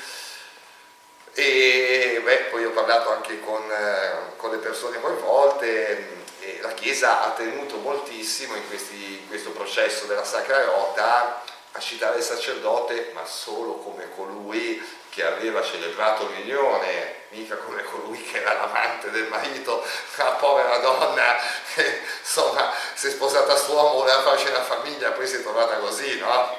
e 1.34 2.22
beh, 2.22 2.38
poi 2.52 2.66
ho 2.66 2.72
parlato 2.72 3.11
anche 3.14 3.40
con, 3.40 3.64
eh, 3.72 4.36
con 4.36 4.52
le 4.52 4.57
persone 4.57 4.99
coinvolte 4.99 6.18
la 6.61 6.74
Chiesa 6.74 7.24
ha 7.24 7.32
tenuto 7.32 7.78
moltissimo 7.78 8.56
in, 8.56 8.68
questi, 8.68 9.20
in 9.22 9.28
questo 9.28 9.52
processo 9.52 10.06
della 10.06 10.26
Sacra 10.26 10.64
Rota 10.66 11.41
a 11.72 11.80
citare 11.80 12.18
il 12.18 12.24
sacerdote 12.24 13.11
ma 13.14 13.26
solo 13.26 13.76
come 13.76 14.10
colui 14.16 14.86
che 15.10 15.26
aveva 15.26 15.61
celebrato 15.64 16.26
l'unione, 16.26 17.19
mica 17.30 17.56
come 17.57 17.84
colui 17.84 18.22
che 18.23 18.41
era 18.41 18.53
l'amante 18.53 19.11
del 19.11 19.27
marito, 19.27 19.85
la 20.15 20.31
povera 20.31 20.77
donna 20.77 21.35
che 21.73 22.01
insomma 22.19 22.72
si 22.93 23.07
è 23.07 23.10
sposata 23.11 23.53
a 23.53 23.57
suo 23.57 23.93
voleva 23.93 24.22
farci 24.22 24.47
una 24.47 24.64
famiglia, 24.64 25.11
poi 25.11 25.27
si 25.27 25.35
è 25.38 25.41
trovata 25.41 25.77
così, 25.77 26.18
no? 26.18 26.57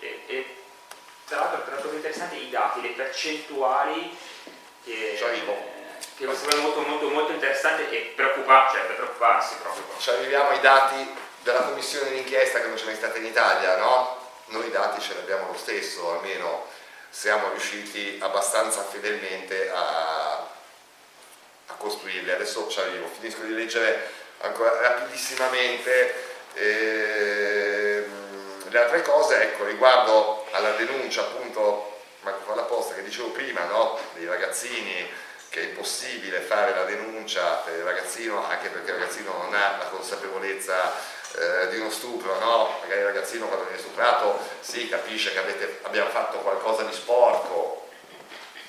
E, 0.00 0.22
e 0.26 0.56
tra 1.26 1.38
l'altro 1.38 1.64
è 1.64 1.74
molto 1.74 1.94
interessante 1.94 2.36
i 2.36 2.50
dati, 2.50 2.80
le 2.80 2.90
percentuali 2.90 4.16
che, 4.84 5.18
che 6.16 6.26
mi 6.26 6.36
sembra 6.36 6.58
molto, 6.58 6.80
molto, 6.80 7.08
molto 7.08 7.32
interessante 7.32 7.90
e 7.90 8.12
preoccupa, 8.14 8.68
cioè, 8.70 8.80
per 8.82 8.96
preoccuparsi 8.96 9.56
proprio. 9.62 9.84
Ci 9.98 10.10
arriviamo 10.10 10.50
ai 10.50 10.60
dati 10.60 11.14
della 11.42 11.60
commissione 11.60 12.10
d'inchiesta 12.10 12.60
che 12.60 12.66
non 12.66 12.78
ce 12.78 12.86
n'è 12.86 12.94
stata 12.94 13.18
in 13.18 13.26
Italia, 13.26 13.76
no? 13.76 14.16
Noi 14.46 14.66
i 14.66 14.70
dati 14.70 15.00
ce 15.00 15.12
li 15.14 15.20
abbiamo 15.20 15.48
lo 15.52 15.58
stesso, 15.58 16.12
almeno 16.12 16.66
siamo 17.10 17.50
riusciti 17.50 18.18
abbastanza 18.20 18.82
fedelmente 18.82 19.70
a, 19.70 20.46
a 21.66 21.74
costruirle. 21.76 22.34
Adesso 22.34 22.68
ci 22.68 22.80
arrivo, 22.80 23.06
finisco 23.06 23.42
di 23.42 23.54
leggere 23.54 24.10
ancora 24.40 24.80
rapidissimamente 24.80 26.14
eh, 26.54 28.06
le 28.68 28.78
altre 28.78 29.02
cose, 29.02 29.42
ecco, 29.42 29.64
riguardo 29.64 30.46
alla 30.52 30.72
denuncia 30.72 31.22
appunto, 31.22 32.00
fa 32.20 32.54
la 32.54 32.62
posta 32.62 32.94
che 32.94 33.02
dicevo 33.02 33.30
prima, 33.30 33.64
no? 33.64 33.98
dei 34.14 34.26
ragazzini 34.26 35.26
che 35.48 35.60
è 35.60 35.64
impossibile 35.64 36.40
fare 36.40 36.74
la 36.74 36.84
denuncia 36.84 37.54
per 37.64 37.78
il 37.78 37.82
ragazzino 37.82 38.46
anche 38.46 38.68
perché 38.68 38.90
il 38.90 38.98
ragazzino 38.98 39.32
non 39.32 39.54
ha 39.54 39.78
la 39.78 39.86
consapevolezza 39.86 40.94
eh, 41.36 41.68
di 41.68 41.78
uno 41.78 41.90
stupro, 41.90 42.38
no? 42.38 42.78
magari 42.80 43.00
il 43.00 43.06
ragazzino 43.06 43.46
quando 43.46 43.66
viene 43.66 43.80
stuprato 43.80 44.38
si 44.60 44.88
capisce 44.88 45.32
che 45.32 45.38
avete, 45.38 45.80
abbiamo 45.82 46.10
fatto 46.10 46.38
qualcosa 46.38 46.82
di 46.82 46.92
sporco, 46.92 47.88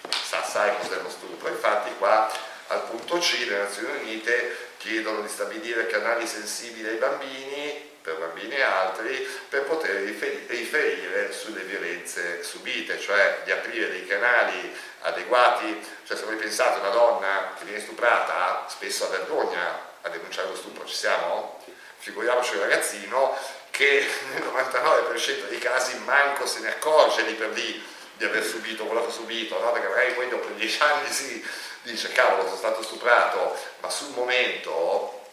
sa, 0.10 0.44
sai 0.44 0.76
cos'è 0.77 1.02
lo 1.02 1.10
stupro, 1.10 1.49
infatti 1.49 1.91
qua 1.98 2.30
Al 2.68 2.84
punto 2.84 3.18
C 3.18 3.45
le 3.48 3.57
Nazioni 3.57 4.02
Unite 4.02 4.68
chiedono 4.77 5.22
di 5.22 5.27
stabilire 5.27 5.88
canali 5.88 6.27
sensibili 6.27 6.88
ai 6.88 6.98
bambini 6.98 7.88
per 8.02 8.18
bambini 8.18 8.56
e 8.56 8.61
altri 8.61 9.27
per 9.49 9.64
poter 9.64 10.02
riferire 10.02 11.31
sulle 11.31 11.61
violenze 11.61 12.44
subite, 12.44 12.99
cioè 12.99 13.41
di 13.44 13.52
aprire 13.52 13.90
dei 13.90 14.06
canali 14.06 14.76
adeguati, 15.02 15.86
cioè 16.06 16.18
se 16.18 16.26
voi 16.26 16.36
pensate 16.36 16.80
una 16.80 16.90
donna 16.90 17.53
che 17.57 17.65
viene 17.65 17.81
stuprata 17.81 18.65
spesso 18.69 19.06
ha 19.06 19.10
vergogna 19.10 19.88
a 20.02 20.10
denunciare 20.10 20.48
lo 20.48 20.56
stupro, 20.56 20.86
ci 20.86 20.95
siamo? 20.95 21.61
Figuriamoci 21.99 22.55
un 22.55 22.61
ragazzino 22.61 23.38
che 23.71 24.05
nel 24.34 24.43
99% 24.43 25.47
dei 25.47 25.59
casi 25.59 25.97
manco 25.99 26.45
se 26.45 26.59
ne 26.59 26.69
accorge 26.69 27.21
lì 27.23 27.34
per 27.34 27.49
lì 27.49 27.85
di 28.17 28.26
aver 28.26 28.43
subito 28.43 28.85
quello 28.85 29.01
che 29.01 29.07
ha 29.07 29.13
subito, 29.13 29.59
no? 29.59 29.71
perché 29.71 29.88
magari 29.88 30.13
poi 30.13 30.27
dopo 30.27 30.47
dieci 30.49 30.81
anni 30.81 31.09
si 31.09 31.45
dice 31.84 32.11
cavolo 32.11 32.43
sono 32.43 32.57
stato 32.57 32.84
stuprato, 32.84 33.57
ma 33.80 33.89
sul 33.89 34.13
momento, 34.13 35.23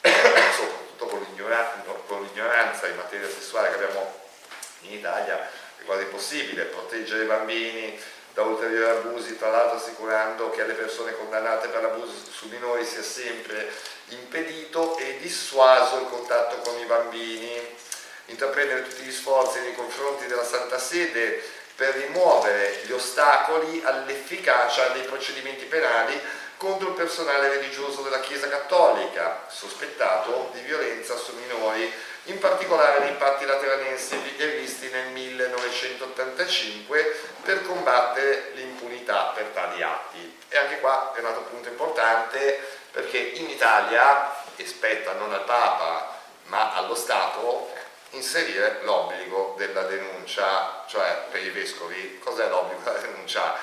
soprattutto 0.00 1.06
con 1.06 2.22
l'ignoranza 2.22 2.86
in 2.86 2.96
materia 2.96 3.28
sessuale 3.28 3.68
che 3.68 3.74
abbiamo 3.74 4.20
in 4.80 4.92
Italia, 4.94 5.38
è 5.78 5.82
quasi 5.84 6.04
impossibile 6.04 6.64
proteggere 6.64 7.24
i 7.24 7.26
bambini 7.26 8.00
da 8.34 8.42
ulteriori 8.42 8.98
abusi, 8.98 9.36
tra 9.36 9.50
l'altro 9.50 9.76
assicurando 9.76 10.50
che 10.50 10.62
alle 10.62 10.72
persone 10.72 11.16
condannate 11.16 11.68
per 11.68 11.84
abusi 11.84 12.14
su 12.30 12.48
minori 12.48 12.84
sia 12.84 13.02
sempre 13.02 13.70
impedito 14.08 14.96
e 14.96 15.18
dissuaso 15.20 15.98
il 15.98 16.06
contatto 16.08 16.56
con 16.68 16.78
i 16.80 16.84
bambini, 16.84 17.60
intraprendere 18.26 18.88
tutti 18.88 19.02
gli 19.02 19.12
sforzi 19.12 19.60
nei 19.60 19.74
confronti 19.74 20.26
della 20.26 20.44
Santa 20.44 20.78
Sede 20.78 21.42
per 21.74 21.94
rimuovere 21.94 22.82
gli 22.84 22.92
ostacoli 22.92 23.82
all'efficacia 23.84 24.88
dei 24.88 25.02
procedimenti 25.02 25.64
penali 25.64 26.20
contro 26.56 26.88
il 26.88 26.94
personale 26.94 27.48
religioso 27.48 28.02
della 28.02 28.20
Chiesa 28.20 28.48
Cattolica, 28.48 29.46
sospettato 29.48 30.50
di 30.52 30.60
violenza 30.60 31.16
su 31.16 31.34
minori, 31.34 31.92
in 32.24 32.38
particolare 32.38 33.00
nei 33.00 33.14
patti 33.14 33.44
lateranensi 33.44 34.16
visti 34.72 34.88
nel 34.90 35.08
1985 35.08 37.20
per 37.42 37.62
combattere 37.62 38.52
l'impunità 38.54 39.32
per 39.34 39.46
tali 39.46 39.82
atti. 39.82 40.38
E 40.48 40.56
anche 40.56 40.78
qua 40.80 41.12
è 41.14 41.18
un 41.20 41.26
altro 41.26 41.42
punto 41.42 41.68
importante 41.68 42.58
perché 42.90 43.18
in 43.18 43.50
Italia, 43.50 44.40
spetta 44.64 45.12
non 45.14 45.32
al 45.32 45.44
Papa 45.44 46.20
ma 46.44 46.72
allo 46.74 46.94
Stato, 46.94 47.70
inserire 48.10 48.80
l'obbligo 48.82 49.54
della 49.56 49.82
denuncia, 49.82 50.84
cioè 50.86 51.26
per 51.30 51.42
i 51.42 51.50
vescovi, 51.50 52.18
cos'è 52.18 52.48
l'obbligo 52.48 52.82
della 52.82 52.98
denuncia? 52.98 53.54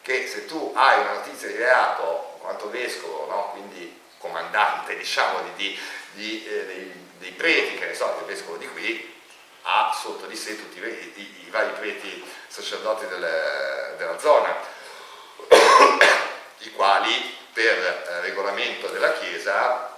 Che 0.00 0.26
se 0.26 0.46
tu 0.46 0.72
hai 0.74 1.00
una 1.00 1.14
notizia 1.14 1.48
di 1.48 1.56
reato, 1.56 2.38
quanto 2.40 2.70
vescovo, 2.70 3.26
no? 3.28 3.50
quindi 3.50 4.00
comandante 4.16 4.96
diciamo 4.96 5.40
di, 5.42 5.52
di, 5.56 5.78
di, 6.12 6.46
eh, 6.46 6.66
dei, 6.66 7.07
dei, 7.18 7.32
preti, 7.32 7.76
che 7.76 7.86
ne 7.86 7.94
so, 7.94 8.16
il 8.20 8.26
vescovo 8.26 8.56
di 8.56 8.68
qui, 8.68 9.16
ha 9.62 9.96
sotto 10.00 10.26
di 10.26 10.36
sé 10.36 10.56
tutti 10.56 10.78
i, 10.78 11.12
i, 11.16 11.46
i 11.46 11.50
vari 11.50 11.70
preti 11.78 12.24
sacerdoti 12.46 13.06
delle, 13.06 13.94
della 13.96 14.18
zona, 14.18 14.54
i 16.58 16.72
quali 16.72 17.36
per 17.52 18.06
eh, 18.08 18.20
regolamento 18.20 18.88
della 18.88 19.12
Chiesa 19.14 19.96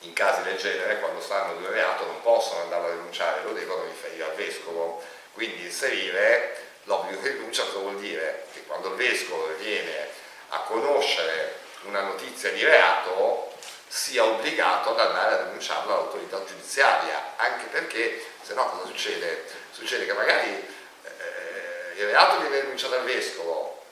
in 0.00 0.12
casi 0.12 0.42
del 0.42 0.58
genere, 0.58 1.00
quando 1.00 1.20
stanno 1.20 1.56
di 1.56 1.64
un 1.64 1.72
reato, 1.72 2.04
non 2.04 2.20
possono 2.20 2.62
andare 2.62 2.86
a 2.86 2.90
denunciare, 2.90 3.42
lo 3.42 3.52
devono 3.52 3.84
riferire 3.84 4.24
al 4.24 4.34
vescovo. 4.34 5.02
Quindi 5.32 5.64
inserire 5.64 6.56
l'obbligo 6.84 7.20
di 7.22 7.32
denuncia 7.32 7.64
cosa 7.64 7.78
vuol 7.78 7.98
dire? 7.98 8.46
Che 8.52 8.64
quando 8.66 8.88
il 8.88 8.94
vescovo 8.94 9.48
viene 9.58 10.08
a 10.48 10.58
conoscere 10.60 11.62
una 11.84 12.02
notizia 12.02 12.50
di 12.50 12.62
reato 12.62 13.53
sia 13.94 14.24
obbligato 14.24 14.90
ad 14.90 14.98
andare 14.98 15.34
a 15.34 15.38
denunciarlo 15.44 15.94
all'autorità 15.94 16.44
giudiziaria, 16.44 17.34
anche 17.36 17.66
perché 17.66 18.26
se 18.42 18.52
no 18.54 18.68
cosa 18.70 18.86
succede? 18.86 19.44
Succede 19.70 20.04
che 20.04 20.12
magari 20.12 20.50
eh, 20.50 22.00
il 22.00 22.06
reato 22.06 22.40
viene 22.40 22.62
denunciato 22.62 22.96
al 22.96 23.04
vescovo, 23.04 23.84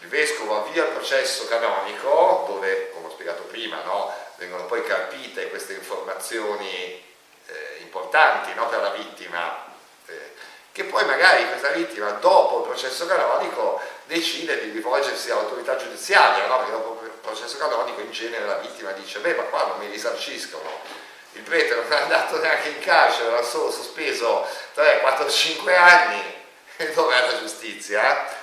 il 0.00 0.08
vescovo 0.08 0.56
avvia 0.56 0.82
il 0.82 0.90
processo 0.90 1.46
canonico, 1.46 2.46
dove, 2.48 2.90
come 2.94 3.06
ho 3.06 3.10
spiegato 3.10 3.44
prima, 3.44 3.80
no, 3.84 4.12
vengono 4.38 4.64
poi 4.64 4.82
capite 4.82 5.48
queste 5.50 5.74
informazioni 5.74 7.00
eh, 7.46 7.78
importanti 7.82 8.52
no, 8.54 8.66
per 8.68 8.80
la 8.80 8.90
vittima, 8.90 9.66
eh, 10.06 10.32
che 10.72 10.82
poi 10.82 11.04
magari 11.04 11.46
questa 11.46 11.68
vittima 11.68 12.10
dopo 12.10 12.58
il 12.58 12.64
processo 12.64 13.06
canonico 13.06 13.80
decide 14.06 14.60
di 14.64 14.70
rivolgersi 14.70 15.30
all'autorità 15.30 15.76
giudiziaria, 15.76 16.44
no, 16.48 16.56
perché 16.56 16.72
dopo 16.72 17.03
processo 17.24 17.56
canonico 17.58 18.00
in 18.00 18.10
genere 18.10 18.46
la 18.46 18.56
vittima 18.56 18.92
dice 18.92 19.18
beh 19.18 19.34
ma 19.34 19.42
qua 19.44 19.66
non 19.66 19.78
mi 19.78 19.90
risarciscono. 19.90 21.02
Il 21.32 21.42
prete 21.42 21.74
non 21.74 21.90
è 21.90 21.96
andato 21.96 22.38
neanche 22.38 22.68
in 22.68 22.78
carcere, 22.78 23.28
era 23.28 23.42
solo 23.42 23.70
sospeso 23.70 24.46
3, 24.74 25.00
4, 25.00 25.28
5 25.28 25.76
anni, 25.76 26.22
e 26.76 26.92
dov'è 26.92 27.20
la 27.20 27.38
giustizia? 27.38 28.42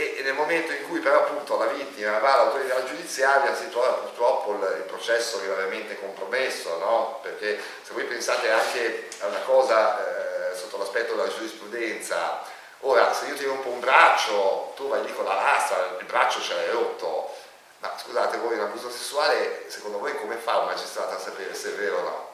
e 0.00 0.20
nel 0.22 0.34
momento 0.34 0.72
in 0.72 0.88
cui 0.88 1.00
però 1.00 1.24
appunto 1.24 1.58
la 1.58 1.66
vittima 1.66 2.18
va 2.18 2.34
all'autorità 2.34 2.84
giudiziaria 2.84 3.54
si 3.54 3.68
trova 3.68 3.92
purtroppo 3.92 4.52
il, 4.52 4.84
processo 4.86 5.40
gravemente 5.42 5.98
compromesso, 5.98 6.78
no? 6.78 7.18
perché 7.22 7.60
se 7.82 7.92
voi 7.92 8.04
pensate 8.04 8.50
anche 8.50 9.08
a 9.20 9.26
una 9.26 9.40
cosa 9.40 10.52
eh, 10.52 10.56
sotto 10.56 10.78
l'aspetto 10.78 11.14
della 11.14 11.28
giurisprudenza, 11.28 12.42
ora 12.80 13.12
se 13.12 13.26
io 13.26 13.34
ti 13.34 13.44
rompo 13.44 13.68
un 13.68 13.80
braccio, 13.80 14.72
tu 14.76 14.88
vai 14.88 15.04
lì 15.04 15.12
con 15.12 15.24
la 15.24 15.34
lastra, 15.34 15.96
il 15.98 16.04
braccio 16.06 16.40
ce 16.40 16.54
l'hai 16.54 16.70
rotto, 16.70 17.34
ma 17.80 17.94
scusate 17.96 18.36
voi 18.38 18.54
un 18.54 18.60
abuso 18.60 18.90
sessuale 18.90 19.64
secondo 19.68 19.98
voi 19.98 20.14
come 20.16 20.36
fa 20.36 20.58
un 20.58 20.66
magistrato 20.66 21.14
a 21.14 21.18
sapere 21.18 21.54
se 21.54 21.70
è 21.70 21.72
vero 21.72 21.96
o 21.96 22.02
no? 22.02 22.28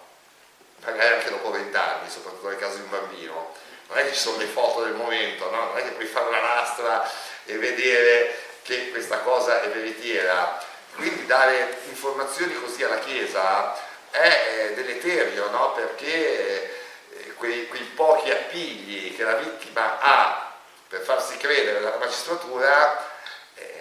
Magari 0.85 1.15
anche 1.15 1.31
dopo 1.31 1.51
vent'anni, 1.51 2.09
soprattutto 2.11 2.49
nel 2.49 2.59
caso 2.59 2.77
di 2.77 2.83
un 2.83 2.91
bambino. 2.91 3.55
Non 3.89 3.99
è 3.99 4.05
che 4.05 4.13
ci 4.13 4.21
sono 4.21 4.39
le 4.39 4.47
foto 4.47 4.83
del 4.83 4.95
momento, 4.95 5.51
no? 5.51 5.67
non 5.67 5.79
è 5.79 5.83
che 5.83 5.91
puoi 5.91 6.07
fare 6.07 6.29
una 6.29 6.41
lastra 6.41 7.09
e 7.45 7.57
vedere 7.57 8.37
che 8.63 8.91
questa 8.91 9.21
cosa 9.21 9.63
è 9.63 9.69
veritiera. 9.69 10.61
Quindi 10.95 11.27
dare 11.27 11.79
informazioni 11.89 12.55
così 12.55 12.83
alla 12.83 12.99
Chiesa 12.99 13.75
è 14.11 14.73
deleterio, 14.75 15.51
no? 15.51 15.73
perché 15.73 16.73
eh, 17.11 17.35
quei, 17.35 17.69
quei, 17.69 17.83
pochi 17.83 18.31
appigli 18.31 19.15
che 19.15 19.23
la 19.23 19.35
vittima 19.35 19.99
ha 20.01 20.55
per 20.89 21.01
farsi 21.01 21.37
credere 21.37 21.81
dalla 21.81 21.99
magistratura, 21.99 22.99
eh, 22.99 23.15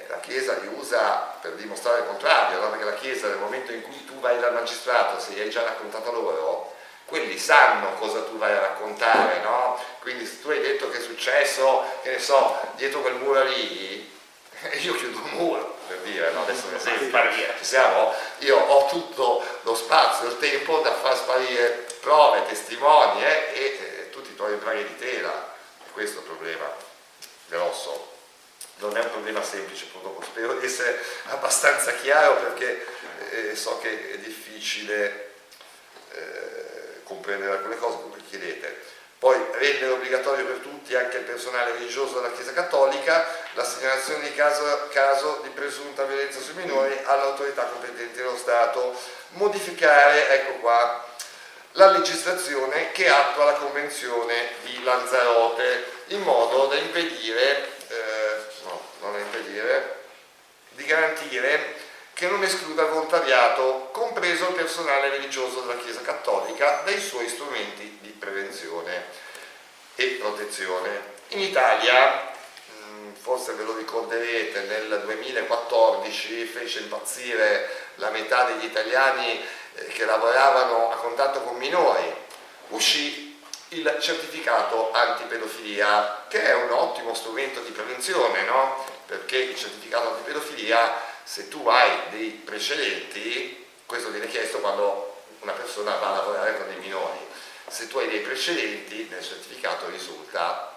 la 0.07 0.19
Chiesa 0.19 0.53
li 0.59 0.67
usa 0.67 1.37
per 1.41 1.53
dimostrare 1.53 1.99
il 1.99 2.05
contrario, 2.05 2.59
no? 2.59 2.69
perché 2.69 2.85
la 2.85 2.93
Chiesa 2.93 3.27
nel 3.27 3.37
momento 3.37 3.71
in 3.71 3.81
cui 3.81 4.05
tu 4.05 4.19
vai 4.19 4.39
dal 4.39 4.53
magistrato, 4.53 5.19
se 5.19 5.31
gli 5.31 5.39
hai 5.39 5.49
già 5.49 5.63
raccontato 5.63 6.11
loro, 6.11 6.73
quelli 7.05 7.37
sanno 7.37 7.93
cosa 7.93 8.23
tu 8.23 8.37
vai 8.37 8.51
a 8.51 8.59
raccontare, 8.59 9.39
no? 9.41 9.79
Quindi 9.99 10.25
se 10.25 10.41
tu 10.41 10.49
hai 10.49 10.59
detto 10.59 10.89
che 10.89 10.97
è 10.97 11.01
successo, 11.01 11.83
che 12.01 12.11
ne 12.11 12.19
so, 12.19 12.57
dietro 12.75 13.01
quel 13.01 13.15
muro 13.15 13.43
lì, 13.43 14.11
io 14.81 14.95
chiudo 14.95 15.19
un 15.19 15.29
muro, 15.31 15.77
per 15.87 15.99
dire, 15.99 16.31
no? 16.31 16.41
Adesso 16.41 16.65
per 16.65 16.77
esempio, 16.77 17.19
ci 17.59 17.63
siamo, 17.63 18.11
io 18.39 18.57
ho 18.57 18.87
tutto 18.87 19.43
lo 19.61 19.75
spazio, 19.75 20.27
il 20.27 20.39
tempo 20.39 20.79
da 20.79 20.93
far 20.93 21.15
sparire 21.15 21.85
prove, 22.01 22.45
testimoni 22.47 23.23
eh, 23.23 23.51
e 23.53 23.63
eh, 23.63 24.09
tutti 24.09 24.31
i 24.31 24.35
tuoi 24.35 24.55
braghi 24.55 24.83
di 24.83 24.97
tela. 24.97 25.53
E 25.85 25.91
questo 25.91 26.17
è 26.17 26.21
il 26.21 26.27
problema 26.27 26.71
grosso. 27.47 28.14
Non 28.77 28.95
è 28.97 29.01
un 29.01 29.11
problema 29.11 29.41
semplice, 29.41 29.85
purtroppo 29.91 30.21
spero 30.21 30.53
di 30.55 30.65
essere 30.65 30.99
abbastanza 31.27 31.93
chiaro 31.93 32.35
perché 32.35 32.85
eh, 33.31 33.55
so 33.55 33.79
che 33.79 34.13
è 34.13 34.17
difficile 34.17 35.31
eh, 36.11 37.01
comprendere 37.03 37.53
alcune 37.53 37.77
cose, 37.77 37.97
come 38.01 38.17
chiedete. 38.29 38.93
Poi 39.17 39.37
rendere 39.53 39.91
obbligatorio 39.93 40.45
per 40.45 40.57
tutti, 40.57 40.93
anche 40.93 41.17
il 41.17 41.23
personale 41.23 41.71
religioso 41.71 42.15
della 42.15 42.33
Chiesa 42.33 42.53
Cattolica, 42.53 43.25
la 43.53 43.63
segnalazione 43.63 44.27
di 44.29 44.35
caso, 44.35 44.87
caso 44.91 45.39
di 45.41 45.49
presunta 45.49 46.03
violenza 46.03 46.39
sui 46.41 46.53
minori 46.53 46.95
all'autorità 47.05 47.63
competente 47.63 48.17
dello 48.17 48.37
Stato. 48.37 48.93
Modificare, 49.29 50.29
ecco 50.29 50.59
qua, 50.59 51.03
la 51.71 51.91
legislazione 51.91 52.91
che 52.91 53.09
attua 53.09 53.45
la 53.45 53.53
Convenzione 53.53 54.49
di 54.63 54.83
Lanzarote 54.83 55.85
in 56.07 56.21
modo 56.21 56.67
da 56.67 56.75
impedire, 56.75 57.67
eh, 57.87 58.14
non 59.05 59.13
da 59.13 59.19
impedire, 59.19 60.03
di 60.71 60.83
garantire 60.85 61.75
che 62.13 62.27
non 62.27 62.43
escluda 62.43 62.83
il 62.83 62.89
volontariato, 62.89 63.89
compreso 63.91 64.47
il 64.47 64.55
personale 64.55 65.09
religioso 65.09 65.61
della 65.61 65.79
Chiesa 65.79 66.01
Cattolica, 66.01 66.81
dai 66.85 66.99
suoi 66.99 67.27
strumenti 67.27 67.97
di 68.01 68.09
prevenzione 68.09 69.03
e 69.95 70.17
protezione. 70.19 71.13
In 71.29 71.41
Italia, 71.41 72.31
mm, 72.71 73.11
forse 73.19 73.53
ve 73.53 73.63
lo 73.63 73.75
ricorderete, 73.75 74.61
nel 74.61 75.01
2014 75.03 76.45
fece 76.45 76.79
impazzire 76.79 77.69
la 77.95 78.09
metà 78.11 78.45
degli 78.45 78.65
italiani 78.65 79.43
eh, 79.75 79.85
che 79.87 80.05
lavoravano 80.05 80.91
a 80.91 80.95
contatto 80.95 81.41
con 81.41 81.57
minori, 81.57 82.13
uscì 82.69 83.24
il 83.77 83.97
certificato 83.99 84.91
antipedofilia, 84.91 86.25
che 86.27 86.43
è 86.43 86.53
un 86.53 86.71
ottimo 86.71 87.13
strumento 87.13 87.59
di 87.61 87.71
prevenzione, 87.71 88.43
no? 88.43 88.83
perché 89.05 89.37
il 89.37 89.57
certificato 89.57 90.09
antipedofilia 90.09 91.13
se 91.23 91.47
tu 91.47 91.67
hai 91.67 91.91
dei 92.11 92.29
precedenti, 92.29 93.65
questo 93.85 94.09
viene 94.09 94.27
chiesto 94.27 94.59
quando 94.59 95.23
una 95.39 95.53
persona 95.53 95.95
va 95.95 96.07
a 96.07 96.15
lavorare 96.17 96.57
con 96.57 96.67
dei 96.67 96.77
minori, 96.77 97.17
se 97.67 97.87
tu 97.87 97.97
hai 97.97 98.07
dei 98.07 98.19
precedenti 98.19 99.07
nel 99.09 99.23
certificato 99.23 99.89
risulta 99.89 100.75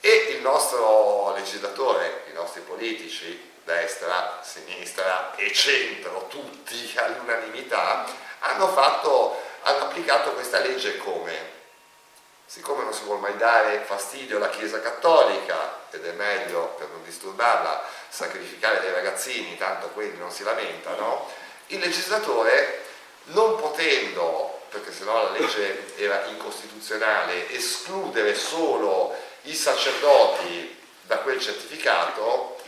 e 0.00 0.34
il 0.36 0.40
nostro 0.42 1.32
legislatore, 1.34 2.24
i 2.30 2.32
nostri 2.32 2.60
politici, 2.62 3.52
destra, 3.64 4.40
sinistra 4.42 5.34
e 5.36 5.52
centro, 5.52 6.26
tutti 6.28 6.92
all'unanimità, 6.96 8.04
hanno, 8.40 8.76
hanno 8.76 9.84
applicato 9.84 10.32
questa 10.32 10.58
legge 10.58 10.96
come? 10.98 11.55
Siccome 12.48 12.84
non 12.84 12.94
si 12.94 13.02
vuole 13.02 13.20
mai 13.20 13.36
dare 13.36 13.82
fastidio 13.84 14.36
alla 14.36 14.50
Chiesa 14.50 14.80
Cattolica, 14.80 15.80
ed 15.90 16.06
è 16.06 16.12
meglio 16.12 16.76
per 16.78 16.88
non 16.88 17.02
disturbarla 17.02 17.82
sacrificare 18.08 18.80
dei 18.80 18.92
ragazzini, 18.92 19.56
tanto 19.56 19.88
quelli 19.88 20.16
non 20.16 20.30
si 20.30 20.44
lamentano, 20.44 21.28
il 21.66 21.80
legislatore 21.80 22.84
non 23.24 23.56
potendo, 23.56 24.60
perché 24.68 24.92
sennò 24.92 25.24
la 25.24 25.30
legge 25.30 25.96
era 25.96 26.24
incostituzionale, 26.26 27.50
escludere 27.50 28.36
solo 28.36 29.14
i 29.42 29.54
sacerdoti 29.54 30.80
da 31.02 31.18
quel 31.18 31.40
certificato, 31.40 32.58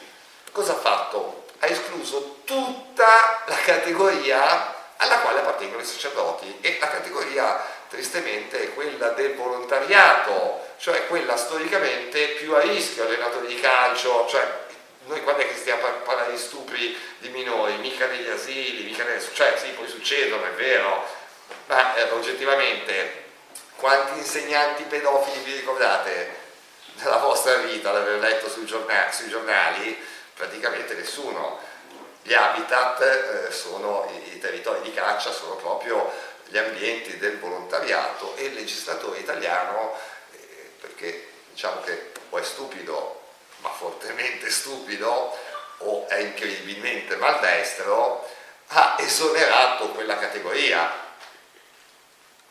cosa 0.50 0.72
ha 0.72 0.76
fatto? 0.76 1.46
Ha 1.60 1.66
escluso 1.66 2.40
tutta 2.44 3.44
la 3.46 3.56
categoria 3.56 4.74
alla 4.96 5.18
quale 5.20 5.38
appartengono 5.38 5.82
i 5.82 5.86
sacerdoti 5.86 6.58
e 6.60 6.78
la 6.80 6.88
categoria 6.88 7.76
tristemente 7.88 8.62
è 8.62 8.74
quella 8.74 9.08
del 9.10 9.34
volontariato, 9.34 10.66
cioè 10.78 11.06
quella 11.06 11.36
storicamente 11.36 12.28
più 12.38 12.54
a 12.54 12.60
rischio, 12.60 13.04
allenatori 13.04 13.46
di 13.46 13.60
calcio, 13.60 14.26
cioè 14.28 14.66
noi 15.06 15.22
quando 15.22 15.42
è 15.42 15.48
che 15.48 15.56
stiamo 15.56 15.86
a 15.86 15.90
parlare 15.90 16.32
di 16.32 16.38
stupri 16.38 16.96
di 17.18 17.28
minori, 17.30 17.76
mica 17.78 18.06
negli 18.06 18.28
asili, 18.28 18.84
mica 18.84 19.04
nelle, 19.04 19.22
cioè 19.32 19.56
sì, 19.56 19.68
poi 19.70 19.88
succedono, 19.88 20.44
è 20.44 20.50
vero, 20.50 21.04
ma 21.66 21.94
eh, 21.96 22.10
oggettivamente 22.10 23.26
quanti 23.76 24.18
insegnanti 24.18 24.82
pedofili 24.84 25.44
vi 25.44 25.54
ricordate 25.54 26.46
nella 26.96 27.18
vostra 27.18 27.54
vita, 27.56 27.92
l'aver 27.92 28.18
letto 28.18 28.48
sui 28.48 28.66
giornali, 28.66 29.12
sui 29.12 29.28
giornali? 29.28 29.96
Praticamente 30.34 30.94
nessuno. 30.94 31.60
Gli 32.22 32.34
habitat 32.34 33.00
eh, 33.00 33.52
sono, 33.52 34.10
i, 34.12 34.34
i 34.34 34.38
territori 34.38 34.82
di 34.82 34.92
caccia 34.92 35.32
sono 35.32 35.54
proprio 35.54 36.12
gli 36.48 36.58
ambienti 36.58 37.16
del 37.18 37.38
volontariato 37.38 38.36
e 38.36 38.44
il 38.46 38.54
legislatore 38.54 39.18
italiano, 39.18 39.94
eh, 40.32 40.70
perché 40.80 41.28
diciamo 41.50 41.80
che 41.82 42.12
o 42.30 42.38
è 42.38 42.42
stupido 42.42 43.22
ma 43.60 43.70
fortemente 43.70 44.50
stupido 44.50 45.36
o 45.78 46.08
è 46.08 46.18
incredibilmente 46.18 47.16
maldestro, 47.16 48.28
ha 48.68 48.96
esonerato 48.98 49.90
quella 49.90 50.18
categoria. 50.18 51.06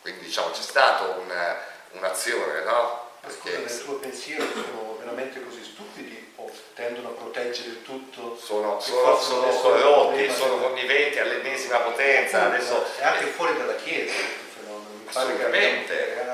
Quindi 0.02 0.26
diciamo 0.26 0.52
c'è 0.52 0.62
stata 0.62 1.04
un, 1.04 1.56
un'azione, 1.92 2.64
no? 2.64 3.06
Perché 3.20 3.58
nel 3.58 3.84
tuo 3.84 3.96
pensiero 3.96 4.46
sono 4.54 4.96
veramente 5.00 5.44
così 5.44 5.64
stupidi 5.64 6.17
tendono 6.78 7.10
a 7.10 7.12
proteggere 7.14 7.70
il 7.70 7.82
tutto? 7.82 8.38
Sono, 8.40 8.80
sono, 8.80 9.20
sono 9.20 9.50
corrotti, 9.50 10.32
sono 10.32 10.58
conniventi 10.58 11.18
all'ennesima 11.18 11.80
potenza. 11.80 12.46
Adesso, 12.46 12.86
è 13.00 13.04
anche 13.04 13.26
fuori 13.26 13.58
dalla 13.58 13.76
Chiesa 13.76 14.14
questo 14.14 14.60
fenomeno. 14.60 14.90
Mi 14.94 15.12
pare 15.12 15.26
assolutamente. 15.26 16.26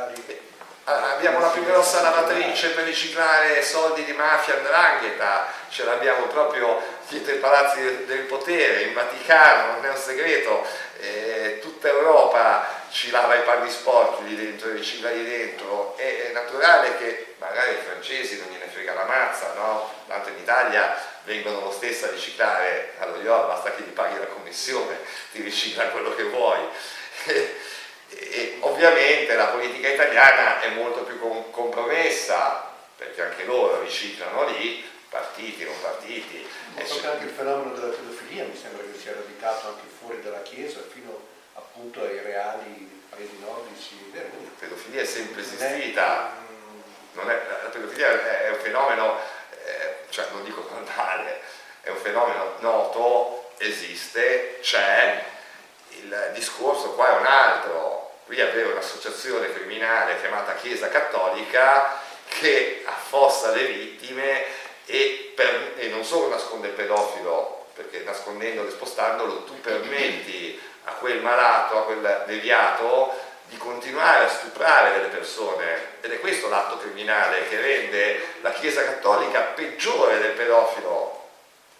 Abbiamo 0.85 1.39
la 1.39 1.47
più 1.47 1.63
grossa 1.63 2.01
lavatrice 2.01 2.71
per 2.71 2.83
riciclare 2.83 3.63
soldi 3.63 4.03
di 4.03 4.11
mafia 4.11 4.57
andrangheta, 4.57 5.47
ce 5.69 5.85
l'abbiamo 5.85 6.25
proprio 6.25 6.77
dietro 7.07 7.33
i 7.33 7.37
palazzi 7.37 8.05
del 8.05 8.23
potere, 8.23 8.81
in 8.81 8.93
Vaticano, 8.93 9.75
non 9.75 9.85
è 9.85 9.89
un 9.89 9.95
segreto, 9.95 10.65
eh, 10.99 11.59
tutta 11.61 11.87
Europa 11.87 12.82
ci 12.93 13.09
lava 13.09 13.33
i 13.33 13.41
panni 13.41 13.71
sporchi 13.71 14.23
lì 14.27 14.35
dentro, 14.35 14.71
ricicla 14.71 15.09
lì 15.09 15.25
dentro, 15.25 15.97
è, 15.97 16.27
è 16.27 16.31
naturale 16.31 16.95
che 16.97 17.33
magari 17.39 17.71
i 17.71 17.81
francesi 17.83 18.37
non 18.37 18.49
gliene 18.49 18.67
frega 18.67 18.93
la 18.93 19.05
mazza, 19.05 19.51
no? 19.55 19.91
Tanto 20.05 20.29
in 20.29 20.37
Italia 20.37 20.95
vengono 21.23 21.61
lo 21.61 21.71
stesso 21.71 22.05
a 22.05 22.11
riciclare 22.11 22.93
allo 22.99 23.19
IOR, 23.19 23.47
basta 23.47 23.73
che 23.73 23.81
gli 23.81 23.89
paghi 23.89 24.19
la 24.19 24.27
commissione, 24.27 24.99
ti 25.31 25.41
ricicla 25.41 25.89
quello 25.89 26.13
che 26.15 26.23
vuoi. 26.23 26.59
E 28.15 28.57
ovviamente 28.59 29.33
la 29.33 29.47
politica 29.47 29.87
italiana 29.87 30.61
è 30.61 30.69
molto 30.69 31.01
più 31.01 31.19
compromessa, 31.49 32.71
perché 32.95 33.23
anche 33.23 33.43
loro 33.43 33.81
riciclano 33.81 34.45
lì, 34.49 34.87
partiti, 35.09 35.63
non 35.63 35.73
partiti. 35.81 36.47
Ma 36.75 36.81
anche 37.09 37.23
il 37.23 37.31
fenomeno 37.31 37.73
della 37.73 37.91
pedofilia 37.91 38.43
mi 38.43 38.55
sembra 38.55 38.83
che 38.83 38.99
sia 38.99 39.13
radicato 39.13 39.69
anche 39.69 39.87
fuori 39.97 40.21
dalla 40.21 40.43
Chiesa, 40.43 40.81
fino 40.87 41.32
appunto 41.53 42.01
ai 42.01 42.19
reali 42.21 43.01
paesi 43.09 43.39
nordici. 43.39 44.11
La 44.13 44.21
pedofilia 44.59 45.01
è 45.01 45.05
sempre 45.05 45.41
esistita, 45.41 46.35
è, 47.13 47.23
la 47.23 47.69
pedofilia 47.69 48.41
è 48.41 48.49
un 48.49 48.59
fenomeno, 48.59 49.19
eh, 49.63 49.95
cioè 50.09 50.27
non 50.31 50.43
dico 50.43 50.67
normale, 50.69 51.41
è 51.81 51.89
un 51.89 51.97
fenomeno 51.97 52.55
noto, 52.59 53.51
esiste, 53.57 54.59
c'è, 54.61 55.23
il 55.89 56.31
discorso 56.33 56.93
qua 56.93 57.15
è 57.15 57.19
un 57.19 57.25
altro, 57.25 58.19
qui 58.25 58.39
avere 58.41 58.71
un'associazione 58.71 59.53
criminale 59.53 60.19
chiamata 60.19 60.55
Chiesa 60.55 60.89
Cattolica 60.89 61.99
che 62.39 62.83
affossa 62.85 63.51
le 63.51 63.65
vittime 63.65 64.43
e, 64.85 65.33
per, 65.35 65.73
e 65.77 65.87
non 65.87 66.03
solo 66.03 66.29
nasconde 66.29 66.67
il 66.67 66.73
pedofilo, 66.73 67.67
perché 67.73 67.99
nascondendolo 67.99 68.67
e 68.67 68.71
spostandolo 68.71 69.43
tu 69.43 69.59
permetti 69.59 70.59
a 70.85 70.91
quel 70.93 71.21
malato, 71.21 71.77
a 71.77 71.83
quel 71.83 72.23
deviato 72.27 73.31
di 73.47 73.57
continuare 73.57 74.25
a 74.25 74.29
stuprare 74.29 74.93
delle 74.93 75.07
persone. 75.07 75.99
Ed 76.01 76.11
è 76.11 76.19
questo 76.19 76.49
l'atto 76.49 76.77
criminale 76.77 77.47
che 77.47 77.59
rende 77.59 78.21
la 78.41 78.51
Chiesa 78.51 78.83
Cattolica 78.83 79.41
peggiore 79.41 80.19
del 80.19 80.31
pedofilo. 80.31 81.21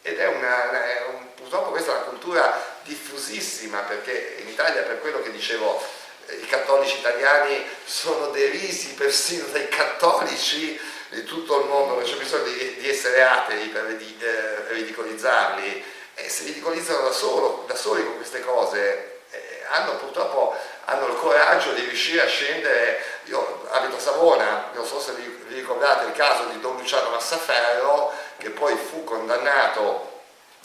Ed 0.01 0.19
è 0.19 0.27
una, 0.27 0.71
è 0.71 1.05
un, 1.13 1.33
purtroppo 1.33 1.71
questa 1.71 1.91
è 1.91 1.95
una 1.95 2.03
cultura 2.05 2.61
diffusissima 2.83 3.79
perché 3.79 4.37
in 4.39 4.49
Italia 4.49 4.81
per 4.83 4.99
quello 4.99 5.21
che 5.21 5.31
dicevo 5.31 5.81
i 6.27 6.45
cattolici 6.45 6.97
italiani 6.97 7.65
sono 7.85 8.27
derisi 8.27 8.93
persino 8.93 9.45
dai 9.47 9.67
cattolici 9.67 10.79
di 11.09 11.23
tutto 11.23 11.59
il 11.61 11.67
mondo, 11.67 11.95
non 11.95 12.03
c'è 12.03 12.15
bisogno 12.15 12.43
di, 12.43 12.75
di 12.79 12.89
essere 12.89 13.23
atei 13.23 13.67
per 13.67 13.85
eh, 13.87 14.73
ridicolizzarli, 14.73 15.83
e 16.15 16.29
si 16.29 16.45
ridicolizzano 16.45 17.01
da, 17.01 17.11
solo, 17.11 17.63
da 17.67 17.75
soli 17.75 18.03
con 18.05 18.17
queste 18.17 18.41
cose, 18.41 19.21
eh, 19.31 19.63
hanno 19.69 19.95
purtroppo 19.95 20.55
hanno 20.85 21.07
il 21.07 21.15
coraggio 21.15 21.71
di 21.73 21.81
riuscire 21.81 22.23
a 22.23 22.27
scendere, 22.27 23.01
io 23.25 23.67
abito 23.71 23.95
a 23.95 23.99
Savona, 23.99 24.69
non 24.73 24.85
so 24.85 24.99
se 24.99 25.13
vi, 25.13 25.23
vi 25.47 25.55
ricordate 25.55 26.05
il 26.05 26.11
caso 26.13 26.45
di 26.45 26.59
Don 26.59 26.75
Luciano 26.77 27.09
Massaferro, 27.09 28.11
che 28.37 28.49
poi 28.49 28.75
fu 28.75 29.03
condannato 29.03 30.11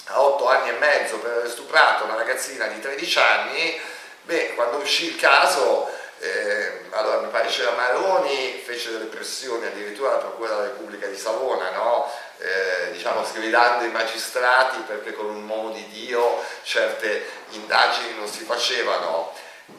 a 0.07 0.21
otto 0.21 0.49
anni 0.49 0.71
e 0.71 0.73
mezzo 0.73 1.19
per 1.19 1.33
aver 1.33 1.51
stuprato 1.51 2.05
una 2.05 2.17
ragazzina 2.17 2.67
di 2.67 2.81
13 2.81 3.19
anni, 3.19 3.81
Beh, 4.29 4.53
quando 4.57 4.77
uscì 4.77 5.07
il 5.07 5.17
caso, 5.17 5.89
eh, 6.21 6.81
allora 6.91 7.21
mi 7.21 7.29
pare 7.29 7.49
c'era 7.49 7.73
Maroni, 7.73 8.61
fece 8.65 8.91
delle 8.91 9.05
pressioni 9.05 9.67
addirittura 9.67 10.11
alla 10.11 10.19
Procura 10.19 10.51
della 10.51 10.63
Repubblica 10.63 11.07
di 11.07 11.17
Savona, 11.17 11.71
no? 11.71 12.11
eh, 12.39 12.93
diciamo 12.93 13.25
sgridando 13.25 13.85
i 13.85 13.91
magistrati 13.91 14.81
perché 14.87 15.13
con 15.13 15.27
un 15.27 15.49
uomo 15.49 15.71
di 15.71 15.87
Dio 15.89 16.43
certe 16.63 17.25
indagini 17.51 18.15
non 18.17 18.27
si 18.27 18.45
facevano. 18.45 19.33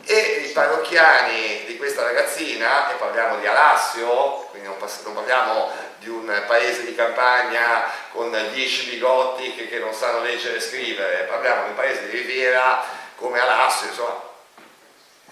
E 0.05 0.45
i 0.47 0.51
parrocchiani 0.51 1.65
di 1.65 1.75
questa 1.77 2.03
ragazzina, 2.03 2.91
e 2.91 2.93
parliamo 2.95 3.39
di 3.39 3.47
Alassio, 3.47 4.47
quindi 4.51 4.67
non, 4.67 4.77
non 4.77 5.13
parliamo 5.13 5.71
di 5.97 6.09
un 6.09 6.43
paese 6.47 6.85
di 6.85 6.95
campagna 6.95 7.85
con 8.11 8.31
dieci 8.53 8.87
bigotti 8.89 9.55
che, 9.55 9.67
che 9.67 9.79
non 9.79 9.93
sanno 9.93 10.21
leggere 10.21 10.57
e 10.57 10.61
scrivere, 10.61 11.23
parliamo 11.23 11.63
di 11.63 11.69
un 11.69 11.75
paese 11.75 12.05
di 12.05 12.17
Riviera 12.17 12.83
come 13.15 13.39
Alassio, 13.39 13.87
insomma, 13.87 14.28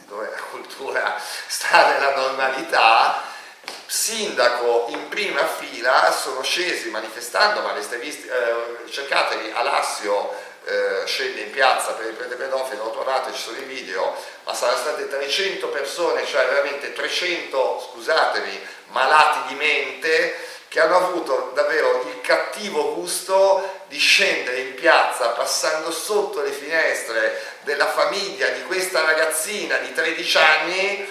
dove 0.07 0.29
la 0.29 0.41
cultura 0.49 1.19
sta 1.47 1.91
nella 1.91 2.15
normalità, 2.15 3.23
sindaco 3.85 4.87
in 4.89 5.07
prima 5.09 5.45
fila 5.45 6.11
sono 6.11 6.41
scesi 6.41 6.89
manifestando, 6.89 7.61
ma 7.61 7.73
visti, 7.73 8.27
eh, 8.27 8.89
cercatevi, 8.89 9.51
Alassio 9.51 10.33
eh, 10.63 11.05
scende 11.05 11.41
in 11.41 11.51
piazza 11.51 11.93
per 11.93 12.07
il 12.07 12.13
prete 12.13 12.35
pedofilo, 12.35 12.85
lo 12.85 12.91
trovate, 12.91 13.33
ci 13.33 13.41
sono 13.41 13.57
i 13.57 13.63
video, 13.63 14.15
ma 14.43 14.53
saranno 14.53 14.77
state 14.77 15.07
300 15.07 15.67
persone, 15.67 16.25
cioè 16.25 16.45
veramente 16.45 16.93
300, 16.93 17.89
scusatemi, 17.91 18.67
malati 18.87 19.47
di 19.47 19.55
mente, 19.55 20.35
che 20.69 20.79
hanno 20.79 20.97
avuto 20.97 21.51
davvero 21.53 22.01
il 22.07 22.21
cattivo 22.21 22.95
gusto 22.95 23.85
di 23.87 23.97
scendere 23.97 24.59
in 24.59 24.75
piazza 24.75 25.29
passando 25.29 25.91
sotto 25.91 26.41
le 26.41 26.51
finestre 26.51 27.41
della 27.61 27.87
famiglia 27.87 28.49
di 28.49 28.63
questa 28.63 29.01
ragazzina 29.01 29.77
di 29.77 29.93
13 29.93 30.37
anni 30.37 31.09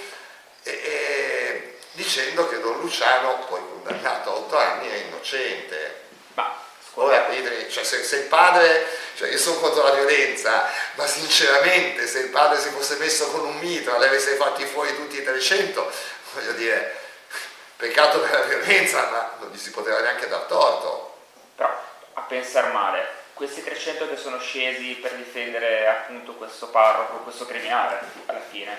e, 0.62 0.70
e, 0.70 1.74
dicendo 1.92 2.48
che 2.48 2.60
Don 2.60 2.80
Luciano, 2.80 3.46
poi 3.48 3.60
condannato 3.60 4.30
a 4.30 4.34
8 4.34 4.58
anni, 4.58 4.90
è 4.90 4.96
innocente. 5.06 6.04
Ma 6.34 6.64
Ora, 6.98 7.28
cioè, 7.70 7.84
se, 7.84 8.02
se, 8.02 8.16
il 8.16 8.24
padre 8.24 8.86
cioè 9.16 9.28
io 9.28 9.36
sono 9.36 9.58
contro 9.58 9.82
la 9.82 9.90
violenza, 9.90 10.70
ma 10.94 11.06
sinceramente 11.06 12.06
se 12.06 12.20
il 12.20 12.28
padre 12.28 12.58
si 12.58 12.70
fosse 12.70 12.96
messo 12.96 13.30
con 13.30 13.44
un 13.44 13.58
mitra, 13.58 13.98
le 13.98 14.06
avesse 14.06 14.36
fatti 14.36 14.64
fuori 14.64 14.94
tutti 14.94 15.18
i 15.18 15.22
300, 15.22 15.92
voglio 16.32 16.52
dire, 16.52 17.05
peccato 17.76 18.20
per 18.20 18.30
la 18.30 18.40
violenza, 18.46 19.08
ma 19.10 19.30
non 19.38 19.50
gli 19.50 19.58
si 19.58 19.70
poteva 19.70 20.00
neanche 20.00 20.28
dar 20.28 20.42
torto. 20.42 21.14
Però, 21.54 21.70
a 22.14 22.20
pensare 22.22 22.72
male, 22.72 23.24
questi 23.34 23.62
300 23.62 24.08
che 24.08 24.16
sono 24.16 24.38
scesi 24.40 24.94
per 24.94 25.12
difendere 25.12 25.86
appunto 25.86 26.32
questo 26.32 26.68
parroco, 26.68 27.18
questo 27.18 27.44
criminale, 27.44 28.00
alla 28.26 28.40
fine, 28.40 28.74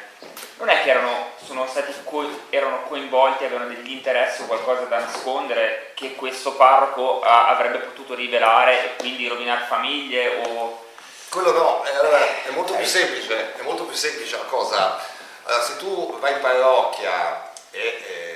non 0.57 0.69
è 0.69 0.81
che 0.81 0.89
erano, 0.89 1.33
stati 1.67 1.93
co- 2.03 2.45
erano 2.49 2.81
coinvolti, 2.83 3.45
avevano 3.45 3.69
degli 3.69 3.91
interessi 3.91 4.41
o 4.41 4.45
qualcosa 4.45 4.81
da 4.85 4.97
nascondere 4.97 5.91
che 5.93 6.15
questo 6.15 6.53
parroco 6.53 7.21
a- 7.21 7.49
avrebbe 7.49 7.77
potuto 7.77 8.15
rivelare 8.15 8.83
e 8.83 8.95
quindi 8.95 9.27
rovinare 9.27 9.65
famiglie 9.65 10.41
o... 10.47 10.85
Quello 11.29 11.51
no, 11.51 11.85
eh, 11.85 11.95
allora, 11.95 12.43
è 12.43 12.49
molto 12.49 12.73
più 12.73 12.85
semplice, 12.85 13.57
è 13.57 13.61
molto 13.61 13.83
più 13.83 13.95
semplice 13.95 14.37
la 14.37 14.45
cosa. 14.45 14.99
Allora, 15.43 15.61
se 15.61 15.77
tu 15.77 16.17
vai 16.19 16.33
in 16.33 16.39
parrocchia 16.39 17.51
e... 17.69 17.79
Eh, 17.79 18.26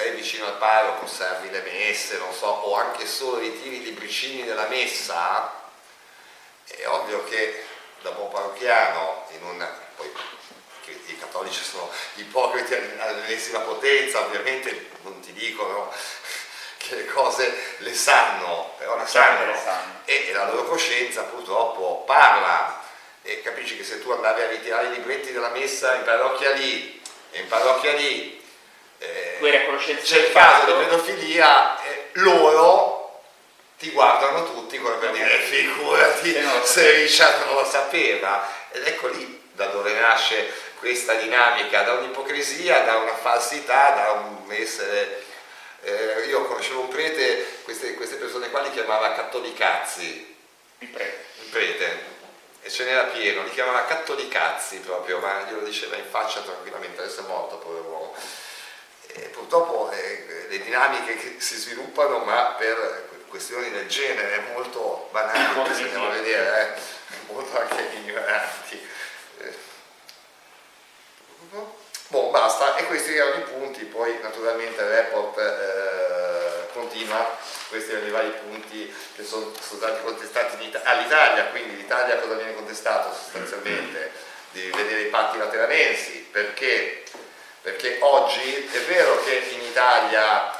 sei 0.00 0.12
vicino 0.12 0.46
al 0.46 0.56
parroco, 0.56 1.04
osservi 1.04 1.50
le 1.50 1.60
messe, 1.60 2.16
non 2.16 2.32
so, 2.32 2.46
o 2.46 2.74
anche 2.74 3.06
solo 3.06 3.38
ritiri 3.38 3.76
i 3.76 3.82
libricini 3.82 4.44
della 4.44 4.66
messa, 4.66 5.52
è 6.64 6.86
ovvio 6.86 7.22
che 7.24 7.64
da 8.00 8.10
buon 8.12 8.30
parrocchiano, 8.30 9.26
in 9.32 9.44
una, 9.44 9.66
poi 9.96 10.10
i 10.86 11.18
cattolici 11.18 11.62
sono 11.62 11.90
ipocriti 12.14 12.74
all'ennesima 12.74 13.58
potenza, 13.58 14.20
ovviamente 14.20 14.88
non 15.02 15.20
ti 15.20 15.34
dicono 15.34 15.92
che 16.78 16.94
le 16.94 17.04
cose 17.04 17.74
le 17.78 17.92
sanno, 17.92 18.72
però 18.78 18.96
le 18.96 19.06
sanno, 19.06 19.44
le 19.44 19.58
sanno. 19.58 20.00
E, 20.06 20.30
la 20.32 20.50
loro 20.50 20.64
coscienza 20.64 21.24
purtroppo 21.24 22.04
parla 22.06 22.82
e 23.20 23.42
capisci 23.42 23.76
che 23.76 23.84
se 23.84 24.00
tu 24.00 24.10
andavi 24.10 24.40
a 24.40 24.48
ritirare 24.48 24.86
i 24.86 24.92
libretti 24.92 25.30
della 25.30 25.50
messa 25.50 25.94
in 25.94 26.04
parrocchia 26.04 26.52
lì 26.52 27.02
e 27.32 27.40
in 27.40 27.48
parrocchia 27.48 27.92
lì 27.92 28.39
eh, 29.00 30.02
c'è 30.02 30.18
il 30.26 30.32
caso 30.32 30.66
di 30.66 30.84
pedofilia, 30.84 31.82
eh, 31.82 32.08
loro 32.12 33.22
ti 33.78 33.90
guardano 33.90 34.44
tutti 34.52 34.78
come 34.78 34.96
per 34.96 35.10
dire 35.12 35.38
figurati 35.38 36.36
se 36.64 36.90
Richard 36.92 37.46
non 37.46 37.54
lo 37.54 37.64
sapeva 37.64 38.46
ed 38.70 38.86
ecco 38.86 39.08
lì 39.08 39.48
da 39.52 39.66
dove 39.66 39.92
nasce 39.92 40.68
questa 40.80 41.14
dinamica, 41.14 41.82
da 41.82 41.92
un'ipocrisia, 41.92 42.80
da 42.80 42.96
una 42.96 43.14
falsità, 43.14 43.90
da 43.90 44.10
un 44.12 44.50
essere... 44.50 45.22
Eh, 45.82 46.26
io 46.26 46.44
conoscevo 46.46 46.80
un 46.80 46.88
prete, 46.88 47.60
queste, 47.62 47.94
queste, 47.94 48.16
persone 48.16 48.50
qua 48.50 48.62
li 48.62 48.70
chiamava 48.70 49.12
cattolicazzi. 49.12 50.36
Il 50.78 50.88
prete. 50.88 51.24
Il 51.42 51.48
prete. 51.50 52.18
E 52.62 52.70
ce 52.70 52.84
n'era 52.84 53.04
pieno, 53.04 53.42
li 53.42 53.50
chiamava 53.50 53.84
cattolicazzi 53.84 54.78
proprio, 54.78 55.18
ma 55.18 55.44
glielo 55.46 55.60
diceva 55.60 55.96
in 55.96 56.04
faccia 56.08 56.40
tranquillamente, 56.40 57.02
adesso 57.02 57.20
è 57.20 57.26
morto, 57.26 57.58
povero 57.58 57.84
uomo. 57.84 58.14
E 59.14 59.20
purtroppo 59.28 59.90
eh, 59.90 60.46
le 60.48 60.62
dinamiche 60.62 61.40
si 61.40 61.56
sviluppano, 61.56 62.18
ma 62.18 62.54
per 62.58 63.08
questioni 63.28 63.70
del 63.70 63.86
genere 63.86 64.42
molto 64.52 65.08
banali, 65.12 65.74
se 65.74 65.82
andiamo 65.82 66.08
a 66.08 66.12
vedere, 66.12 66.76
eh, 66.76 67.32
molto 67.32 67.58
anche 67.58 67.88
ignoranti. 67.94 68.88
Eh. 69.38 69.68
Boh, 72.08 72.30
basta, 72.30 72.76
e 72.76 72.86
questi 72.86 73.16
erano 73.16 73.36
i 73.36 73.42
punti, 73.42 73.84
poi 73.84 74.18
naturalmente 74.20 74.82
il 74.82 74.88
report 74.88 75.38
eh, 75.38 76.72
continua, 76.72 77.36
questi 77.68 77.92
erano 77.92 78.06
i 78.06 78.10
vari 78.10 78.30
punti 78.30 78.92
che 79.14 79.22
sono, 79.22 79.52
sono 79.60 79.80
stati 79.80 80.02
contestati 80.02 80.72
all'Italia, 80.82 81.46
quindi 81.46 81.76
l'Italia 81.76 82.18
cosa 82.18 82.34
viene 82.34 82.54
contestato 82.54 83.14
sostanzialmente? 83.14 84.10
Di 84.50 84.70
vedere 84.70 85.02
i 85.02 85.06
patti 85.06 85.38
lateranensi, 85.38 86.26
perché? 86.32 87.04
Perché 87.62 87.98
oggi 88.00 88.68
è 88.72 88.78
vero 88.80 89.22
che 89.22 89.34
in 89.34 89.60
Italia 89.62 90.58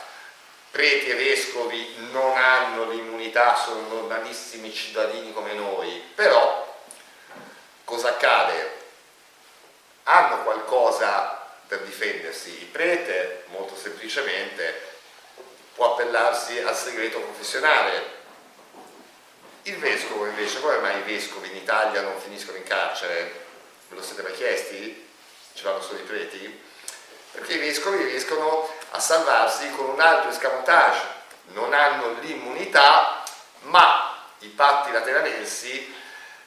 preti 0.70 1.08
e 1.08 1.14
vescovi 1.14 1.94
non 2.10 2.36
hanno 2.36 2.90
l'immunità, 2.90 3.56
sono 3.56 3.88
normalissimi 3.88 4.72
cittadini 4.72 5.32
come 5.32 5.54
noi, 5.54 6.02
però 6.14 6.78
cosa 7.84 8.10
accade? 8.10 8.78
Hanno 10.04 10.42
qualcosa 10.42 11.40
per 11.66 11.80
difendersi. 11.80 12.50
Il 12.60 12.66
prete, 12.66 13.44
molto 13.48 13.76
semplicemente, 13.76 14.88
può 15.74 15.92
appellarsi 15.92 16.58
al 16.58 16.76
segreto 16.76 17.20
professionale. 17.20 18.18
Il 19.62 19.78
vescovo 19.78 20.26
invece, 20.26 20.60
come 20.60 20.78
mai 20.78 20.98
i 20.98 21.02
vescovi 21.02 21.48
in 21.48 21.56
Italia 21.56 22.02
non 22.02 22.20
finiscono 22.20 22.58
in 22.58 22.64
carcere? 22.64 23.46
Ve 23.88 23.96
lo 23.96 24.02
siete 24.02 24.22
mai 24.22 24.32
chiesti? 24.32 25.08
Ce 25.54 25.64
l'hanno 25.64 25.80
solo 25.80 26.00
i 26.00 26.02
preti? 26.02 26.68
Perché 27.32 27.54
i 27.54 27.58
vescovi 27.58 28.04
riescono 28.04 28.68
a 28.90 28.98
salvarsi 28.98 29.70
con 29.70 29.90
un 29.90 30.00
altro 30.00 30.30
escamotage, 30.30 31.00
non 31.52 31.72
hanno 31.72 32.16
l'immunità, 32.20 33.22
ma 33.62 34.16
i 34.38 34.48
patti 34.48 34.90
lateranensi 34.90 35.94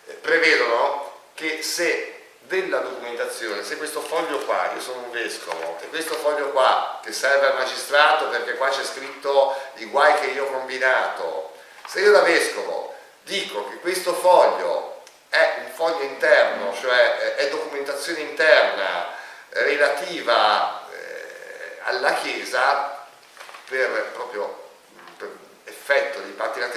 eh, 0.05 0.13
prevedono 0.13 1.11
che 1.33 1.61
se 1.61 2.23
della 2.39 2.79
documentazione, 2.79 3.63
se 3.63 3.77
questo 3.77 4.01
foglio 4.01 4.39
qua, 4.39 4.71
io 4.73 4.81
sono 4.81 5.03
un 5.03 5.11
vescovo, 5.11 5.77
e 5.79 5.87
questo 5.87 6.15
foglio 6.15 6.49
qua 6.49 6.99
che 7.01 7.11
serve 7.11 7.47
al 7.47 7.55
magistrato 7.55 8.27
perché 8.27 8.55
qua 8.55 8.69
c'è 8.69 8.83
scritto 8.83 9.55
i 9.75 9.85
guai 9.85 10.19
che 10.19 10.27
io 10.27 10.45
ho 10.45 10.51
combinato, 10.51 11.53
se 11.87 12.01
io 12.01 12.11
da 12.11 12.21
vescovo 12.21 12.93
dico 13.23 13.69
che 13.69 13.77
questo 13.77 14.13
foglio 14.13 15.01
è 15.29 15.61
un 15.63 15.71
foglio 15.71 16.01
interno, 16.01 16.75
cioè 16.79 17.35
è 17.35 17.49
documentazione 17.49 18.19
interna 18.19 19.21
relativa 19.53 20.81
alla 21.83 22.13
Chiesa 22.15 23.05
per 23.67 24.11
proprio 24.13 24.61
per 25.17 25.29
effetto 25.65 26.19
di 26.21 26.31
patti 26.31 26.59